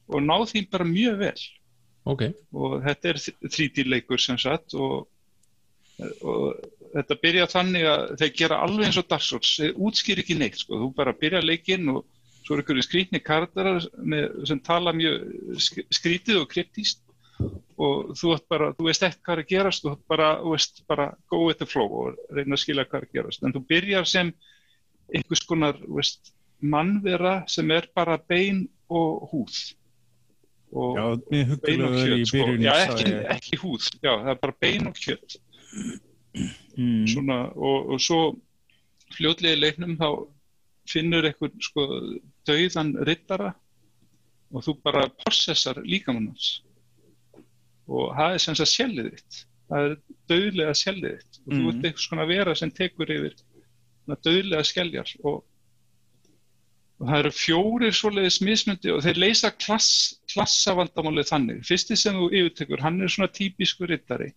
og 0.08 0.24
ná 0.24 0.36
því 0.47 0.64
bara 0.72 0.88
mjög 0.88 1.20
vel. 1.26 1.38
Ok, 2.08 2.24
og 2.55 2.78
þetta 2.86 3.10
er 3.12 3.18
3D 3.51 3.84
leikur 3.91 4.22
sem 4.24 4.38
sagt 4.39 4.72
og, 4.80 5.10
og 6.24 6.62
þetta 6.93 7.18
byrja 7.24 7.47
þannig 7.51 7.88
að 7.91 8.03
þeir 8.22 8.32
gera 8.39 8.60
alveg 8.64 8.88
eins 8.88 8.99
og 9.01 9.10
Dark 9.12 9.26
Souls, 9.28 9.49
þeir 9.60 9.76
útskýr 9.89 10.22
ekki 10.24 10.38
neitt 10.39 10.62
sko, 10.62 10.80
þú 10.80 10.88
bara 10.95 11.12
byrja 11.18 11.41
leikinn 11.43 11.89
og 11.91 12.05
svo 12.47 12.55
er 12.55 12.62
einhverju 12.64 12.86
skrítni 12.86 13.20
með, 14.08 14.30
sem 14.47 14.60
tala 14.64 14.93
mjög 14.95 15.26
sk- 15.60 15.84
skrítið 15.99 16.39
og 16.45 16.47
kryptíst 16.53 17.01
og 17.77 18.13
þú, 18.17 18.31
ert 18.33 18.45
bara, 18.49 18.69
þú 18.77 18.88
veist 18.88 19.03
ekkert 19.05 19.23
hvað 19.23 19.35
er 19.35 19.41
að 19.43 19.51
gerast 19.51 19.83
þú 19.83 19.91
ert 19.93 20.05
bara, 20.09 20.29
þú 20.41 20.53
veist, 20.55 20.79
bara 20.89 21.07
go 21.29 21.41
with 21.45 21.59
the 21.61 21.67
flow 21.69 21.99
og 22.01 22.21
reyna 22.33 22.57
að 22.57 22.63
skilja 22.63 22.88
hvað 22.88 22.99
er 22.99 23.07
að 23.07 23.17
gerast. 23.19 23.43
En 23.45 23.53
þú 23.55 23.63
byrjar 23.69 24.07
sem 24.09 24.31
einhvers 25.13 25.43
konar 25.47 25.81
veist, 25.85 26.31
mannvera 26.61 27.35
sem 27.51 27.69
er 27.75 27.89
bara 27.95 28.17
bein 28.17 28.65
og 28.89 29.27
húð. 29.31 29.59
Og 30.77 30.97
Já, 30.97 31.05
bein 31.63 31.85
og 31.85 31.93
huggulegur 31.93 32.17
í 32.17 32.25
kjöt 32.25 32.31
sko. 32.31 32.55
já, 32.65 32.73
ekki, 32.88 33.13
ekki 33.35 33.61
húð, 33.61 33.85
já, 34.01 34.11
það 34.11 34.33
er 34.33 34.41
bara 34.41 34.57
bein 34.65 34.89
og 34.89 34.97
kjöt. 34.99 35.38
Mm. 36.77 37.07
svona, 37.09 37.38
og, 37.55 37.93
og 37.95 38.01
svo 38.01 38.19
fljótlega 39.15 39.57
í 39.57 39.61
leiknum 39.61 39.95
þá 39.97 40.09
finnur 40.88 41.25
eitthvað 41.25 41.55
sko 41.65 41.85
dauðan 42.47 42.91
rittara 43.07 43.53
og 44.53 44.63
þú 44.65 44.75
bara 44.85 45.07
possessar 45.23 45.81
líkamannans 45.81 46.59
og 47.88 48.15
það 48.17 48.33
er 48.33 48.38
sem 48.43 48.55
sagt 48.59 48.73
sjælið 48.73 49.11
þitt. 49.13 49.43
Það 49.67 49.85
er 49.89 49.93
dauðlega 50.31 50.73
sjælið 50.81 51.13
þitt. 51.17 51.39
Og 51.45 51.51
þú 51.53 51.59
Mhm. 51.59 51.69
ert 51.69 51.85
eitthvað 51.85 52.07
svona 52.07 52.27
vera 52.27 52.55
sem 52.55 52.71
tekur 52.71 53.11
yfir 53.17 53.33
dauðlega 54.07 54.63
skæljar 54.63 55.09
og, 55.23 55.43
og 56.99 57.07
það 57.09 57.19
eru 57.19 57.31
fjórir 57.35 57.93
svoleiðis 57.93 58.41
mismundi 58.41 58.91
og 58.93 59.01
þeir 59.03 59.17
leysa 59.19 59.51
klass, 59.51 59.89
klassavandamálið 60.33 61.27
þannig. 61.31 61.65
Fyrsti 61.67 61.97
sem 61.99 62.15
þú 62.15 62.29
yfirtekur, 62.31 62.79
hann 62.81 63.01
er 63.01 63.07
svona 63.11 63.27
típisku 63.31 63.88
rittari. 63.88 64.31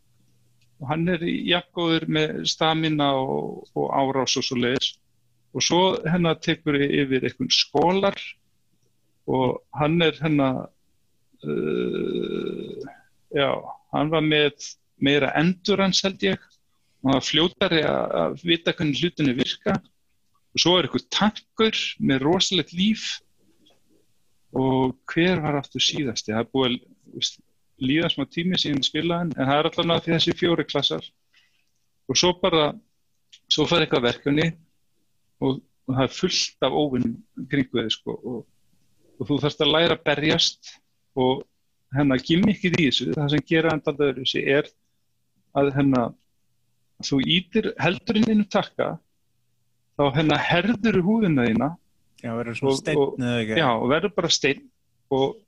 Og 0.80 0.88
hann 0.88 1.08
er 1.08 1.18
jafngóður 1.22 2.06
með 2.08 2.44
stamina 2.48 3.12
og, 3.14 3.68
og 3.76 3.90
árás 3.92 4.36
og 4.40 4.44
svo 4.44 4.56
leiðis 4.56 4.94
og 5.54 5.62
svo 5.66 5.80
hennar 6.06 6.38
tekur 6.40 6.76
yfir 6.80 7.24
einhvern 7.26 7.50
skólar. 7.50 8.16
Og 9.26 9.60
hann 9.78 10.00
er 10.02 10.12
hennar 10.22 10.68
uh, 11.44 12.69
já, 13.34 13.50
hann 13.94 14.12
var 14.12 14.24
með 14.24 14.70
meira 15.00 15.32
endurans 15.40 16.02
held 16.04 16.22
ég. 16.24 16.40
Og 17.00 17.14
var 17.14 17.24
fljótari 17.24 17.80
að, 17.88 18.40
vita 18.44 18.74
hvernig 18.76 19.00
hlutinni 19.00 19.34
virka. 19.38 19.78
Og 20.50 20.62
svo 20.62 20.76
er 20.76 20.88
einhver 20.88 21.06
tankur 21.14 21.78
með 22.02 22.24
rosalegt 22.26 22.74
líf. 22.76 23.06
Og 24.56 24.96
hver 25.12 25.40
var 25.44 25.60
aftur 25.60 25.82
síðasti? 25.84 26.34
Það 26.34 26.42
er 26.42 26.50
búið 26.52 26.76
að 26.76 27.30
líða 27.80 28.10
smá 28.12 28.26
tími 28.28 28.58
síðan 28.60 28.84
spilaðan 28.84 29.32
en 29.36 29.48
það 29.48 29.56
er 29.56 29.68
allavega 29.70 30.04
því 30.04 30.14
þessi 30.16 30.36
fjóri 30.36 30.66
klassar. 30.68 31.06
Og 32.10 32.18
svo 32.18 32.34
bara 32.42 32.72
svo 33.50 33.66
fær 33.70 33.84
eitthvað 33.84 34.08
verkefni 34.08 34.48
og, 35.40 35.60
og 35.86 35.94
það 35.94 36.04
er 36.04 36.16
fullt 36.16 36.66
af 36.66 36.76
óvinnum 36.76 37.46
kringu 37.50 37.78
þið 37.78 37.92
sko. 37.94 38.16
Og, 38.18 38.42
og 39.20 39.30
þú 39.30 39.38
þarfst 39.44 39.64
að 39.64 39.72
læra 39.74 39.96
að 39.96 40.04
berjast 40.10 40.74
og 41.20 41.44
hennar 41.96 42.22
gimmickið 42.26 42.78
í 42.78 42.88
þessu 42.88 43.10
það 43.16 43.30
sem 43.34 43.44
gera 43.50 43.72
hann 43.74 43.82
alltaf 43.82 44.16
þessu 44.20 44.42
er 44.56 44.70
að 45.58 45.72
hennar 45.76 46.12
þú 47.04 47.20
ítir 47.36 47.70
heldurinn 47.80 48.44
takka 48.52 48.92
þá 49.98 50.04
hennar 50.18 50.44
herður 50.50 51.00
húðina 51.06 51.48
þína 51.48 51.70
Já, 52.20 52.34
Og- 52.36 52.76
steinn 52.76 52.98
og-. 53.00 53.14
Já, 53.56 53.68
og 53.80 53.88
verður 53.88 54.12
bara 54.14 54.28
steinn 54.28 54.66
og, 55.10 55.38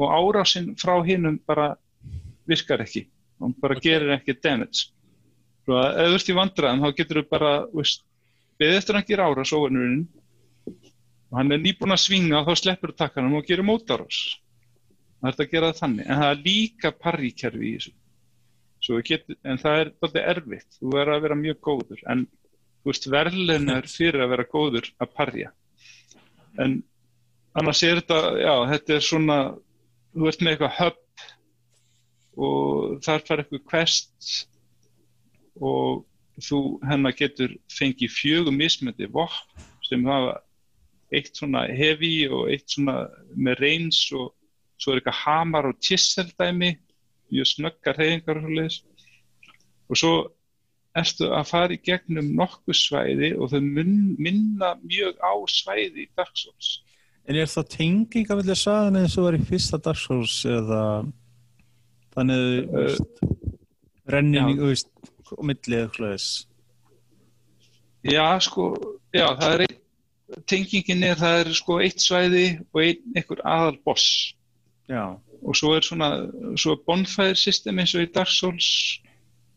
og 0.00 0.08
árásinn 0.16 0.72
frá 0.80 0.94
hinnum 1.04 1.38
bara 1.46 1.74
virkar 2.48 2.80
ekki. 2.80 3.06
Hún 3.38 3.52
bara 3.60 3.76
gerir 3.76 4.14
ekki 4.16 4.34
damage. 4.40 4.88
Svo 5.66 5.76
að 5.78 6.00
ef 6.00 6.08
þú 6.08 6.16
ert 6.16 6.30
í 6.32 6.36
vandræðum 6.38 6.82
þá 6.82 6.96
getur 6.96 7.20
þú 7.20 7.28
bara, 7.30 7.50
beðið 8.58 8.78
eftir 8.78 8.94
að 8.94 8.98
hann 8.98 9.08
gera 9.10 9.28
árás 9.28 9.52
og 9.52 9.68
hann 11.36 11.52
er 11.52 11.60
nýbúinn 11.62 11.94
að 11.94 12.02
svinga 12.02 12.40
og 12.40 12.48
þá 12.48 12.56
sleppur 12.62 12.92
þú 12.92 12.98
takkanum 13.02 13.36
og 13.38 13.46
gerir 13.46 13.66
mótárás. 13.68 14.22
Það 15.22 15.32
er 15.32 15.44
að 15.44 15.52
gera 15.52 15.70
það 15.70 15.80
þannig. 15.80 16.06
En 16.06 16.20
það 16.20 16.32
er 16.32 16.40
líka 16.46 16.90
parríkerfi 16.98 17.66
í 17.68 17.74
þessu. 17.78 17.98
Getum, 19.06 19.36
en 19.46 19.60
það 19.62 19.80
er 19.80 19.90
alltaf 19.92 20.30
erfitt. 20.34 20.78
Þú 20.80 20.94
verður 20.96 21.14
að 21.14 21.26
vera 21.26 21.40
mjög 21.42 21.58
góður. 21.62 22.00
En 22.10 22.24
þú 22.82 22.90
veist, 22.90 23.10
verðlun 23.14 23.72
er 23.76 23.90
fyrir 23.90 24.24
að 24.24 24.32
vera 24.34 24.48
góður 24.50 24.88
að 24.98 25.12
parja. 25.20 25.52
En 26.62 26.80
annars 27.58 27.82
er 27.86 28.00
þetta, 28.00 28.20
já, 28.42 28.54
þetta 28.72 28.96
er 28.96 29.06
svona, 29.06 29.38
þú 30.16 30.32
ert 30.32 30.42
með 30.42 30.56
eitthvað 30.56 30.78
hub 30.80 30.98
og 32.42 32.98
þar 33.04 33.26
fær 33.28 33.42
eitthvað 33.42 33.64
quest 33.68 34.30
og 35.60 36.02
þú 36.42 36.60
hennar 36.88 37.14
getur 37.16 37.52
fengið 37.70 38.14
fjögum 38.14 38.56
mismöndi 38.56 39.08
vopn 39.12 39.66
sem 39.84 40.04
hafa 40.08 40.38
eitt 41.12 41.36
svona 41.36 41.66
heavy 41.68 42.24
og 42.32 42.48
eitt 42.52 42.72
svona 42.72 43.04
með 43.36 43.60
reins 43.60 44.00
og 44.16 44.32
svo 44.82 44.92
er 44.92 45.00
eitthvað 45.00 45.20
hamar 45.22 45.68
og 45.70 45.78
chisel 45.84 46.30
dæmi, 46.38 46.74
mjög 47.32 47.50
snöggar 47.54 47.98
reyningar 47.98 48.40
og 48.40 48.46
svoleiðis. 48.46 48.78
Og 49.88 50.00
svo 50.00 50.14
ertu 50.98 51.28
að 51.32 51.48
fara 51.48 51.76
í 51.76 51.80
gegnum 51.80 52.32
nokkuð 52.36 52.76
svæði 52.76 53.32
og 53.38 53.52
þau 53.52 53.60
minna 53.62 54.74
mjög 54.82 55.20
á 55.22 55.32
svæði 55.48 56.04
í 56.04 56.10
Dark 56.18 56.34
Souls. 56.36 56.80
En 57.28 57.38
er 57.38 57.48
það 57.48 57.70
tenging 57.76 58.30
að 58.32 58.42
vilja 58.42 58.58
sagan 58.58 58.98
eins 58.98 59.16
og 59.16 59.28
var 59.28 59.38
í 59.38 59.44
fyrsta 59.46 59.78
Dark 59.80 60.00
Souls 60.02 60.40
eða 60.48 60.82
þannig 62.12 62.48
Uh, 62.72 62.96
rennin 64.12 64.50
í, 64.50 64.56
já. 64.56 64.58
þú 64.58 64.72
veist, 64.72 64.90
og 65.32 65.46
millið 65.48 65.84
eitthvað 65.84 66.12
þess. 66.12 66.30
Já, 68.02 68.26
sko, 68.42 68.66
já, 69.14 69.26
það 69.38 69.54
er 69.54 69.74
tengingin 70.50 71.04
er, 71.06 71.18
það 71.20 71.40
er 71.42 71.50
sko 71.56 71.78
eitt 71.84 72.02
svæði 72.02 72.46
og 72.72 72.80
ein, 72.82 73.02
einhver 73.14 73.42
aðal 73.46 73.76
boss 73.86 74.06
Já, 74.92 75.04
og 75.42 75.56
svo 75.56 75.72
er 75.76 75.84
svona, 75.86 76.10
svo 76.60 76.76
bonfire 76.86 77.36
system 77.38 77.80
eins 77.80 77.94
og 77.96 78.04
í 78.04 78.10
Dark 78.12 78.30
Souls 78.30 78.68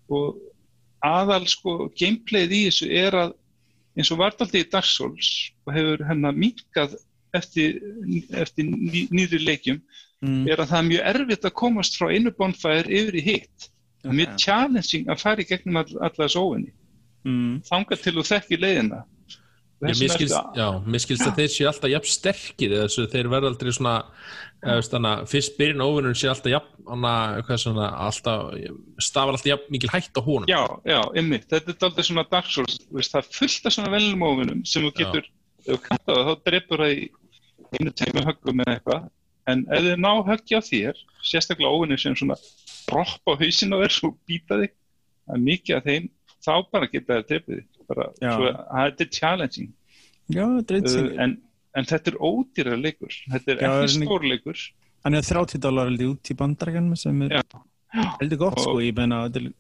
og 0.10 0.38
aðal 1.06 1.48
sko 1.50 1.90
gameplayið 1.98 2.56
í 2.56 2.62
þessu 2.70 2.88
er 3.04 3.18
að 3.20 3.36
eins 3.96 4.12
og 4.12 4.22
vart 4.22 4.40
alltaf 4.40 4.60
í 4.60 4.70
Dark 4.72 4.88
Souls 4.88 5.32
og 5.66 5.76
hefur 5.76 6.06
hennar 6.08 6.36
minkað 6.36 6.96
eftir, 7.36 7.80
eftir 8.32 8.70
ný, 8.70 9.06
nýri 9.12 9.42
leikjum 9.44 9.82
mm. 10.24 10.46
er 10.50 10.62
að 10.62 10.72
það 10.72 10.80
er 10.80 10.90
mjög 10.90 11.10
erfitt 11.12 11.48
að 11.50 11.58
komast 11.62 11.98
frá 12.00 12.12
einu 12.12 12.34
bonfire 12.36 12.92
yfir 13.02 13.20
í 13.20 13.26
hitt. 13.26 13.70
Það 14.02 14.12
er 14.12 14.20
mjög 14.20 14.38
challenging 14.44 15.10
að 15.10 15.22
fara 15.24 15.44
í 15.44 15.50
gegnum 15.50 15.82
all, 15.82 15.90
alla 15.98 16.22
þessu 16.22 16.44
óvinni. 16.44 16.72
mm. 17.26 17.54
Þanga 17.70 18.00
til 18.02 18.16
þú 18.16 18.26
þekki 18.32 18.62
leiðina. 18.62 19.02
Og 19.84 19.92
þess 19.92 20.32
já, 20.56 20.68
miskilst 20.88 21.26
að 21.28 21.40
þeir 21.42 21.50
séu 21.52 21.66
alltaf 21.68 21.92
jafn 21.92 22.08
sterkir 22.08 22.76
eða 22.78 22.86
þessu 22.88 23.04
þeir 23.12 23.28
verða 23.34 23.50
aldrei 23.52 23.74
svona 23.76 23.96
hana, 24.66 25.12
fyrst 25.30 25.58
byrjun 25.60 25.84
óvinnur 25.84 26.16
sé 26.18 26.30
alltaf 26.32 26.54
jafn 26.54 27.58
svona, 27.60 27.90
alltaf 28.08 28.56
stafar 29.04 29.36
alltaf 29.36 29.50
jafn 29.50 29.74
mikil 29.76 29.92
hætt 29.92 30.16
á 30.16 30.22
honum 30.24 30.48
Já, 30.48 30.64
já, 30.88 31.02
einmitt. 31.20 31.50
Þetta 31.52 31.76
er 31.76 31.88
aldrei 31.90 32.08
svona 32.08 32.26
Dark 32.32 32.48
Souls, 32.48 32.80
veist, 32.88 33.12
það 33.12 33.22
er 33.22 33.36
fullt 33.36 33.68
af 33.68 33.76
svona 33.76 33.94
velum 33.94 34.26
óvinnum 34.26 34.64
sem 34.66 34.88
þú 34.88 34.94
getur, 35.02 35.30
þú 35.68 35.80
kannt 35.90 36.08
það, 36.08 36.24
þá 36.30 36.34
drepur 36.50 36.86
það 36.86 36.96
í 36.96 37.06
einu 37.76 37.96
teimu 38.00 38.26
höggum 38.30 38.64
eða 38.66 38.78
eitthvað. 38.78 39.08
En 39.52 39.68
ef 39.70 39.86
þið 39.86 40.02
ná 40.02 40.12
höggja 40.32 40.64
á 40.64 40.68
þér, 40.72 41.06
sérstaklega 41.22 41.76
óvinnir 41.76 42.02
sem 42.02 42.16
svona 42.18 42.40
bropp 42.88 43.28
á 43.28 43.34
hausinn 43.44 43.76
á 43.76 43.82
þér 43.84 43.94
svo 44.00 44.16
býta 44.26 44.64
þig, 44.64 44.76
að 45.30 45.48
mikið 45.52 45.78
af 45.78 45.90
þeim 45.90 46.12
þá 46.46 46.54
bara 46.72 46.90
geta 46.90 47.20
það 47.20 47.28
tepið 47.34 47.64
bara, 47.90 48.08
svo, 48.20 48.54
þetta 48.72 49.06
er 49.06 49.12
challenging. 49.20 49.74
Já, 50.34 50.46
þetta 50.60 50.80
er 50.80 50.88
uh, 51.04 51.12
en, 51.26 51.36
en 51.78 51.90
þetta 51.92 52.14
er 52.14 52.18
ódýra 52.20 52.80
leikur. 52.80 53.20
Þetta 53.34 53.54
er 53.54 53.62
Já, 53.62 53.72
ekki 53.76 54.00
stór 54.00 54.28
leikur. 54.32 54.64
Hann 55.06 55.20
er 55.20 55.28
30 55.28 55.62
dólar 55.62 55.94
ég 55.94 56.08
út 56.10 56.34
í 56.34 56.38
bandarækjanum 56.40 56.98
sem 56.98 57.28
er 57.28 57.38
heldur 58.20 58.42
gott 58.42 58.58
sko, 58.60 58.80
ég 58.82 58.96
meina 58.98 59.22
þetta 59.28 59.44
er 59.44 59.54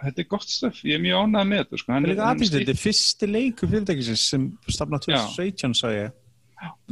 þetta 0.00 0.22
er 0.22 0.28
gott 0.30 0.48
stöf, 0.48 0.80
ég 0.88 0.96
er 0.96 1.02
mjög 1.04 1.26
ánægð 1.26 1.50
með 1.50 1.62
þetta 1.62 1.80
sko. 1.82 1.98
Þetta 2.40 2.72
er 2.72 2.80
fyrsti 2.80 3.28
leikur 3.28 3.70
fyrirtækisins 3.70 4.24
sem 4.32 4.46
stafna 4.68 5.00
2017 5.04 5.76
sagði 5.76 6.00
ég. 6.00 6.16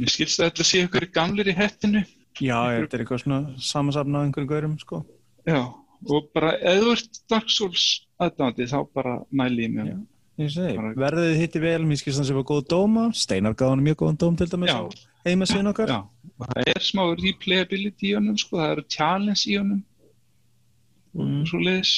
Ég 0.03 0.13
skilst 0.13 0.41
að 0.41 0.49
þetta 0.49 0.67
sé 0.69 0.83
ykkur 0.85 1.07
gamlir 1.13 1.49
í 1.49 1.55
hettinu. 1.57 2.03
Já, 2.39 2.57
þetta 2.77 2.95
er 2.97 3.03
eitthvað 3.03 3.23
svona 3.23 3.39
samansafnað 3.65 4.27
einhverjum 4.27 4.51
gaurum 4.51 4.77
sko. 4.81 5.01
Já, 5.49 5.59
og 6.13 6.29
bara 6.35 6.53
ef 6.57 6.83
þú 6.83 6.93
ert 6.93 7.19
Dark 7.31 7.51
Souls 7.53 7.87
aðdándi 8.21 8.69
þá 8.69 8.79
bara 8.95 9.17
mæli 9.33 9.67
ég 9.67 9.77
Já. 9.89 9.97
Verðið 10.39 11.25
þið 11.27 11.39
hitti 11.43 11.61
vel, 11.63 11.81
mér 11.87 11.99
skilst 11.99 12.21
hann 12.21 12.29
sem 12.29 12.39
var 12.39 12.47
góð 12.47 12.65
dóma, 12.71 13.09
Steinar 13.17 13.57
gaf 13.59 13.73
hann 13.73 13.83
mjög 13.85 14.01
góðan 14.03 14.19
dóm 14.23 14.39
til 14.39 14.49
dæmis. 14.51 14.71
Á 14.71 14.87
heimasíðun 15.27 15.71
okkar. 15.73 15.91
Já, 15.91 15.99
það 16.45 16.71
er 16.73 16.85
smá 16.85 17.03
replayability 17.11 18.11
í 18.11 18.15
honum 18.15 18.37
sko, 18.39 18.61
það 18.61 18.75
eru 18.77 18.85
challenge 18.95 19.45
í 19.49 19.57
honum. 19.59 19.83
Mm. 21.17 21.41
svo 21.49 21.57
leiðis 21.57 21.91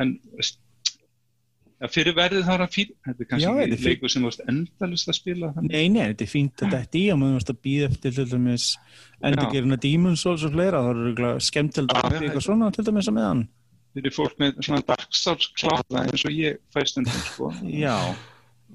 en 0.00 0.14
ja, 0.24 1.88
fyrir 1.92 2.14
verðið 2.16 2.46
þá 2.46 2.52
er 2.54 2.62
hann 2.64 2.72
fín 2.72 2.94
þetta 3.04 3.24
er 3.24 3.28
kannski 3.28 3.50
ekki 3.66 3.84
leikur 3.84 4.12
sem 4.12 4.24
þú 4.24 4.30
veist 4.30 4.42
endalist 4.48 5.10
að 5.12 5.18
spila 5.18 5.50
þannig. 5.56 5.74
Nei, 5.74 5.92
nei, 5.92 6.00
þetta 6.12 6.24
er 6.24 6.30
fínt 6.32 6.64
að 6.64 6.74
þetta 6.76 7.00
í 7.00 7.04
að 7.12 7.20
maður 7.20 7.36
varst 7.36 7.52
að 7.52 7.60
býða 7.66 7.90
eftir 7.90 8.16
til 8.16 8.26
dæmis 8.30 8.66
endurgerina 9.20 9.80
Demon's 9.84 10.24
Souls 10.24 10.46
og 10.48 10.54
fleira, 10.56 10.80
það 10.86 11.02
eru 11.02 11.32
skemmtild 11.50 11.92
Já, 11.92 12.00
að 12.00 12.16
já, 12.16 12.20
eitthvað 12.22 12.46
svona 12.48 12.70
til 12.76 12.86
dæmis 12.88 13.10
að 13.12 13.16
með 13.18 13.28
hann. 13.28 13.44
Fyrir 13.94 14.14
fólk 14.14 14.36
með 14.40 14.60
svona 14.64 14.84
Dark 14.86 15.16
Souls 15.16 15.50
kláða 15.58 16.04
eins 16.04 16.26
og 16.26 16.34
ég 16.34 16.60
fæ 16.74 16.84
stundum 16.86 17.24
sko. 17.26 17.50
Já, 17.66 17.96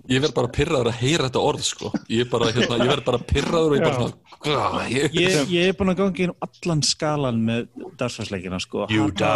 Ég 0.06 0.22
verð 0.22 0.36
bara 0.38 0.50
pyrraður 0.54 0.92
að 0.92 1.00
heyra 1.02 1.26
þetta 1.26 1.42
orð 1.42 1.64
sko. 1.66 1.90
Ég, 2.14 2.28
bara, 2.30 2.52
hérna, 2.54 2.78
ég 2.84 2.92
verð 2.92 3.06
bara 3.08 3.20
pyrraður 3.26 3.72
og 3.72 3.78
ég 3.80 3.86
bara 3.86 3.96
svona 3.96 4.14
"Ah, 4.46 4.84
ég, 4.92 5.16
ég, 5.18 5.38
ég 5.50 5.70
er 5.72 5.74
búin 5.74 5.90
að 5.90 5.98
gangi 6.04 6.26
inn 6.28 6.34
allan 6.46 6.84
skalan 6.86 7.40
með 7.42 7.64
dagsfarsleikina 7.98 8.60
sko. 8.62 8.86
You 8.94 9.08
Hata 9.08 9.32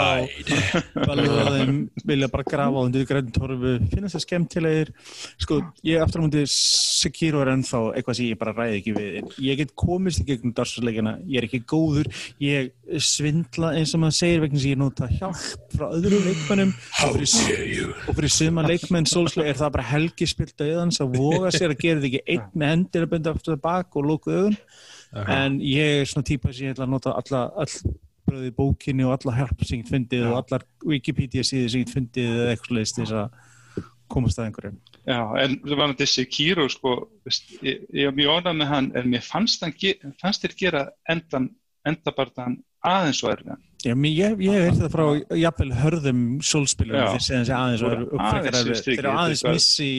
died 0.46 0.84
Baldur 1.08 1.40
að 1.42 1.56
þeim 1.56 1.80
vilja 2.06 2.30
bara 2.30 2.46
grafa 2.46 2.78
á 2.78 2.86
undir 2.86 3.08
grænum 3.10 3.34
torfu, 3.34 3.72
finnast 3.90 4.18
það 4.20 4.26
skemmtilegir? 4.28 4.92
Sko, 5.42 5.58
ég 5.90 6.04
aftur 6.04 6.22
á 6.22 6.24
mútið 6.28 6.46
Sekiro 7.00 7.42
er 7.42 7.54
ennþá 7.56 7.80
eitthvað 7.96 8.18
sem 8.20 8.28
ég 8.30 8.38
bara 8.42 8.54
ræði 8.54 8.78
ekki 8.82 8.94
við. 8.98 9.34
Ég 9.40 9.58
get 9.64 9.74
komist 9.80 10.22
í 10.22 10.28
gegnum 10.28 10.54
dagsfarsleikina 10.54 11.16
ég 11.26 11.40
er 11.42 11.48
ekki 11.48 11.64
góður, 11.66 12.12
ég 12.44 12.74
svindla 13.00 13.72
eins 13.80 13.94
og 13.96 14.04
maður 14.04 14.18
segir 14.20 14.42
vegna 14.44 14.60
sem 14.62 14.74
ég 14.74 14.80
nota 14.82 15.08
hjálp 15.08 15.74
frá 15.74 15.88
öðrum 15.94 16.26
leikmennum 16.28 16.72
og 17.06 17.18
fyrir, 17.18 17.92
og 18.10 18.18
fyrir 18.18 18.34
suma 18.34 18.66
leikmenn 18.68 19.08
sólsleik 19.10 19.52
er 19.54 19.60
það 19.62 19.74
bara 19.78 19.88
helgi 19.94 20.28
spilt 20.50 20.66
auðans 20.66 21.00
að 21.04 21.16
voga 21.20 21.54
sér 21.54 21.74
að 21.74 21.82
gera 21.84 22.02
þetta 22.02 22.10
ekki 22.10 22.36
einn 22.36 22.52
með 22.54 22.74
hendir 22.74 23.06
að 23.06 23.14
benda 23.14 23.34
aftur 23.36 23.56
það 23.56 23.64
bak 23.66 23.98
og 24.00 24.08
lóku 24.10 24.36
augun. 24.36 24.60
En 25.26 25.58
ég 25.64 26.02
er 26.02 26.10
svona 26.10 26.28
típa 26.28 26.54
sem 26.54 26.68
ég 26.68 26.76
ætla 26.76 26.86
að 26.86 26.94
nota 26.94 27.16
alla, 27.18 27.46
all 27.64 27.96
bröði 28.30 28.52
bókinni 28.56 29.06
og 29.08 29.16
alla 29.16 29.38
hjálp 29.40 29.64
sem 29.66 29.82
ég 29.82 29.90
fundið 29.90 30.28
og 30.30 30.40
allar 30.44 30.66
Wikipedia 30.86 31.46
síður 31.46 31.74
sem 31.74 31.86
ég 31.86 31.94
fundið 31.94 32.36
eða 32.36 32.52
eitthvað 32.54 32.78
leist 32.78 33.00
þess 33.00 33.16
að 33.24 33.86
komast 34.10 34.40
að 34.42 34.50
einhverju 34.50 34.76
Já, 35.10 35.22
en 35.42 35.56
það 35.64 35.76
var 35.80 35.90
náttúrulega 35.90 36.12
Sekiro 36.12 36.66
sko, 36.70 36.96
veist, 37.26 37.50
ég, 37.66 37.86
ég 37.96 38.10
er 38.10 38.16
mjög 38.18 38.36
ánægð 38.36 38.60
með 38.60 38.72
hann 38.74 38.92
en 39.00 39.10
mér 39.10 39.26
fannst, 39.26 39.64
hann, 39.64 40.14
fannst 40.22 40.46
þér 40.46 40.56
gera 40.60 40.84
endan, 41.10 41.50
endabartan 41.88 42.60
aðeins 42.86 43.24
og 43.26 43.34
erfiðan 43.34 43.64
Já, 43.80 43.94
ég, 43.96 44.36
hef 44.44 44.66
heyrt 44.66 44.82
það 44.82 44.92
frá 44.92 45.06
jafnvel 45.40 45.72
hörðum 45.80 46.22
sólspilum 46.44 47.00
segja 47.24 47.44
þessi 47.46 47.56
aðeins 47.56 47.84
og 47.88 47.94
Voru 47.96 48.94
eru 48.98 49.12
aðeins 49.14 49.44
missi 49.48 49.90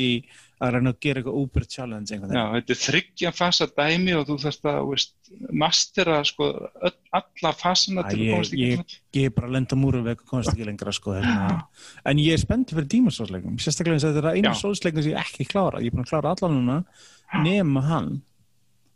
að 0.61 0.74
reyna 0.74 0.91
að 0.93 0.99
gera 1.01 1.20
eitthvað 1.22 1.37
Uber 1.41 1.64
challenge 1.64 2.12
einhvern 2.12 2.35
Já, 2.37 2.43
þetta 2.59 2.74
er 2.74 2.81
þryggja 2.83 3.31
fasa 3.33 3.66
dæmi 3.72 4.12
og 4.18 4.26
þú 4.28 4.35
þarfst 4.43 4.66
að 4.68 4.81
veist, 4.91 5.14
mastera 5.62 6.18
sko, 6.28 6.49
öll, 6.85 6.93
alla 7.16 7.53
fasana 7.57 8.05
til 8.11 8.18
að 8.18 8.33
komast 8.35 8.57
ég- 8.59 8.74
gegnum. 8.74 8.99
ég 9.16 9.31
er 9.31 9.33
bara 9.39 9.49
að 9.49 9.55
lenda 9.57 9.78
múru 9.81 10.03
veg 10.05 10.20
og 10.20 10.28
komast 10.35 10.53
ekki 10.53 10.66
lengra 10.68 10.93
sko, 10.93 11.14
hérna. 11.16 11.62
en 12.05 12.20
ég 12.20 12.37
er 12.37 12.43
spenntið 12.45 12.76
fyrir 12.83 12.91
dímasólsleikum 12.97 13.57
sérstaklega 13.57 13.97
eins 13.97 14.05
og 14.05 14.12
þetta 14.12 14.28
er 14.35 14.37
einu 14.37 14.53
sólsleikum 14.61 15.03
sem 15.07 15.14
ég 15.14 15.24
ekki 15.24 15.49
klára 15.49 15.81
ég 15.81 15.89
er 15.89 15.97
búin 15.97 16.05
að 16.05 16.12
klára 16.12 16.35
allan 16.37 16.59
núna 16.59 16.78
nema 17.41 17.81
hann 17.89 18.12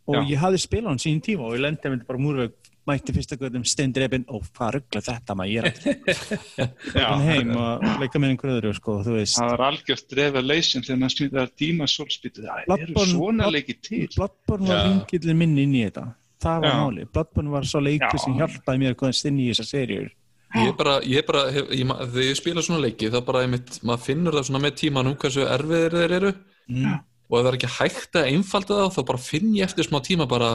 og 0.04 0.20
Já. 0.20 0.24
ég 0.34 0.44
hafði 0.44 0.60
spilað 0.60 0.92
hann 0.92 1.00
sín 1.00 1.24
tíma 1.24 1.48
og 1.48 1.56
ég 1.56 1.64
lendi 1.64 1.88
með 1.88 2.04
bara 2.06 2.20
múru 2.20 2.44
veg 2.44 2.52
mætti 2.88 3.14
fyrsta 3.16 3.38
guðum 3.40 3.64
steindreipin 3.68 4.26
og 4.28 4.48
hvað 4.54 4.74
ruggla 4.78 5.04
þetta 5.06 5.36
maður 5.38 5.52
ég 5.54 5.68
er 5.68 7.04
að 7.04 7.24
heim 7.30 7.54
og 7.56 7.86
leika 8.02 8.20
með 8.20 8.34
einhver 8.34 8.56
öðru 8.58 8.74
sko, 8.76 8.98
þú 9.06 9.16
veist 9.18 9.38
það 9.40 9.54
var 9.54 9.64
algjört 9.70 10.18
revelation 10.18 10.84
þegar 10.84 11.00
maður 11.00 11.16
snýði 11.16 11.40
að 11.44 11.54
díma 11.62 11.88
sólspýtu. 11.90 12.44
Það 12.44 12.84
eru 12.88 13.06
svona 13.14 13.48
leikið 13.54 13.80
til. 13.88 14.04
Bloodborne 14.18 14.68
var 14.68 14.84
vingillin 14.90 15.40
minn 15.40 15.56
inn 15.64 15.78
í 15.78 15.86
þetta 15.86 16.10
það 16.44 16.60
var 16.60 16.70
Já. 16.70 16.76
máli, 16.82 17.06
Bloodborne 17.12 17.54
var 17.54 17.66
svo 17.68 17.80
leikur 17.84 18.18
Já. 18.18 18.24
sem 18.24 18.36
hjálpaði 18.38 18.82
mér 18.82 18.94
að 18.94 19.00
komast 19.00 19.28
inn 19.28 19.40
í 19.40 19.48
þessar 19.50 19.70
serjur 19.70 20.12
ég 20.54 20.76
bara, 20.78 20.98
ég 21.02 21.26
bara 21.26 21.46
hef, 21.50 21.70
ég, 21.74 21.86
ma- 21.88 21.98
þegar 22.04 22.28
ég 22.28 22.38
spila 22.38 22.62
svona 22.62 22.84
leiki 22.84 23.10
það 23.10 23.26
bara, 23.26 23.42
einmitt, 23.46 23.80
maður 23.82 24.06
finnur 24.08 24.38
það 24.38 24.46
svona 24.50 24.62
með 24.64 24.76
tímanum 24.82 25.16
hversu 25.18 25.48
erfiðir 25.48 25.96
þeir 25.98 26.16
eru 26.20 26.32
mm. 26.68 27.00
og 27.30 27.38
ef 27.38 27.42
það 27.42 27.50
er 27.50 27.58
ekki 27.58 27.72
hægt 27.78 28.20
að 28.20 28.30
einfalda 28.32 28.80
það 28.82 28.94
þá 28.96 29.02
bara 29.10 29.24
finn 29.26 29.50
ég 29.56 29.68
eftir 29.68 29.88
smá 29.88 29.98
tíma 30.04 30.28
bara 30.30 30.52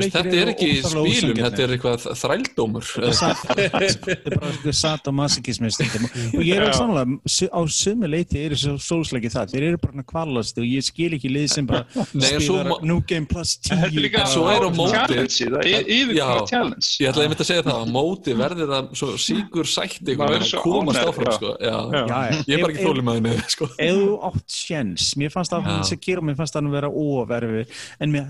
veist, 0.00 0.14
þetta 0.14 0.36
er 0.40 0.50
ekki 0.54 0.68
ósanngjarnir. 0.80 1.40
þetta 1.44 1.62
er 1.64 1.72
eitthvað 1.74 2.04
þrældómur. 2.20 2.86
Þetta 2.94 3.54
er 3.54 3.74
er 4.14 4.38
bara 4.38 4.50
eitthvað 4.52 4.76
satt 4.78 5.04
á 5.04 5.12
masokismi 5.14 5.70
stundum 5.74 6.06
og 6.38 6.42
ég 6.44 6.54
er 6.56 6.64
alveg 6.64 6.78
samanlega 6.78 7.50
á 7.52 7.60
sömu 7.76 8.08
leiti 8.10 8.40
eru 8.46 8.56
svo 8.58 8.74
sólsleiki 8.80 9.30
það 9.34 9.52
þeir 9.54 9.66
eru 9.68 9.80
bara 9.84 10.04
kvalast 10.14 10.58
og 10.62 10.66
ég 10.68 10.84
skil 10.86 11.10
ekki 11.18 11.30
lið 11.32 11.48
sem 11.54 11.68
bara 11.68 11.84
má- 12.70 12.80
New 12.84 13.00
Game 13.06 13.26
Plus 13.30 13.56
10 13.60 13.74
Þetta 13.74 13.90
er 13.90 14.04
líka 14.06 14.22
bara- 14.24 14.32
Svo 14.34 14.48
er 14.48 14.64
á 14.64 14.70
móti- 14.72 14.94
það 14.94 15.14
er 15.14 15.90
ég 15.94 17.10
ætlaði 17.10 17.24
einmitt 17.28 17.42
að 17.44 17.48
segja 17.50 17.64
það, 17.66 17.78
á 17.78 17.86
móti 17.94 18.34
verður 18.38 18.72
það 18.74 18.90
svo 19.00 19.08
síkur 19.20 19.68
sætt 19.68 20.00
Maður 20.04 20.10
einhvern 20.14 20.24
er 20.24 20.34
veginn 20.34 20.48
svo 20.48 20.58
að 20.58 20.64
komast 20.64 21.04
áfram 21.04 21.34
sko. 21.38 21.50
ég 22.48 22.54
er 22.54 22.62
bara 22.64 22.72
ekki 22.74 22.84
þólum 22.84 23.08
með 23.08 23.14
henni 23.20 23.52
sko. 23.54 23.68
þú 23.74 24.08
átt 24.28 24.54
sjens, 24.54 25.06
mér 25.20 25.32
fannst 25.34 25.52
það 25.54 25.60
Já. 25.64 25.68
hann 25.70 25.84
Sekiro, 25.88 26.24
mér 26.24 26.36
fannst 26.38 26.54
það 26.56 26.68
að 26.70 26.76
vera 26.78 26.90
óverfi 26.90 27.64
en 28.00 28.12
mér, 28.14 28.24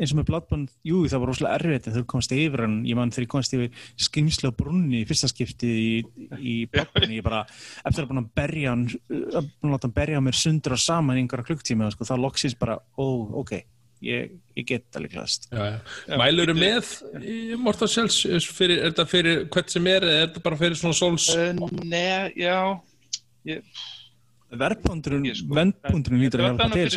eins 0.00 0.12
og 0.14 0.18
með 0.20 0.26
Bloodborne, 0.30 0.59
jú 0.86 1.02
það 1.10 1.22
var 1.22 1.30
rosalega 1.32 1.58
erfitt 1.60 1.88
en 1.90 1.96
þú 1.96 2.04
komst 2.10 2.34
yfir 2.36 2.64
hann, 2.66 2.78
ég 2.88 2.98
mann 2.98 3.12
þegar 3.14 3.26
ég 3.26 3.32
komst 3.34 3.56
yfir 3.56 3.82
skrimslega 4.06 4.56
brunni 4.58 5.02
í 5.02 5.08
fyrsta 5.08 5.30
skipti 5.30 5.70
í, 5.70 5.90
í 6.38 6.54
Bloodborne, 6.70 7.16
ég 7.18 7.26
bara 7.26 7.42
eftir 7.84 8.04
að 8.04 8.12
búin 8.12 8.22
að 8.24 8.30
berja 8.40 8.74
hann 8.74 8.86
að 8.90 9.50
búin 9.50 9.70
að 9.70 9.76
láta 9.76 9.88
hann 9.88 9.98
berja 10.00 10.24
mér 10.24 10.40
sundur 10.40 10.76
og 10.76 10.82
saman 10.82 11.18
í 11.20 11.24
einhverja 11.24 11.50
klukktíma, 11.50 11.90
sko, 11.94 12.08
þá 12.08 12.16
loksins 12.20 12.56
bara, 12.60 12.78
ó, 12.98 13.06
ok 13.42 13.58
ég, 14.00 14.36
ég 14.56 14.66
get 14.66 14.86
Já, 14.90 15.60
já. 15.60 16.16
Mælur 16.16 16.54
með 16.56 16.90
í 17.20 17.38
Mortal 17.60 17.88
Cells 17.90 18.20
fyrir, 18.48 18.80
er 18.80 18.92
þetta 18.92 19.06
fyrir 19.08 19.42
hvert 19.52 19.72
sem 19.72 19.86
er 19.90 20.06
eða 20.06 20.20
er 20.22 20.28
þetta 20.28 20.44
bara 20.46 20.60
fyrir 20.60 20.78
svona 20.80 20.96
Souls 20.96 21.28
Uh, 21.30 21.52
Nei, 21.84 22.32
já. 22.40 22.80
Ég, 23.48 23.64
verðpundurinn, 24.50 25.28
Ég 25.28 25.38
sko. 25.38 25.54
vendpundurinn 25.56 26.24
lítur 26.24 26.42
að 26.42 26.50
hjálpa 26.50 26.68
til, 26.68 26.76
fyrir 26.80 26.94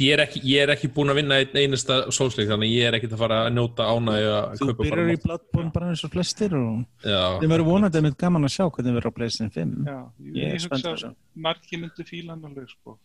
ég, 0.00 0.12
er 0.12 0.22
ekki, 0.26 0.42
ég 0.44 0.62
er 0.64 0.72
ekki 0.74 0.90
búin 0.92 1.12
að 1.12 1.20
vinna 1.20 1.38
einasta 1.56 1.98
Soulsleik 2.14 2.50
þannig 2.50 2.68
að 2.68 2.74
ég 2.76 2.88
er 2.90 2.96
ekkert 2.98 3.16
að 3.16 3.22
fara 3.22 3.38
að 3.46 3.54
njóta 3.56 3.88
ánægju 3.88 4.30
að 4.36 4.52
Þú 4.60 4.68
kaupa 4.70 4.84
byrjar 4.84 5.12
í 5.12 5.18
Bloodborne 5.24 5.72
bara 5.74 5.90
eins 5.92 6.04
og 6.06 6.12
flestir 6.12 6.56
og 6.58 6.84
Já, 7.06 7.22
þeim 7.40 7.54
verður 7.54 7.68
vonandi 7.70 8.04
með 8.06 8.18
gaman 8.22 8.48
að 8.48 8.54
sjá 8.56 8.64
hvernig 8.66 8.90
það 8.90 8.98
verður 9.00 9.10
á 9.10 9.16
PlayStation 9.18 9.52
5 9.56 9.74
Já, 9.86 9.96
ég, 9.96 10.36
Ég 10.36 10.46
er 10.46 10.56
ég 10.56 10.64
spenntur 10.66 10.92
hugsa 10.92 10.94
að 10.94 11.02
sjá. 11.02 11.10
að 11.10 11.44
margir 11.48 11.82
myndu 11.84 12.08
fílan 12.10 12.44
alveg, 12.50 12.68
sko. 12.74 12.96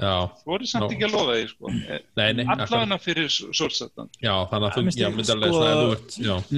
já, 0.00 0.14
Þú 0.40 0.50
voru 0.50 0.70
samt 0.70 0.94
ekki 0.96 1.06
að 1.06 1.14
lofa 1.16 1.36
því, 1.36 1.46
sko. 1.50 1.74
nei, 1.76 2.28
nei 2.32 2.44
akkurat. 2.46 2.66
Allavega 2.66 2.98
fyrir 3.04 3.30
Souls-aðdand. 3.30 4.18
Já, 4.22 4.34
þannig 4.50 4.66
að 4.66 4.76
þú, 4.76 4.84
sko, 4.96 5.52
svona 5.52 5.70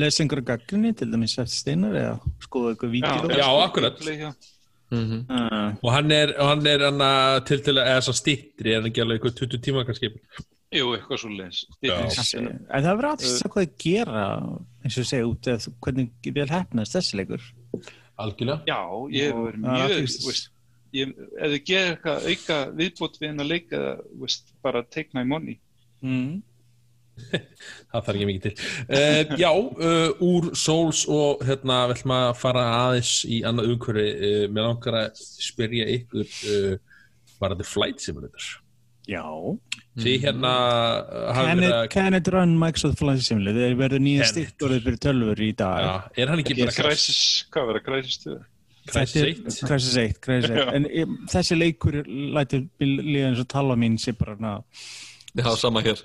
að 0.06 0.20
einhverja 0.22 0.48
gaggrinni 0.52 0.92
til 0.96 1.10
dæmis 1.12 1.36
eftir 1.42 1.58
steinar 1.58 1.96
eða 2.02 2.16
skoða 2.44 2.74
eitthvað 2.74 2.94
vídeo 2.96 3.40
Já, 3.40 3.48
akkurat. 3.66 4.04
Mm 4.92 5.20
uh, 5.32 5.74
Og 5.80 5.92
hann 5.94 6.10
er, 6.12 6.34
hann 6.36 6.66
er 6.68 6.82
hann 6.84 7.00
að 7.00 7.36
til 7.48 7.60
til 7.64 7.76
að, 7.78 7.86
eða 7.94 8.02
svo 8.04 8.14
stittri, 8.16 8.72
er 8.74 8.80
hann 8.80 8.90
ekki 8.90 9.04
alveg 9.04 9.20
eitthvað 9.20 9.38
20 9.40 9.62
tíma 9.64 9.84
kannski 9.88 10.10
Jú, 10.72 10.86
eitthvað 10.96 11.18
svo 11.20 11.30
leins. 11.32 11.66
Já. 11.84 11.96
en 12.00 12.60
það 12.68 12.94
verður 12.96 13.08
aðeins 13.10 13.42
að 13.44 13.52
hvað 13.52 13.66
að 13.66 13.74
gera 13.84 14.22
eins 14.82 14.96
og 15.00 15.08
segja 15.08 15.28
út 15.28 15.48
eða 15.52 15.74
hvernig 15.84 16.30
vel 16.38 16.48
hefnast 16.48 16.96
þessi 16.96 17.20
leikur 17.20 17.48
Algjörlega 18.22 18.62
Já, 18.68 18.80
ég 19.12 19.32
Já, 19.32 19.58
mjög, 19.64 19.96
veist, 20.28 20.48
ég, 20.96 21.12
ef 21.36 21.52
þið 21.54 21.66
gerir 21.68 21.92
eitthvað 21.92 22.30
auka 22.30 22.58
viðbót 22.80 23.20
við 23.20 23.28
henn 23.30 23.44
að 23.44 23.52
leika, 23.52 23.82
veist, 24.22 24.52
bara 24.64 24.84
take 24.84 25.12
my 25.16 25.24
money. 25.24 25.58
mm. 26.04 26.40
Það 27.92 28.06
þarf 28.06 28.14
ekki 28.14 28.28
mikið 28.28 28.44
til 28.46 28.52
uh, 28.96 29.34
Já, 29.40 29.50
uh, 29.52 30.24
úr 30.24 30.48
Souls 30.58 31.02
og 31.12 31.42
hérna 31.46 31.82
ætlum 31.92 32.14
að 32.16 32.30
fara 32.40 32.62
aðeins 32.86 33.12
í 33.28 33.42
annað 33.48 33.74
umhverfi 33.74 34.06
uh, 34.16 34.46
Mér 34.48 34.68
langar 34.70 34.98
að 35.02 35.20
spyrja 35.20 35.88
ykkur 35.98 36.24
uh, 36.24 36.74
var 37.42 37.54
þetta 37.56 37.68
Flight 37.68 38.00
Simulator? 38.04 38.48
Já. 39.10 39.24
því 39.98 40.12
hérna 40.22 40.52
Can 41.34 41.62
it, 41.66 41.74
can 41.90 42.14
it 42.14 42.28
run 42.32 42.54
Microsoft 42.58 43.00
Flight 43.02 43.24
Simulator? 43.26 43.60
Það 43.66 43.80
verður 43.82 44.04
nýja 44.06 44.28
stikkorðið 44.30 44.84
fyrir 44.86 45.00
tölfur 45.02 45.42
í 45.42 45.50
dag. 45.58 45.82
já, 45.82 46.22
er 46.22 46.32
hann 46.32 46.42
ekki 46.44 46.58
bara 46.60 46.74
Crisis, 46.76 47.20
hvað 47.52 47.72
það, 47.72 47.80
Crisis 47.88 48.20
2? 48.24 48.36
Crisis 48.82 49.14
Þetta 49.14 49.20
er- 49.20 49.32
1? 49.32 49.62
Crisis 49.68 49.96
1, 49.96 50.20
Crisis 50.24 50.50
1. 50.50 50.58
Já. 50.58 50.66
En 50.78 51.18
þessi 51.30 51.58
leikur 51.58 51.98
lætur 52.06 52.64
líða 52.82 53.28
eins 53.32 53.42
og 53.42 53.50
tala 53.52 53.76
mín 53.78 53.98
sé 54.00 54.14
bara 54.18 54.38
na, 54.42 54.54
Já, 55.32 55.48
sama 55.56 55.80
hér. 55.80 56.00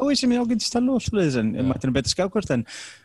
og 0.00 0.08
ég 0.10 0.18
sem 0.18 0.32
ég 0.34 0.42
ágætist 0.42 0.72
tala 0.74 0.96
og 0.96 1.02
svoleiðis 1.04 1.36
en 1.38 1.52
ég 1.54 1.66
mætti 1.68 1.86
hann 1.86 1.94
betur 1.94 2.14
skjákvart 2.14 2.50
en, 2.56 2.64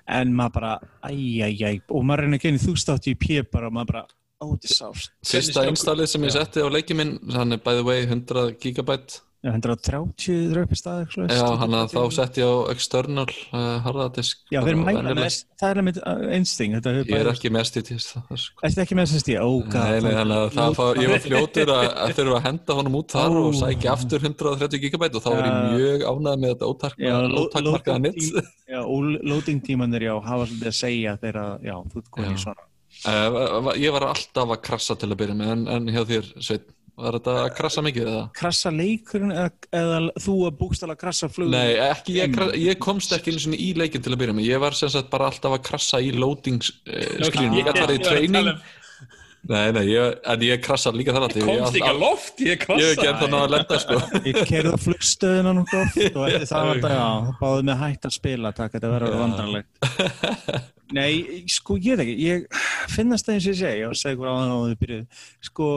en 0.09 0.31
maður 0.33 0.55
bara, 0.57 0.71
æjæjæj 1.09 1.83
og 1.89 2.07
maður 2.09 2.25
reyna 2.25 2.39
að 2.39 2.45
genið 2.47 2.65
þústátt 2.65 3.09
í 3.11 3.13
pjö 3.21 3.43
bara 3.53 3.69
og 3.69 3.75
maður 3.77 3.91
bara, 3.91 4.03
ó, 4.41 4.45
þetta 4.55 4.71
er 4.71 4.77
sást 4.79 5.11
Fyrsta 5.29 5.67
installið 5.69 6.09
sem 6.15 6.25
ég 6.25 6.33
setti 6.33 6.65
á 6.65 6.67
leikið 6.73 6.99
minn, 7.01 7.13
hann 7.35 7.53
er 7.53 7.61
by 7.61 7.77
the 7.77 7.85
way 7.85 8.07
100 8.07 8.57
gigabyte. 8.63 9.21
Já, 9.43 9.49
130 9.51 10.53
dröpi 10.53 10.77
stað 10.79 11.01
Já, 11.27 11.43
hann 11.59 11.73
að 11.75 11.89
þá 11.91 12.03
setti 12.15 12.39
ég 12.39 12.47
á 12.47 12.71
external 12.71 13.25
uh, 13.27 13.81
harðadisk. 13.83 14.39
Já, 14.53 14.61
þeir 14.63 14.77
mæla 14.79 15.01
með 15.17 15.35
það 15.59 15.71
er 15.73 15.79
með 15.83 15.97
einsting 16.37 16.75
Ég 16.79 17.09
er 17.17 17.29
ekki 17.33 17.49
með 17.51 17.67
sko. 17.67 18.21
Þetta 18.61 18.85
ekki 18.85 18.95
með 18.95 19.09
þess 19.09 19.17
að 19.17 19.23
stíða, 19.25 19.41
ó, 19.43 19.51
Nei, 19.73 19.97
nei, 20.05 20.13
þannig 20.15 20.37
að 20.37 20.55
það 20.55 20.77
fá, 20.77 20.83
ég 21.03 21.11
var 21.11 21.23
fljótur 21.25 21.71
að, 21.75 21.87
þurfa 22.15 22.37
að 22.37 22.47
henda 22.47 22.77
honum 22.77 22.95
út 23.01 23.15
þar 23.17 23.35
og 23.41 23.57
sækja 23.59 23.95
aftur 23.97 24.23
130 24.29 24.83
gigabyte 24.85 25.19
og 25.19 25.25
þá 25.25 25.29
var 25.33 25.47
ég 25.49 25.57
mjög 25.73 26.05
ánægð 26.07 26.39
með 26.45 26.53
þetta 26.53 26.69
ótakmarkaða 26.71 28.13
tím- 28.13 28.47
Já, 28.73 28.79
loading 29.27 29.59
tímanir, 29.67 30.05
já, 30.07 30.13
hafa 30.23 30.47
svolítið 30.47 30.71
að 30.71 30.77
segja 30.79 31.17
þegar, 31.19 31.59
já, 31.67 31.75
þú 31.91 31.99
ert 31.99 32.13
komin 32.15 32.37
í 32.37 32.39
svona. 32.45 32.69
Uh, 33.03 33.73
ég 33.81 33.91
var 33.91 34.07
alltaf 34.07 34.55
að 34.55 34.63
krassa 34.63 34.95
til 34.95 35.09
að 35.11 35.19
byrja 35.19 35.35
með 35.35 35.67
en 35.75 35.91
hjá 35.91 36.03
þér, 36.07 36.31
Sveit, 36.39 36.67
var 36.99 37.17
þetta 37.17 37.33
að 37.41 37.49
krassa 37.57 37.83
mikið 37.85 38.09
eða? 38.11 38.25
Krassa 38.37 38.71
leikurinn 38.73 39.33
eða, 39.33 39.49
eða 39.73 39.97
þú 40.21 40.35
að 40.49 40.59
búkstala 40.59 40.97
krassa 40.99 41.29
flug 41.31 41.49
Nei, 41.53 41.73
ekki, 41.87 42.19
ég, 42.19 42.37
ég 42.61 42.79
komst 42.81 43.15
ekki 43.15 43.33
einu 43.33 43.41
sinni 43.41 43.59
í 43.63 43.71
leikin 43.77 44.03
til 44.03 44.13
að 44.13 44.21
byrja 44.21 44.37
með, 44.37 44.47
ég 44.51 44.61
var 44.61 44.77
sem 44.77 44.91
sagt 44.93 45.09
bara 45.13 45.31
alltaf 45.31 45.57
að 45.57 45.65
krassa 45.65 46.01
í 46.03 46.13
loading 46.13 46.61
uh, 46.61 47.27
screen, 47.29 47.57
ég 47.57 47.67
gæti 47.67 47.85
farið 47.85 47.99
í 47.99 48.03
training. 48.05 48.51
Nei, 49.43 49.73
nei, 49.75 49.81
ég, 49.89 50.19
en 50.31 50.43
ég 50.47 50.61
krassa 50.63 50.93
líka 50.95 51.11
þar 51.15 51.25
alltaf 51.27 51.47
komst 51.49 51.75
ekki 51.75 51.89
að 51.89 51.97
loft, 51.99 52.37
ég 52.45 52.53
Ég 52.53 52.61
hef 52.61 52.67
krassa 52.69 52.91
ekki 52.93 53.09
ennþá 53.09 53.27
náða 53.33 53.47
að 53.47 53.55
lenda, 53.57 53.79
sko. 53.83 53.97
Ég 54.29 54.37
kerði 54.47 54.71
á 54.71 54.79
flugstöðuna 54.85 55.55
nokkuð 55.57 55.81
oft 55.81 56.19
og 56.21 56.27
eftir 56.29 56.45
það 56.53 56.69
var 56.69 56.79
þetta, 56.79 56.93
já, 56.93 57.07
það 57.25 57.41
báði 57.41 57.65
mig 57.67 57.81
hægt 57.81 58.07
að 58.07 58.15
spila 58.15 58.53
takk, 58.55 58.77
þetta 58.77 58.93
verður 58.93 59.19
vandrarlegt 59.19 60.71
Nei, 60.93 61.43
sko, 61.49 61.75
ég 61.81 61.97
veit 61.97 62.05
ekki 62.05 62.15
ég 62.21 62.61
finnast 62.93 63.27
það 63.27 63.35
eins 63.35 63.47
og 63.47 63.51
ég 63.51 63.59
segi 63.63 63.83
og 63.87 63.97
segi 63.97 64.19
hvað 64.19 64.39
á 64.39 64.47
þau 64.53 64.79
byrjuð 64.83 65.27
sko, 65.49 65.69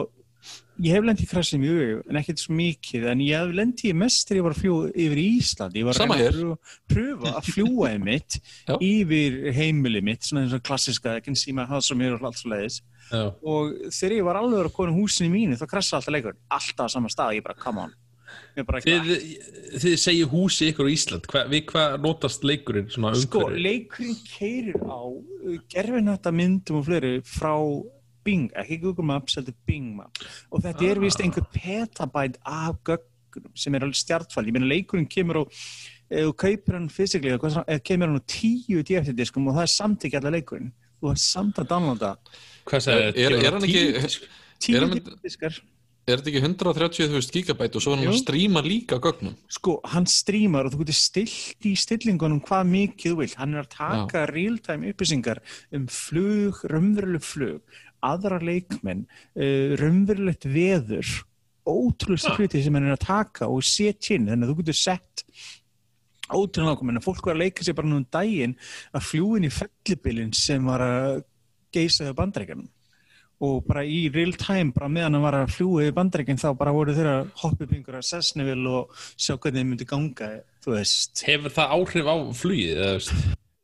ég 0.83 0.93
hef 0.93 1.05
lendið 1.07 1.25
í 1.25 1.29
krassi 1.31 1.57
mjög 1.61 2.03
en 2.09 2.19
ekkert 2.19 2.41
svo 2.41 2.55
mikið, 2.57 3.07
en 3.11 3.21
ég 3.25 3.41
hef 3.41 3.53
lendið 3.57 3.89
í 3.89 3.95
mest 3.97 4.27
þegar 4.27 4.39
ég 4.39 4.45
var 4.47 4.55
að 4.55 4.61
fljúa 4.63 4.89
yfir 4.93 5.21
í 5.21 5.25
Ísland. 5.37 5.77
Ég 5.79 5.87
var 5.87 6.01
að 6.03 6.13
að 6.17 6.73
pröfa, 6.93 7.33
að 7.39 7.51
fljúa 7.51 7.91
einmitt 7.93 8.39
Já. 8.39 8.75
yfir 8.77 9.37
heimili 9.57 10.03
mitt, 10.05 10.27
svona 10.27 10.45
eins 10.45 10.57
og 10.57 10.65
klassiska 10.67 11.17
I 11.17 11.23
can 11.25 11.37
see 11.39 11.55
my 11.55 11.67
house 11.69 11.89
from 11.91 12.03
here 12.03 12.17
og 12.17 12.27
allt 12.29 12.41
svo 12.41 12.53
leiðis 12.53 12.81
Já. 13.11 13.23
og 13.31 13.77
þegar 13.93 14.17
ég 14.17 14.27
var 14.27 14.41
alveg 14.41 14.67
að 14.67 14.75
koma 14.75 14.93
í 14.93 14.99
húsinu 14.99 15.31
mínu 15.33 15.59
þá 15.59 15.65
krassaði 15.71 16.01
alltaf 16.01 16.17
leikur, 16.17 16.37
alltaf 16.59 16.91
á 16.91 16.95
sama 16.97 17.13
stað 17.13 17.39
ég 17.39 17.47
bara, 17.47 17.57
come 17.61 17.87
on. 17.87 17.95
Bara, 18.67 18.81
Þið, 18.83 19.11
þið 19.79 19.93
segir 20.01 20.29
húsi 20.31 20.71
ykkur 20.71 20.89
á 20.89 20.91
Ísland. 20.91 21.27
Hva, 21.31 21.43
við 21.47 21.61
hvað 21.69 21.93
notast 22.03 22.43
leikurinn 22.47 22.89
sko, 22.89 23.43
leikurinn 23.53 24.17
keirir 24.25 24.81
á 24.83 24.99
gerfinætta 25.71 26.33
myndum 26.35 26.81
og 26.81 26.87
fleiri 26.89 27.13
frá 27.23 27.53
Bing, 28.27 28.47
ekki 28.59 28.77
Google 28.83 29.05
Maps, 29.07 29.37
heldur 29.39 29.55
Bing 29.69 29.93
Maps. 29.97 30.25
Og 30.51 30.63
þetta 30.65 30.89
er 30.91 30.99
vist 31.03 31.21
einhver 31.23 31.45
petabyte 31.53 32.41
af 32.45 32.75
gögnum 32.87 33.53
sem 33.55 33.75
er 33.77 33.85
alveg 33.85 33.99
stjartfall 34.01 34.47
ég 34.49 34.55
meina 34.57 34.67
leikurinn 34.71 35.07
kemur 35.11 35.41
á 35.41 35.43
ef 36.09 36.23
þú 36.25 36.33
kaupir 36.43 36.77
hann 36.77 36.89
fysiklega, 36.89 37.37
eða 37.67 37.83
kemur 37.83 38.07
hann 38.11 38.19
á 38.19 38.25
tíu 38.31 38.83
DFT-diskum 38.87 39.47
og 39.51 39.57
það 39.59 39.65
er 39.67 39.73
samt 39.77 40.05
ekki 40.07 40.19
allar 40.21 40.35
leikurinn. 40.37 40.71
Þú 40.97 41.11
har 41.11 41.19
samt 41.21 41.59
að 41.61 41.67
downloada. 41.71 42.11
Hvað 42.65 42.87
Er- 42.93 43.17
er 43.37 43.51
hann 43.51 43.61
ekki- 43.67 44.27
tíu 44.59 44.79
DFT-diskar 44.81 45.59
Er 46.07 46.21
þetta 46.21 46.29
ekki 46.31 46.39
130.000 46.39 47.33
gigabyte 47.35 47.75
og 47.75 47.81
svo 47.83 47.91
er 47.91 47.97
hann 47.99 48.07
að 48.07 48.13
Jú. 48.15 48.21
stríma 48.23 48.61
líka 48.63 48.95
gögnum? 49.03 49.33
sko, 49.51 49.81
hann 49.83 50.05
strímar 50.07 50.63
og 50.65 50.71
þú 50.71 50.77
getur 50.85 50.95
stilt 50.95 51.65
í 51.67 51.73
stillingunum 51.75 52.39
hvað 52.47 52.63
mikið 52.71 53.11
þú 53.11 53.17
vilt. 53.19 53.35
Hann 53.35 53.53
er 53.53 53.63
að 53.65 53.69
taka 53.75 54.21
real-time 54.31 54.87
upplýsingar 54.93 55.39
um 55.73 55.85
flug, 55.91 56.63
raunveruleg 56.71 57.21
flug 57.21 57.59
aðra 58.05 58.39
leikmenn 58.43 59.05
uh, 59.07 59.75
raunverulegt 59.79 60.45
veður 60.51 61.09
ótrúlega 61.67 62.35
hluti 62.37 62.61
sem 62.63 62.75
hann 62.77 62.87
er 62.87 62.95
að 62.95 63.05
taka 63.07 63.49
og 63.51 63.65
setja 63.65 64.15
inn, 64.15 64.29
þannig 64.29 64.47
að 64.47 64.53
þú 64.53 64.59
getur 64.61 64.79
sett 64.79 65.25
ótrúlega 66.27 66.73
nákvæmlega, 66.75 67.03
fólk 67.03 67.27
var 67.27 67.37
að 67.37 67.43
leika 67.45 67.65
sér 67.65 67.75
bara 67.77 67.89
nú 67.91 68.01
um 68.01 68.07
daginn 68.11 68.55
að 68.95 69.05
fljúin 69.09 69.47
í 69.47 69.51
fellibilin 69.53 70.33
sem 70.35 70.65
var 70.67 70.83
að 70.83 71.21
geysa 71.75 72.07
þau 72.07 72.17
bandreikanum 72.21 72.67
og 73.43 73.59
bara 73.67 73.83
í 73.85 74.07
real 74.09 74.33
time, 74.33 74.71
bara 74.73 74.89
meðan 74.89 75.13
hann 75.17 75.25
var 75.27 75.35
að 75.43 75.51
fljúa 75.53 75.83
yfir 75.85 75.95
bandreikin 75.99 76.39
þá 76.41 76.47
bara 76.57 76.73
voru 76.73 76.95
þeirra 76.97 77.17
hoppið 77.43 77.69
pingur 77.73 77.99
að 77.99 78.07
Sessneville 78.07 78.71
og 78.79 78.95
sjá 79.13 79.35
hvernig 79.35 79.59
þið 79.61 79.67
myndi 79.69 79.87
ganga, 79.91 80.29
þú 80.65 80.73
veist 80.73 81.21
Hefur 81.27 81.53
það 81.53 81.75
áhrif 81.77 82.09
á 82.09 82.15
flugið? 82.39 82.71
eða, 82.79 82.95
veist? 82.95 83.13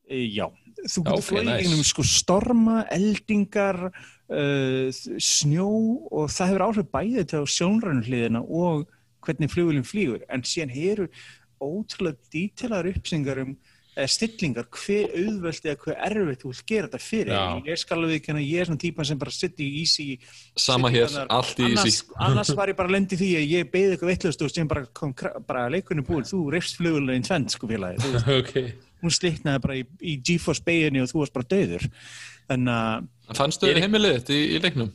E, 0.06 0.20
Já, 0.30 0.46
þú 0.88 1.04
getur 1.08 1.26
flóið 1.28 1.46
nice. 1.48 1.60
gegnum 1.64 1.86
sko 1.88 2.06
storma, 2.08 2.80
eldingar, 2.94 3.80
uh, 3.90 5.04
snjó 5.22 5.70
og 6.12 6.34
það 6.34 6.52
hefur 6.52 6.66
áhrif 6.68 6.90
bæðið 6.96 7.30
til 7.32 7.44
á 7.44 7.54
sjónrænulíðina 7.58 8.44
og 8.44 8.88
hvernig 9.24 9.54
flugulinn 9.54 9.88
flýgur. 9.88 10.26
En 10.30 10.44
síðan 10.48 10.74
hefur 10.74 11.08
ótrúlega 11.64 12.34
dítilaður 12.34 12.98
uppsingar 12.98 13.46
um 13.46 13.56
eða 13.94 14.10
stillingar, 14.10 14.66
hver 14.74 15.12
auðvöld 15.14 15.68
eða 15.68 15.76
hver 15.84 16.00
erfitt 16.08 16.42
þú 16.42 16.50
vilt 16.50 16.64
gera 16.72 16.88
þetta 16.88 17.02
fyrir. 17.04 17.34
Já. 17.36 17.60
Ég 17.70 17.82
skal 17.82 17.98
alveg 18.00 18.16
ekki 18.18 18.36
ég 18.40 18.64
er 18.64 18.70
svona 18.70 18.82
típan 18.82 19.06
sem 19.06 19.20
bara 19.22 19.34
sitt 19.36 19.62
í 19.62 19.68
easy. 19.84 20.08
Sama 20.58 20.90
hér, 20.94 21.14
allt 21.28 21.62
í 21.62 21.68
annars, 21.68 21.86
easy. 21.92 22.08
annars 22.28 22.54
var 22.58 22.72
ég 22.74 22.80
bara 22.80 22.94
lendi 22.96 23.20
því 23.20 23.30
að 23.38 23.54
ég 23.54 23.70
beði 23.74 23.94
eitthvað 23.94 24.14
vittlust 24.16 24.42
og 24.42 24.54
sem 24.54 24.72
bara 24.72 24.88
kom, 24.98 25.14
bara 25.46 25.68
leikunni 25.74 26.06
búið, 26.08 26.32
þú 26.32 26.42
reyfst 26.56 26.82
flugulinn 26.82 27.30
tvend, 27.30 27.54
sko 27.54 27.70
félagi. 27.70 28.18
Ok 28.40 28.58
hún 29.04 29.14
slitnaði 29.20 29.64
bara 29.68 29.80
í, 29.80 29.86
í 30.02 30.18
GeForce 30.26 30.64
beginni 30.66 31.04
og 31.04 31.12
þú 31.12 31.22
varst 31.24 31.38
bara 31.38 31.52
döður 31.54 31.88
þannig 32.50 32.76
að 32.80 33.38
Fannstu 33.40 33.70
Er- 33.72 33.80
heimilið 33.86 34.20
þitt 34.20 34.36
í, 34.36 34.42
í 34.58 34.62
leiknum? 34.64 34.92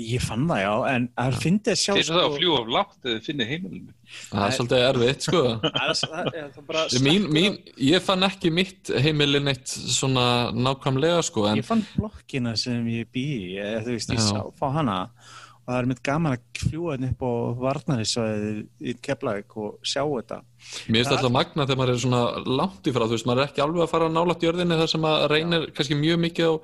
ég 0.00 0.22
fann 0.24 0.46
það 0.48 0.60
já 0.64 0.70
en 0.90 1.04
það 1.14 1.36
finnst 1.42 1.68
að 1.70 1.76
sjá 1.78 1.92
Þeir 1.92 2.00
eru 2.00 2.14
það 2.16 2.24
að 2.24 2.36
fljúa 2.38 2.56
af 2.60 2.70
látt 2.74 2.96
eða 2.96 3.12
þið 3.12 3.26
finnir 3.28 3.50
heimilinu. 3.50 3.92
Það 4.24 4.46
er 4.46 4.54
svolítið 4.56 4.84
erfitt, 4.88 5.26
sko. 5.28 5.42
að, 5.44 5.84
að, 5.84 6.00
að, 6.08 6.48
það 6.56 6.66
bara 6.70 6.84
mín, 7.04 7.28
mín, 7.36 7.58
ég 7.90 8.04
fann 8.08 8.26
ekki 8.26 8.50
mitt 8.54 8.90
heimilið 9.04 9.46
neitt 9.46 9.74
svona 9.74 10.26
nákvæmlega, 10.56 11.22
sko, 11.28 11.46
en 11.50 11.60
ég 11.60 11.68
fann 11.68 11.84
blokkina 11.94 12.56
sem 12.58 12.88
ég 12.96 13.10
bý 13.14 13.24
í, 13.36 13.52
eða 13.60 13.84
þú 13.86 13.96
veist 13.98 14.14
ég 14.16 14.24
sá 14.24 14.40
fá 14.58 14.66
hana 14.74 14.98
og 15.04 15.34
það 15.64 15.78
er 15.78 15.88
mitt 15.90 16.02
gaman 16.04 16.36
að 16.36 16.64
fljúa 16.64 16.94
hérna 16.94 17.10
upp 17.12 17.22
á 17.24 17.32
varnarisvæði 17.64 18.50
í 18.84 18.94
Keflavík 19.04 19.56
og 19.60 19.78
sjá 19.86 20.02
þetta 20.02 20.40
mér 20.88 21.02
finnst 21.02 21.12
alltaf 21.12 21.32
magna 21.34 21.66
þegar 21.66 21.80
maður 21.80 21.92
er 21.94 22.00
svona 22.02 22.20
langt 22.60 22.88
í 22.88 22.94
frá, 22.94 23.04
þú 23.04 23.16
veist, 23.16 23.26
maður 23.28 23.42
er 23.42 23.50
ekki 23.50 23.64
alveg 23.64 23.84
að 23.84 23.90
fara 23.92 24.08
nálægt 24.12 24.46
jörðinni 24.46 24.78
þar 24.80 24.92
sem 24.94 25.06
að 25.08 25.24
reynir 25.32 25.66
kannski 25.76 25.98
mjög 26.00 26.20
mikið 26.24 26.48
á 26.48 26.54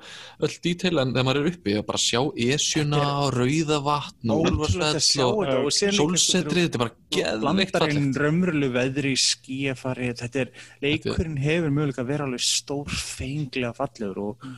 öll 0.47 0.55
dítil 0.65 0.93
en 1.01 1.13
þegar 1.13 1.27
maður 1.27 1.41
er 1.41 1.51
uppi, 1.51 1.75
að 1.77 1.85
bara 1.91 2.01
sjá 2.01 2.21
esjuna 2.47 3.03
að 3.11 3.29
sjá 3.37 4.35
úlfarsfell 4.37 4.91
þetta 4.97 5.29
og 5.29 5.71
sólsetrið, 5.75 6.65
þetta 6.65 6.79
er 6.79 6.83
bara 6.85 6.97
geðveikt 7.17 7.75
blandar 7.75 7.87
inn 7.91 8.01
fallegt. 8.01 8.21
raunverulegu 8.25 8.75
veðri 8.77 9.13
skíafari, 9.19 10.11
þetta 10.21 10.45
er 10.45 10.53
leikurinn 10.83 11.39
hefur 11.41 11.73
mögulega 11.77 12.05
að 12.05 12.11
vera 12.13 12.29
alveg 12.29 12.45
stór 12.45 13.01
fenglega 13.01 13.73
fallegur 13.77 14.25
og 14.31 14.51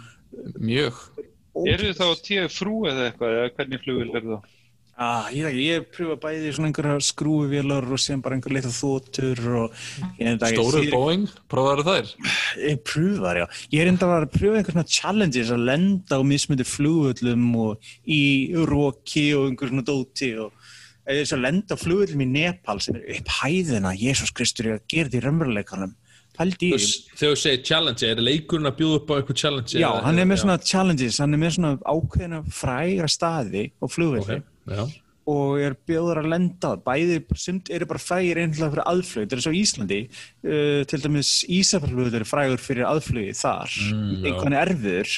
Mjög. 0.57 0.97
Eru 1.53 1.91
þið 1.91 1.99
þá 2.01 2.07
tíu 2.25 2.49
frú 2.49 2.75
eða 2.89 3.07
eitthvað, 3.11 3.37
eða 3.39 3.53
hvernig 3.57 3.81
flugil 3.83 4.11
er 4.17 4.27
það? 4.31 4.51
Ah, 5.03 5.25
ég, 5.33 5.55
ég 5.57 5.85
pröfa 5.89 6.15
bæði 6.21 6.51
svona 6.53 6.67
einhverja 6.69 6.99
skrúfivélar 7.01 7.87
og 7.95 7.97
sem 8.01 8.21
bara 8.21 8.35
einhver 8.37 8.53
litla 8.53 8.69
þóttur 8.69 9.39
og 9.57 9.79
ég 10.21 10.43
Stóru 10.53 10.83
Boeing, 10.91 11.23
prófaðu 11.49 11.85
þær? 11.87 12.11
Ég 12.61 12.83
pröfa, 12.85 13.31
já. 13.39 13.45
Ég 13.73 13.81
er 13.81 13.89
enda 13.89 14.05
að 14.05 14.27
pröfa 14.35 14.59
einhver 14.59 14.75
svona 14.77 14.85
challenges 14.93 15.49
að 15.55 15.65
lenda 15.71 16.13
á 16.17 16.21
mismöndi 16.21 16.67
flugvöllum 16.69 17.47
og 17.63 17.89
í 18.05 18.21
róki 18.69 19.25
og 19.33 19.49
einhver 19.49 19.73
svona 19.73 19.87
dóti 19.89 20.29
og 20.45 20.53
eða 21.09 21.23
þess 21.23 21.35
að 21.39 21.43
lenda 21.47 21.79
flugvöllum 21.81 22.21
í 22.27 22.29
Nepal 22.37 22.77
sem 22.85 22.95
er 23.01 23.17
upp 23.17 23.33
hæðina, 23.41 23.95
Jésús 23.97 24.29
Kristur 24.37 24.69
ég 24.69 24.77
að 24.77 24.85
gera 24.93 25.09
því. 25.09 25.23
s- 25.25 25.95
Þegar 26.33 26.81
þú 27.19 27.31
segir 27.37 27.61
challenge, 27.67 28.07
er 28.07 28.21
leikurinn 28.23 28.69
að 28.69 28.79
bjóða 28.79 28.99
upp 28.99 29.13
á 29.13 29.13
eitthvað 29.19 29.39
challenge? 29.43 29.77
Já, 29.77 29.89
hann 30.01 30.19
er 30.19 30.27
með 30.29 30.39
já, 30.39 30.41
svona 30.43 30.57
challenges, 30.65 31.21
hann 31.21 31.35
er 31.35 31.41
með 31.43 31.55
svona 31.57 31.73
ákveðina 31.85 32.41
frægra 32.49 33.09
staði 33.11 33.63
á 33.77 33.85
flugvölli 33.85 34.39
ok, 34.39 34.47
já. 34.73 34.83
og 35.33 35.61
er 35.61 35.77
bjóður 35.87 36.23
að 36.23 36.29
lenda 36.33 36.73
bæði 36.87 37.19
sumt 37.37 37.69
eru 37.73 37.89
bara 37.89 38.01
frægir 38.01 38.41
einhverja 38.41 38.71
fyrir 38.73 38.89
aðflug, 38.89 39.27
þetta 39.27 39.37
er 39.37 39.45
svo 39.45 39.55
Íslandi 39.59 39.99
uh, 40.09 40.81
til 40.89 41.01
dæmis 41.05 41.33
Ísafjörðflugur 41.59 42.23
er 42.23 42.29
frægur 42.29 42.65
fyrir 42.65 42.89
aðflugi 42.89 43.37
þar. 43.37 43.77
Mm, 43.93 44.09
já. 44.15 44.31
einhvern 44.31 44.57
erfiður 44.63 45.15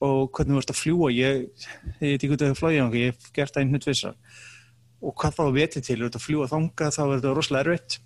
og 0.00 0.30
hvernig 0.34 0.56
þú 0.56 0.64
ert 0.64 0.74
að 0.74 0.80
fljúa 0.80 1.12
ég, 1.12 1.40
ég 2.00 2.14
veit 2.16 2.18
ekki 2.18 2.32
hvað 2.32 2.42
það 2.42 2.52
er 2.54 2.60
flóið 2.60 2.98
ég 2.98 3.10
hef 3.12 3.32
gert 3.36 3.54
það 3.54 3.62
einhvern 3.62 3.86
tvissar 3.86 4.14
og 5.00 5.16
hvað 5.16 5.36
þá 5.38 5.42
veti 5.54 5.80
til, 5.84 5.98
þú 6.00 6.08
ert 6.08 6.16
að 6.18 6.24
fljúa 6.26 6.48
þangað 6.50 6.94
þá 6.96 7.02
er 7.02 7.12
þetta 7.14 7.34
rosalega 7.36 7.66
erfitt 7.66 7.98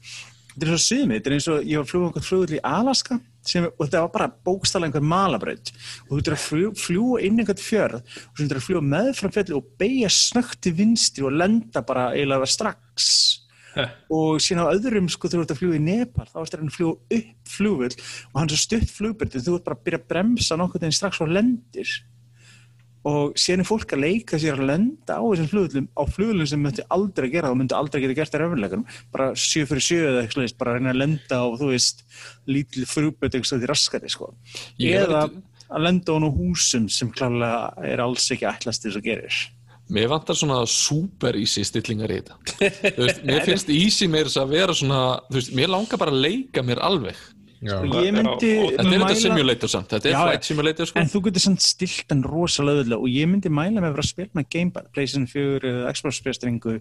þetta 0.55 0.67
er 0.67 0.73
svo 0.73 0.81
sumi, 0.81 1.19
þetta 1.19 1.31
er 1.31 1.37
eins 1.37 1.49
og 1.51 1.69
ég 1.69 1.79
var 1.79 1.85
að 1.85 1.91
fljúa 1.91 2.09
einhvern 2.09 2.27
flugull 2.29 2.57
í 2.57 2.65
Alaska 2.65 3.19
sem, 3.45 3.67
og 3.67 3.83
þetta 3.83 4.03
var 4.07 4.13
bara 4.15 4.31
bókstala 4.49 4.89
einhver 4.89 5.05
malabraut. 5.05 5.73
Og 6.07 6.13
þú 6.15 6.21
ert 6.23 6.33
að 6.33 6.43
fljú, 6.45 6.73
fljúa 6.81 7.23
inn 7.27 7.41
einhvern 7.43 7.61
fjörð 7.61 8.01
og 8.01 8.35
þú 8.39 8.47
ert 8.47 8.59
að 8.59 8.67
fljúa 8.69 8.85
meðfram 8.95 9.35
fjalli 9.35 9.57
og 9.59 9.73
beigja 9.81 10.13
snögt 10.13 10.61
til 10.65 10.75
vinstri 10.79 11.27
og 11.27 11.35
lenda 11.37 11.85
bara 11.87 12.13
eiginlega 12.15 12.51
strax. 12.51 13.11
Heh. 13.75 13.91
og 14.07 14.37
síðan 14.39 14.69
á 14.71 14.75
öðrum 14.77 15.09
sko 15.11 15.27
þú 15.27 15.41
ert 15.43 15.51
að 15.51 15.59
fljúa 15.59 15.75
í 15.75 15.83
Nepal 15.83 16.29
þá 16.31 16.37
ertu 16.45 16.59
að 16.61 16.69
fljúa 16.77 16.93
upp 17.17 17.49
flugvill 17.51 17.97
og 18.31 18.37
hann 18.39 18.53
er 18.55 18.61
stutt 18.63 18.93
flugbyrð 18.95 19.41
þú 19.43 19.57
ert 19.57 19.65
bara 19.67 19.75
að 19.75 19.87
byrja 19.89 19.99
að 19.99 20.05
bremsa 20.13 20.59
nokkuð 20.61 20.87
en 20.87 20.95
strax 20.95 21.19
og 21.25 21.33
lendir 21.35 21.95
og 23.05 23.35
síðan 23.39 23.65
er 23.65 23.69
fólk 23.69 23.95
að 23.95 24.05
leika 24.05 24.39
sér 24.41 24.59
að 24.59 24.71
lenda 24.71 25.17
á 25.21 25.23
þessum 25.23 25.51
flugvillum 25.51 25.89
á 25.93 26.03
flugvillum 26.09 26.49
sem 26.49 26.63
myndi 26.65 26.85
aldrei 26.97 27.27
að 27.29 27.35
gera 27.35 27.51
það 27.51 27.59
myndi 27.61 27.77
aldrei 27.79 28.01
geta 28.05 28.19
gert 28.19 28.35
það 28.35 28.45
raunleikunum 28.45 28.87
bara 29.13 29.27
sjö 29.37 29.65
fyrir 29.69 29.85
sjö 29.85 29.99
eða 30.09 30.23
eitthvað 30.23 30.39
slags, 30.41 30.57
bara 30.61 30.73
að 30.73 30.79
reyna 30.79 30.95
að 30.95 31.03
lenda 31.03 31.41
á 31.41 31.47
þú 31.61 31.73
veist 31.73 32.07
lítil 32.49 32.87
frugbyrð 32.89 33.37
eitthvað 33.39 33.65
til 33.65 33.71
raskati 33.71 34.15
sko. 34.15 34.31
Eða 34.81 35.27
að 35.75 35.85
lenda 35.85 36.17
á 36.17 36.19
nú 36.23 36.31
húsum 36.33 36.89
sem 36.93 37.13
klálega 37.13 37.75
er 37.85 38.03
alls 38.05 38.31
ekki 38.33 38.49
ætlast 38.49 38.87
þess 38.87 39.01
að 39.01 39.07
gerir 39.11 39.45
Mér 39.93 40.09
vantar 40.09 40.37
svona 40.39 40.63
super 40.71 41.37
easy 41.37 41.61
stillingar 41.67 42.09
í 42.09 42.23
þetta. 42.23 42.39
Veist, 43.03 43.19
Mér 43.29 43.43
finnst 43.45 43.69
easy 43.69 44.09
þess 44.09 44.39
að 44.41 44.55
vera 44.57 44.77
svona 44.77 45.01
veist, 45.33 45.53
Mér 45.57 45.75
langar 45.75 46.01
bara 46.01 46.15
að 46.15 46.23
leika 46.25 46.65
mér 46.65 46.81
alveg 46.81 47.19
Það 47.65 47.95
ég 48.05 48.13
myndi 48.15 48.51
Þetta 48.75 48.85
er 48.85 49.03
þetta 49.05 49.17
simulator 49.21 49.71
samt, 49.73 49.89
þetta 49.95 50.09
er 50.11 50.15
Já, 50.15 50.19
flight 50.21 50.49
simulator 50.49 50.89
sko 50.91 51.01
En 51.01 51.11
þú 51.13 51.23
getur 51.29 51.45
samt 51.45 51.65
stilt 51.65 52.13
hann 52.13 52.25
rosalega 52.27 52.83
auðvitað 52.83 53.05
og 53.07 53.09
ég 53.15 53.31
myndi 53.31 53.53
mæla 53.53 53.81
með 53.81 53.89
að 53.89 53.95
vera 53.95 54.05
að 54.05 54.11
spila 54.11 54.39
með 54.39 54.49
Gamepad, 54.55 54.91
PlayStation 54.95 55.27
4 55.31 55.71
eða 55.71 55.95
Xbox 55.97 56.21
spilstringu 56.21 56.75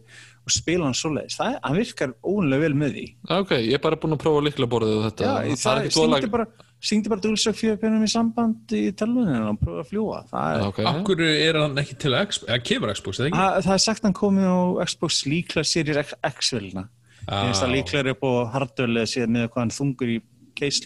og 0.43 0.51
spila 0.51 0.89
hann 0.89 0.97
svoleiðis. 0.97 1.37
Það 1.39 1.55
hann 1.63 1.77
virkar 1.79 2.13
óunlega 2.27 2.65
vel 2.65 2.75
með 2.81 2.97
því. 2.97 3.05
Ok, 3.37 3.53
ég 3.63 3.77
er 3.77 3.83
bara 3.83 3.99
búin 4.03 4.15
að 4.17 4.23
prófa 4.25 4.43
líklaborðið 4.49 4.97
og 4.97 5.05
þetta 5.07 5.23
Já, 5.23 5.31
það, 5.33 5.53
það, 5.63 5.77
er 5.77 5.87
ekki 5.87 5.99
syngdi 5.99 6.31
bara, 6.33 6.47
syngdi 6.83 7.13
bara 7.13 7.23
DualShock 7.23 7.59
4 7.61 7.77
pennum 7.83 8.03
í 8.03 8.09
samband 8.11 8.75
í 8.75 8.81
telvuninu 8.99 9.45
og 9.53 9.61
prófa 9.61 9.85
að 9.85 9.93
fljúa. 9.93 10.19
Það 10.33 10.49
er, 10.57 10.65
okay. 10.67 10.89
Akkur 10.91 11.23
er 11.29 11.61
hann 11.61 11.79
ekki 11.83 11.95
til 12.03 12.11
Xbox, 12.17 12.43
eða 12.49 12.59
kemur 12.67 12.93
Xbox, 12.97 13.21
eða 13.21 13.29
ekki? 13.31 13.39
það, 13.39 13.61
það 13.69 13.77
er 13.77 13.85
sagt 13.87 14.09
hann 14.09 14.17
komið 14.19 14.51
á 14.51 14.59
Xbox 14.91 15.21
líklega 15.31 15.71
Series 15.71 16.01
X- 16.03 16.19
X-vilna. 16.33 16.85
Ég 17.23 17.47
finnst 17.47 17.63
það 17.63 17.71
Á. 17.71 17.75
líklega 17.77 18.13
upp 18.17 18.25
á 18.27 18.31
hardware 18.57 19.07
síðan 19.07 19.35
með 19.37 19.45
hvað 19.53 19.61
hann 19.63 19.75
þungur 19.77 20.09
í 20.11 20.17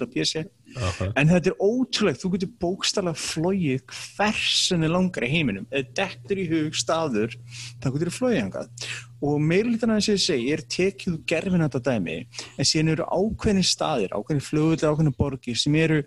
og 0.03 0.13
PC. 0.13 0.45
Ok. 0.77 1.01
En 1.15 1.29
þetta 1.31 1.51
er 1.51 1.61
ótrúlegt, 1.63 2.21
þú 2.21 2.31
getur 2.33 2.49
bókstallega 2.61 3.19
flóið 3.19 3.83
hversunni 3.91 4.89
langar 4.91 5.25
í 5.27 5.31
heiminum. 5.31 5.67
Eða 5.71 5.93
dettur 6.01 6.41
í 6.41 6.47
hug 6.51 6.75
staður, 6.77 7.37
þá 7.81 7.87
getur 7.91 8.11
þú 8.11 8.15
flóið 8.17 8.41
hangað. 8.41 8.89
Og 9.27 9.39
meirlítan 9.41 9.93
að 9.93 10.01
þess 10.01 10.09
að 10.09 10.17
ég 10.17 10.25
segi, 10.25 10.49
er 10.53 10.65
tekið 10.77 11.13
úr 11.15 11.21
gerfin 11.31 11.65
þetta 11.65 11.83
dæmi, 11.87 12.17
en 12.57 12.69
síðan 12.69 12.91
eru 12.93 13.07
ákveðni 13.07 13.63
staðir, 13.65 14.13
ákveðni 14.13 14.45
flugullir, 14.45 14.91
ákveðni 14.91 15.15
borgir 15.17 15.57
sem 15.57 15.79
eru 15.79 16.03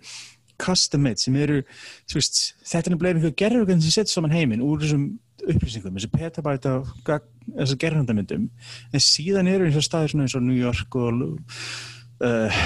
custom 0.61 1.01
made, 1.01 1.19
sem 1.19 1.35
eru, 1.41 1.63
veist, 2.13 2.39
þetta 2.61 2.91
er 2.91 2.95
nefnilega 2.95 3.17
einhver 3.17 3.35
gerfugönd 3.41 3.83
sem 3.85 3.95
setur 3.95 4.13
saman 4.13 4.35
heiminn 4.35 4.63
úr 4.65 4.83
þessum 4.83 5.07
upplýsingum, 5.41 5.97
þessu 5.97 6.11
petabæt 6.13 6.67
af 6.69 6.91
þessu 7.07 7.77
gerfundamyndum, 7.81 8.47
en 8.93 9.03
síðan 9.03 9.49
eru 9.51 9.67
eins 9.67 9.79
og 9.79 9.85
staðir 9.85 10.13
svona 10.13 10.27
eins 10.27 10.37
og 10.37 10.45
New 10.45 10.57
York 10.57 10.97
og 11.01 11.23
uh, 12.21 12.61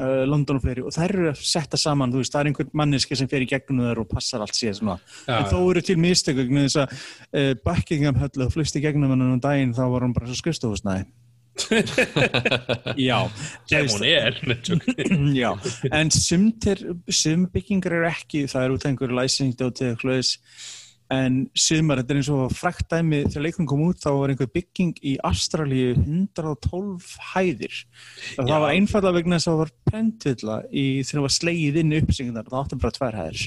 uh, 0.00 0.22
London 0.28 0.60
og 0.60 0.64
fleiri 0.64 0.84
og 0.86 0.94
þær 0.94 1.16
eru 1.16 1.30
að 1.32 1.42
setta 1.46 1.80
saman, 1.80 2.12
þú 2.12 2.22
veist, 2.22 2.34
það 2.34 2.44
er 2.44 2.50
einhver 2.52 2.70
manneski 2.82 3.18
sem 3.18 3.30
fer 3.30 3.44
í 3.44 3.48
gegnum 3.50 3.82
þær 3.88 4.04
og 4.04 4.12
passar 4.12 4.44
allt 4.44 4.58
síðan 4.58 4.78
svona. 4.78 4.98
Já, 5.26 5.34
en 5.38 5.50
þó 5.50 5.58
eru 5.62 5.82
til 5.88 5.98
mistöku 6.00 6.46
þess 6.52 6.82
að 6.84 6.94
uh, 6.94 7.50
Buckingham 7.66 8.22
höll 8.22 8.46
að 8.46 8.54
flust 8.54 8.78
í 8.78 8.84
gegnum 8.84 9.12
hann 9.12 9.26
um 9.30 9.42
daginn 9.42 9.76
þá 9.76 9.84
var 9.94 10.06
hann 10.06 10.16
bara 10.16 10.30
svo 10.30 10.40
skrifstofusnæði 10.40 11.08
Já 12.96 13.28
er. 14.02 14.38
Já, 15.42 15.50
en 15.92 16.10
sum 16.10 17.46
byggingar 17.52 17.98
er 17.98 18.08
ekki, 18.08 18.46
það 18.48 18.64
er 18.64 18.74
út 18.74 18.86
af 18.86 18.90
einhverju 18.90 19.18
læsingdóti 19.18 19.90
eða 19.90 19.98
hlöðis, 20.00 20.32
en 21.12 21.38
sumar, 21.58 22.00
þetta 22.00 22.14
er 22.14 22.20
eins 22.20 22.30
og 22.32 22.52
frækt 22.56 22.86
dæmi, 22.92 23.22
þegar 23.28 23.44
leikum 23.46 23.68
kom 23.68 23.82
út 23.86 24.00
þá 24.02 24.10
var 24.16 24.32
einhver 24.32 24.50
bygging 24.52 24.92
í 25.04 25.14
Ástralíu 25.28 25.94
112 25.98 27.08
hæðir. 27.32 27.80
Það 28.36 28.52
Já. 28.52 28.58
var 28.64 28.74
einfallega 28.74 29.18
vegna 29.18 29.38
þess 29.38 29.50
að 29.50 29.52
það 29.52 29.62
var 29.62 29.72
prentvilla 29.90 30.60
í 30.70 30.86
þegar 31.02 31.18
það 31.18 31.26
var 31.26 31.34
slegið 31.38 31.80
inn 31.82 31.92
í 31.92 32.00
upplýsingarnar, 32.02 32.48
það 32.48 32.62
áttum 32.62 32.82
bara 32.84 32.96
tvær 32.98 33.18
hæðir. 33.20 33.44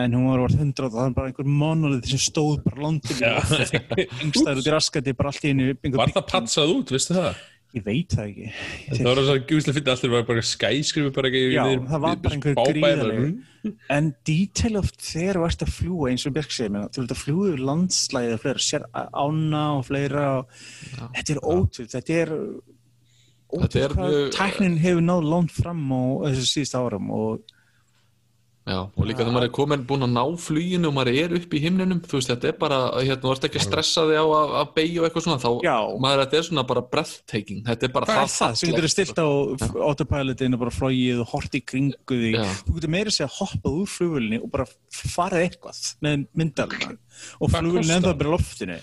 En 0.00 0.14
hún 0.14 0.28
var 0.30 0.44
orðið 0.44 0.60
100 0.62 0.86
og 0.86 0.92
það 0.94 1.00
var 1.02 1.14
bara 1.16 1.30
einhver 1.32 1.48
monolith 1.60 2.10
sem 2.12 2.20
stóð 2.22 2.60
bara 2.62 2.84
landið 2.86 3.24
Já. 3.24 3.32
yngstaður 4.24 4.60
út 4.60 4.68
í 4.68 4.74
raskati 4.76 5.16
bara 5.18 5.32
allt 5.32 5.48
í 5.48 5.50
einu 5.50 5.72
Var 5.98 6.14
það 6.14 6.28
patsað 6.30 6.76
út, 6.76 6.92
veistu 6.94 7.16
það? 7.18 7.40
Ég 7.70 7.84
veit 7.86 8.10
það 8.16 8.30
ekki. 8.30 8.46
Það 8.96 9.06
var 9.06 9.18
svo 9.22 9.34
gúslega 9.46 9.76
fyrir 9.76 9.90
allir 9.92 10.10
var 10.16 10.24
bara 10.26 10.42
skæskrifu 10.42 11.12
bara 11.14 11.28
ekki 11.30 11.42
Já, 11.54 11.60
niður- 11.68 11.84
það 11.92 12.00
var 12.04 12.16
bara 12.24 12.34
einhver 12.34 12.56
bábæði, 12.58 12.72
gríðarlegur. 12.80 13.28
En 13.94 14.08
detail 14.26 14.76
oft 14.80 14.96
þegar 15.04 15.38
þú 15.38 15.44
ert 15.50 15.62
að 15.66 15.72
fljúa 15.76 16.08
eins 16.10 16.26
og 16.26 16.34
Björk 16.34 16.50
segir, 16.56 16.72
menn, 16.74 16.88
þú 16.90 17.04
ert 17.04 17.14
að 17.14 17.20
fljúa 17.20 17.46
yfir 17.52 17.62
landslæðið 17.68 18.34
og 18.34 18.42
fleira, 18.42 18.64
sér 18.66 18.86
ána 18.96 19.62
og 19.76 19.84
fleira 19.86 20.24
og 20.40 20.58
þetta 21.14 21.36
er 21.36 21.42
ótrúð, 21.54 21.90
þetta 21.94 22.18
er 22.24 22.34
ótrúð 23.50 23.94
hvað 23.94 24.18
tæknin 24.34 24.78
hefur 24.82 25.02
náð 25.06 25.24
langt 25.30 25.54
fram 25.54 25.86
á 25.94 26.02
þessu 26.30 26.46
síðust 26.54 26.76
árum 26.78 27.10
og 27.14 27.54
Já, 28.70 28.78
og 28.86 29.08
líka 29.08 29.24
þegar 29.24 29.34
maður 29.34 29.48
er 29.48 29.52
komin 29.56 29.84
búin 29.88 30.06
að 30.06 30.12
ná 30.14 30.22
fluginu 30.38 30.90
og 30.90 30.94
maður 30.94 31.18
er 31.24 31.34
upp 31.40 31.54
í 31.56 31.62
himninum 31.64 32.02
þú 32.06 32.18
veist, 32.18 32.30
þetta 32.30 32.50
er 32.50 32.58
bara, 32.60 32.78
hérna, 33.00 33.20
þú 33.24 33.32
ert 33.34 33.46
ekki 33.48 33.60
að 33.60 33.66
stressa 33.66 34.04
þig 34.06 34.20
á 34.22 34.26
að, 34.26 34.54
að 34.60 34.70
beigja 34.76 35.00
og 35.00 35.08
eitthvað 35.08 35.26
svona, 35.26 35.40
þá 35.42 35.50
Já. 35.66 35.76
maður, 36.04 36.22
þetta 36.22 36.38
er 36.38 36.46
svona 36.48 36.64
bara 36.70 36.84
breathtaking, 36.94 37.64
þetta 37.66 37.88
er 37.88 37.94
bara 37.96 38.10
hvað 38.10 38.22
er 38.22 38.32
það 38.36 38.56
sem 38.60 38.70
getur 38.70 38.86
fallegt, 38.86 38.94
stilt 38.94 39.20
á 39.20 39.28
autopilotin 39.90 40.56
og 40.56 40.62
bara 40.62 40.76
flóið 40.76 41.24
og 41.24 41.34
hort 41.34 41.58
í 41.58 41.62
kringu 41.72 42.20
Já. 42.30 42.44
þú 42.68 42.76
getur 42.78 42.94
meira 42.94 43.10
að 43.10 43.18
segja 43.18 43.30
hoppað 43.40 43.82
úr 43.82 43.92
flugvölinni 43.96 44.40
og 44.40 44.54
bara 44.54 44.68
farið 45.16 45.46
eitthvað 45.48 45.84
með 46.06 46.26
myndalina 46.38 46.94
og 47.40 47.50
kostar 47.50 47.96
ennþá 47.98 48.16
bara 48.16 48.34
loftinu. 48.36 48.78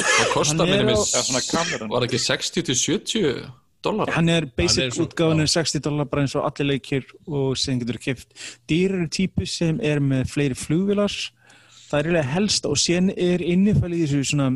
Það 0.00 0.28
kostar 0.34 0.70
er 0.70 0.86
minni 0.86 1.42
kameran. 1.50 1.90
var 1.92 2.06
ekki 2.06 2.20
60 2.22 2.66
til 2.68 2.78
70 2.78 3.50
dólar 3.84 4.12
hann 4.14 4.28
er 4.28 4.46
Hann 4.46 4.56
basic 4.56 4.84
er 4.86 5.02
útgáðan 5.04 5.44
er 5.44 5.50
60 5.50 5.84
dólar 5.84 6.08
bara 6.10 6.24
eins 6.24 6.36
og 6.38 6.46
allir 6.48 6.74
leikir 6.74 7.06
og 7.26 7.56
sem 7.58 7.80
getur 7.80 8.00
kipt 8.02 8.34
dýrari 8.70 9.08
típu 9.12 9.46
sem 9.48 9.80
er 9.80 10.02
með 10.04 10.28
fleiri 10.32 10.58
flugvilar 10.58 11.14
það 11.90 11.98
er 11.98 12.04
eiginlega 12.04 12.34
helst 12.34 12.68
og 12.68 12.78
sen 12.78 13.10
er 13.16 13.42
innifælið 13.42 14.04
í 14.04 14.10
þessu 14.10 14.32
svona 14.32 14.50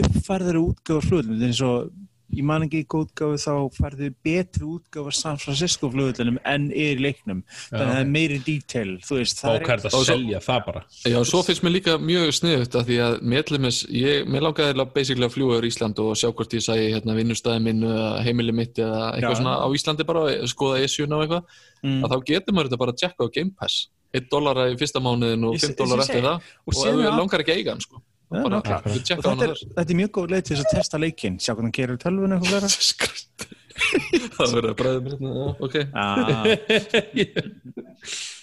uppfærðari 0.00 0.62
útgáfa 0.62 1.08
flugvillum 1.08 1.48
eins 1.48 1.62
og 1.66 1.90
ég 2.36 2.44
man 2.46 2.62
ekki 2.66 2.80
ekki 2.84 2.98
útgáfu 3.04 3.38
þá 3.40 3.54
færðu 3.76 4.08
betri 4.24 4.64
útgáfa 4.66 5.12
San 5.14 5.36
Francisco 5.42 5.90
flugvillunum 5.90 6.38
en 6.44 6.68
er 6.70 6.96
í 6.96 7.02
leiknum. 7.02 7.42
Þannig 7.70 7.84
að 7.86 7.90
það 7.90 8.00
er 8.00 8.10
meiri 8.14 8.38
detail 8.46 8.92
þú 9.06 9.18
veist, 9.18 9.40
það 9.42 9.56
Bókært 9.60 9.84
að 9.90 9.96
Og 10.00 10.04
selja 10.06 10.40
það 10.40 10.60
bara? 10.66 10.82
Já, 11.04 11.18
svo 11.24 11.42
finnst 11.46 11.62
mér 11.66 11.74
líka 11.78 11.96
mjög 11.98 12.32
sniðut 12.38 12.74
að 12.80 12.86
því 12.90 12.98
að 13.06 13.16
meðlumis, 13.34 13.78
ég, 13.90 14.26
mér 14.30 14.46
langaði 14.48 14.86
basically 14.94 15.26
að 15.26 15.34
fljúa 15.36 15.58
yfir 15.58 15.68
Ísland 15.70 15.98
og 16.04 16.12
sjá 16.16 16.28
hvort 16.32 16.52
ég 16.54 16.62
sæi 16.62 16.90
hérna 16.94 17.16
vinnustæði 17.18 17.62
minn 17.62 17.82
eða 17.82 18.22
heimili 18.24 18.52
mitt 18.52 18.74
eða 18.78 19.14
eitthvað 19.14 19.34
Já. 19.34 19.40
svona 19.42 19.56
á 19.60 19.66
Íslandi 19.74 20.06
bara, 20.06 20.46
skoða 20.46 20.80
ESU-na 20.84 21.16
og 21.16 21.22
eitthvað, 21.26 21.44
Mm. 21.80 22.02
að 22.04 22.10
þá 22.12 22.24
getur 22.28 22.52
maður 22.52 22.68
þetta 22.68 22.76
bara 22.78 22.92
að 22.92 22.98
checka 23.00 23.24
á 23.24 23.32
Game 23.32 23.50
Pass. 23.56 23.88
1 24.12 24.26
dólar 24.28 24.58
í 24.68 24.76
fyrsta 24.76 25.00
mánuðin 25.00 25.44
og 25.48 25.54
Ég- 25.54 25.60
5 25.64 25.70
ég 25.70 25.76
dólar 25.80 26.00
eftir 26.02 26.20
það. 26.20 26.40
og 26.66 26.74
og 26.76 26.86
er- 26.86 27.16
langar 27.16 27.40
ekki 27.40 27.54
eiga 27.56 27.70
hann 27.72 27.80
sko 27.80 28.02
Já, 28.30 28.42
bara, 28.44 28.60
nákvæmlega. 28.60 28.90
við 28.94 29.10
og 29.16 29.24
hann 29.30 29.40
er, 29.42 29.54
þar 29.54 29.74
þetta 29.80 29.90
er 29.94 29.98
mjög 30.00 30.10
góð 30.18 30.30
leið 30.34 30.44
til 30.46 30.54
þess 30.56 30.66
að 30.66 30.76
testa 30.78 31.00
leikinn. 31.02 31.38
Sjá 31.42 31.50
hvernig 31.54 31.66
hann 31.70 31.78
gerir 31.80 31.98
tölvun 32.04 32.36
eitthvað 32.36 32.50
fleira. 32.50 32.68
Það 33.80 34.50
verður 34.52 34.70
að 34.70 34.76
bræða 34.76 35.00
mér 35.00 35.12
hérna, 35.14 35.30
ok. 35.64 35.76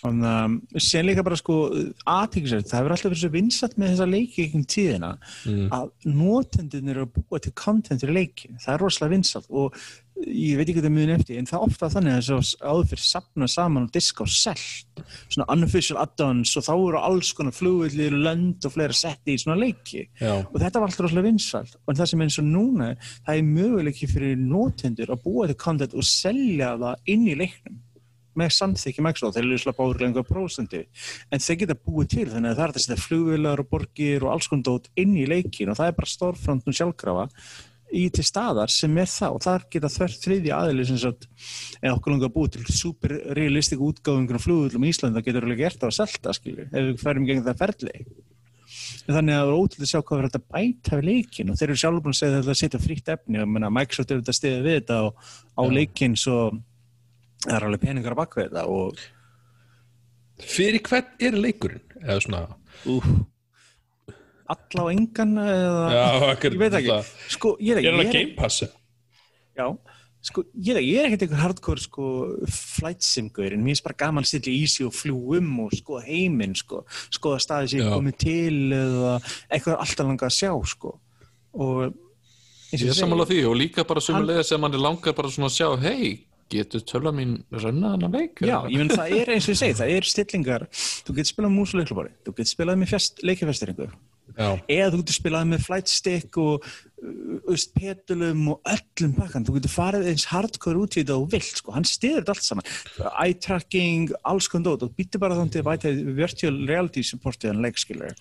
Þannig 0.02 0.28
að 0.32 0.82
sen 0.86 1.06
líka 1.08 1.24
bara 1.26 1.38
sko 1.40 1.56
aðtíkisverð, 2.10 2.66
það 2.70 2.80
hefur 2.80 2.94
alltaf 2.96 3.12
verið 3.12 3.22
svo 3.24 3.30
vinsat 3.34 3.76
með 3.78 3.92
þessa 3.94 4.08
leiki 4.10 4.46
ekki 4.46 4.60
um 4.62 4.66
tíðina 4.74 5.12
Mm. 5.48 5.68
að 5.72 5.86
notendin 6.18 6.90
eru 6.92 7.06
að 7.06 7.14
búa 7.20 7.40
til 7.44 7.54
content 7.58 8.02
fyrir 8.02 8.16
leiki, 8.18 8.50
það 8.64 8.74
er 8.74 8.82
rosalega 8.84 9.14
vinsat 9.16 9.46
og 9.50 9.76
ég 10.26 10.58
veit 10.58 10.66
ekki 10.66 10.80
hvað 10.80 10.88
það 10.88 10.96
muni 10.96 11.16
eftir 11.16 11.40
en 11.40 11.48
það 11.50 11.58
er 11.58 11.66
ofta 11.68 11.90
þannig 11.94 12.14
að 12.14 12.28
þessu 12.28 12.60
áður 12.62 12.90
fyrir 12.92 13.04
sapna 13.06 13.50
saman 13.52 13.88
og 13.88 13.94
diska 13.96 14.26
og 14.26 14.32
selt. 14.34 15.02
Svona 15.30 15.48
unofficial 15.54 16.00
add-ons 16.02 16.54
og 16.58 16.68
þá 16.68 16.74
eru 16.76 17.02
alls 17.02 17.32
konar 17.38 17.56
flugvillir, 17.56 18.18
lönd 18.28 18.68
og 18.68 18.76
fleira 18.76 18.98
setti 18.98 19.36
í 19.36 19.42
svona 19.42 19.60
leiki. 19.62 20.08
Já, 20.22 20.34
og 20.42 20.58
þetta 20.58 20.82
var 20.82 20.90
alltaf 20.90 21.06
rosalega 21.06 21.30
vinsalt 21.30 21.78
og 21.84 21.98
það 21.98 22.12
sem 22.12 22.24
er 22.24 22.30
eins 22.30 22.40
og 22.42 22.48
núna 22.48 22.94
það 23.02 23.34
er 23.36 23.50
möguleiki 23.52 24.12
fyrir 24.12 24.40
notendur 24.42 25.14
að 25.14 25.26
búa 25.26 25.50
til 25.50 25.60
content 25.62 25.98
og 25.98 26.08
selja 26.08 26.74
það 26.82 27.14
inn 27.14 27.28
í 27.28 27.38
leiknum 27.38 27.84
með 28.38 28.54
samþykki 28.54 29.02
Microsoft, 29.02 29.38
þeir 29.38 29.48
eru 29.48 29.62
slappa 29.62 29.86
áður 29.86 30.04
einhver 30.08 30.28
prósendi, 30.28 30.84
en 31.34 31.42
þeir 31.42 31.62
geta 31.64 31.78
búið 31.78 32.12
til 32.14 32.28
þannig 32.30 32.52
að 32.52 32.60
það 32.60 32.64
er 32.64 32.74
þetta 32.74 32.82
að 32.82 32.86
setja 32.86 33.06
flugvilar 33.06 33.64
og 33.64 33.72
borgir 33.72 34.26
og 34.26 34.34
alls 34.34 34.50
konar 34.52 34.68
dót 34.68 34.92
inn 35.02 35.16
í 35.18 35.26
leikin 35.30 35.74
og 35.74 35.80
það 35.80 35.90
er 35.90 35.98
bara 35.98 36.12
stórfront 36.12 36.70
og 36.70 36.78
sjálfkrafa 36.78 37.26
í 37.96 38.04
til 38.14 38.26
staðar 38.28 38.72
sem 38.74 38.98
er 39.00 39.10
það 39.12 39.36
og 39.38 39.44
þar 39.46 39.66
geta 39.74 39.92
þvert 39.92 40.24
þriði 40.26 40.54
aðili 40.56 40.86
sem 40.90 41.02
sagt, 41.02 41.28
eða 41.82 41.96
okkur 41.96 42.14
langar 42.14 42.32
að 42.32 42.38
búið 42.38 42.56
til 42.58 42.78
super 42.78 43.16
realistik 43.38 43.84
útgáfingur 43.84 44.40
og 44.40 44.44
flugvillum 44.44 44.88
í 44.88 44.94
Íslandi, 44.94 45.20
það 45.20 45.28
getur 45.30 45.48
alveg 45.48 45.62
gert 45.64 45.84
á 45.84 45.88
að 45.88 45.98
selta 45.98 46.36
skilju, 46.36 46.68
ef 46.68 46.90
við 46.90 47.04
færum 47.04 47.28
gegn 47.28 47.46
það 47.48 47.62
ferli. 47.64 48.06
Þannig 49.08 49.34
að 49.34 49.40
það 49.40 49.50
er 49.50 49.58
ótrúlega 49.58 49.86
að 49.86 49.92
sjá 49.92 50.00
hvað 50.02 50.18
verður 50.18 50.32
þetta 50.34 50.56
bæta 50.56 50.98
við 50.98 51.06
leikin 51.08 51.52
og 51.52 51.60
þeir 51.60 51.70
eru 51.70 51.82
sjálfur 51.82 52.04
búin 52.04 52.16
að 52.16 52.20
segja 52.20 52.34
að 52.34 52.42
þetta 52.42 52.54
að 52.54 52.60
setja 52.60 52.82
frítt 52.84 53.12
efni. 53.14 53.40
Og 53.40 53.52
menna, 53.52 53.70
Microsoft 53.72 54.12
er 54.12 54.20
þetta 54.20 54.34
að 54.34 54.38
stiða 54.38 54.64
við 54.66 54.76
þetta 54.78 54.98
á, 55.00 55.06
á 55.56 55.62
Já. 55.64 55.72
leikin 55.78 56.18
svo 56.20 56.40
það 57.46 57.56
er 57.56 57.66
alveg 57.68 57.86
peningar 57.86 58.16
að 58.16 58.20
baka 58.20 58.42
þetta 58.42 58.66
og 58.74 59.06
Fyrir 60.38 60.84
hvern 60.86 61.08
er 61.24 61.38
leikurinn? 61.38 61.82
Eða 62.04 62.20
svona 62.22 62.42
uh, 62.92 63.08
alla 64.54 64.84
á 64.84 64.86
engan 64.94 65.36
eða, 65.44 65.86
Já, 65.92 66.08
ég 66.48 66.58
veit 66.62 66.80
ekki. 66.80 66.98
sko, 67.36 67.54
ég, 67.60 67.78
Er 67.78 67.86
ég, 67.86 67.94
það 67.98 68.06
ég, 68.06 68.12
Game 68.16 68.36
Pass? 68.38 68.64
Já, 69.58 69.68
sko, 70.28 70.44
ég, 70.54 70.78
er 70.78 71.08
ekkert 71.08 71.26
einhver 71.26 71.42
hardcore 71.44 71.84
sko, 71.84 72.08
flight 72.52 73.06
sim-gaur 73.06 73.56
en 73.56 73.64
mér 73.64 73.76
finnst 73.76 73.86
bara 73.88 74.00
gaman 74.06 74.26
að 74.26 74.32
stilla 74.32 74.54
í 74.54 74.68
sig 74.70 74.88
og 74.88 74.96
fljú 74.96 75.18
um 75.40 75.52
og 75.66 75.76
skoða 75.78 76.04
heiminn, 76.08 76.56
sko, 76.58 76.84
skoða 77.14 77.42
staði 77.44 77.74
sem 77.74 77.84
ég 77.84 77.94
komið 77.94 78.18
til 78.24 78.58
eða 78.78 79.14
eitthvað 79.50 79.82
alltaf 79.86 80.06
langa 80.10 80.30
að 80.30 80.38
sjá, 80.38 80.52
sko. 80.74 80.96
Og 81.58 81.84
eins 81.88 82.82
og 82.82 82.88
Ég 82.88 82.92
er 82.92 83.00
sammála 83.02 83.28
því 83.30 83.42
og 83.50 83.60
líka 83.60 83.88
bara 83.88 84.04
sömulega 84.04 84.44
sem 84.46 84.62
mann 84.62 84.76
er 84.76 84.84
langar 84.84 85.16
bara 85.18 85.32
svona 85.32 85.50
að 85.52 85.58
sjá 85.58 85.70
hei, 85.88 86.12
getur 86.52 86.84
töfla 86.88 87.12
mín 87.16 87.40
rönna 87.52 87.96
þennan 87.96 88.14
leik? 88.20 88.44
Já, 88.44 88.60
ég 88.68 88.78
menn 88.80 88.92
það 88.94 89.16
er 89.22 89.34
eins 89.36 89.48
og 89.48 89.56
ég 89.56 89.62
segi, 89.64 89.80
það 89.80 89.96
er 89.96 90.12
stillingar. 90.12 90.68
Þú 91.08 91.18
getur 91.18 91.32
spilað 91.34 91.56
mús 91.56 91.74
og 91.74 91.82
leiklubári, 91.82 92.14
þú 92.24 92.36
getur 92.38 92.54
spilað 92.54 92.80
með 92.84 92.94
Já, 92.94 93.96
eða 94.38 94.92
þú 94.94 95.02
getur 95.02 95.18
spilað 95.18 95.50
með 95.52 95.66
flight 95.66 95.92
stick 95.92 96.40
og 96.42 96.66
uh, 96.66 97.54
öst, 97.54 97.74
petulum 97.78 98.44
og 98.54 98.72
öllum 98.74 99.14
bakkan, 99.18 99.46
þú 99.48 99.58
getur 99.58 99.74
farið 99.74 100.10
eins 100.14 100.28
hardcore 100.32 100.84
út 100.84 100.98
í 100.98 101.04
þetta 101.04 101.20
og 101.20 101.30
vilt, 101.34 101.62
sko, 101.62 101.76
hann 101.76 101.88
stiður 101.88 102.24
þetta 102.24 102.36
allt 102.36 102.48
saman. 102.48 102.74
Eye 103.12 103.38
tracking, 103.48 104.14
alls 104.28 104.50
konar 104.52 104.74
dót. 104.74 104.88
Og 104.88 104.98
býttu 104.98 105.22
bara 105.22 105.38
þannig 105.40 105.66
að 105.66 106.04
virtual 106.18 106.58
reality 106.68 107.06
supportið 107.06 107.56
en 107.56 107.64
leikskilur 107.66 108.18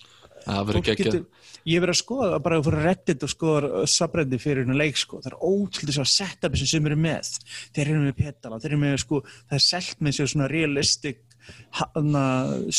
geggjað. 0.47 1.25
ég 1.67 1.81
verið 1.81 1.93
að 1.93 1.99
skoða 1.99 2.39
bara 2.43 2.59
fyrir 2.63 2.85
reddit 2.85 3.23
og 3.23 3.31
skoða 3.31 3.85
subreddit 3.91 4.41
fyrir 4.41 4.63
hennar 4.63 4.79
leik 4.79 4.97
sko. 4.97 5.19
það 5.21 5.33
er 5.33 5.39
ótrúlega 5.41 5.95
svo 5.97 6.05
setupi 6.07 6.57
sem 6.57 6.67
sem 6.67 6.85
eru 6.85 6.95
með. 6.95 7.31
Þeir 7.75 7.87
eru 7.87 8.03
með 8.05 8.15
petala, 8.17 8.59
þeir 8.59 8.71
eru 8.71 8.81
með 8.81 8.97
sko, 9.03 9.21
það 9.49 9.57
er 9.59 9.65
selt 9.65 10.01
með 10.01 10.17
sér 10.17 10.31
svona 10.31 10.47
realistic 10.51 11.23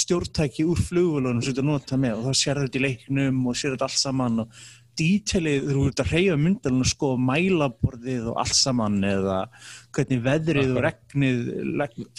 stjórntæki 0.00 0.66
úr 0.68 0.80
flugvölunum 0.88 1.42
sem 1.44 1.52
þú 1.52 1.54
ert 1.54 1.62
að 1.62 1.70
nota 1.70 2.00
með 2.00 2.18
og 2.18 2.28
þá 2.28 2.42
sér 2.42 2.60
þetta 2.64 2.80
í 2.80 2.84
leiknum 2.84 3.40
og 3.46 3.58
sér 3.58 3.74
þetta 3.74 3.88
allt 3.88 4.00
saman 4.00 4.44
og 4.44 4.60
dítelið, 4.98 5.68
þú 5.70 5.82
ert 5.86 6.02
að 6.02 6.12
reyja 6.16 6.36
myndalinn 6.40 6.82
og 6.82 6.90
skoða 6.90 7.18
mælaborðið 7.28 8.30
og 8.32 8.40
allt 8.42 8.58
saman 8.58 8.96
eða 9.06 9.36
hvernig 9.94 10.22
veðrið 10.24 10.72
og 10.74 10.80
regnið 10.88 11.42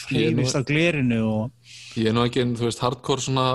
hreyfist 0.05 0.59
á 0.59 0.61
glerinu 0.63 1.23
og 1.27 1.97
Ég 1.99 2.11
er 2.11 2.15
nú 2.15 2.23
ekki, 2.23 2.45
þú 2.55 2.69
veist, 2.69 2.83
hardcore 2.83 3.25
svona 3.25 3.47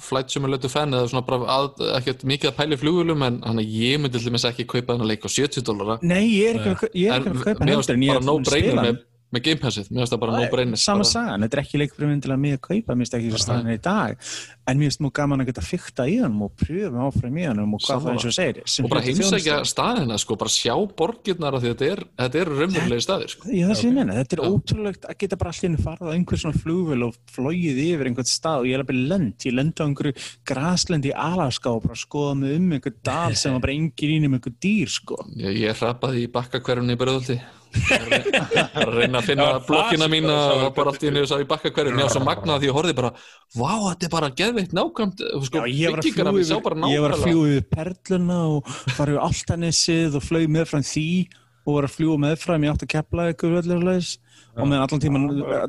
flight 0.00 0.32
simulator 0.32 0.72
fan 0.72 0.94
eða 0.96 1.10
svona 1.10 1.24
bara 1.26 1.56
að, 1.56 1.82
ekkert 1.98 2.24
mikið 2.28 2.50
að 2.50 2.56
pæla 2.58 2.76
í 2.76 2.80
flugulum 2.80 3.24
en 3.26 3.38
hann 3.44 3.60
að 3.60 3.74
ég 3.76 4.00
myndi 4.00 4.18
til 4.18 4.30
dæmis 4.30 4.46
ekki 4.48 4.66
kaupa 4.68 4.94
þennan 4.94 5.10
leik 5.10 5.26
á 5.26 5.30
70 5.30 5.66
dólara. 5.66 5.98
Nei, 6.02 6.24
ég 6.38 6.54
er 6.54 6.60
ekki 6.60 6.70
að, 6.72 6.84
ekki 7.16 7.32
að 7.32 7.42
kaupa 7.44 7.68
heldur 7.70 7.96
en 7.96 8.06
ég 8.06 8.14
bara 8.14 8.22
er 8.22 8.26
no 8.26 8.36
að 8.38 8.48
brainer 8.48 8.80
með, 8.80 9.00
með 9.30 9.44
Game 9.46 9.62
Passið, 9.62 9.90
mér 9.90 10.02
finnst 10.02 10.14
það 10.14 10.20
bara 10.24 10.38
no 10.38 10.46
brainer 10.50 10.80
Sama 10.80 11.04
bara, 11.04 11.10
sagan, 11.10 11.44
þetta 11.46 11.56
er 11.56 11.62
ekki 11.62 11.80
leikur 11.80 12.00
fyrir 12.00 12.10
myndilega 12.10 12.40
mig 12.42 12.56
að 12.56 12.62
kaupa, 12.66 12.94
mér 12.96 13.04
finnst 13.04 13.16
ekki 13.18 13.30
svo 13.30 13.40
staðan 13.44 13.70
í 13.70 13.76
dag 13.84 14.10
en 14.70 14.78
mér 14.78 14.86
finnst 14.88 15.02
mú 15.04 15.10
gaman 15.14 15.42
að 15.44 15.50
geta 15.50 15.62
fykta 15.64 16.06
í 16.10 16.16
hann 16.20 16.36
og 16.42 16.50
pröfa 16.58 16.98
áfram 17.06 17.36
í 17.38 17.44
hann 17.46 17.60
og 17.62 17.66
hvað 17.76 17.86
það 17.86 17.90
Sammála. 17.90 18.14
eins 18.14 18.26
og 18.26 18.34
segir 18.34 18.56
og 18.84 18.90
bara 18.90 19.04
heimsækja 19.06 19.56
staðina 19.70 20.16
sko, 20.20 20.32
bara 20.40 20.52
sjá 20.54 20.74
borgirnar 20.98 21.54
af 21.54 21.62
því 21.62 21.70
að 21.70 21.76
þetta 21.84 21.90
er, 21.90 22.00
er 22.42 22.48
raunverulegi 22.50 23.06
staðir 23.06 23.30
sko. 23.34 23.42
Ég 23.54 23.64
það 23.70 23.76
sem 23.80 23.88
ég 23.90 23.96
menna, 24.00 24.18
þetta 24.18 24.32
er 24.36 24.42
Já. 24.42 24.46
ótrúlegt 24.50 25.02
að 25.06 25.18
geta 25.22 25.40
bara 25.40 25.54
allir 25.54 25.84
farið 25.86 26.06
á 26.10 26.14
einhver 26.14 26.38
svona 26.42 26.62
flugvel 26.64 27.02
og 27.06 27.12
flóið 27.30 27.78
yfir 27.86 28.06
einhvern 28.10 28.30
stað 28.30 28.58
og 28.64 28.66
ég 28.70 28.74
er 28.76 28.82
alveg 28.84 28.98
lend, 29.10 29.36
ég 29.46 29.54
lend 29.56 29.74
á 29.78 29.84
einhverju 29.86 30.14
graslendi 30.50 31.10
í 31.10 31.16
Alaska 31.16 31.68
og 31.74 31.86
bara 31.86 31.98
skoða 31.98 32.34
mig 32.42 32.50
um 32.58 32.68
einhver 32.76 32.94
dal 33.06 33.34
sem 33.38 33.54
var 33.54 33.64
bara 33.64 33.78
engin 33.78 34.26
í 37.30 37.59
að 37.70 38.92
reyna 38.96 39.20
að 39.20 39.26
finna 39.28 39.46
Já, 39.46 39.58
blokkina 39.66 40.08
sá 40.10 40.30
og 40.66 40.72
bara 40.76 40.92
allt 40.92 41.04
í 41.04 41.08
henni 41.08 41.22
sá 41.30 41.36
í 41.38 41.46
bakkakverjunni 41.50 42.04
og 42.04 42.12
svo 42.12 42.22
magnað 42.26 42.62
því 42.62 42.70
ég 42.70 42.76
horfði 42.76 42.94
bara 42.98 43.10
vá, 43.54 43.74
þetta 43.90 44.08
er 44.08 44.12
bara 44.14 44.30
geðveitt 44.40 44.74
nákvæmt. 44.76 45.22
Sko, 45.46 45.62
Já, 45.62 45.74
ég 45.74 45.94
var 45.94 47.14
að 47.14 47.26
yfir 47.54 47.68
Perluna 47.70 48.40
og 48.56 48.72
fara 48.96 49.14
yfir 49.14 49.22
Altanessið 49.28 50.18
og 50.18 50.26
flög 50.26 50.50
með 50.50 50.68
frá 50.72 50.82
því 50.90 51.08
og 51.60 51.76
var 51.76 51.86
að 51.86 51.96
fljúga 51.98 52.22
með 52.24 52.36
frá 52.42 52.54
ég 52.56 52.74
átt 52.74 52.86
að 52.86 52.92
kepla 52.96 53.28
eitthvað 53.30 53.58
og 54.58 54.66
meðan 54.66 54.82
allan 54.82 55.02
tíman 55.02 55.26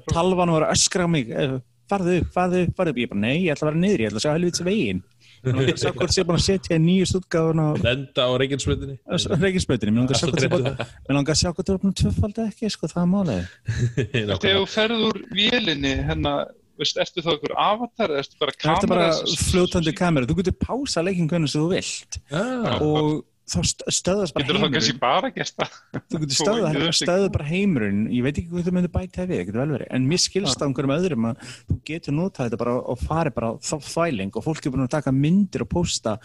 talvan 0.09 0.51
var 0.55 0.65
að 0.65 0.73
öskra 0.73 1.05
á 1.05 1.09
mig 1.11 1.29
eh, 1.29 1.59
farðu 1.91 2.21
upp, 2.21 2.29
farðu 2.33 2.63
farðu 2.77 2.93
upp. 2.95 3.01
Ég 3.03 3.11
bara 3.11 3.21
nei, 3.21 3.35
ég 3.45 3.53
ætla 3.53 3.67
að 3.67 3.71
vera 3.71 3.81
niður, 3.83 4.01
ég 4.01 4.09
ætla 4.09 4.21
að 4.21 4.25
sjá 4.25 4.33
helvits 4.33 4.63
veginn 4.65 5.03
sjá 5.41 5.91
hvort 5.95 6.13
sé 6.13 6.25
búin 6.27 6.37
að 6.37 6.45
setja 6.45 6.77
í 6.77 6.81
nýjust 6.83 7.17
útgáfun 7.17 7.61
á 7.61 7.69
lenda 7.81 8.27
á 8.27 8.31
Reykjanesbreytinni 8.37 8.97
reikinsbötinu, 9.41 9.93
mér 9.95 10.03
langar 10.03 10.15
að 10.15 10.21
sjá 10.21 10.29
hvort 10.29 10.43
sé 10.43 10.49
búin 10.51 10.67
mér 10.67 11.17
langar 11.17 11.33
að 11.33 11.41
sjá 11.41 11.49
hvort 11.49 11.67
það 11.67 11.75
er 11.75 11.81
búin 11.83 11.97
tvöfald 12.01 12.41
ekki, 12.45 12.71
sko, 12.71 12.89
það 12.91 13.01
er 13.03 13.11
málið. 13.11 13.53
Þegar 14.11 14.59
þú 14.59 14.67
ferð 14.75 15.05
úr 15.07 15.19
vélinni, 15.33 15.93
hérna, 16.07 16.35
veist, 16.81 17.01
ertu 17.01 17.25
þá 17.25 17.31
einhver 17.33 17.57
avatar, 17.65 18.13
eða 18.13 18.23
ertu 18.25 18.41
bara 18.41 18.55
það 18.57 18.71
er 18.71 18.93
bara 18.93 19.09
kamera? 19.09 19.41
fljótandi 19.47 19.95
kamera, 19.97 20.29
þú 20.29 20.39
getur 20.41 20.57
pása 20.61 21.05
leikin 21.05 21.29
hvernig 21.31 21.53
sem 21.53 21.65
þú 21.65 21.73
vilt. 21.73 22.21
Ah, 22.29 22.77
og 22.77 23.21
þá 23.49 23.57
st- 23.65 23.85
stöðast 23.91 24.35
bara 24.35 24.45
Getur 24.45 24.57
það 24.57 24.61
heimurinn. 24.61 24.75
kannski 24.77 24.99
bara 25.01 25.31
gert 25.35 25.55
það? 25.57 25.77
þú 26.11 26.19
getur 26.21 26.37
stöðað, 26.37 26.77
veit, 26.77 26.97
stöðað 26.99 27.31
bara 27.35 27.47
heimurinn 27.49 28.03
ég 28.13 28.25
veit 28.25 28.37
ekki 28.37 28.51
hvað 28.51 28.67
þú 28.67 28.73
myndir 28.77 28.93
bæta 28.93 29.25
við, 29.25 29.33
það 29.33 29.47
getur 29.49 29.61
vel 29.61 29.73
verið 29.75 29.89
en 29.97 30.07
mér 30.11 30.21
skilst 30.21 30.61
á 30.61 30.65
einhverjum 30.67 30.95
öðrum 30.95 31.27
að 31.31 31.49
þú 31.71 31.77
getur 31.89 32.17
notað 32.17 32.47
þetta 32.47 32.61
bara 32.61 32.75
og 32.93 33.01
farið 33.01 33.37
bara 33.39 33.51
þá 33.65 33.75
þvæling 33.89 34.31
og 34.37 34.47
fólk 34.47 34.65
er 34.65 34.75
búin 34.75 34.85
að 34.85 34.93
taka 34.95 35.15
myndir 35.15 35.65
og 35.65 35.71
posta 35.73 36.15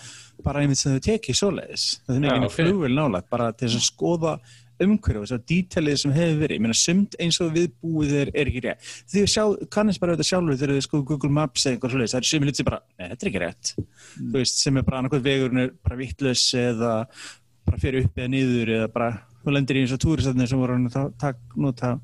bara 0.45 0.63
einmitt 0.63 0.83
sem 0.83 0.95
þau 0.95 1.07
tekið 1.09 1.41
svoleiðis 1.41 1.89
það 2.07 2.29
er 2.31 2.47
okay. 2.47 2.55
flugvel 2.61 2.95
nálægt 2.95 3.31
bara 3.33 3.51
til 3.57 3.73
að 3.73 3.83
skoða 3.89 4.37
umhverju 4.85 5.23
og 5.25 5.45
dítalið 5.49 5.97
sem 6.03 6.13
hefur 6.17 6.41
verið, 6.43 6.57
ég 6.59 6.65
meina 6.67 6.77
sumt 6.77 7.17
eins 7.23 7.39
og 7.41 7.55
viðbúið 7.57 8.13
er, 8.21 8.31
er 8.35 8.51
ekki 8.51 8.63
rétt. 8.67 8.91
Því 9.13 9.25
sjá, 9.33 9.45
kannast 9.73 10.03
bara 10.03 10.13
auðvitað 10.15 10.31
sjálfur 10.31 10.59
þegar 10.61 10.75
þið 10.77 10.85
sko 10.87 11.03
Google 11.13 11.33
Maps 11.39 11.67
eða 11.67 11.77
eitthvað 11.77 11.95
svoleiðis, 11.95 12.15
það 12.17 12.21
er 12.23 12.31
sumir 12.33 12.51
lítið 12.51 12.69
bara, 12.71 12.81
nei 12.99 13.09
þetta 13.13 13.27
er 13.27 13.31
ekki 13.33 13.43
rétt. 13.45 13.73
Þú 14.17 14.35
veist, 14.37 14.61
sem 14.63 14.77
er 14.81 14.87
bara 14.87 15.01
annarkvæð 15.03 15.27
vegurinn 15.31 15.63
er 15.65 15.73
bara 15.87 16.01
vittlaus 16.01 16.45
eða 16.61 16.93
bara 17.67 17.81
fyrir 17.83 18.07
upp 18.07 18.21
eða 18.21 18.31
niður 18.31 18.75
eða 18.77 18.91
bara 18.95 19.09
þú 19.47 19.55
lendir 19.55 19.79
í 19.79 19.85
eins 19.85 19.95
og 19.95 20.03
túristarnir 20.03 20.49
sem 20.51 20.59
voru 20.61 20.77
að 20.79 20.93
ta- 20.95 21.11
ta- 21.19 21.59
nota 21.59 21.95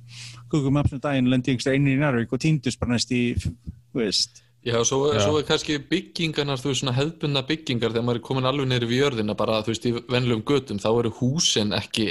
Google 0.50 0.72
Maps 0.74 0.92
um 0.94 1.00
daginn 1.02 1.30
lendi 1.30 1.52
einhversta 1.52 1.74
einnig 1.74 1.96
í 1.96 2.00
Narvik 2.00 2.32
og 2.34 2.40
týndust 2.42 2.80
bara 2.80 2.94
næst 2.96 3.10
í 3.14 3.22
þú 3.38 4.00
veist, 4.00 4.42
Já, 4.62 4.76
svo, 4.86 5.08
Já. 5.10 5.18
svo 5.24 5.40
er 5.40 5.46
kannski 5.48 5.78
byggingarnar, 5.90 6.60
þú 6.62 6.70
veist, 6.70 6.82
svona 6.84 6.94
hefðbundna 6.94 7.40
byggingar 7.48 7.90
þegar 7.90 8.04
maður 8.06 8.20
er 8.20 8.26
komin 8.28 8.46
alveg 8.46 8.68
neyri 8.70 8.86
við 8.86 9.00
jörðina 9.00 9.34
bara, 9.34 9.56
þú 9.66 9.72
veist, 9.72 9.88
í 9.90 9.92
venlum 10.14 10.44
götum, 10.46 10.78
þá 10.78 10.90
eru 11.00 11.10
húsin 11.18 11.74
ekki, 11.74 12.06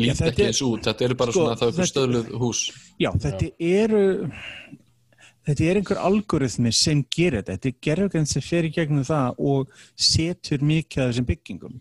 lít 0.00 0.22
ekki 0.24 0.46
eins 0.46 0.62
út. 0.64 0.86
Þetta 0.88 1.04
eru 1.04 1.18
bara 1.20 1.34
sko, 1.34 1.42
svona, 1.44 1.58
það 1.60 1.68
er 1.68 1.76
þetta- 1.76 1.90
stöðluð 1.92 2.32
hús. 2.40 2.62
Já 3.00 3.10
þetta 3.12 3.50
eru 3.60 4.02
þetta 5.50 5.68
er 5.68 5.80
einhver 5.80 6.00
algoritmi 6.00 6.72
sem 6.72 7.04
gerir 7.04 7.42
þetta, 7.42 7.58
þetta 7.58 7.68
er 7.68 7.78
gerðugræn 7.88 8.28
sem 8.32 8.42
fer 8.48 8.64
í 8.64 8.72
gegnum 8.72 9.04
það 9.04 9.44
og 9.52 9.68
setur 9.96 10.58
mikið 10.64 11.04
af 11.04 11.12
þessum 11.12 11.28
byggingum. 11.28 11.80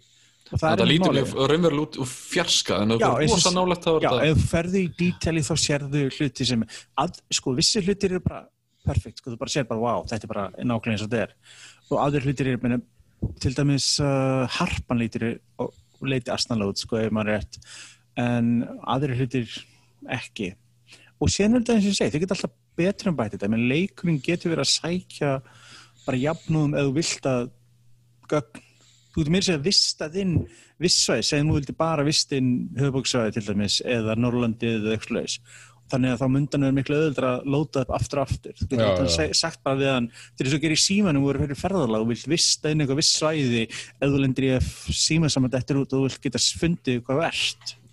Og 0.50 0.60
það 0.60 0.82
er 0.82 0.90
lítur 0.90 1.14
mjög 1.14 1.34
raunverulega 1.48 1.86
út 1.86 1.98
og 2.02 2.08
fjarska 2.10 2.82
en 2.82 2.96
það 2.98 3.04
Já, 3.04 3.10
er 3.24 3.54
nálægt 3.56 3.84
þá 3.86 3.91
er 3.94 4.02
Já, 4.04 4.14
ef 4.32 4.38
þú 4.40 4.48
ferði 4.50 4.80
í 4.84 4.94
dítali 4.98 5.44
þá 5.46 5.54
sérðu 5.64 6.08
hluti 6.10 6.46
sem, 6.46 6.64
að, 6.98 7.20
sko, 7.38 7.54
vissi 7.56 7.84
hlutir 7.86 8.16
eru 8.18 8.24
bara 8.26 8.48
perfekt, 8.88 9.20
sko, 9.20 9.34
þú 9.34 9.42
bara 9.42 9.54
sér 9.54 9.68
bara, 9.70 9.84
wow, 9.84 10.06
þetta 10.10 10.28
er 10.28 10.32
bara 10.32 10.46
nákvæmlega 10.56 10.96
eins 10.96 11.04
og 11.06 11.12
þetta 11.12 11.26
er. 11.26 11.36
Og 11.90 12.02
aður 12.04 12.28
hlutir 12.28 12.52
eru, 12.52 12.62
meina, 12.64 12.80
til 13.44 13.54
dæmis 13.58 13.90
uh, 14.04 14.46
harpan 14.60 15.02
lítur 15.02 15.28
og 15.60 15.74
leiti 16.06 16.32
astanlega 16.34 16.74
út, 16.74 16.82
sko, 16.82 17.00
ef 17.02 17.14
maður 17.16 17.34
er 17.34 17.42
rétt. 17.42 17.60
En 18.20 18.54
aður 18.88 19.18
hlutir 19.20 19.52
ekki. 20.16 20.54
Og 21.20 21.32
síðan 21.32 21.58
er 21.58 21.64
þetta 21.64 21.76
eins 21.76 21.86
og 21.86 21.92
ég 21.92 22.00
segi, 22.00 22.14
þau 22.14 22.24
geta 22.24 22.38
alltaf 22.38 22.56
betra 22.80 23.12
um 23.12 23.20
bæti 23.20 23.36
þetta, 23.36 23.52
menn 23.52 23.68
leikurinn 23.70 24.24
getur 24.24 24.54
verið 24.54 24.66
að 24.66 24.74
sækja 24.78 25.36
bara 26.06 26.24
jafnúðum 26.24 26.78
þú 26.80 26.96
vilt 26.96 27.30
að 27.30 27.52
gögn. 28.32 28.66
Þú 29.10 29.24
getur 29.24 29.34
meira 29.34 29.42
að 29.42 29.50
segja 29.50 29.64
vistað 29.66 30.18
inn 30.22 30.34
vissvæði, 30.80 31.26
segjum 31.28 31.50
þú 31.50 31.56
vildi 31.58 31.76
bara 31.80 32.06
vist 32.08 32.34
inn 32.38 32.52
höfubóksvæði 32.78 33.36
til 33.36 33.46
dæmis 33.50 33.80
eða 33.84 34.16
Norrlandið 34.20 34.78
eða 34.78 34.96
eitthvað 34.96 35.36
þannig 35.91 36.14
að 36.16 36.22
þá 36.22 36.28
myndan 36.36 36.66
er 36.68 36.76
miklu 36.78 36.98
öðuldra 36.99 37.32
að 37.40 37.49
lóta 37.56 37.84
upp 37.86 37.94
aftur 37.98 38.22
og 38.22 38.30
aftur. 38.30 38.53
Þú 38.61 38.80
getur 38.80 39.10
seg- 39.16 39.36
sagt 39.40 39.64
bara 39.66 39.80
við 39.80 39.91
hann 39.94 40.07
til 40.38 40.45
þess 40.48 40.57
að 40.60 40.64
gera 40.66 40.78
í 40.78 40.84
símanum 40.86 41.26
voru 41.26 41.44
fyrir 41.44 41.60
ferðalag 41.60 42.06
og 42.06 42.11
vilt 42.14 42.28
vista 42.30 42.70
inn 42.74 42.84
eitthvað 42.86 43.02
viss 43.02 43.16
svæði 43.20 43.64
ef 43.70 44.06
þú 44.06 44.22
lendir 44.24 44.48
í 44.49 44.53
að 44.60 44.70
síma 45.02 45.30
saman 45.34 45.57
eftir 45.60 45.82
út 45.82 45.94
og 45.94 45.99
þú 45.99 46.06
vilt 46.07 46.22
geta 46.28 46.41
fundið 46.61 47.03
hvað 47.10 47.24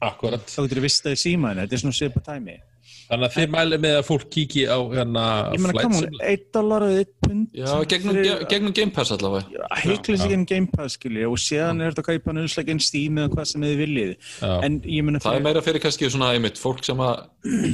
akkurat 0.06 0.44
þá 0.44 0.58
getur 0.66 0.78
þú 0.82 0.84
vistað 0.84 1.14
í 1.16 1.20
símanum, 1.22 1.62
þetta 1.64 1.76
er 1.78 1.80
svona 1.80 1.96
svipa 1.96 2.20
tæmi 2.26 2.58
þannig 3.06 3.26
að 3.28 3.34
þið 3.36 3.50
mælið 3.54 3.80
með 3.84 3.94
að 4.00 4.04
fólk 4.08 4.24
kíki 4.34 4.64
á 4.66 4.78
hérna 4.92 5.24
ég 5.54 5.62
meina, 5.62 5.74
come 5.80 5.96
on, 5.96 6.04
Simulator. 6.06 6.30
1 6.32 6.44
dólar 6.56 6.86
eða 6.88 7.00
1 7.04 7.12
pund 7.26 7.56
Já, 7.60 7.70
gegnum, 7.92 8.18
ge- 8.26 8.38
gegnum 8.50 8.74
Game 8.80 8.94
Pass 8.96 9.12
allavega. 9.14 9.64
Heiklis 9.84 10.24
ekki 10.26 10.36
en 10.40 10.44
Game 10.50 10.70
Pass 10.74 10.98
skilji 10.98 11.26
og 11.30 11.38
séðan 11.42 11.82
er 11.86 11.94
þetta 11.94 12.04
að 12.04 12.10
kaupa 12.12 12.36
nöðslegin 12.40 12.82
Steam 12.82 13.20
eða 13.22 13.32
hvað 13.36 13.50
sem 13.52 13.66
þið 13.66 13.80
viljið. 13.84 14.14
Það 14.40 15.34
er 15.36 15.44
meira 15.46 15.62
fyrir 15.64 15.84
kannski 15.86 16.10
svona 16.12 16.32
einmitt 16.34 16.58
fólk 16.60 16.82
sem 16.86 17.00
að 17.06 17.26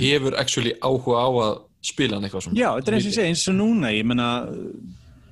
hefur 0.02 0.36
actually 0.40 0.74
áhuga 0.84 1.22
á 1.24 1.28
að 1.48 1.52
spila 1.82 2.18
hann 2.18 2.28
eitthvað 2.28 2.44
svona. 2.46 2.58
Já, 2.60 2.68
þetta 2.78 2.92
er 2.92 2.96
eins 2.98 3.06
og 3.06 3.10
ég 3.10 3.16
segi, 3.16 3.30
eins 3.32 3.48
og 3.50 3.56
núna, 3.58 3.88
ég 3.96 4.04
meina, 4.06 4.28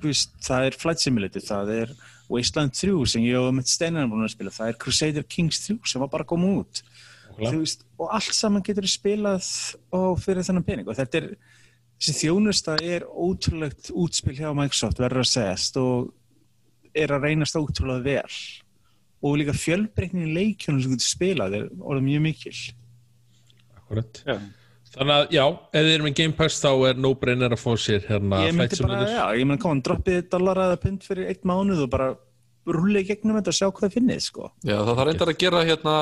það 0.01 0.65
er 0.67 0.77
Flight 0.81 1.03
Simulator, 1.03 1.43
það 1.45 1.71
er 1.77 1.93
Wasteland 2.31 2.73
3 2.75 3.05
sem 3.11 3.23
ég 3.27 3.37
og 3.39 3.53
mitt 3.55 3.67
steinar 3.71 4.07
búin 4.09 4.23
að 4.25 4.33
spila, 4.35 4.53
það 4.55 4.71
er 4.71 4.77
Crusader 4.81 5.25
Kings 5.27 5.61
3 5.67 5.77
sem 5.91 6.01
var 6.03 6.11
bara 6.13 6.23
að 6.25 6.31
koma 6.33 6.51
út 6.61 6.81
veist, 7.39 7.85
og 7.99 8.11
allt 8.17 8.35
saman 8.35 8.63
getur 8.65 8.87
spilað 8.89 9.47
og 9.95 10.19
fyrir 10.21 10.45
þennan 10.47 10.65
pening. 10.67 10.89
Og 10.89 10.97
þetta 10.97 11.21
er, 11.21 11.27
þessi 11.99 12.17
þjónusta 12.23 12.77
er 12.83 13.05
ótrúlegt 13.07 13.91
útspil 13.93 14.37
hjá 14.39 14.49
Microsoft 14.57 15.01
verður 15.01 15.23
að 15.25 15.31
segjast 15.31 15.79
og 15.81 16.11
er 16.97 17.13
að 17.15 17.27
reynast 17.29 17.59
ótrúlega 17.59 18.05
vel. 18.05 18.39
Og 19.21 19.37
líka 19.37 19.53
fjölbreytnin 19.53 20.31
í 20.31 20.37
leikjónum 20.37 20.81
sem 20.81 20.95
getur 20.95 21.11
spilað 21.11 21.59
er 21.59 21.69
orðið 21.79 22.07
mjög 22.07 22.25
mikil. 22.25 22.57
Akkurat. 23.77 24.23
Já. 24.25 24.39
Þannig 24.91 25.13
að 25.15 25.29
já, 25.31 25.43
ef 25.47 25.85
þið 25.85 25.93
erum 25.93 26.05
með 26.09 26.15
Game 26.19 26.35
Pass 26.35 26.59
þá 26.59 26.71
er 26.89 26.97
no-brainer 26.99 27.53
að 27.55 27.61
fá 27.61 27.69
sér 27.79 28.01
hérna 28.09 28.41
ég 28.43 28.57
myndi 28.57 28.79
bara, 28.81 28.97
já, 29.07 29.21
ég 29.39 29.47
myndi 29.47 29.63
koma 29.63 29.83
droppið 29.87 30.17
dollara 30.33 30.65
eða 30.67 30.79
pund 30.81 31.05
fyrir 31.05 31.29
eitt 31.31 31.45
mánuð 31.47 31.85
og 31.85 31.91
bara 31.93 32.07
rúlega 32.67 33.01
í 33.01 33.07
gegnum 33.09 33.37
þetta 33.39 33.49
og 33.51 33.55
sjá 33.57 33.67
hvað 33.71 33.83
þið 33.87 33.93
finnið, 33.95 34.19
sko. 34.21 34.49
Já, 34.61 34.75
það 34.77 34.91
þarf 34.91 35.07
reyndar 35.09 35.31
að 35.31 35.37
gera 35.41 35.61
hérna, 35.65 35.93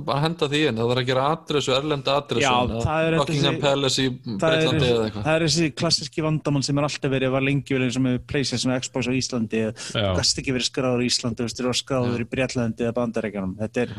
að 0.00 0.22
henda 0.24 0.48
því 0.50 0.62
inn, 0.66 0.80
það 0.80 0.90
þarf 0.90 1.02
að 1.02 1.10
gera 1.10 1.26
adressu, 1.34 1.74
erlenda 1.76 2.16
adressu, 2.18 2.46
Já, 2.46 2.80
það 2.86 3.10
er 3.10 3.16
Buckingham 3.20 3.58
Palace 3.62 4.00
í 4.02 4.08
það 4.10 4.32
er, 4.32 4.40
Breitlandi 4.40 4.88
eða 4.90 5.04
eitthvað. 5.06 5.26
það 5.28 5.36
er 5.36 5.44
þessi 5.46 5.70
klassiski 5.80 6.24
vandamál 6.26 6.64
sem 6.66 6.80
er 6.82 6.88
alltaf 6.88 7.14
verið, 7.14 7.34
var 7.36 7.46
lengi 7.46 7.76
verið 7.76 7.86
eins 7.90 8.00
og 8.00 8.06
með 8.08 8.18
Playstation 8.32 8.74
og 8.74 8.82
Xbox 8.86 9.06
á 9.06 9.12
Íslandi 9.20 9.62
Já. 9.62 9.70
þú 9.86 10.16
gast 10.18 10.42
ekki 10.42 10.56
verið 10.56 10.70
skráður 10.70 11.04
í 11.06 11.12
Íslandi, 11.12 11.46
þú 11.46 11.62
eru 11.66 11.78
skráður 11.84 12.24
í 12.26 12.28
Breitlandi 12.34 12.88
eða 12.88 12.96
Bandaríkjanum, 12.98 13.54
þetta 13.62 13.86
er 13.86 13.94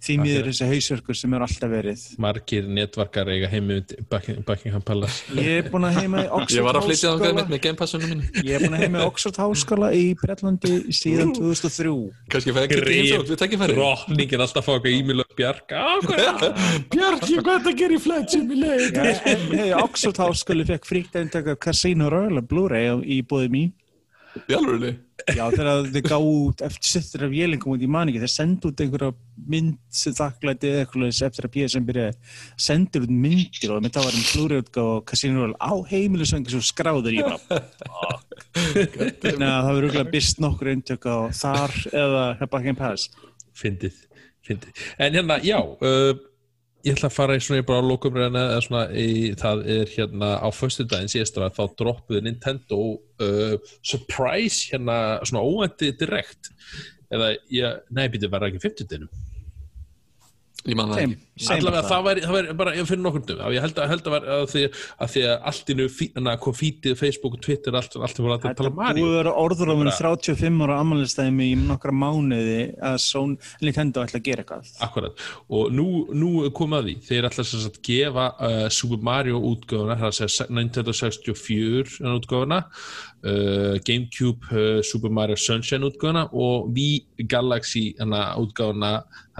því 0.00 0.14
miður 0.22 0.46
þessi 0.48 0.66
hausverkur 0.70 1.16
sem 1.18 1.34
er 1.36 1.42
alltaf 1.44 1.70
verið 1.70 2.04
Margir 2.24 2.68
netvarkar 2.72 3.28
eiga 3.34 3.48
heimi 3.52 3.80
Buckingham 4.10 4.82
Palace. 4.86 5.24
ég 5.36 5.58
er 5.60 5.68
búin 5.72 5.84
að 5.88 5.98
heima 6.00 6.22
í 6.24 6.28
Oxford 6.30 6.56
Ég 6.56 6.64
var 6.64 6.78
að 6.80 6.86
flytja 6.88 7.12
það 7.20 7.40
með 7.50 7.60
Game 7.66 7.76
Passunum 7.80 8.08
mínu. 8.14 8.30
ég 8.46 8.54
er 8.56 8.64
búin 8.64 8.76
að 8.78 8.84
heima 8.86 9.02
í 9.02 9.06
Oxford 9.10 9.40
háskóla 9.42 9.90
í 9.96 10.04
Breitlandi 10.22 10.72
síðan 10.96 11.34
2003 11.36 11.92
Kannski 12.32 12.54
fæði 12.56 12.64
ekki 12.70 12.80
Grip. 12.80 12.94
heimsókn, 12.96 13.28
við 13.30 13.40
tekjum 13.44 13.62
færi. 13.64 13.76
Drottningin 13.80 14.44
alltaf 14.46 14.64
fá 14.66 14.72
eitthvað 14.78 14.96
e-mail 15.00 15.20
og. 15.24 15.34
Bjarki, 15.40 15.74
hvað 16.06 17.54
er 17.54 17.60
það 17.60 17.68
að 17.70 17.76
gera 17.80 17.96
í 17.96 18.00
Flight 18.04 18.32
Simulator? 18.34 19.12
Hey, 19.52 19.72
Oxford 19.76 20.20
háskóli 20.22 20.66
fekk 20.68 20.88
fríkt 20.88 21.16
eintak 21.20 21.52
af 21.54 21.60
Casino 21.62 22.08
Royale 22.12 22.42
Blu-ray 22.46 22.96
í 23.04 23.20
bóði 23.26 23.50
mín 23.52 23.70
Í 24.30 24.54
alveg, 24.54 24.98
Já, 25.34 25.42
þegar 25.52 25.88
þið 25.90 26.04
gáðu 26.06 26.34
út 26.46 26.62
eftir 26.64 26.90
sittur 26.90 27.24
af 27.26 27.32
vélingum 27.32 27.74
út 27.74 27.82
í 27.82 27.88
maningi, 27.90 28.20
þeir 28.22 28.32
sendu 28.32 28.70
út 28.70 28.82
einhverja 28.82 29.10
mynd 29.50 29.78
sem 29.94 30.14
þakklæti 30.16 30.70
eða 30.70 30.84
eitthvað 30.84 31.22
eftir 31.26 31.48
að 31.48 31.52
PSN 31.56 31.88
byrjaði, 31.88 32.30
sendur 32.66 33.06
út 33.06 33.14
myndir 33.26 33.74
og 33.74 33.82
þetta 33.86 34.04
var 34.06 34.18
um 34.20 34.28
flúriutgáð 34.30 34.92
og 34.94 35.02
Casino 35.10 35.48
á 35.58 35.72
heimilisöngi 35.90 36.54
svo 36.54 36.62
skráður 36.64 37.18
ég 37.18 37.26
bara 37.26 37.60
Þannig 38.54 39.46
að 39.46 39.60
það 39.66 39.70
verður 39.70 39.84
rúglega 39.86 40.14
byrst 40.14 40.40
nokkur 40.42 40.72
eintök 40.74 41.10
á 41.10 41.18
þar 41.36 41.76
eða 41.90 42.24
hefða 42.40 42.62
ekki 42.62 42.72
einn 42.72 42.80
pass 42.80 43.10
Fyndið, 43.60 43.96
fyndið. 44.46 44.84
En 45.02 45.16
hérna, 45.18 45.36
já, 45.44 45.58
uh, 45.60 46.14
ég 46.86 46.94
ætla 46.94 47.10
að 47.10 47.16
fara 47.16 47.36
í 47.36 47.42
svona 47.44 47.66
bara 47.68 47.84
á 47.84 47.88
lókumræðina 47.90 48.44
eða 48.52 48.60
svona 48.64 48.84
í, 48.96 49.08
það 49.40 49.64
er 49.74 49.90
hérna 49.94 50.30
á 50.40 50.48
föstudaginn 50.54 51.12
síðastra 51.12 51.50
þá 51.56 51.62
droppuði 51.80 52.22
Nintendo 52.26 52.80
uh, 52.96 53.56
surprise 53.84 54.70
hérna 54.72 54.96
svona 55.28 55.44
óvæntið 55.44 55.98
direkt. 56.00 56.52
Eða, 57.10 57.34
ég, 57.52 57.82
nei, 57.90 58.06
býttu 58.12 58.30
verða 58.30 58.52
ekki 58.52 58.64
50 58.68 58.90
Ég 60.68 60.76
man 60.76 60.90
það 60.92 60.98
ekki. 61.00 61.14
allavega 61.54 61.88
það 61.88 62.02
væri, 62.04 62.22
það 62.26 62.34
væri 62.36 62.54
bara 62.58 62.72
fyrir 62.84 63.00
nokkur 63.00 63.22
dum 63.24 63.38
ég 63.54 63.62
held 63.64 63.78
að, 63.80 63.86
held 63.94 64.02
að, 64.02 64.12
var, 64.12 64.26
að, 64.34 64.42
því, 64.52 64.64
að 65.00 65.12
því 65.14 65.22
að 65.24 65.46
allt 65.50 65.70
innu 65.72 65.86
kom 66.44 66.56
fítið, 66.58 66.96
Facebook 67.00 67.36
og 67.38 67.44
Twitter 67.46 67.78
allt, 67.80 67.96
allt 67.96 68.20
var 68.20 68.34
að 68.34 68.58
tala 68.58 68.72
Mario 68.76 69.06
að 69.08 69.14
vera 69.16 69.32
orður 69.40 69.72
á 69.72 69.74
Bara- 69.80 70.10
35 70.20 70.66
ára 70.66 70.76
ammælistæmi 70.84 71.46
í 71.48 71.54
nokkra 71.62 71.94
mánuði 71.96 72.58
að 72.90 72.98
Sony, 73.06 73.38
Nintendo 73.64 74.04
ætla 74.04 74.20
að 74.20 74.26
gera 74.28 74.44
eitthvað. 74.44 74.74
Akkurat, 74.84 75.24
og 75.48 75.72
nú, 75.72 75.86
nú 76.12 76.30
að 76.76 76.90
því. 76.90 76.96
Þeir 77.08 77.30
ætla 77.30 77.46
sagt 77.64 77.80
gefa 77.88 78.26
uh, 78.36 78.68
Super 78.68 79.00
Mario 79.08 79.40
það 80.04 80.08
að 80.10 80.16
segja 80.20 80.48
Nintendo 80.60 80.96
64 81.00 82.04
útgáfuna 82.20 82.60
uh, 83.24 83.76
Gamecube 83.86 84.50
uh, 84.52 84.80
Super 84.86 85.10
Mario 85.10 85.36
Sunshine 85.36 85.86
útgáfuna 85.88 86.26
og 86.32 86.70
Wii 86.76 87.26
Galaxy 87.30 87.90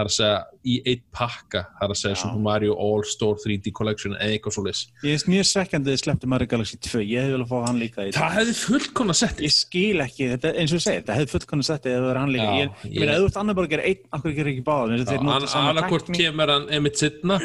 það 0.01 0.15
segja 0.15 0.39
í 0.61 0.75
eitt 0.89 1.03
pakka 1.17 1.63
það 1.79 1.85
er 1.87 1.93
að 1.95 1.99
segja 2.01 2.15
Já. 2.17 2.21
Super 2.23 2.43
Mario 2.45 2.75
All 2.81 3.05
Store 3.09 3.39
3D 3.41 3.73
Collection 3.77 4.15
eða 4.17 4.35
eitthvað 4.35 4.55
svo 4.57 4.65
leys 4.67 4.83
Ég 5.05 5.15
veist 5.15 5.29
mjög 5.31 5.47
svekkjandi 5.51 5.89
að 5.91 5.95
þið 5.97 6.03
sleppti 6.03 6.31
Mario 6.31 6.51
Galaxy 6.51 6.79
2, 6.87 7.01
ég 7.09 7.25
hef 7.25 7.33
vel 7.35 7.45
að 7.45 7.51
fá 7.53 7.57
hann 7.67 7.81
líka 7.81 8.07
í 8.07 8.13
Það 8.17 8.35
hefði 8.37 8.55
fullkona 8.61 9.17
sett 9.17 9.41
Ég 9.45 9.55
skil 9.55 10.05
ekki, 10.05 10.29
þetta, 10.35 10.53
eins 10.61 10.75
og 10.75 10.81
ég 10.81 10.85
segi, 10.85 11.01
þetta 11.01 11.17
hefði 11.19 11.33
fullkonu 11.35 11.67
settið 11.71 11.95
ef 11.95 12.01
það 12.01 12.09
verið 12.11 12.21
hann 12.21 12.35
líka. 12.35 12.47
Já, 12.51 12.61
ég, 12.61 12.71
ég, 12.71 12.91
ég- 12.91 13.01
meina, 13.01 13.17
ef 13.17 13.21
þú 13.25 13.31
ert 13.31 13.41
annar 13.43 13.59
bara 13.59 13.71
að 13.71 13.75
gera 13.75 13.89
einn, 13.91 14.05
akkur 14.19 14.37
gerir 14.37 14.53
ekki 14.55 14.67
annarkvort 15.61 16.07
tækni. 16.09 16.21
kemur 16.21 16.55
hann 16.55 16.69
emitt 16.81 17.01
sittna 17.01 17.41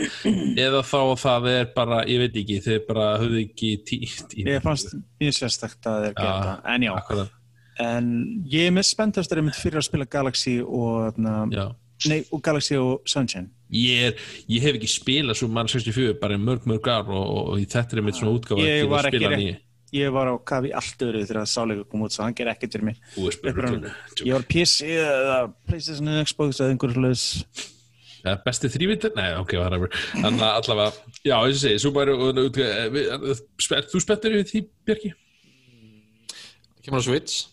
eða 0.66 0.84
þá 0.86 0.99
það 1.24 1.49
er 1.56 1.72
bara, 1.76 2.02
ég 2.10 2.24
veit 2.26 2.40
ekki 2.44 2.60
þeir 2.68 2.84
bara 2.90 3.07
höfðu 3.22 3.41
ekki 3.45 3.72
títt 3.88 4.36
í 4.36 4.48
Ég 4.48 4.64
fannst 4.66 4.95
mjög 5.26 5.39
sérstakt 5.39 5.89
að 5.91 6.06
þeir 6.06 6.19
gera 6.22 6.38
það, 6.43 6.69
en 6.76 6.88
já. 6.88 6.93
Akkurat, 7.02 7.41
En 7.76 8.06
ég 8.47 8.69
er 8.69 8.72
mest 8.72 8.93
spenntastur 8.95 9.41
einmitt 9.41 9.57
fyrir 9.60 9.81
að 9.81 9.89
spila 9.89 10.06
Galaxy 10.07 10.61
og, 10.64 11.18
na, 11.19 11.41
já 11.52 11.65
nei, 12.10 12.23
og 12.31 12.41
Galaxy 12.43 12.77
og 12.80 13.06
Sunshine. 13.07 13.49
ég, 13.72 14.10
er, 14.10 14.26
ég 14.52 14.64
hef 14.64 14.77
ekki 14.77 14.89
spilað 14.91 15.39
svo 15.39 15.49
mann 15.52 15.69
64 15.72 16.18
bara 16.22 16.38
mörg 16.39 16.68
mörg 16.69 16.88
ár 16.91 17.07
og, 17.10 17.23
og, 17.23 17.53
og 17.56 17.64
þetta 17.72 17.97
er 17.97 18.06
mitt 18.06 18.19
svona 18.19 18.35
útgáfa 18.35 18.65
Ég 18.65 18.89
var 18.91 19.10
ekki 19.10 19.23
nýja 19.26 19.61
Ég 19.95 20.11
var 20.11 20.27
á 20.27 20.35
kafi 20.43 20.73
allt 20.76 21.03
öðru 21.06 21.22
þegar 21.23 21.38
að 21.43 21.52
sáleikur 21.53 21.85
kom 21.88 22.02
út, 22.03 22.11
svo 22.11 22.26
hann 22.26 22.34
ger 22.35 22.49
ekkert 22.52 22.73
fyrir 22.73 22.88
mig. 22.89 22.97
Ég 24.26 24.34
var 24.34 24.43
PC 24.49 24.89
eða 24.91 25.38
Playstation 25.69 26.10
Xbox 26.26 26.60
eða 26.60 26.73
einhverjum 26.73 27.06
hlaus. 27.06 27.23
Ja, 28.26 28.35
besti 28.41 28.69
þrývitur? 28.73 29.14
Nei, 29.18 29.30
ok, 29.38 29.53
whatever 29.61 29.91
Þannig 30.15 30.41
að 30.41 30.56
allavega, 30.60 31.14
já, 31.22 31.35
eins 31.38 31.60
og 31.60 31.61
segi 31.61 31.81
Super 31.84 32.11
Mario 32.15 32.31
Ert 33.77 33.91
þú 33.91 34.02
spettur 34.02 34.38
yfir 34.39 34.49
því, 34.49 34.61
Björki? 34.89 35.11
Kemur 36.85 37.02
á 37.02 37.06
Switch? 37.06 37.45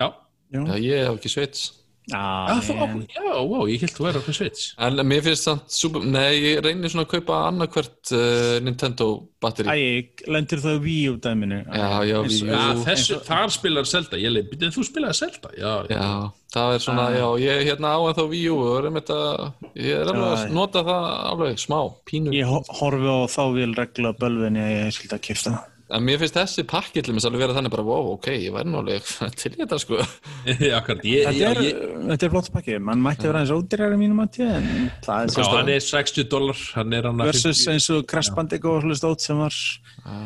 Já, 0.00 0.08
Já, 0.54 0.62
ég 0.78 1.06
hef 1.06 1.16
ekki 1.16 1.30
Switch. 1.32 1.70
Ah, 2.14 2.60
þú, 2.62 2.74
já, 3.10 3.22
wow, 3.42 3.64
ég 3.66 3.80
held 3.82 3.94
þú 3.96 4.04
væri 4.06 4.20
okkur 4.20 4.36
Switch 4.36 4.66
En 4.78 5.00
mér 5.08 5.24
finnst 5.26 5.46
samt 5.48 5.72
super... 5.74 6.04
Nei, 6.06 6.36
ég 6.52 6.60
reynir 6.62 6.92
svona 6.92 7.02
að 7.06 7.10
kaupa 7.16 7.38
annarkvært 7.48 8.12
uh, 8.14 8.60
Nintendo 8.62 9.08
batteri. 9.42 9.74
Æ, 9.74 10.22
lendir 10.30 10.62
það 10.62 10.78
Wii 10.86 11.08
U 11.10 11.16
dæminu? 11.24 11.58
Já, 11.66 11.88
já, 12.06 12.16
Wii 12.22 12.40
U. 12.44 12.50
Jú, 12.52 12.84
þessu, 12.86 13.18
þar 13.26 13.50
spilar 13.56 13.88
Zelda 13.90 14.20
Ég 14.22 14.34
leið, 14.36 14.50
byrjuð 14.54 14.76
þú 14.78 14.86
spilaði 14.90 15.18
Zelda? 15.22 15.52
Já, 15.58 15.72
Já, 15.90 16.06
það 16.54 16.74
er 16.78 16.84
svona, 16.86 17.06
Ah. 17.10 17.16
já, 17.18 17.26
ég 17.42 17.52
er 17.58 17.64
hérna 17.72 17.94
á 17.94 18.00
en 18.06 18.14
þá 18.16 18.24
Wii 18.30 18.48
U 18.54 18.58
og 18.62 18.76
er 18.78 18.86
einmitt 18.90 19.10
að, 19.12 19.46
ég 19.76 19.98
er 20.00 20.10
alveg 20.12 20.28
að 20.38 20.54
nota 20.56 20.82
það 20.86 21.06
alveg 21.32 21.58
smá, 21.66 21.80
pínu. 22.08 22.32
Ég 22.38 22.46
ho- 22.48 22.62
horfi 22.80 23.10
á 23.10 23.18
þá 23.34 23.42
vil 23.58 23.74
regla 23.76 24.14
bölvin 24.20 24.56
ég 24.62 24.70
ég 24.86 24.94
skildi 24.94 25.18
að 25.18 25.26
kipta 25.26 25.50
það. 25.56 25.72
En 25.86 26.02
mér 26.02 26.18
finnst 26.18 26.34
þessi 26.34 26.64
pakki 26.66 26.98
til 27.06 27.12
alveg 27.14 27.38
vera 27.44 27.54
þannig 27.54 27.70
bara, 27.70 27.84
wow, 27.86 28.08
ok, 28.16 28.24
ég 28.34 28.54
væri 28.54 28.70
nú 28.72 28.80
alveg 28.80 29.06
til 29.38 29.52
þetta, 29.54 29.76
sko. 29.78 30.00
akkurat 30.78 31.04
ég, 31.06 31.28
Þetta 31.28 31.50
er, 31.52 31.60
ég, 31.62 31.82
þetta 32.08 32.26
er 32.26 32.32
flott 32.32 32.48
pakki, 32.56 32.78
mann 32.82 33.04
mætti 33.04 33.28
vera 33.28 33.42
eins 33.44 33.52
ódýrari 33.54 33.98
mínum 34.00 34.24
að 34.24 34.32
tíða, 34.34 34.56
en 34.58 34.88
það 35.04 35.20
er 35.20 35.30
já, 35.30 35.36
svo 35.36 35.46
hann 35.52 35.70
er 35.76 35.84
60 35.86 36.26
dólar 36.32 36.64
Hann 36.74 36.96
er 36.98 37.06
hann 37.06 37.22
að 37.22 37.30
versus 37.30 37.62
eins 37.70 37.86
og 37.94 38.02
Crash 38.10 38.34
Bandicoot 38.34 38.80
og 38.80 38.88
hlust 38.88 39.06
ótt 39.06 39.22
sem 39.22 39.38
var 39.38 39.54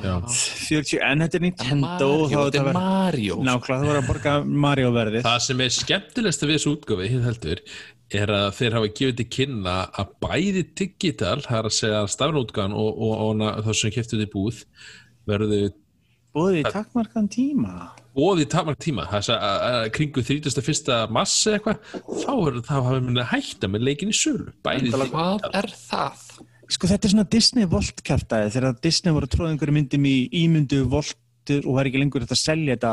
Já, 0.00 0.14
40, 0.30 0.96
en 1.10 1.24
þetta 1.26 1.38
er 1.40 1.44
Nintendo 1.44 2.08
Mario, 2.16 2.46
þetta 2.48 2.62
er 2.64 2.80
Mario. 2.80 3.38
nákvæmlega, 3.44 3.84
það 3.84 3.92
var 3.92 4.00
að 4.00 4.08
borga 4.08 4.34
Mario 4.64 4.92
verðið 4.96 5.28
Það 5.28 5.38
sem 5.50 5.64
er 5.66 5.74
skemmtilegst 5.76 6.46
við 6.46 6.54
þessu 6.56 6.72
útgáfi, 6.78 7.10
hinn 7.12 7.26
heldur, 7.28 7.62
er 8.20 8.32
að 8.34 8.48
þeir 8.58 8.76
hafa 8.78 8.90
gefið 8.96 9.20
til 9.20 9.28
kynna 9.36 9.76
að 10.00 10.16
bæði 10.24 10.64
digital, 10.80 11.36
það 11.44 11.60
er 11.60 11.68
að 11.68 11.76
segja 11.76 12.02
stafnútgáðan 12.16 12.76
og, 12.80 12.90
og, 12.90 13.14
og, 13.28 13.44
og 13.46 13.68
það 13.68 13.78
sem 13.80 13.94
keftu 13.94 14.20
verðu 15.30 15.60
búið 16.36 16.60
í 16.60 16.64
takmarkan 16.70 17.26
tíma 17.30 17.72
bóði 18.14 18.44
í 18.44 18.48
takmark 18.50 18.78
tíma, 18.82 19.04
er 19.06 19.22
að 19.22 19.28
að- 19.38 19.64
að 19.70 19.84
kringu 19.96 20.22
31. 20.26 21.10
mass 21.14 21.46
eða 21.46 21.58
eitthvað, 21.58 21.82
þá 22.24 22.32
er 22.48 22.56
það 22.66 22.84
hafa 22.84 23.00
minna 23.06 23.24
hætta 23.30 23.68
með 23.70 23.84
leikin 23.86 24.10
í 24.10 24.16
sölu. 24.18 24.50
Hvað 24.66 25.46
er 25.54 25.70
það? 25.70 26.24
Sko 26.70 26.86
þetta 26.90 27.06
er 27.06 27.12
svona 27.14 27.28
Disney 27.30 27.66
Volt 27.70 28.02
kæftæði 28.06 28.50
þegar 28.54 28.80
Disney 28.82 29.14
voru 29.14 29.26
að 29.26 29.34
tróða 29.34 29.52
einhverju 29.54 29.74
myndum 29.78 30.04
í 30.06 30.16
ímyndu 30.42 30.82
Voltur 30.90 31.66
og 31.66 31.74
var 31.78 31.88
ekki 31.90 32.02
lengur 32.02 32.22
þetta 32.26 32.36
að 32.36 32.44
selja 32.44 32.76
þetta 32.76 32.92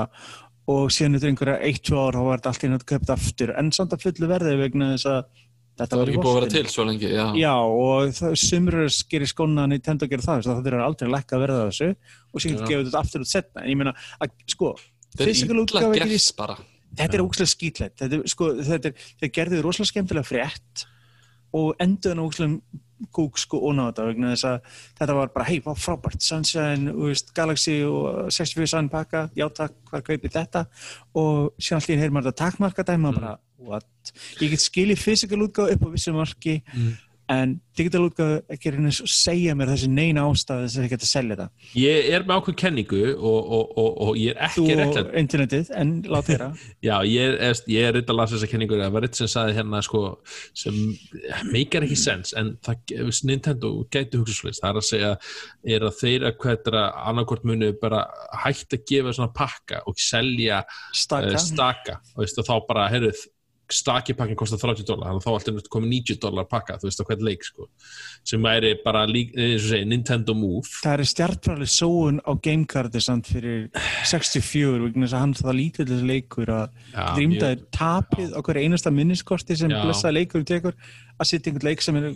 og 0.67 0.89
síðan 0.91 1.15
eftir 1.17 1.29
einhverja 1.31 1.59
1-2 1.69 1.99
ár 2.01 2.17
þá 2.17 2.23
var 2.27 2.39
þetta 2.39 2.53
allt 2.53 2.63
í 2.65 2.71
nátt 2.71 2.87
köpt 2.89 3.11
aftur 3.13 3.53
en 3.57 3.69
samt 3.71 3.93
að 3.93 4.01
fullu 4.05 4.27
verði 4.31 4.55
vegna 4.59 4.89
þess 4.95 5.05
að 5.11 5.23
þetta 5.77 5.99
var 5.99 6.09
í 6.09 6.13
ekki 6.13 6.23
búið 6.23 6.31
að 6.31 6.39
vera 6.39 6.51
til 6.53 6.71
svo 6.73 6.85
lengi, 6.87 7.09
já. 7.13 7.25
Já 7.37 7.53
og 7.57 8.13
það, 8.17 8.35
sumrur 8.43 8.97
gerir 9.11 9.31
skóna 9.31 9.65
að 9.65 9.73
Nintendo 9.73 10.09
gerir 10.09 10.25
það 10.25 10.41
að 10.41 10.49
það 10.61 10.71
er 10.71 10.79
aldrei 10.85 11.07
að 11.07 11.13
lækka 11.15 11.41
verða 11.43 11.67
þessu 11.67 11.89
og 11.91 12.43
síðan 12.43 12.63
Já. 12.63 12.69
gefur 12.71 12.87
þetta 12.87 13.03
aftur 13.03 13.25
út 13.25 13.31
setna 13.31 13.63
en 13.63 13.71
ég 13.71 13.79
meina 13.79 13.93
að 14.17 14.33
sko 14.55 14.73
er 15.17 15.61
útgáfa 15.61 15.93
gerir 15.93 16.13
gert 16.15 16.33
bara. 16.39 16.57
þetta 16.97 17.17
er 17.17 17.25
ógæslega 17.25 17.53
skýtlegt 17.53 18.01
þetta 18.01 18.19
er, 18.19 18.25
sko, 18.33 18.49
þetta 18.71 18.91
er, 18.91 19.07
þeir 19.21 19.33
gerðu 19.39 19.63
rosalega 19.65 19.91
skemmtilega 19.93 20.29
frétt 20.31 20.87
og 21.57 21.71
enduðan 21.83 22.25
ógæslega 22.25 22.83
Google 23.13 23.41
sko 23.41 23.59
og 23.67 23.75
náða 23.77 24.07
vegna 24.09 24.31
þess 24.33 24.47
að 24.49 24.77
þetta 24.97 25.15
var 25.19 25.33
bara, 25.33 25.47
hei, 25.49 25.59
hvað 25.61 25.81
frábært 25.83 26.23
Sunshine, 26.25 26.93
veist, 26.97 27.29
Galaxy 27.37 27.79
og 27.85 28.31
64 28.33 28.71
Sun 28.71 28.89
pakka, 28.89 29.27
já 29.37 29.45
takk, 29.53 29.75
hvað 29.91 30.05
kaupið 30.07 30.37
þetta 30.39 30.63
og 31.21 31.51
síðan 31.61 31.83
allir 31.83 32.01
heyrir 32.01 32.15
maður 32.15 32.31
þetta 32.31 32.43
takkmarka 32.43 32.87
dæma 32.87 33.11
og 33.11 33.19
bara, 33.19 33.35
what? 33.67 34.13
Ég 34.41 34.55
get 34.55 34.63
skilið 34.63 35.03
physical 35.03 35.43
útgáð 35.47 35.75
upp 35.75 35.85
á 35.85 35.89
vissu 35.93 36.15
marki 36.15 36.61
Mm. 36.73 36.95
en 37.27 37.53
digital 37.75 38.05
útgáð 38.07 38.37
ekki 38.55 38.71
eins 38.71 39.01
og 39.03 39.09
segja 39.11 39.51
mér 39.57 39.73
þessi 39.73 39.89
neina 39.91 40.23
ástæði 40.29 40.67
að 40.69 40.85
ég 40.85 40.93
get 40.93 41.03
að 41.03 41.09
selja 41.09 41.35
þetta 41.35 41.75
Ég 41.75 42.07
er 42.15 42.23
með 42.23 42.39
ákveð 42.39 42.57
kenningu 42.61 43.01
og, 43.17 43.49
og, 43.57 43.73
og, 43.81 43.89
og 44.05 44.19
ég 44.21 44.31
er 44.37 44.53
þú 44.53 44.63
ekki 44.63 44.75
og 44.77 44.79
réttlega 44.79 45.21
internetið, 45.21 45.71
en 45.81 45.91
lát 46.07 46.29
þeirra 46.29 46.49
Já, 46.87 46.95
ég 47.03 47.35
er, 47.35 47.61
ég 47.73 47.89
er 47.89 47.95
reynd 47.97 48.13
að 48.13 48.19
lasa 48.21 48.37
þessa 48.37 48.51
kenningu 48.53 48.79
það 48.79 48.95
var 48.95 49.07
eitt 49.09 49.19
sem 49.19 49.31
saði 49.33 49.57
hérna 49.59 49.83
sko 49.83 50.03
sem 50.63 50.79
meikar 51.51 51.87
ekki 51.87 51.99
sens 51.99 52.35
en 52.39 52.55
það, 52.63 52.95
Nintendo 53.27 53.73
gæti 53.91 54.21
hugsa 54.21 54.39
svolítið 54.39 54.63
það 54.63 54.71
er 54.71 54.81
að 54.81 54.89
segja, 54.93 55.13
er 55.75 55.87
að 55.89 55.97
þeir 55.99 56.29
að 56.31 56.37
hvað 56.45 56.71
er 56.71 56.81
að 56.85 57.01
annarkvort 57.11 57.49
munu 57.51 57.73
bara 57.81 58.05
hægt 58.45 58.77
að 58.77 58.87
gefa 58.87 59.17
svona 59.19 59.35
pakka 59.35 59.83
og 59.83 59.99
selja 59.99 60.63
staka, 60.95 61.35
uh, 61.35 61.41
staka. 61.43 61.99
Og 62.15 62.23
og 62.23 62.45
þá 62.47 62.55
bara, 62.69 62.87
heyrðu 62.93 63.11
staki 63.71 64.15
pakkin 64.17 64.37
kostar 64.39 64.59
30 64.61 64.85
dólar, 64.87 65.09
þannig 65.09 65.21
að 65.21 65.25
þá 65.25 65.31
alltaf 65.33 65.69
komið 65.73 65.91
90 65.93 66.19
dólar 66.23 66.47
pakka, 66.47 66.77
þú 66.79 66.87
veist, 66.87 67.01
á 67.03 67.07
hvern 67.09 67.25
leik 67.27 67.43
sko 67.47 67.67
sem 68.27 68.43
væri 68.43 68.73
bara, 68.83 69.03
lík, 69.07 69.33
og 69.35 69.61
segi, 69.63 69.87
Nintendo 69.87 70.35
Move. 70.37 70.65
Það 70.83 71.03
er 71.03 71.11
stjartfræðileg 71.11 71.71
sóun 71.71 72.21
á 72.23 72.31
gamecardi 72.47 73.01
samt 73.03 73.29
fyrir 73.31 73.67
64 74.07 74.83
vegna 74.85 75.07
þess 75.07 75.17
að 75.17 75.23
hann 75.25 75.35
það 75.41 75.59
lítill 75.59 75.87
þessi 75.91 76.09
leikur 76.11 76.53
að 76.53 76.81
drýmdaði 76.95 77.61
tapið 77.77 78.35
hverju 78.47 78.65
einasta 78.67 78.93
minniskorti 78.93 79.59
sem 79.59 79.73
blessaði 79.73 80.21
leikur 80.21 80.47
tekur 80.47 80.77
að 81.17 81.31
setja 81.31 81.51
einhvern 81.51 81.71
leik 81.71 81.83
sem 81.83 81.99
er 81.99 82.11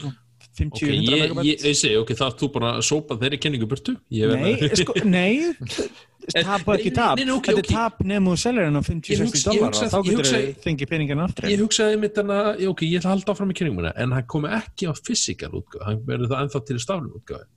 50-100 0.57 0.71
Ok, 0.75 0.81
ég, 0.83 1.11
megabæt 1.21 1.45
ég, 1.47 1.65
ég 1.69 1.75
segi, 1.79 1.95
ok, 2.01 2.09
þá 2.19 2.23
ert 2.27 2.39
þú 2.41 2.47
bara 2.55 2.71
að 2.77 2.85
sópa 2.89 3.15
þeirri 3.21 3.37
kenningu 3.39 3.67
burtu? 3.71 3.93
Nei, 4.11 4.53
að- 4.59 4.75
sko, 4.81 4.95
nei. 5.07 5.33
Tap 6.31 6.67
og 6.69 6.75
ekki 6.77 6.91
tap. 6.93 7.15
nei, 7.17 7.25
nei, 7.25 7.33
ok, 7.33 7.47
þetta 7.49 7.61
ok. 7.63 7.69
er 7.71 7.73
tap 7.73 8.01
nefnum 8.05 8.27
og 8.29 8.37
seljar 8.37 8.67
henn 8.67 8.77
á 8.77 8.81
Ég 8.83 8.89
50-60 8.91 9.23
hugsa- 9.25 9.53
ég 9.55 9.57
dólar 9.57 9.71
hugsa- 9.73 9.87
þá 9.89 10.03
getur 10.05 10.27
þau 10.29 10.41
fengið 10.65 10.89
peningin 10.91 11.21
aftur. 11.23 11.47
Ég 11.49 11.63
hugsaði 11.63 11.95
mitt 12.03 12.19
hana, 12.21 12.37
já, 12.61 12.67
ok, 12.69 12.83
ég 12.85 12.99
ætla 12.99 13.09
að 13.09 13.15
halda 13.15 13.33
áfram 13.33 13.53
í 13.53 13.55
kynninguna 13.57 13.93
en 13.97 14.11
hann 14.13 14.27
komi 14.29 14.51
ekki 14.59 14.85
á 14.85 14.93
physical 15.01 15.49
útgáð 15.57 15.87
hann 15.87 16.03
verður 16.05 16.29
það 16.29 16.43
ennþá 16.45 16.61
til 16.69 16.77
stafnum 16.83 17.15
útgáð 17.17 17.47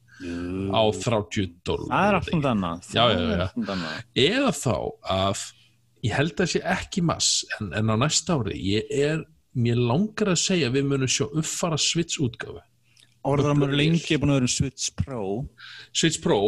á 0.73 0.83
30 0.97 1.53
dólar 1.67 1.91
það 1.93 2.09
er 2.09 2.17
alltaf 2.23 2.49
annað 2.55 2.89
Já, 2.95 3.05
já, 3.05 3.19
Það 3.19 3.29
er 3.35 3.37
já. 3.37 3.45
allt 3.45 3.71
annað. 3.75 4.01
eða 4.25 4.53
þá 4.63 4.77
að 5.19 5.45
ég 6.09 6.13
held 6.17 6.41
að 6.45 6.51
sé 6.55 6.61
ekki 6.79 7.03
mass 7.05 7.31
en, 7.59 7.73
en 7.75 7.93
á 7.93 7.97
næsta 8.01 8.39
ári 8.41 8.57
ég 8.65 8.95
er, 8.97 9.25
mér 9.55 9.77
langar 9.93 10.33
að 10.33 10.41
segja 10.41 10.71
að 10.73 10.79
við 10.81 10.89
munum 10.95 11.11
sjá 11.11 11.27
uppfara 11.29 11.77
Switch 11.77 12.17
orðar 13.25 13.53
að 13.55 13.59
maður 13.63 13.79
lengi 13.81 14.19
búin 14.21 14.33
að 14.35 14.39
vera 14.39 14.49
um 14.49 14.53
Switch 14.55 14.91
Pro. 14.99 15.25
Switch 15.97 16.21
Pro 16.25 16.39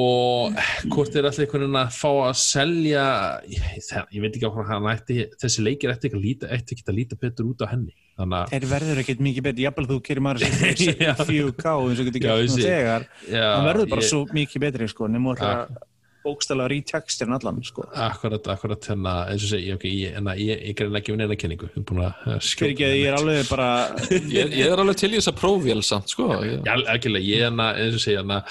og 0.00 0.58
hvort 0.92 1.16
er 1.18 1.26
allir 1.26 1.42
einhvern 1.48 1.64
veginn 1.64 1.78
að 1.80 1.94
fá 1.96 2.10
að 2.28 2.36
selja 2.38 3.04
ég, 3.50 3.64
það, 3.88 4.04
ég 4.14 4.22
veit 4.22 4.36
ekki 4.38 4.46
á 4.46 4.52
hvað 4.54 4.68
hann 4.70 4.86
ætti 4.92 5.16
þessi 5.42 5.64
leikir 5.66 5.90
ætti 5.90 6.06
ekki 6.10 6.20
að 6.20 6.26
líta, 6.28 6.50
ekki 6.54 6.78
að 6.86 6.98
líta 7.00 7.18
betur 7.18 7.48
út 7.50 7.64
á 7.66 7.72
henni. 7.72 7.96
Þannig 8.20 8.38
að 8.38 8.54
þeir 8.54 8.66
verður 8.70 9.00
ekkert 9.02 9.24
mikið 9.26 9.46
betur, 9.48 9.64
jafnvel 9.66 9.88
þú 9.90 9.98
kerir 10.06 10.24
maður 10.26 10.44
Já. 11.08 11.14
4K 11.18 11.74
eins 11.88 12.02
og 12.04 12.10
getur 12.10 12.26
nú 12.30 12.54
sé. 12.54 12.66
þegar 12.68 13.06
hann 13.34 13.66
verður 13.70 13.90
bara 13.96 14.04
ég- 14.06 14.10
svo 14.12 14.22
mikið 14.38 14.64
betri 14.68 14.90
sko, 14.92 15.08
nema 15.10 15.34
að 15.34 15.78
bókstala 16.24 16.66
að 16.66 16.72
retextin 16.74 17.34
allan 17.36 17.60
sko. 17.64 17.86
Akkurat, 17.96 18.48
akkurat 18.52 18.88
hérna, 18.90 19.14
eins 19.30 19.44
og 19.46 19.52
segi, 19.54 19.70
ok, 19.76 19.86
ég, 19.88 20.16
en 20.20 20.30
ég, 20.38 20.64
ég 20.70 20.76
greina 20.78 21.00
ekki 21.00 21.14
við 21.14 21.20
neina 21.22 21.36
að 21.36 21.42
uh, 22.26 22.40
fyrir 22.44 22.74
ekki 22.74 22.86
að 22.88 22.96
ég 22.98 23.06
er 23.10 23.18
alveg 23.18 23.50
bara 23.50 23.68
Ég, 24.38 24.52
ég 24.60 24.66
er 24.66 24.82
alveg 24.84 25.00
til 25.00 25.12
í 25.12 25.16
þess 25.18 25.32
að 25.32 25.38
prófvél 25.40 25.84
samt, 25.86 26.12
sko. 26.12 26.28
Ekki, 26.94 27.14
ég 27.24 27.46
er 27.46 27.54
eins 27.80 27.96
og 27.96 28.04
segja, 28.04 28.24
hana, 28.24 28.42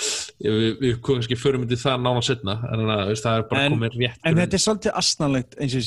við, 0.42 0.72
við 0.82 0.98
kannski 1.06 1.38
förum 1.40 1.68
til 1.70 1.80
það 1.82 2.02
nána 2.08 2.26
setna, 2.26 2.58
en 2.70 2.86
hana, 2.86 2.98
veist, 3.12 3.28
það 3.28 3.44
er 3.44 3.46
bara 3.52 3.68
En- 3.68 3.78
komið 3.78 4.00
rétt 4.00 4.26
en 4.26 4.42
þetta 4.42 4.58
er 4.58 4.66
svolítið 4.66 5.00
asnalegt 5.04 5.60
eins 5.60 5.78
og 5.78 5.86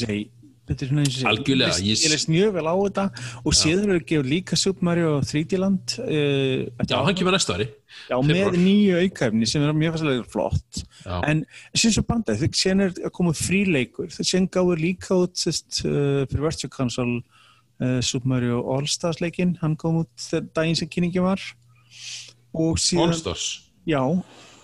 þetta 0.70 0.86
er 0.86 0.92
segi 1.18 1.28
Algjörlega, 1.32 1.74
ég, 1.82 2.02
leist 2.12 2.30
mjög 2.30 2.52
vel 2.56 2.66
á 2.70 2.74
þetta 2.78 3.04
og 3.42 3.56
síðan 3.58 3.90
eru 3.90 4.04
gefur 4.06 4.28
líka 4.30 4.58
Super 4.58 4.86
Mario 4.86 5.16
3D 5.26 5.58
Land 5.58 5.96
uh, 6.04 6.62
Já, 6.86 6.98
hann 7.02 7.16
kemur 7.18 7.34
næsta 7.34 7.56
ári 7.58 7.66
já, 8.10 8.16
með 8.26 8.58
nýju 8.60 9.00
aukæfni 9.04 9.48
sem 9.48 9.64
er 9.66 9.76
mjög 9.76 9.96
fannstilega 9.96 10.26
flott. 10.32 10.82
Já, 11.04 11.16
en 11.28 11.44
síðan 11.74 11.96
svo 11.96 12.04
bandað, 12.10 12.42
þegar 12.42 12.60
síðan 12.62 12.84
er 12.86 12.94
að 13.08 13.14
koma 13.18 13.34
fríleikur, 13.36 14.12
þegar 14.12 14.30
síðan 14.30 14.50
gáður 14.56 14.84
líka 14.84 15.18
út 15.24 15.34
sest, 15.40 15.82
uh, 15.86 16.22
fyrir 16.30 16.46
Virtual 16.46 16.72
Console 16.74 17.18
uh, 17.20 17.98
Super 18.04 18.34
Mario 18.34 18.62
All-Stars 18.76 19.22
leikinn, 19.24 19.56
hann 19.62 19.76
kom 19.80 20.02
út 20.04 20.12
þegar 20.30 20.48
daginn 20.60 20.80
sem 20.80 20.90
kynningi 20.92 21.24
var. 21.24 21.42
Allstars? 22.52 23.52
Já. 23.88 24.02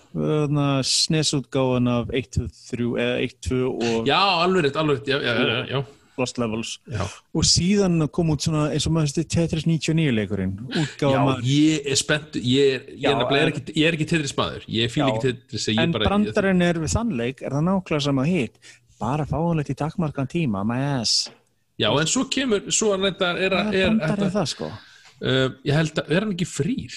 Snesútgáðan 0.09 1.87
af 1.87 2.09
1, 2.09 2.29
2, 2.33 2.47
3 2.71 2.85
eða 2.97 3.17
1, 3.21 3.33
2 3.45 3.59
og 3.69 4.07
Já, 4.09 4.21
alveg 4.41 4.65
rétt, 4.65 4.77
alveg 4.81 4.97
rétt, 4.97 5.07
já, 5.07 5.19
já, 5.21 5.33
já, 5.37 5.65
já, 5.69 5.83
Lost 6.19 6.39
Levels. 6.41 6.73
Já. 6.89 7.05
og 7.07 7.47
síðan 7.47 8.07
kom 8.13 8.33
út 8.33 8.45
svona 8.45 8.67
eins 8.73 8.87
og 8.89 8.95
maður 8.95 9.09
veist 9.09 9.31
Tetris 9.35 9.65
99 9.67 10.13
leikurinn 10.15 10.53
Já, 10.75 11.21
maður. 11.23 11.47
ég 11.47 11.87
er 11.89 11.99
spennt, 11.99 12.37
ég 12.43 12.91
ég 12.99 13.23
ekki, 13.53 13.63
ég 13.75 13.87
er 13.87 13.97
ekki 13.97 14.09
Tetris 14.11 14.35
maður, 14.37 14.67
ég 14.67 14.91
Já, 15.03 15.07
ekki 15.07 15.25
Tetris, 15.27 15.69
ég 15.71 15.81
en 15.81 15.95
bara, 15.95 16.09
brandarinn 16.11 16.67
er 16.67 16.81
við 16.83 16.93
þann 16.97 17.15
leik 17.19 17.43
er 17.43 17.55
það 17.57 17.67
nákvæmlega 17.69 18.05
sama 18.09 18.27
hitt 18.27 18.59
bara 18.99 19.25
fáanlegt 19.27 19.71
í 19.71 19.77
takmarkan 19.79 20.27
tíma 20.27 20.65
my 20.67 20.79
ass. 20.99 21.29
Já, 21.79 21.87
en 21.95 22.09
svo 22.11 22.25
kemur, 22.27 22.65
svo 22.75 22.91
er 22.91 23.05
er, 23.39 23.53
er, 23.55 23.93
brandar 23.95 24.27
er, 24.27 24.33
það 24.35 24.47
sko 24.51 24.71
uh, 25.23 25.49
ég 25.67 25.75
held 25.75 25.99
að, 26.01 26.11
er 26.15 26.25
hann 26.25 26.33
ekki 26.33 26.47
frýr? 26.49 26.95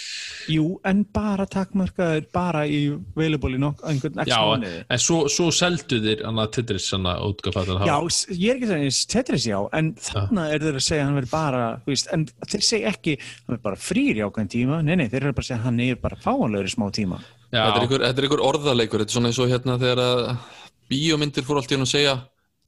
jú, 0.52 0.66
en 0.88 1.02
bara 1.14 1.46
takmarkaður 1.50 2.26
bara 2.34 2.64
í 2.66 2.80
available 2.92 3.56
í 3.56 3.60
nokk 3.62 3.82
Já, 4.28 4.38
mánuði. 4.40 4.82
en 4.88 5.02
svo, 5.02 5.18
svo 5.32 5.50
seldu 5.54 6.00
þér 6.04 6.24
hann 6.28 6.40
að 6.42 6.50
Tetris 6.58 6.88
hann 6.94 7.08
að 7.10 7.26
útgáfattan 7.28 7.84
Já, 7.88 7.96
ég 8.32 8.48
er 8.52 8.58
ekki 8.58 8.70
að 8.70 8.72
segja 8.72 9.12
Tetris 9.16 9.46
já, 9.48 9.58
en 9.78 9.92
þarna 10.08 10.48
er 10.54 10.66
þeir 10.66 10.80
að 10.80 10.86
segja 10.88 11.02
að 11.02 11.08
hann 11.08 11.20
verður 11.20 11.34
bara, 11.34 11.62
veist, 11.86 12.10
en 12.14 12.26
þeir 12.48 12.66
segja 12.68 12.92
ekki 12.94 13.16
hann 13.20 13.52
verður 13.52 13.64
bara 13.68 13.82
frýr 13.90 14.18
í 14.18 14.26
ákveðin 14.26 14.52
tíma, 14.56 14.82
nei, 14.86 14.96
nei, 15.00 15.06
þeir 15.12 15.22
eru 15.22 15.36
bara 15.36 15.46
að 15.46 15.50
segja 15.52 15.60
að 15.60 15.68
hann 15.68 15.80
er 15.86 16.02
bara 16.02 16.20
fáanlegur 16.22 16.70
í 16.70 16.74
smá 16.74 16.88
tíma. 16.94 17.22
já, 17.52 17.62
þetta, 17.62 18.02
er 18.02 18.10
er 18.12 18.28
ykkur 18.28 18.44
orðaleikur, 18.48 19.04
þetta 19.04 19.12
er 19.12 19.18
svona 19.18 19.32
eins 19.32 19.42
og 19.42 19.52
hérna 19.52 19.78
þegar 19.80 20.04
að 20.06 20.22
bíómyndir 20.92 21.46
fór 21.46 21.60
allt 21.60 21.72
í 21.72 21.78
hann 21.78 21.86
að 21.86 21.94
segja 21.94 22.14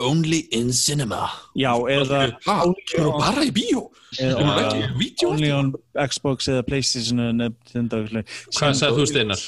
Only 0.01 0.39
in 0.51 0.73
cinema. 0.73 1.29
Já, 1.57 1.71
eða 1.79 2.33
kemur 2.43 2.75
þú 2.91 3.11
bara 3.21 3.45
í 3.47 3.51
bíó? 3.55 3.85
only- 4.21 5.15
only 5.27 5.51
on 5.53 5.73
Xbox 5.95 6.49
eða 6.49 6.65
Playstation 6.67 7.19
eða 7.19 7.33
Nintendo. 7.39 8.03
Hvað 8.51 8.75
sagði 8.75 8.99
þú 8.99 9.07
Steinar? 9.07 9.45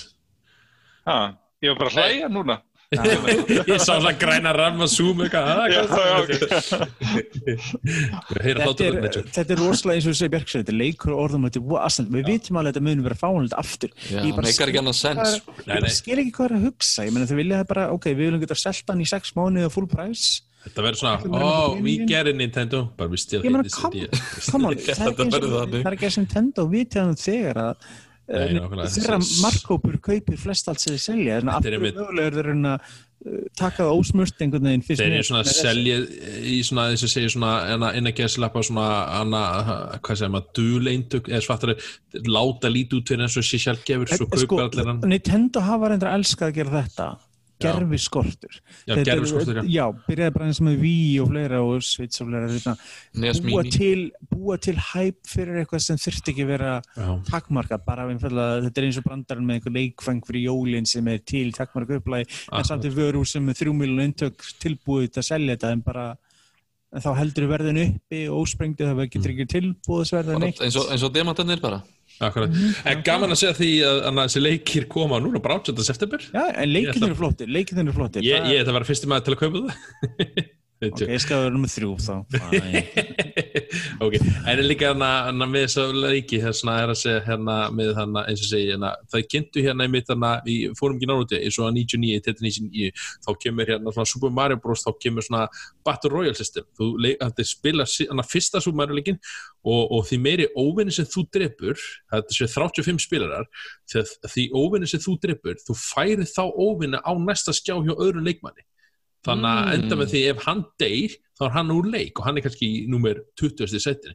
Ha, 1.06 1.16
ég 1.62 1.68
var 1.74 1.78
bara 1.78 1.90
að 1.90 1.96
hlæja 1.98 2.28
núna. 2.30 2.60
ég 3.66 3.80
sá 3.82 3.96
það 3.98 4.18
græna 4.20 4.52
ramma 4.54 4.86
zoom 4.90 5.24
eitthvað. 5.24 5.46
Ah, 5.50 5.66
Þetta 8.36 8.84
er, 8.86 8.98
er 9.42 9.58
rosalega 9.58 9.96
eins 9.96 10.06
og 10.06 10.12
þú 10.12 10.16
segir 10.20 10.32
Björksson, 10.36 10.62
þetta 10.62 10.72
er 10.74 10.78
leikur 10.78 11.14
og 11.16 11.22
orðum. 11.24 11.46
Við 11.50 12.30
vitum 12.30 12.60
alveg 12.60 12.70
að 12.70 12.76
þetta 12.76 12.84
munum 12.86 13.06
vera 13.08 13.18
fáanlegt 13.20 13.56
aftur. 13.58 13.90
Ég 14.12 14.32
bara 14.38 14.46
skil- 14.54 16.14
er- 16.14 16.22
ekki 16.22 16.34
hvað 16.38 16.46
er 16.50 16.56
að 16.60 16.66
hugsa. 16.70 17.06
Ég 17.08 17.12
meina 17.16 17.26
þau 17.30 17.38
vilja 17.42 17.60
það 17.62 17.70
bara, 17.74 17.88
ok, 17.96 18.04
við 18.12 18.22
viljum 18.28 18.44
geta 18.46 18.58
selt 18.62 18.92
hann 18.92 19.02
í 19.02 19.08
sex 19.10 19.34
mánuði 19.38 19.66
á 19.66 19.70
full 19.74 19.88
price. 19.90 20.42
Þetta 20.66 20.82
verður 20.82 20.98
svona, 20.98 21.42
oh, 21.46 21.76
we 21.78 21.92
get 22.10 22.26
it 22.26 22.34
Nintendo. 22.38 22.88
But 22.96 23.10
we 23.10 23.16
still 23.22 23.42
hate 23.42 23.62
this 23.62 23.76
idea. 23.86 24.08
það 24.50 25.86
er 25.86 25.94
ekki 25.94 26.08
að 26.10 26.18
Nintendo 26.22 26.66
viti 26.70 26.98
hann 27.02 27.14
þegar 27.18 27.56
að. 27.68 27.92
Þeirra 28.26 29.18
Þessi- 29.22 29.42
markkópur 29.44 29.98
kaupir 30.02 30.38
flest 30.40 30.68
allt 30.68 30.80
sem 30.82 30.94
þið 30.96 31.02
selja. 31.04 31.40
Þannig 31.40 31.52
að 31.52 31.58
aftur 31.58 31.76
er 31.76 32.38
þeir 32.38 32.48
að 32.66 32.80
uh, 33.26 33.44
taka 33.58 33.84
það 33.86 33.92
ósmurt 34.00 34.42
einhvern 34.44 34.66
veginn 34.68 34.82
Þeir 34.86 35.14
eru 35.16 35.26
svona 35.26 35.42
Með 35.42 35.50
þessu. 35.50 35.66
seljið 35.66 36.02
í 36.46 36.56
svona 36.68 36.84
þess 36.92 37.06
að 37.06 37.12
segja 37.14 37.30
svona 37.36 37.52
enna, 37.74 37.92
inn 37.98 38.10
að 38.10 38.16
geðslappa 38.20 38.62
svona 38.68 38.86
anna, 39.20 39.42
hvað 40.02 40.20
segir 40.20 40.34
maður, 40.34 40.50
duleintök 40.58 41.30
eða 41.32 41.44
svartari, 41.46 41.76
láta 42.26 42.70
lítið 42.72 42.98
út 43.00 43.08
fyrir 43.14 43.26
eins 43.26 43.36
og 43.40 43.46
sé 43.46 43.58
sjálf 43.62 43.84
gefur, 43.88 44.10
svo 44.10 44.26
Eh, 44.26 44.44
kaupir 44.46 44.64
allir 44.66 44.90
hann. 44.92 45.00
Nintendo 45.10 45.60
hafa 45.66 45.88
reyndar 45.94 46.14
elskað 46.18 46.50
að 46.52 46.58
gera 46.60 46.82
þetta 46.82 47.08
gerfi 47.62 47.98
skortur 48.04 48.56
Já, 48.86 48.94
gerviskortur, 49.06 49.60
já. 49.60 49.64
já, 49.70 49.84
byrjaði 50.08 50.34
bara 50.34 50.48
eins 50.50 50.60
með 50.64 50.76
Wii 50.82 51.14
og 51.22 51.30
fleira 51.30 51.60
og 51.64 51.84
Switch 51.86 52.20
og 52.22 52.28
fleira 52.30 52.50
þetta, 52.52 52.74
Nes 53.22 53.40
búa, 53.44 53.62
til, 53.72 54.02
búa 54.32 54.58
til 54.60 54.76
hæp 54.90 55.18
fyrir 55.30 55.62
eitthvað 55.62 55.84
sem 55.86 56.00
þurfti 56.02 56.34
ekki 56.34 56.46
vera 56.50 56.74
Já. 56.96 57.08
takmarka, 57.30 57.80
bara 57.86 58.06
einfallega, 58.12 58.60
þetta 58.66 58.82
er 58.82 58.88
eins 58.90 59.00
og 59.00 59.08
brandarinn 59.08 59.48
með 59.48 59.60
einhver 59.60 59.76
leikfang 59.78 60.22
fyrir 60.28 60.46
jólinn 60.50 60.86
sem 60.90 61.08
er 61.12 61.24
til 61.24 61.50
takmarka 61.56 62.00
upplægi, 62.02 62.28
en 62.28 62.46
Akkurat. 62.52 62.70
samt 62.70 62.84
er 62.90 62.96
vörur 62.98 63.26
sem 63.28 63.48
er 63.48 63.58
þrjú 63.62 63.74
miljón 63.80 64.04
eintök 64.06 64.46
tilbúið 64.62 65.10
til 65.14 65.24
að 65.24 65.28
selja 65.32 65.56
þetta 65.56 65.72
en 65.72 65.84
bara 65.86 66.06
en 66.96 67.02
þá 67.02 67.10
heldur 67.18 67.48
verðin 67.50 67.82
uppi 67.82 68.22
og 68.30 68.44
ósprengdi 68.44 68.86
það 68.86 69.02
getur 69.10 69.32
ekki 69.34 69.46
tilbúðsverða 69.56 70.36
Bara 70.36 70.44
neitt 70.46 70.62
eins 70.64 70.76
og, 70.78 70.92
og 70.92 71.12
demantarnir 71.14 71.60
bara. 71.60 71.80
Akkurat. 72.24 72.54
En 72.88 73.02
gaman 73.04 73.34
að 73.34 73.40
segja 73.42 73.56
því 73.58 73.70
að, 73.84 73.98
að 74.08 74.20
þessi 74.22 74.44
leikir 74.44 74.86
koma 74.92 75.18
núna 75.20 75.42
bara 75.44 75.58
18. 75.60 75.84
september 75.84 76.22
Já, 76.24 76.44
en 76.48 76.70
leikinn 76.72 77.08
eru 77.10 77.18
flottir, 77.18 77.50
leikinn 77.52 77.82
eru 77.84 77.96
flottir 77.96 78.24
Ég, 78.24 78.46
ætla 78.62 78.72
að 78.72 78.78
vera 78.78 78.88
fyrsti 78.88 79.10
maður 79.10 79.26
til 79.26 79.36
að 79.36 79.42
kaupa 79.42 79.64
það 79.66 80.54
Ok, 80.76 81.06
ég 81.08 81.20
skal 81.24 81.46
vera 81.46 81.56
með 81.56 81.70
þrjú 81.72 81.94
þá. 82.04 82.14
Ok, 84.04 84.14
en 84.20 84.50
er 84.52 84.60
líka 84.60 84.90
hérna, 84.90 85.08
hérna 85.26 85.46
með 85.48 85.62
þess 85.64 85.78
að 85.80 85.94
leiki 86.02 86.40
þess 86.42 86.66
að 86.68 86.80
er 86.82 86.90
að 86.92 86.98
segja 87.00 87.22
hérna 87.24 87.54
með 87.72 87.92
hérna 87.96 88.24
eins 88.28 88.42
og 88.44 88.50
segja 88.50 88.74
hérna, 88.74 88.90
það 89.12 89.24
kynntu 89.32 89.64
hérna 89.64 89.86
einmitt 89.86 90.12
hérna, 90.12 90.32
við 90.44 90.74
fórum 90.76 90.98
ekki 90.98 91.08
náttúrulega 91.08 91.48
eins 91.48 91.58
og 91.58 91.68
að 91.70 91.78
99, 91.78 92.20
þetta 92.26 92.44
99 92.44 93.06
þá 93.24 93.30
kemur 93.46 93.72
hérna 93.72 93.94
svona 93.96 94.12
Super 94.12 94.36
Mario 94.36 94.60
Bros 94.60 94.84
þá 94.84 94.92
kemur 95.06 95.26
svona 95.26 95.46
Battle 95.88 96.12
Royale 96.12 96.36
system. 96.36 96.68
Þú 96.76 96.90
þetta 97.08 97.48
spila 97.48 97.88
hérna 97.94 98.28
fyrsta 98.28 98.60
Super 98.60 98.82
Mario 98.82 99.00
leikin 99.00 99.20
og, 99.64 99.82
og 99.96 100.06
því 100.10 100.20
meiri 100.28 100.50
óvinni 100.60 100.92
sem 100.92 101.08
þú 101.08 101.26
drepur, 101.38 101.88
þetta 102.12 102.36
sé 102.36 102.52
35 102.52 103.04
spilarar, 103.08 103.48
því, 103.88 104.48
óvinni 104.52 104.92
sem 104.92 105.00
þú 105.00 105.16
drepur, 105.24 105.56
þú 105.64 105.80
færi 105.80 106.28
þá 106.28 106.44
óvinni 106.52 107.00
á 107.00 107.12
næsta 107.16 107.56
skjá 107.56 107.78
hjá 107.80 107.94
öðrum 107.96 108.28
leikmanni 108.28 108.68
þannig 109.26 109.52
að 109.52 109.62
Mm. 109.66 109.76
enda 109.76 110.00
með 110.00 110.12
því 110.12 110.24
ef 110.30 110.42
hann 110.46 110.64
deyr 110.80 111.16
þá 111.36 111.46
er 111.46 111.54
hann 111.56 111.72
úr 111.74 111.88
leik 111.92 112.18
og 112.18 112.26
hann 112.26 112.38
er 112.38 112.46
kannski 112.46 112.66
í 112.66 112.84
númer 112.90 113.22
20. 113.40 113.80
setinu 113.82 114.14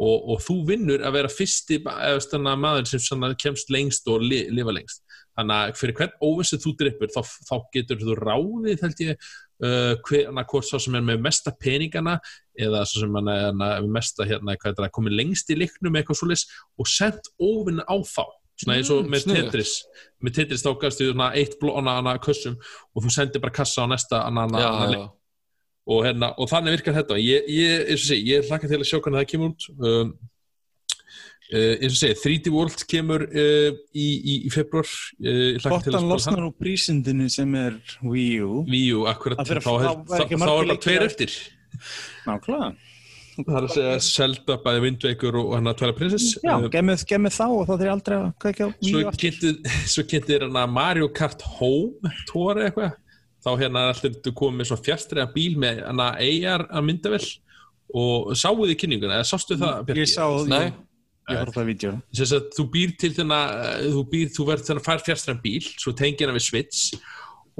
og, 0.00 0.16
og 0.32 0.40
þú 0.44 0.56
vinnur 0.70 1.04
að 1.04 1.16
vera 1.18 1.32
fyrsti 1.32 1.80
maður 1.84 2.88
sem 2.88 3.28
kemst 3.40 3.72
lengst 3.72 4.08
og 4.08 4.24
li, 4.24 4.46
lifa 4.52 4.74
lengst 4.76 5.04
þannig 5.38 5.56
að 5.56 5.78
fyrir 5.80 5.96
hvern 5.98 6.16
óvissu 6.24 6.58
þú 6.60 6.74
drippur 6.80 7.12
þá, 7.14 7.20
þá 7.48 7.54
getur 7.74 8.02
þú 8.02 8.16
ráðið 8.18 8.84
held 8.84 9.02
ég 9.04 9.12
uh, 9.64 9.94
hver, 10.08 10.30
hvort 10.50 10.68
sá 10.68 10.76
sem 10.82 10.96
er 10.98 11.06
með 11.06 11.22
mesta 11.24 11.52
peningana 11.54 12.18
eða 12.58 12.82
svo 12.88 13.04
sem 13.04 13.20
er 13.20 13.54
með 13.56 13.88
mesta 13.92 14.26
hérna, 14.28 14.56
er 14.56 14.92
komið 14.94 15.16
lengst 15.20 15.52
í 15.52 15.58
leiknum 15.58 15.96
eitthvað 15.96 16.20
svoleiðis 16.20 16.46
og 16.76 16.90
sendt 16.90 17.30
óvinna 17.40 17.86
á 17.86 17.96
þá 18.00 18.24
svona 18.60 18.76
eins 18.78 18.90
og 18.92 19.04
Mm, 19.06 19.10
með. 19.14 19.24
Tetris. 19.36 19.72
Með 20.22 20.34
Tetris 20.36 20.62
þá 20.66 20.70
gafstu 20.82 21.08
svona 21.12 21.30
eitt 21.34 21.56
blóna 21.60 21.96
hana, 21.98 22.18
kössum 22.20 22.56
og 22.94 23.02
þú 23.06 23.10
sendir 23.14 23.40
bara 23.40 23.52
kassa 23.56 23.82
á 23.82 23.86
næsta 23.88 24.22
hana, 24.26 24.46
hana, 24.50 25.06
og, 25.90 26.04
hérna, 26.04 26.34
og 26.38 26.48
þannig 26.50 26.76
virkar 26.78 26.94
þetta. 27.00 27.16
Ég, 27.18 27.48
ég, 27.48 27.86
eins 27.88 28.04
og 28.04 28.10
segi, 28.12 28.28
ég 28.34 28.44
hlakka 28.50 28.68
til 28.68 28.78
að 28.78 28.86
sjá 28.90 29.00
hvernig 29.00 29.22
það 29.24 29.30
kemur 29.32 29.54
út. 29.54 29.68
Um, 29.80 30.12
uh, 31.50 31.74
eins 31.80 31.94
og 31.96 31.98
segi, 32.02 32.18
3D 32.20 32.52
World 32.54 32.84
kemur 32.90 33.24
uh, 33.26 33.70
í, 33.96 34.08
í, 34.20 34.34
í 34.46 34.52
februar 34.54 34.86
hann 34.86 35.80
spila 35.82 36.02
losnar 36.04 36.44
úr 36.46 36.54
prísindinu 36.60 37.26
sem 37.32 37.54
er 37.58 37.80
Wii 38.04 38.36
U. 38.44 38.60
Wii 38.68 38.92
U, 39.00 39.06
akkurat, 39.10 39.40
þá, 39.40 39.74
er- 39.80 40.36
er 40.36 40.68
leikir 40.68 40.84
tveir 40.84 41.06
eftir. 41.08 41.34
Nákvæmlega. 42.28 42.74
Það 43.46 43.58
er 43.58 43.66
að 43.66 43.74
segja 43.74 43.98
Zelda, 44.06 44.56
bæði 44.64 44.82
Wind 44.84 45.04
Waker 45.06 45.38
og 45.40 45.52
hann 45.56 45.70
að 45.70 45.78
Twilight 45.80 45.98
Princess 46.00 46.26
Já, 46.40 46.54
Uh, 46.56 46.66
gemmið 46.72 47.04
gemmið 47.10 47.36
þá 47.36 47.44
og 47.48 47.62
þá 47.68 47.72
þeir 47.80 47.92
aldrei 47.94 48.16
að 48.16 48.26
Wii 48.84 49.52
svo 49.90 50.04
kynntu 50.08 50.32
þér 50.32 50.46
hana 50.48 50.66
Mario 50.70 51.08
Kart 51.14 51.44
Home 51.58 52.12
tóra 52.30 52.68
eitthvað 52.68 52.96
þá 53.40 53.50
hérna 53.62 53.84
er 53.86 53.94
alltaf 53.94 54.34
komið 54.36 54.58
með 54.60 54.70
svona 54.70 54.86
fjastræða 54.88 55.32
bíl 55.34 55.54
með 55.60 55.82
hana 55.86 56.10
AR 56.20 56.66
að 56.68 56.86
myndavel 56.88 57.22
og 58.00 58.30
sáu 58.38 58.54
þið 58.60 58.76
kynninguna, 58.84 59.18
eða 59.18 59.28
sástu 59.30 59.56
það 59.58 59.84
Bjarki? 59.88 60.04
Ég 60.04 60.10
sá, 60.12 60.26
Nei. 60.46 60.68
ég, 61.30 61.38
horfði 61.40 61.56
það 61.56 61.70
vídeo. 61.70 61.94
Að 62.26 62.44
þú 62.56 62.66
býr 62.74 62.92
til 63.00 63.10
þennan 63.16 63.64
þú, 63.96 64.04
býr, 64.12 64.28
þú 64.36 64.46
verður 64.50 64.68
þennan 64.68 64.82
að 64.82 64.86
fara 64.86 65.04
fjastræðan 65.08 65.42
bíl 65.42 65.64
svo 65.72 65.94
tengir 65.98 66.30
hana 66.30 66.38
við 66.38 66.46
Switch 66.46 67.00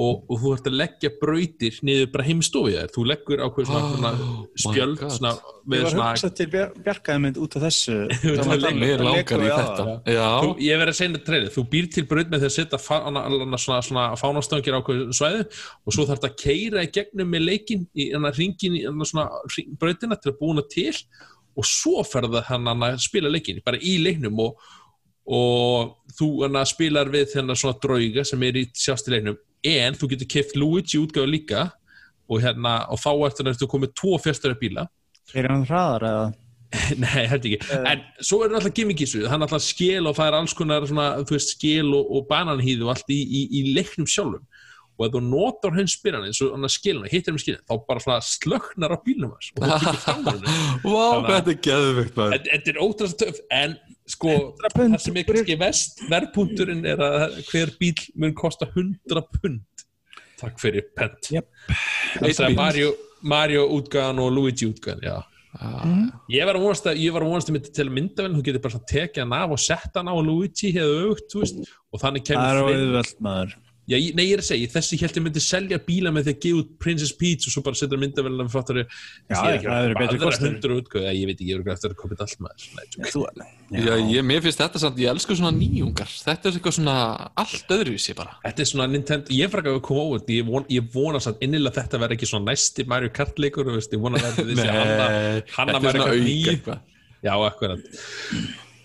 og, 0.00 0.20
og 0.30 0.38
þú 0.40 0.50
ert 0.54 0.68
að 0.70 0.76
leggja 0.78 1.10
brautir 1.20 1.78
niður 1.84 2.10
bara 2.14 2.24
heimstofið 2.28 2.76
þér, 2.76 2.90
þú 2.94 3.02
leggur 3.10 3.42
ákveð 3.44 3.66
svona, 3.70 3.80
Oh 3.80 3.96
svona 3.96 4.12
my 4.14 4.62
spjöld 4.64 5.02
svona, 5.16 5.32
Ég 5.34 5.72
með 5.72 5.82
var 5.82 5.90
svona 5.94 6.06
hugsað 6.10 6.34
til 6.38 6.46
Bjar- 6.54 6.72
Bjarkaði 6.86 7.22
mynd 7.24 7.40
út 7.42 7.56
af 7.58 7.64
þessu. 7.66 7.96
Er 8.30 8.40
Mér 8.80 9.04
langar 9.04 9.42
í 9.42 9.44
við 9.44 9.56
þetta. 9.58 9.86
þú, 10.44 10.52
ég 10.66 10.80
verður 10.80 10.92
að 10.94 10.98
segja 11.00 11.12
þetta 11.16 11.28
treyðið, 11.30 11.50
þú 11.56 11.64
býr 11.74 11.90
til 11.96 12.06
braut 12.12 12.30
með 12.32 12.44
því 12.44 12.48
að 12.50 12.54
setja 12.56 12.80
hana 12.86 13.24
svona, 13.64 13.80
svona 13.90 14.06
fánastöngir 14.22 14.78
ákveð 14.80 15.02
svæði 15.20 15.42
og 15.50 15.96
svo 15.96 16.06
þarf 16.08 16.22
þetta 16.22 16.32
að 16.32 16.40
keira 16.44 16.86
í 16.86 16.92
gegnum 16.96 17.34
með 17.34 17.46
leikin 17.50 17.84
í 17.98 18.08
ringin 18.40 18.80
svona 19.04 19.28
brautina 19.80 20.16
til 20.20 20.32
að 20.32 20.40
búna 20.40 20.64
til 20.70 20.94
og 21.58 21.66
svo 21.66 22.04
ferða 22.06 22.44
hann 22.48 22.70
að 22.70 22.96
spila 23.02 23.28
leikin 23.32 23.60
bara 23.66 23.76
í 23.82 23.98
leiknum 24.00 24.38
og, 24.46 24.56
og 25.26 25.94
þú 26.16 26.30
spilar 26.70 27.10
við 27.12 27.32
þennan 27.34 27.58
svona 27.58 27.78
drauga 27.82 28.24
sem 28.24 28.42
er 28.48 28.60
í 28.62 28.66
sjást 28.72 29.10
í 29.10 29.16
leiknum 29.16 29.38
en 29.66 29.98
þú 29.98 30.12
getur 30.14 30.30
keft 30.36 30.56
Luigi 30.56 31.00
útgáðu 31.00 31.32
líka 31.34 31.66
og, 32.30 32.38
hérna, 32.44 32.86
og 32.92 33.00
þá 33.02 33.10
að 33.54 33.60
þú 33.60 33.70
komið 33.74 33.94
tvo 33.98 34.18
fjastöra 34.22 34.58
bíla 34.60 34.86
Er 35.36 35.46
hann 35.50 35.66
hraðar 35.68 36.06
eða? 36.08 36.30
Nei, 37.02 37.24
held 37.26 37.46
ekki. 37.48 37.58
Eh. 37.74 37.86
En 37.92 38.02
svo 38.22 38.44
er 38.44 38.52
alltaf 38.54 38.74
í 39.02 39.06
þessu. 39.06 39.24
Það 39.24 39.36
er 39.36 39.44
alltaf 39.46 39.64
skil 39.66 40.06
og 40.06 40.16
það 40.18 40.28
er 40.28 40.36
alls 40.38 40.54
konar 40.58 40.86
svona, 40.86 41.06
þú 41.26 41.36
veist, 41.36 41.54
skil 41.56 41.88
og, 41.98 42.10
og 42.14 42.26
bananhýðu 42.30 42.86
og 42.86 42.92
allt 42.94 43.10
í, 43.10 43.18
í, 43.18 43.40
í 43.58 43.62
leiknum 43.74 44.06
sjálfum. 44.10 44.44
Og 45.00 45.06
ef 45.06 45.14
þú 45.14 45.22
notar 45.24 45.74
henn 45.78 45.88
spyrann 45.88 46.26
eins 46.28 46.42
og 46.44 46.52
hann 46.54 46.70
skilina, 46.70 47.08
hittir 47.10 47.32
hann 47.32 47.40
skilina, 47.40 47.64
þá 47.64 47.86
bara 47.88 48.02
svona 48.04 48.18
slöknar 48.26 48.92
á 48.92 48.98
bílnum 49.00 49.32
hans 49.32 49.48
og 49.56 49.64
þú 49.64 49.78
getur 49.80 50.00
framurinn. 50.04 50.58
Vá, 50.84 51.04
að- 51.06 51.30
þetta 51.30 51.54
er 51.54 51.60
geðvikt 51.66 52.18
maður. 52.20 52.44
Þetta 52.50 52.72
er 52.74 52.80
ótrúlega 52.84 53.20
töff, 53.24 53.40
en 53.62 53.76
sko, 54.10 54.34
100 54.58 54.74
pund. 54.76 54.94
það 54.96 55.04
sem 55.06 55.16
er 55.20 55.26
kannski 55.30 55.56
vest, 55.60 56.02
verðpunturinn 56.10 56.84
er 56.92 57.02
að 57.06 57.38
hver 57.50 57.72
bíl 57.80 57.94
mun 58.20 58.34
kosta 58.38 58.68
100 58.70 59.24
pund. 59.38 59.86
Takk 60.40 60.60
fyrir 60.62 60.86
pent. 60.96 61.30
Jep. 61.34 61.48
Það 62.16 62.44
er. 62.48 62.54
Mario, 62.56 62.92
Mario 63.22 63.66
útgaðan 63.76 64.22
og 64.24 64.32
Luigi 64.32 64.68
útgaðan, 64.70 65.02
já. 65.04 65.18
Ég 66.30 66.46
var 66.46 66.54
að 66.54 66.62
vonast 66.62 66.84
að, 66.86 67.00
ég 67.02 67.12
var 67.12 67.24
að 67.26 67.32
vonast 67.32 67.48
að 67.50 67.56
myndi 67.56 67.72
til 67.74 67.84
að 67.88 67.94
mynda 67.96 68.22
vel, 68.22 68.34
þú 68.36 68.42
getur 68.46 68.62
bara 68.62 68.74
svona 68.76 68.88
tekið 68.92 69.22
hann 69.24 69.32
af 69.40 69.50
og 69.56 69.60
sett 69.60 69.96
hann 69.98 70.08
á 70.08 70.14
Luigi 70.22 70.70
hefðu 70.76 71.08
aukt, 71.10 71.34
og 71.90 72.00
þannig 72.04 72.22
Það 72.22 72.30
kemur 72.30 72.46
er 72.46 72.62
fleiri- 72.62 72.84
auðvelt 72.86 73.20
maður. 73.26 73.56
Já, 73.90 73.96
ég- 73.98 74.14
nei, 74.14 74.24
ég 74.28 74.36
er 74.36 74.42
að 74.44 74.46
segja, 74.46 74.70
þessi 74.70 74.98
held 75.00 75.16
ég 75.18 75.24
myndi 75.26 75.40
selja 75.42 75.78
bíla 75.82 76.12
með 76.14 76.28
því 76.28 76.32
að 76.36 76.42
gefa 76.44 76.58
út 76.62 76.68
Princess 76.84 77.12
Peach 77.18 77.48
og 77.48 77.54
svo 77.56 77.62
bara 77.66 77.78
setja 77.80 77.98
myndavelina 77.98 78.44
með 78.46 78.52
fattari 78.54 78.84
Já, 78.86 79.34
það 79.66 79.86
eru 79.88 79.96
betri 79.98 80.20
hundur 80.46 80.74
útgöð, 80.76 81.08
ég 81.10 81.26
veit 81.26 81.34
ekki, 81.40 81.48
ég 81.50 81.64
er 81.64 81.72
eftir 81.74 81.90
að 81.90 81.98
koma 81.98 82.18
allt 82.22 82.44
maður 82.44 82.68
Já, 83.70 83.96
ég, 84.10 84.24
mér 84.26 84.40
finnst 84.46 84.62
þetta 84.62 84.80
samt, 84.82 84.96
ég 85.02 85.10
elsku 85.12 85.34
svona 85.38 85.52
nýjungar. 85.54 86.10
Þetta 86.26 86.48
er 86.50 86.56
eitthvað 86.58 86.74
svona 86.74 86.94
allt 87.38 87.74
öðruvísi 87.76 88.16
bara. 88.18 88.32
Þetta 88.42 88.64
er 88.64 88.70
svona 88.70 88.86
Nintendo, 88.90 89.34
ég 89.36 89.52
ekki 89.62 89.74
að 89.76 89.84
koma 89.86 90.06
óvart 90.08 90.32
ég, 90.34 90.46
von, 90.48 90.66
ég 90.74 90.88
vona 90.94 91.20
samt 91.22 91.42
innilega 91.46 91.70
að 91.74 91.78
þetta 91.84 92.00
verði 92.02 92.18
ekki 92.18 92.30
svona 92.32 92.50
næsti 92.50 92.86
Mario 92.90 93.12
Kart 93.14 93.38
leikur, 93.42 93.70
ég 93.94 94.02
vona 94.02 94.18
að 94.18 94.26
þetta 94.26 94.48
þessi 94.50 94.66
hanna, 94.74 95.06
er 96.10 96.26
9 96.26 96.50
eitthvað. 96.56 96.82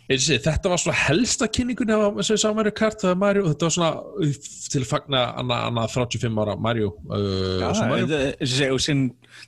Sé, 0.06 0.36
þetta 0.38 0.70
var 0.70 0.78
svona 0.78 0.98
helsta 1.08 1.48
kynningun 1.50 1.90
við 1.90 2.38
sá 2.38 2.52
Mario 2.54 2.74
Kart, 2.78 3.02
Mario 3.18 3.48
þetta 3.48 3.66
var 3.66 3.74
svona 3.74 3.88
uh, 4.22 4.36
til 4.70 4.84
að 4.84 4.90
fagna 4.92 5.22
anna, 5.42 5.58
anna 5.72 5.86
35 5.90 6.42
ára 6.44 6.54
Mario 6.62 6.92
uh, 7.10 7.64
Já, 7.64 7.72
og 8.76 8.84
sinn 8.86 9.08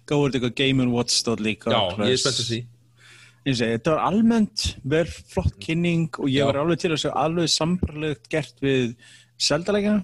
gáður 0.09 0.33
þetta 0.33 0.49
Game 0.57 0.81
Watch 0.95 1.13
stóð 1.21 1.43
líka 1.45 1.69
Já, 1.69 1.77
plus- 1.93 2.09
ég 2.09 2.21
spenntið 2.23 2.49
því. 2.49 2.59
Segi, 3.47 3.67
þetta 3.77 3.93
var 3.93 4.01
almennt 4.09 4.63
vel 4.83 5.05
flott 5.07 5.53
kynning 5.63 6.09
og 6.17 6.27
ég 6.33 6.49
var 6.49 6.57
alveg 6.63 6.81
til 6.81 6.91
að 6.91 7.03
segja 7.03 7.13
alveg 7.21 7.53
sambarlegt 7.53 8.25
gert 8.33 8.57
við 8.65 8.95
seldalegina 9.37 10.01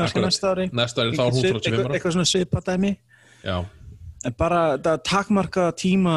næsta 0.00 0.54
ári. 0.54 0.66
Næsta 0.72 1.04
ári 1.04 1.12
þá 1.18 1.22
hún 1.28 1.36
Svip- 1.36 1.60
35 1.60 1.76
eitthvað, 1.76 1.94
eitthvað 1.98 2.16
svona 2.16 2.30
svipadæmi 2.32 2.90
Já, 3.44 3.56
en 4.28 4.34
bara 4.38 4.62
það 4.78 4.98
takmarka 5.08 5.68
tíma 5.80 6.16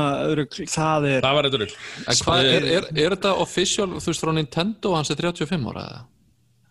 það 0.68 1.06
er 1.12 1.22
það 1.24 1.38
var 1.38 1.48
eitthvað 1.50 1.76
En 2.08 2.18
hvað, 2.24 2.50
er, 2.54 2.66
er, 2.78 2.90
er 3.06 3.16
þetta 3.16 3.36
official, 3.44 3.88
þú 4.00 4.12
veist, 4.12 4.24
frá 4.26 4.34
Nintendo, 4.36 4.96
hans 4.98 5.14
er 5.14 5.22
35 5.22 5.70
ára 5.72 5.86
eða? 5.92 6.02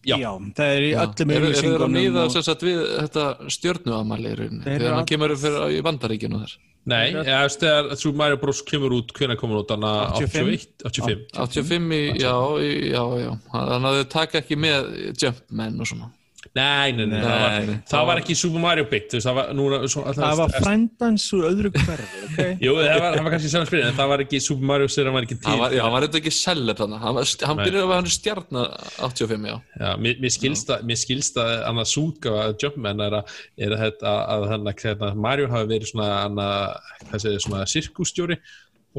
Já. 0.02 0.16
það 0.58 0.66
er 0.66 0.82
í 0.82 0.90
Já. 0.90 0.98
öllum 1.04 1.30
Er, 1.30 1.36
er 1.36 1.38
þeir 1.38 1.38
að 1.38 1.46
auglýsingunum 1.46 1.92
miða 1.94 2.24
og- 2.26 2.32
sem 2.34 2.42
sagt 2.42 2.62
við 2.66 2.80
þetta 3.04 3.24
stjörnuamæli 3.54 4.32
í 4.32 4.36
rauninni? 4.40 4.64
Þeir 4.66 4.74
eru 4.74 4.82
Þegar 4.84 4.96
hann 4.98 5.10
kemur 5.12 5.34
fyrir 5.38 5.74
í 5.76 5.82
bandaríkinu 5.86 6.40
þar. 6.42 6.54
Nei, 6.90 7.12
ég 7.14 7.28
veist 7.30 7.60
þegar 7.62 7.92
Super 7.96 8.18
Mario 8.18 8.36
Bros. 8.42 8.62
kemur 8.66 8.90
út, 8.96 9.12
hvenær 9.14 9.38
komur 9.38 9.60
út, 9.62 9.68
þannig 9.70 9.86
að 9.86 10.16
85? 10.26 10.66
85 10.82 11.20
85 11.38 11.94
í, 11.94 12.00
já, 12.18 12.34
í, 12.58 12.72
já, 12.90 13.04
já. 13.22 13.30
Þannig 13.54 13.86
að 13.92 13.98
þau 14.00 14.08
taka 14.16 14.40
ekki 14.42 14.58
með 14.58 14.90
Jumpman 15.22 15.78
og 15.78 15.86
svona. 15.86 16.10
Nei, 16.52 16.92
nei, 16.92 17.06
nei, 17.08 17.16
Nei, 17.16 17.22
það, 17.24 17.38
var, 17.40 17.54
nei. 17.64 17.76
það 17.88 18.02
var 18.10 18.18
ekki 18.20 18.34
Super 18.36 18.60
Mario 18.60 18.84
byggt, 18.90 19.06
þú 19.08 19.16
veist, 19.16 19.26
það 19.28 19.36
var 19.38 19.52
núna 19.56 19.76
svo, 19.88 20.02
það 20.18 20.34
var 20.36 20.50
frændans 20.52 21.24
úr 21.32 21.46
öðru 21.48 21.70
hverfi 21.72 22.24
okay? 22.26 22.50
Jú, 22.66 22.74
það 22.76 22.98
var, 23.00 23.14
það 23.16 23.24
var 23.24 23.34
kannski 23.34 23.52
saman 23.54 23.70
spyrir, 23.70 23.84
en 23.88 23.96
það 23.96 24.10
var 24.10 24.24
ekki 24.26 24.40
Super 24.44 24.68
Mario 24.68 24.90
sem 24.92 25.08
hann 25.08 25.16
var 25.16 25.26
ekki 25.28 25.38
til 25.46 25.54
já, 25.62 25.80
hann 25.80 25.94
var 25.94 26.06
eitthvað 26.06 26.20
ekki 26.20 26.32
seller 26.36 26.76
þannig. 26.82 27.00
Hann, 27.06 27.16
var, 27.16 27.30
hann 27.48 27.58
Nei. 27.60 27.64
byrjaði 27.70 27.86
að 27.86 27.92
vera 27.94 28.12
stjarnar 28.16 28.74
85, 29.08 29.48
já. 29.48 29.56
Já, 29.80 29.88
mér, 30.04 30.20
mér 30.26 30.34
skilst 30.36 30.74
að, 30.76 30.84
mér 30.90 31.00
skilst 31.04 31.40
að 31.40 31.54
annað 31.70 31.88
sútgáfa 31.94 32.44
að 32.50 32.66
Jumpman 32.66 33.02
er 33.06 33.16
að, 33.22 33.38
er 33.56 33.76
að, 33.78 33.82
þetta, 33.86 34.14
að, 34.36 34.46
að, 34.58 35.06
að 35.08 35.24
Mario 35.28 35.48
hafi 35.54 35.72
verið 35.72 35.94
svona, 35.94 36.10
annað, 36.26 36.92
hvað 37.06 37.24
segir, 37.24 37.46
svona 37.46 37.64
sirkustjóri 37.72 38.38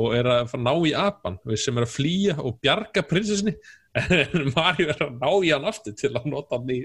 og 0.02 0.18
er 0.18 0.26
að 0.26 0.48
fara 0.50 0.62
að 0.62 0.66
ná 0.66 0.90
í 0.90 0.94
apan 0.98 1.36
sem 1.54 1.78
er 1.78 1.86
að 1.86 1.94
flýja 1.94 2.38
og 2.42 2.58
bjarga 2.64 3.06
prinsessinni 3.06 3.54
en 3.94 4.52
Mario 4.58 4.90
er 4.94 5.02
að 5.06 5.16
ná 5.22 5.30
í 5.46 5.52
hann 5.54 5.66
aftur 5.70 5.94
til 5.98 6.12
að 6.18 6.26
nota 6.32 6.58
hann 6.60 6.72
í 6.74 6.80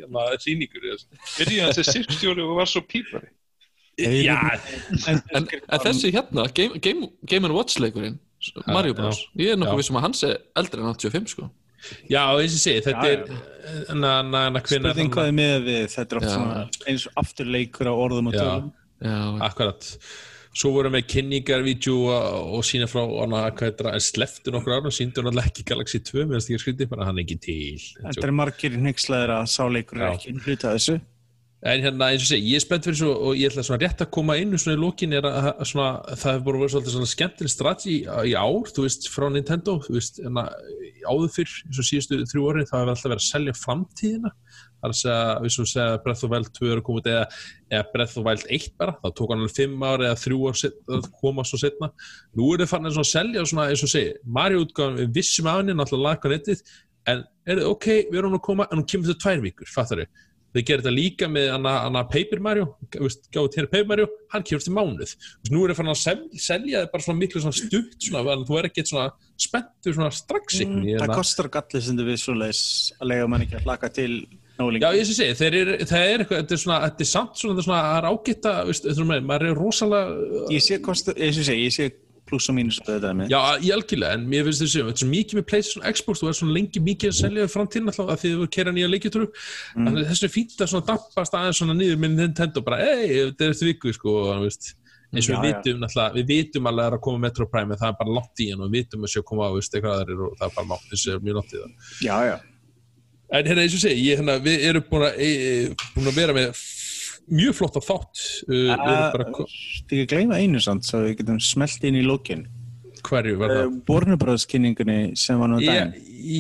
síningur 0.45 0.85
í 0.85 0.93
þessu. 0.95 1.21
Byrjaði 1.39 1.77
þessi 1.79 1.95
sirkstjóri 1.99 2.45
og 2.45 2.57
var 2.61 2.69
svo 2.71 2.83
pípari. 2.85 3.31
Já, 3.99 4.37
en, 5.11 5.23
En, 5.35 5.49
en 5.51 5.81
þessi 5.83 6.13
hérna, 6.15 6.45
Game, 6.55 6.79
Game, 6.79 7.09
Game 7.27 7.49
Watch 7.51 7.81
leikurinn, 7.83 8.21
Mario 8.69 8.95
Bros. 8.95 9.25
Ég 9.35 9.51
er 9.51 9.57
Já. 9.57 9.63
nokkuð 9.65 9.81
vissum 9.81 9.99
að 9.99 10.05
hans 10.07 10.23
er 10.29 10.37
eldri 10.61 10.85
en 10.85 10.93
85, 10.93 11.33
sko. 11.35 11.49
já, 12.11 12.23
eins 12.35 12.55
og 12.55 12.63
sé, 12.63 12.73
þetta 12.83 13.07
Já, 13.07 13.13
er 13.15 13.95
na, 13.95 14.13
na, 14.27 14.41
na, 14.51 14.61
hvenær 14.61 14.91
spurning 14.93 15.13
hvað 15.15 15.29
er 15.31 15.35
með 15.39 15.67
við 15.69 15.85
þetta 15.95 16.15
er 16.15 16.19
oft 16.21 16.27
Já. 16.29 16.33
svona 16.35 16.63
eins 16.91 17.05
og 17.07 17.21
afturleikur 17.23 17.91
á 17.91 17.95
orðum 17.95 18.31
og 18.31 18.35
Já. 18.35 18.41
tölum 18.43 18.73
Já, 18.99 19.19
Akkurat 19.47 19.91
svo 20.59 20.73
voru 20.75 20.91
með 20.91 21.05
kynningarvídeó 21.13 21.99
og, 22.09 22.65
sína 22.67 22.89
frá 22.91 23.05
það, 23.07 23.99
sleftu 24.03 24.55
nokkur 24.55 24.79
ára 24.79 24.91
og 24.91 24.97
síndu 24.97 25.23
hann 25.23 25.31
alltaf 25.31 25.53
ekki 25.53 25.67
Galaxy 25.69 26.01
2 26.03 26.25
meðan 26.25 26.47
því 26.47 26.57
að 26.57 26.65
skrítið 26.65 26.91
bara 26.95 27.07
hann 27.07 27.21
er 27.21 27.27
ekki 27.27 27.39
til. 27.45 27.85
Þetta 28.01 28.27
er 28.27 28.35
margir 28.41 28.75
hnyggslaðir 28.79 29.37
að 29.37 29.47
sáleikur 29.55 30.03
er 30.03 30.11
ekki 30.17 30.35
hluta 30.41 30.75
þessu. 30.75 30.99
En 31.67 31.83
hérna, 31.83 32.13
eins 32.13 32.23
og 32.23 32.29
segi, 32.31 32.53
ég 32.53 32.61
er 32.61 32.63
spennt 32.63 32.85
fyrir 32.87 32.99
svo 33.01 33.13
og 33.29 33.39
ég 33.39 33.51
ætla 33.51 33.65
svona 33.67 33.81
rétt 33.83 34.03
að 34.05 34.13
koma 34.15 34.37
inn 34.39 34.55
og 34.55 34.61
svona 34.63 34.77
í 34.77 34.79
lókin 34.79 35.15
er 35.19 35.27
að, 35.27 35.49
að 35.51 35.67
svona, 35.67 35.89
það 36.13 36.37
hefur 36.37 36.45
bara 36.47 36.61
verið 36.61 36.75
svolítið 36.75 36.95
svona 36.95 37.11
skemmtileg 37.11 37.51
strategi 37.51 37.97
í 38.07 38.35
ár, 38.39 38.71
þú 38.77 38.85
veist, 38.85 39.09
frá 39.11 39.27
Nintendo, 39.35 39.75
þú 39.83 39.97
veist, 39.97 40.21
en 40.23 40.39
áður 40.39 41.33
fyrr, 41.35 41.57
eins 41.67 41.81
og 41.83 41.89
síðustu 41.89 42.21
þrjú 42.31 42.45
orðin, 42.53 42.69
það 42.71 42.79
hefur 42.79 42.93
alltaf 42.93 43.09
verið 43.09 43.19
að 43.19 43.27
selja 43.27 43.57
framtíðina, 43.59 44.33
það 44.79 44.89
er 44.89 44.95
að 44.95 44.99
segja, 45.01 45.23
við 45.45 45.55
svo 45.55 45.67
segja 45.69 45.87
að 45.93 46.01
Breath 46.05 46.27
of 46.27 46.33
Wild 46.35 46.51
2 46.59 46.69
er 46.69 46.81
að 46.81 46.85
koma 46.87 47.03
út 47.03 47.11
eða, 47.13 47.25
eða 47.73 47.89
Breath 47.95 48.21
of 48.21 48.29
Wild 48.29 48.47
1 48.59 48.69
bara, 48.81 48.95
þá 49.03 49.09
tók 49.19 49.33
hann 49.35 49.43
alveg 49.43 49.57
5 49.59 49.87
ár 49.89 50.05
eða 50.07 50.21
3 50.25 50.39
ár 50.49 50.61
set, 50.63 50.79
að 50.99 51.09
koma 51.23 51.47
svo 51.49 51.61
setna. 51.63 51.91
Nú 52.39 52.53
er 52.53 52.63
það 52.65 52.73
fann 52.75 52.91
að 52.91 53.01
selja 53.11 53.45
svona, 53.51 53.67
eins 53.73 53.85
og 53.87 53.93
segi, 53.93 54.15
Mario 54.39 54.63
útgáðan, 54.65 55.03
við 55.03 55.19
vissum 55.19 55.51
af 55.51 55.61
henni, 55.61 55.77
náttúrulega 55.79 56.15
laga 56.15 56.33
netið, 56.35 56.65
en 57.09 57.27
er 57.49 57.61
það 57.63 57.75
ok, 57.75 57.91
við 58.09 58.23
erum 58.23 58.39
að 58.39 58.47
koma, 58.49 58.69
en 58.71 58.83
hún 58.83 58.89
kemur 58.89 59.11
til 59.11 59.21
tvær 59.25 59.45
vikur, 59.45 59.71
fattar 59.75 60.05
þau? 60.05 60.25
Þau 60.49 60.63
gerir 60.65 60.81
þetta 60.81 60.93
líka 60.95 61.27
með 61.29 61.51
hana, 61.53 61.73
hana 61.85 62.03
Paper 62.09 62.41
Mario, 62.41 62.69
gáðu 62.95 63.51
til 63.53 63.67
Paper 63.69 63.89
Mario, 63.91 64.07
hann 64.33 64.45
kemur 64.49 64.65
til 64.65 64.73
mánuð. 64.73 65.03
Veist, 65.03 65.27
nú 65.53 65.61
er 65.61 65.75
það 65.75 65.81
fann 65.83 65.93
að 65.93 65.99
sel, 66.01 66.17
selja 66.41 66.81
þið 66.83 66.93
bara 66.95 67.05
svona 67.05 67.21
miklu 67.21 67.43
svona 67.45 67.59
stutt, 67.59 67.97
svona, 68.01 68.23
að 68.33 68.45
þú 68.49 68.57
er 68.59 68.69
ekki 68.71 68.85
svona 68.89 69.11
spenntur 69.45 69.97
svona 69.99 70.09
strax 70.17 70.63
ykkur. 70.65 70.81
Mm, 70.81 71.03
það 71.03 71.13
kostar 71.21 71.51
gallið 71.53 71.85
sem 71.85 72.01
þið 72.01 72.09
við 72.09 72.21
svoleiðis 72.23 72.63
að 72.97 73.11
lega 73.13 73.29
mann 73.29 73.45
ekki 73.45 73.59
að 73.61 73.69
hlaka 73.69 73.93
til. 74.01 74.15
Já, 74.59 74.89
ég 74.97 75.07
sé 75.07 75.31
það 75.39 75.57
er 75.59 75.75
eitthvað, 75.79 76.41
þetta 76.41 76.57
er 76.57 76.61
svona, 76.65 76.81
þetta 76.89 77.05
er 77.05 77.09
samt 77.13 77.39
svona, 77.39 77.55
þetta 77.55 77.63
er 77.63 77.69
svona, 77.69 77.83
það 77.87 77.99
er 77.99 78.09
ágætt 78.11 78.51
að, 78.51 78.61
veist, 78.73 78.89
er 78.91 79.09
með, 79.13 79.25
maður 79.29 79.49
er 79.53 79.59
rosalega, 79.63 80.45
Ég 80.51 80.65
sé 80.65 80.79
ég 80.79 81.37
sé, 81.39 81.55
ég 81.55 81.75
sé 81.77 81.91
pluss 82.29 82.49
og 82.51 82.57
mínus 82.59 82.79
á 82.83 82.89
þetta 82.89 83.13
með. 83.17 83.31
já, 83.33 83.39
í 83.65 83.71
algjörlega, 83.75 84.17
en 84.19 84.27
mér 84.29 84.49
finnst 84.49 84.65
þessu, 84.65 84.83
þetta 84.85 84.97
er 84.97 85.03
svo 85.03 85.11
mikið 85.13 85.39
með 85.39 85.47
PlayStation 85.53 85.87
Xbox, 85.95 86.23
þú 86.23 86.31
er 86.31 86.37
svona 86.39 86.57
lengi 86.57 86.83
mikið 86.85 87.13
að 87.13 87.17
selja 87.21 87.47
þau 87.47 87.55
framtíðin 87.55 87.93
alltaf 87.93 88.13
að 88.13 88.21
því 88.25 88.33
þau 88.35 88.51
kera 88.59 88.75
nýja 88.75 88.91
leikjutúru, 88.93 89.31
mm. 89.79 89.97
þessu 90.11 90.29
er 90.29 90.35
fínt 90.35 90.59
að 90.59 90.73
svona 90.75 90.89
dampast 90.91 91.39
aðeins 91.39 91.63
svona 91.63 91.79
niður 91.79 92.03
með 92.03 92.19
Nintendo, 92.19 92.65
bara, 92.67 92.83
ei, 92.85 93.09
þetta 93.31 93.49
er 93.49 93.57
eftir 93.57 93.73
viku, 93.73 93.95
sko, 93.97 94.17
þú 94.29 94.45
veist, 94.45 94.71
eins 95.09 95.31
og 95.31 95.33
Já, 95.33 95.41
við 95.41 95.49
vitum 95.49 95.83
náttúrulega, 95.83 96.15
við 96.19 96.31
vitum 96.35 96.69
alveg 96.69 96.85
að 96.85 96.89
það 96.89 96.93
er 96.93 96.99
að 96.99 97.05
koma 97.09 97.25
Metro 97.25 97.49
Prime, 97.49 97.73
en 97.73 97.81
það 97.81 97.95
er 97.95 97.99
bara 98.03 98.17
látt 98.19 98.45
í 98.45 98.51
hann 98.53 98.61
og 98.61 98.69
við 98.69 98.83
vitum 98.83 99.09
að 99.09 99.15
sé 99.15 99.23
að 99.23 99.29
koma 99.31 99.49
á, 99.49 99.51
veist, 99.57 99.79
eitthvað 99.79 100.03
aðrir 100.03 100.25
og 100.27 100.37
það 100.37 100.51
er 100.51 100.57
bara 100.59 100.71
látt, 100.75 100.89
þessu 100.93 101.15
er 101.15 101.25
mjög 101.25 101.39
látt 101.39 101.55
í 101.55 101.63
það. 101.63 101.93
Já, 102.05 102.17
já. 102.29 102.37
En 103.31 103.45
hérna, 103.45 103.61
eins 103.67 103.75
og 103.77 103.83
segi, 103.83 104.05
ég, 104.09 104.21
hérna, 104.23 104.39
við 104.41 104.63
erum 104.71 104.85
búin 104.89 105.05
að, 105.05 105.19
e, 105.21 105.29
e, 105.29 105.89
búin 105.97 106.09
að 106.09 106.17
vera 106.17 106.33
með 106.37 106.61
mjög 107.29 107.57
flotta 107.59 107.83
þátt 107.85 108.23
uh, 108.49 108.53
við 108.55 108.71
erum 108.73 109.11
bara, 109.13 109.27
ko- 109.37 109.49
Þið 109.91 109.99
ekki 109.99 110.07
gleyma 110.15 110.39
einu 110.41 110.63
samt, 110.65 110.87
svo 110.89 111.03
við 111.05 111.19
getum 111.21 111.41
smelt 111.45 111.85
inn 111.85 111.99
í 112.01 112.05
lókin. 112.07 112.47
hverju 113.09 113.37
var 113.41 113.53
það? 113.53 113.67
Uh, 113.69 113.77
Bornubráðskynningunni 113.89 114.97
sem 115.21 115.39
var 115.41 115.49
nú 115.53 115.61
Já, 115.61 115.69
daginn. 115.69 115.93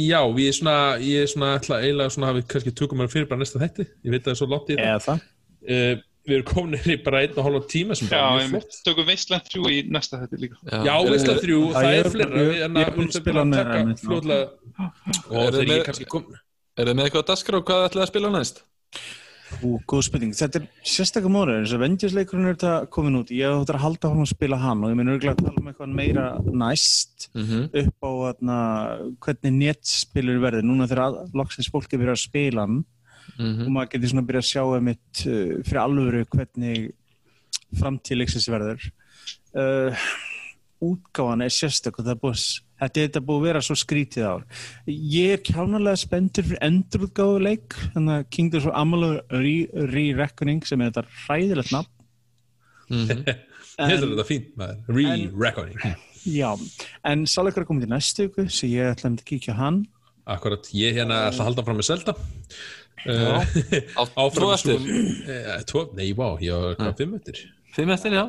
já, 0.08 0.20
ég 0.40 0.48
er 0.48 0.56
svona, 0.56 0.76
ég 1.04 1.22
er 1.22 1.28
svona 1.30 1.50
ætla 1.58 1.78
eiginlega 1.84 2.10
svona 2.16 2.30
að 2.32 2.40
við 2.40 2.46
kannski 2.54 2.72
tökum 2.80 2.98
mér 3.02 3.12
fyrir 3.12 3.28
bara 3.30 3.40
næsta 3.44 3.60
þætti, 3.62 3.86
ég 4.04 4.10
veit 4.16 4.22
að 4.22 4.26
það 4.30 4.34
er 4.34 4.40
svo 4.40 4.48
langt 4.54 4.68
í 4.72 4.76
þetta. 4.78 4.88
Eða 4.88 5.04
það. 5.06 5.22
Uh, 5.68 5.94
við 6.28 6.34
erum 6.38 6.48
komin 6.50 6.90
í 6.92 6.96
bara 7.04 7.20
einn 7.24 7.36
og 7.38 7.46
hálfa 7.46 7.62
tíma 7.72 7.94
sem 8.00 8.08
Já, 8.08 8.16
bara 8.16 8.40
mjög 8.42 8.50
flott. 8.56 8.80
Tökum 8.88 9.06
Veistland 9.12 9.46
3 9.52 9.76
í 9.76 9.78
næsta 9.92 10.18
þetta 10.24 10.40
líka. 10.42 10.58
Já, 10.88 10.96
veist 11.08 11.28
það 11.30 11.40
þrjú, 11.44 11.60
Já, 11.62 11.72
það 11.78 11.88
ég 11.88 12.00
er 12.00 12.04
er- 12.04 12.12
fleira, 12.16 12.32
ég- 12.32 12.36
við 12.40 12.52
ég 12.58 12.66
enna, 12.68 12.80
er 12.80 12.92
búinn 12.96 13.08
að 13.08 13.14
við 13.14 13.20
spila 13.22 13.40
að 13.40 13.48
með 13.48 13.56
taka 13.62 13.78
og 16.78 16.82
Er 16.82 16.86
þið 16.86 16.94
með 16.94 17.08
eitthvað 17.08 17.24
að 17.24 17.30
dasgra 17.32 17.58
og 17.58 17.64
hvað 17.66 17.84
ætlaði 17.88 18.04
að 18.04 18.10
spila 18.12 18.28
næst? 18.30 18.60
Ú, 19.64 19.78
góð 19.88 20.02
spurning. 20.04 20.34
Þetta 20.36 20.60
er 20.60 20.66
sérstaklega 20.86 21.32
móður, 21.32 21.62
þess 21.64 21.74
að 21.74 21.82
Vengeance-leikurinn 21.82 22.46
er 22.46 22.54
þetta 22.54 22.90
komin 22.94 23.16
út. 23.18 23.32
Ég 23.34 23.48
á 23.48 23.58
þetta 23.58 23.74
að 23.78 23.82
halda 23.82 24.10
hún 24.12 24.22
að 24.22 24.30
spila 24.30 24.58
hann 24.60 24.84
og 24.84 24.92
ég 24.92 24.98
minn 25.00 25.10
örgulega 25.14 25.34
að 25.34 25.48
tala 25.48 25.62
um 25.62 25.70
eitthvað 25.72 25.94
meira 25.98 26.26
næst 26.52 27.28
Mm 27.34 27.44
-hmm. 27.44 27.64
upp 27.82 28.06
á 28.06 28.10
atna, 28.28 28.58
hvernig 29.24 29.52
netspilur 29.58 30.38
verður. 30.38 30.62
Núna 30.68 30.86
þegar 30.86 31.34
loksins 31.34 31.70
fólki 31.72 31.98
byrja 31.98 32.14
að 32.14 32.26
spila 32.28 32.60
hann 32.66 32.84
og 33.38 33.68
maður 33.70 33.90
getur 33.92 34.08
svona 34.08 34.22
að 34.22 34.28
byrja 34.28 34.42
að 34.44 34.50
sjá 34.52 34.62
einmitt 34.74 35.26
uh, 35.26 35.62
fyrir 35.64 35.82
alvöru 35.82 36.24
hvernig 36.30 36.94
framtíð 37.78 38.18
leiksins 38.18 38.48
verður. 38.48 38.80
Uh, 39.54 39.94
útgáfan 40.80 41.42
er 41.42 41.50
sérstök 41.50 41.98
og 41.98 42.04
það 42.06 42.14
er 42.14 42.22
búið, 42.22 42.46
þetta 42.80 43.00
er 43.02 43.08
þetta 43.08 43.22
búið 43.28 43.38
að 43.40 43.46
vera 43.48 43.62
svo 43.66 43.76
skrítið 43.78 44.26
ár. 44.28 44.44
Ég 44.86 45.34
er 45.36 45.42
kjánalega 45.48 45.96
spenntur 46.00 46.46
fyrir 46.48 46.62
endurútgáfu 46.68 47.40
leik, 47.42 47.76
þannig 47.94 48.14
að 48.20 48.28
Kingdoms 48.36 48.66
of 48.70 48.74
Amalur 48.78 49.20
Re- 49.30 49.68
Re-Reckoning 49.92 50.64
sem 50.68 50.80
er 50.84 50.90
þetta 50.92 51.06
hræðilegt 51.26 51.72
nafn. 51.74 51.92
þetta 52.88 53.36
er 53.88 54.02
þetta 54.04 54.26
fínt 54.28 54.54
maður, 54.58 54.78
re-reckoning. 54.96 55.96
Já, 56.28 56.50
en 57.06 57.22
sáleikur 57.30 57.62
er 57.62 57.68
komið 57.68 57.86
til 57.86 57.92
næstu 57.94 58.26
viku, 58.26 58.46
svo 58.50 58.68
ég 58.68 58.90
ætla 58.94 59.12
að 59.12 59.22
kíkja 59.28 59.54
hann. 59.58 59.82
Akkurat, 60.28 60.66
ég 60.76 60.96
hérna 60.98 61.22
ætla 61.28 61.44
að 61.44 61.48
halda 61.52 61.64
fram 61.64 61.78
með 61.80 61.86
Zelda. 61.88 62.14
Á 63.08 63.40
Áfram 64.02 64.32
tvo 64.34 64.48
með 64.50 64.56
eftir. 64.56 64.80
svo- 64.82 65.30
Eh, 65.30 65.62
Tvo, 65.70 65.84
nei, 65.96 66.10
vá, 66.18 66.26
ég 66.42 66.52
var 66.52 66.74
hvað 66.80 66.96
fimm 66.98 67.14
eftir. 67.20 67.38
Fimm 67.76 67.90
eftir, 67.94 68.12
já. 68.18 68.24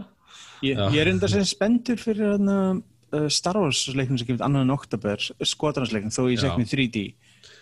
Ég, 0.62 0.76
Já. 0.78 0.86
ég 0.92 1.00
er 1.02 1.08
enda 1.14 1.28
sem 1.32 1.44
spenntur 1.48 1.96
fyrir 2.00 2.34
hana, 2.36 2.56
uh, 2.76 2.80
Star 3.30 3.58
Wars 3.60 3.88
leiknum 3.96 4.18
sem 4.20 4.28
kemur 4.28 4.46
annan 4.46 4.68
en 4.68 4.76
oktober, 4.76 5.18
skotransleiknum, 5.42 6.12
þó 6.14 6.24
ég 6.30 6.38
Já. 6.40 6.48
sekni 6.50 6.66
3D. 6.70 7.04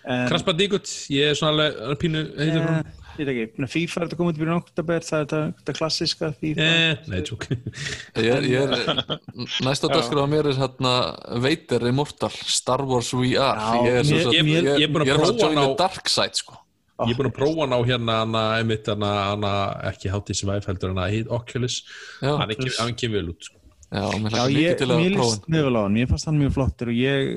En, 0.07 0.27
Kraspa 0.29 0.53
Dígut, 0.55 0.87
ég 1.11 1.33
er 1.33 1.35
svona 1.35 1.67
alveg 1.67 1.97
pínu 1.99 2.21
heitur 2.37 2.61
eh, 2.61 2.67
frá. 2.67 3.07
ég 3.17 3.27
veit 3.27 3.31
ekki, 3.33 3.65
FIFA 3.73 3.99
er 3.99 4.05
þetta 4.07 4.17
komið 4.21 4.35
til 4.37 4.41
byrjun 4.43 4.61
oktober, 4.61 5.03
það 5.03 5.17
er 5.19 5.25
þetta, 5.25 5.39
þetta 5.59 5.73
klassiska 5.79 6.29
FIFA. 6.39 6.67
Eh, 6.67 7.01
nei, 7.11 7.19
tjók. 7.27 7.47
Ég, 8.23 8.47
ég 8.47 8.61
er, 8.61 9.17
næst 9.67 9.83
á 9.83 10.27
mér 10.31 10.47
er 10.53 10.59
hérna 10.61 10.93
Vader 11.43 11.87
Immortal, 11.91 12.31
Star 12.47 12.85
Wars 12.87 13.11
VR. 13.11 13.35
Já, 13.35 13.73
ég 13.83 13.99
er 13.99 14.07
svo 14.07 14.15
mér- 14.15 14.23
svo, 14.29 14.31
ég- 14.37 14.53
ég, 14.53 14.71
ég 14.79 14.87
er 14.87 14.93
búinn 14.95 15.03
að 15.03 15.11
ég 15.11 15.19
prófa 15.19 15.33
að 15.33 15.43
join 15.43 15.57
hann 15.59 15.67
the 15.67 15.75
á- 15.75 15.81
dark 15.83 16.07
side, 16.13 16.39
sko. 16.39 16.55
Ég 17.03 17.11
er 17.13 17.19
búin 17.19 17.29
að 17.29 17.35
prófa 17.37 17.59
hann 17.67 17.75
á 17.75 17.79
hérna 17.91 18.15
hana, 18.23 18.45
einmitt 18.61 18.87
hana, 18.87 19.11
hana 19.35 19.53
ekki 19.91 20.09
heldur 20.71 20.95
hana 20.95 21.09
hit 21.11 21.27
Oculus. 21.29 21.81
Já, 22.23 22.31
Hann 22.37 22.47
er 22.49 22.55
ekki- 22.55 22.79
hann 22.79 22.95
kemur 22.95 23.19
vel 23.21 23.33
út, 23.35 23.43
sko. 23.43 23.56
Já, 23.91 24.03
mér 24.19 24.31
Já, 24.31 24.37
hlaka 24.37 24.49
ég, 24.51 24.57
mikið 24.57 24.77
til 24.81 24.89
að 24.91 24.99
mér 25.03 25.15
prófa 25.17 25.31
líst 25.31 25.47
mjög 25.53 25.65
vel 25.69 25.77
á 25.77 25.81
hann, 25.85 25.93
mér 25.97 26.07
fannst 26.11 26.27
hann 26.29 26.39
mjög 26.41 26.53
flottur 26.57 26.91
og 26.91 26.97
ég, 26.99 27.31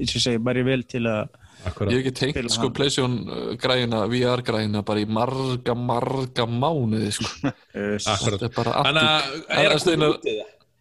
eins 0.00 0.10
og 0.14 0.16
ég 0.20 0.24
segi, 0.26 0.38
bara 0.48 0.62
ég 0.62 0.68
vel 0.70 0.82
til 0.88 1.04
að 1.10 1.38
Akkurat. 1.60 1.90
Ég 1.92 1.98
hef 2.00 2.06
ekki 2.08 2.32
tengt 2.32 2.52
sko. 2.54 2.70
PlayStation 2.72 3.16
uh, 3.28 3.40
græna, 3.60 4.06
VR 4.08 4.40
græna 4.40 4.80
bara 4.80 5.02
í 5.02 5.04
marga, 5.04 5.74
marga 5.76 6.46
mánuði 6.48 7.10
sko. 7.12 7.28
Akkurat. 7.50 8.40
Þetta 8.40 8.48
er 8.48 8.54
bara 8.54 8.72
Þannig 8.86 9.08
aftur. 9.10 9.42
að 9.44 9.60
er 9.60 9.60
að 9.60 9.68
koma 9.68 9.82
Steinar- 9.84 10.16
það. 10.24 10.38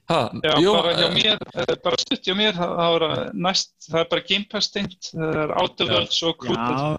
Ha, 0.10 0.20
Já, 0.42 0.54
jú, 0.58 0.72
bara 0.74 0.92
hjá 0.98 1.06
eh, 1.06 1.14
mér, 1.14 1.42
eh, 1.54 1.76
bara 1.86 1.98
stutt 2.02 2.26
hjá 2.26 2.34
mér, 2.34 2.56
það, 2.58 2.72
að 3.06 3.34
næst, 3.46 3.70
það 3.86 4.00
er 4.00 4.08
bara 4.10 4.24
Game 4.26 4.46
Pass 4.50 4.72
tengt, 4.74 5.10
það 5.14 5.36
er. 5.44 5.54
Worlds 5.86 6.22
og. 6.26 6.46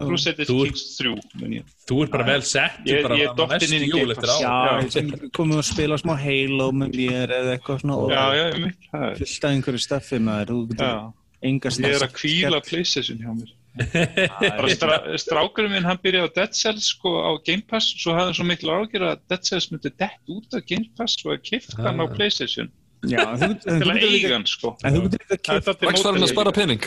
Crusader 0.04 0.46
Kings 0.46 0.84
3, 1.00 1.14
mun 1.40 1.56
ég. 1.56 1.72
Þú 1.90 1.98
ert 2.04 2.12
bara 2.14 2.26
vel 2.28 2.44
sett 2.46 2.78
Ég- 2.86 3.02
bara 3.02 3.18
ég 3.18 3.26
er 3.32 3.34
næstu 3.50 3.74
inn 3.74 3.82
í 3.82 3.90
Game 3.90 4.14
eftir 4.14 4.30
Pass. 4.30 5.30
komum 5.34 5.58
að 5.58 5.66
spila 5.72 5.98
smá 5.98 6.14
Halo 6.22 6.70
með 6.70 6.94
mér 7.00 7.34
eða 7.40 7.56
eitthvað 7.58 7.80
svona 7.82 7.96
og 7.98 8.10
Já, 8.14 8.24
já, 8.38 8.44
ég 8.54 8.60
mitt, 8.68 8.78
það 8.92 9.06
er, 9.10 9.16
fullt 9.24 9.44
af 9.44 9.50
einhverju 9.56 9.82
staffi 9.88 10.18
já, 10.20 11.12
enga 11.42 11.68
ég 11.70 11.94
er 11.96 12.06
að 12.06 12.14
kvíla 12.20 12.60
PlayStation 12.62 13.18
hjá 13.18 13.32
mér. 13.34 13.56
Strákurinn 15.22 15.70
minn, 15.74 15.84
hann 15.86 15.98
byrjaði 16.02 16.26
á 16.30 16.34
Dead 16.34 16.54
Cells 16.58 16.88
sko 16.94 17.10
á 17.22 17.30
Game 17.46 17.62
Pass, 17.66 17.86
svo 17.98 18.14
hafði 18.14 18.30
hann 18.30 18.38
svo 18.38 18.46
miklu 18.48 18.70
ágjör 18.74 19.04
að 19.12 19.20
Dead 19.30 19.42
Cells 19.46 19.68
myndi 19.70 19.90
dett 19.98 20.30
út 20.30 20.54
af 20.58 20.64
Game 20.66 20.88
Pass 20.98 21.16
og 21.24 21.34
að 21.36 21.42
kifta 21.50 21.82
hann 21.86 22.00
á 22.02 22.06
Ah. 22.06 22.14
PlayStation 22.14 22.70
Já, 23.08 23.22
þú, 23.40 23.48
til 23.64 23.88
að 23.88 24.02
eiga 24.04 24.30
hann 24.34 24.44
sko. 24.48 24.74
En 24.84 24.96
þú 24.96 25.02
getur 25.06 25.22
er 25.36 25.40
keift 25.40 25.68
dálítið 25.70 25.88
Max 25.88 26.02
var 26.04 26.16
hann 26.16 26.26
að 26.26 26.32
spara 26.34 26.50
líka. 26.52 26.58
pening. 26.60 26.82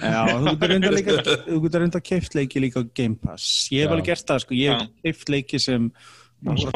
Já, 0.00 0.20
þú 0.32 0.52
getur 0.54 0.72
reynda 0.72 0.92
líka 0.94 1.16
þú 1.48 1.60
getur 1.66 1.82
reynda 1.84 2.00
keift 2.08 2.36
leiki 2.38 2.62
líka 2.64 2.80
á 2.80 2.84
Game 2.96 3.18
Pass. 3.20 3.48
Ég 3.74 3.84
hef 3.84 3.92
alveg 3.92 4.08
gert 4.08 4.28
það, 4.30 4.44
sko, 4.46 4.56
ég 4.56 4.72
hef 4.72 4.92
keift 5.04 5.32
leiki 5.34 5.60
sem 5.60 5.90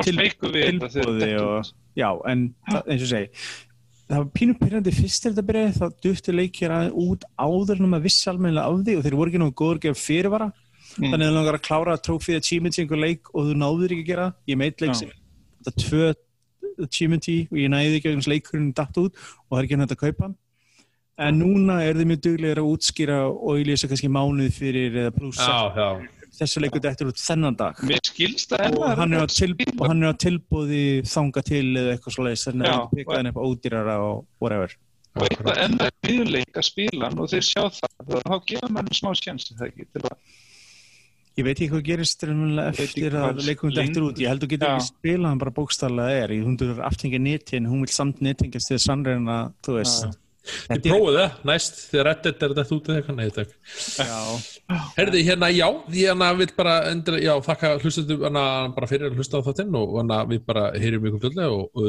til- 0.04 0.18
út. 0.20 1.72
Já, 1.96 2.08
en 2.28 2.48
eins 2.84 3.04
og 3.06 3.08
segi 3.12 3.28
það 4.12 4.18
var 4.18 4.28
pínu 4.36 4.54
pyrrandi 4.60 4.92
fyrst 4.92 5.24
er 5.24 5.32
þetta 5.32 5.44
byrjaði 5.48 5.74
þá 5.78 6.02
dufti 6.04 6.32
leikir 6.34 6.72
að 6.74 6.90
út 7.00 7.22
áður 7.40 7.78
en 7.80 7.88
maður 7.92 8.04
vissi 8.08 8.28
almennilega 8.28 8.68
af 8.68 8.82
því 8.84 8.96
og 8.98 9.06
þeir 9.06 9.16
voru 9.16 9.32
ekki 9.32 9.40
náttúrulega 9.40 9.60
góður 9.62 9.78
að 9.78 9.84
gefa 9.86 10.00
fyrirvara. 10.02 10.48
Mm. 10.92 11.06
þannig 11.08 11.22
að 11.22 11.30
það 11.30 11.36
langar 11.38 11.56
að 11.56 11.62
klára 11.64 11.94
trófið 12.04 12.36
achievements 12.36 12.76
í 12.76 12.82
einhver 12.82 13.00
leik 13.00 13.30
og 13.32 13.46
þú 13.48 13.54
náður 13.56 13.94
ekki 13.94 14.02
að 14.02 14.10
gera 14.10 14.26
ég 14.50 14.58
meit 14.60 14.82
leik 14.82 14.96
sem 14.98 15.12
þetta 15.64 15.72
tvö 15.86 16.08
achievement 16.86 17.28
í 17.30 17.38
og 17.50 17.58
ég 17.60 17.72
næði 17.72 17.98
ekki 17.98 18.12
að 18.12 18.30
leikurinn 18.32 18.72
datt 18.76 18.98
út 19.02 19.12
og 19.16 19.52
það 19.52 19.58
er 19.60 19.68
ekki 19.68 19.80
hægt 19.82 19.96
að 19.96 20.02
kaupa 20.04 20.32
en 21.22 21.38
núna 21.38 21.78
er 21.84 21.98
þið 21.98 22.08
mjög 22.10 22.24
duglegir 22.26 22.60
að 22.62 22.72
útskýra 22.72 23.20
og 23.28 23.60
ég 23.60 23.68
lesa 23.68 23.90
kannski 23.90 24.10
mánuð 24.12 24.52
fyrir 24.56 24.98
eða 25.04 25.14
pluss 25.16 25.40
Já, 25.42 25.58
já. 25.76 25.88
þessu 26.38 26.62
leikur 26.64 26.84
dettur 26.84 27.10
út 27.12 27.20
þennan 27.20 27.58
dag 27.58 27.82
og 27.82 28.96
hann 28.98 29.12
er 29.12 29.20
á, 29.20 29.26
þetta 29.26 29.36
til, 29.36 29.52
spila. 29.52 29.76
og 29.78 29.90
hann 29.92 30.02
er 30.02 30.14
á 30.16 30.22
tilbúði 30.24 30.84
þanga 31.08 31.44
til 31.50 31.66
eða 31.82 31.96
eitthvað 31.96 32.16
svo 32.16 32.26
leiðis 32.26 32.46
þannig 32.48 32.72
að 32.72 32.86
pikkaði 32.96 33.20
hann 33.20 33.32
upp 33.32 33.42
ódýrara 33.44 33.98
og 34.06 34.24
whatever 34.40 34.76
og 35.12 35.26
eitthvað 35.28 35.60
enn 35.66 35.76
viðleik 36.08 36.56
að 36.56 36.68
spila 36.70 37.10
hann 37.10 37.20
og 37.20 37.28
þeir 37.32 37.44
sjá 37.44 37.62
það, 37.76 38.16
þá 38.24 38.36
gefa 38.48 38.72
mann 38.72 38.88
smá 38.96 39.12
sjans 39.18 39.50
er 39.50 39.60
það 39.60 39.68
ekki 39.68 39.88
til 39.92 40.06
að 40.08 40.16
Ég 41.32 41.46
veit 41.46 41.56
ekki 41.56 41.70
hvað 41.72 41.84
gerist 41.86 42.24
eftir 42.26 43.14
að 43.16 43.38
leikum 43.46 43.70
þetta 43.70 43.84
eftir 43.86 44.04
út. 44.04 44.18
Ég 44.20 44.28
held 44.28 44.42
að 44.42 44.44
þú 44.44 44.50
getur 44.52 44.72
ekki 44.74 44.88
spilað 44.90 45.30
hann 45.30 45.40
bara 45.40 45.54
bókstallega 45.56 46.24
er. 46.26 46.34
Hún 46.44 46.58
getur 46.60 46.82
aftengja 46.84 47.20
netin, 47.24 47.68
hún 47.70 47.86
vil 47.86 47.92
samt 47.94 48.20
netingast 48.24 48.68
til 48.68 48.80
sannreina, 48.82 49.38
þú 49.64 49.78
veist. 49.78 50.18
Ég 50.72 50.82
prófið 50.82 51.16
það 51.20 51.44
næst 51.46 51.76
þegar 51.92 52.08
Reddit 52.08 52.42
er 52.42 52.54
þetta 52.56 52.76
út 52.76 52.88
eða 52.90 53.02
eitthvað 53.02 53.52
Já. 54.02 54.16
Herði, 54.96 55.20
hérna, 55.26 55.48
já, 55.52 55.66
hérna 55.92 56.30
vil 56.38 56.48
bara 56.56 56.74
endur, 56.90 57.18
já, 57.22 57.32
þakka 57.44 57.70
hlustum 57.82 58.24
hana, 58.26 58.44
bara 58.74 58.88
fyrir 58.90 59.10
að 59.10 59.20
hlusta 59.20 59.38
á 59.38 59.46
þáttinn 59.46 59.78
og 59.78 59.94
hana, 60.00 60.20
við 60.30 60.42
bara 60.48 60.64
heyrim 60.74 61.06
ykkur 61.10 61.22
fljóðlega 61.26 61.54
og, 61.54 61.80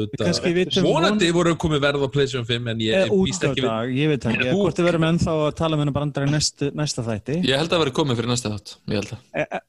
Við 0.44 0.80
vonandi 0.84 1.30
voru 1.34 1.56
komið 1.60 1.84
verð 1.88 2.06
á 2.06 2.08
PlayStation 2.14 2.48
5 2.48 2.72
en 2.74 2.84
ég, 2.84 3.04
Eh, 3.04 3.10
býst 3.10 3.44
ekki 3.48 3.64
við 3.64 3.94
ég 3.98 4.14
veit 4.14 4.26
ekki. 4.30 4.50
Hvort 4.54 4.78
þið 4.78 4.90
verðum 4.90 5.08
ennþá 5.10 5.36
að 5.48 5.54
tala 5.58 5.76
með 5.76 5.86
hennar 5.86 5.98
brandar 5.98 6.26
í 6.28 6.32
næstu, 6.32 6.70
næsta 6.78 7.04
þætti. 7.06 7.40
Ég 7.42 7.58
held 7.58 7.70
að 7.70 7.76
það 7.76 7.84
veri 7.86 7.96
komið 8.00 8.20
fyrir 8.20 8.34
næsta 8.34 8.54
þátt, 8.54 8.76
ég 8.92 9.00
held 9.00 9.16
að. 9.16 9.64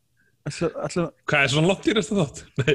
Ætla, 0.45 0.67
ætla, 0.85 1.03
Hvað 1.25 1.43
er 1.45 1.49
svona 1.55 1.69
lott 1.71 1.87
í 1.89 1.93
næsta 1.97 2.15
þátt? 2.19 2.41
Nei, 2.61 2.73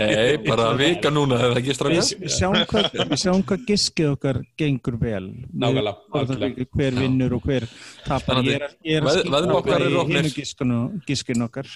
Nei, 0.00 0.36
bara 0.46 0.70
vika 0.78 1.10
núna 1.12 1.36
ef 1.36 1.50
það 1.50 1.58
ekki 1.60 1.68
við, 1.68 1.76
strákar. 1.76 2.06
við 2.22 2.32
sjáum 2.32 2.54
hvað, 2.70 2.86
við 3.10 3.20
sjáum 3.20 3.42
hvað 3.50 3.66
giskið 3.68 4.08
okkar 4.14 4.38
gengur 4.62 4.96
vel. 5.02 5.26
Nákvæmlega. 5.52 6.64
Hver 6.78 6.96
vinnur 7.02 7.36
og 7.36 7.44
hver 7.44 7.66
tapar. 8.06 8.40
Ég 8.48 8.64
er, 8.64 9.04
að 9.04 9.18
skipta 9.18 9.34
veðbankar 9.36 9.84
í 9.84 9.92
hinu 10.14 10.32
giskinu- 10.38 10.86
giskinu 11.10 11.48
okkar. 11.50 11.68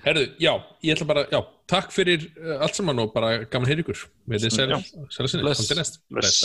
Herðu, 0.00 0.24
já, 0.40 0.54
ég 0.80 0.96
ætla 0.96 1.10
bara, 1.12 1.26
já, 1.28 1.40
takk 1.68 1.92
fyrir 1.92 2.22
uh, 2.40 2.54
allt 2.64 2.78
saman 2.80 3.02
og 3.04 3.10
bara 3.12 3.34
gaman 3.44 3.68
að 3.68 3.74
heyra 3.74 3.82
ykkur. 3.84 4.04
Við 4.32 4.46
erum 4.48 4.80
sæla 5.12 5.28
sinni, 5.28 5.44
Bless. 5.44 5.60
kom 5.60 5.68
til 5.68 5.76
næst. 5.82 6.00
Bless. 6.08 6.40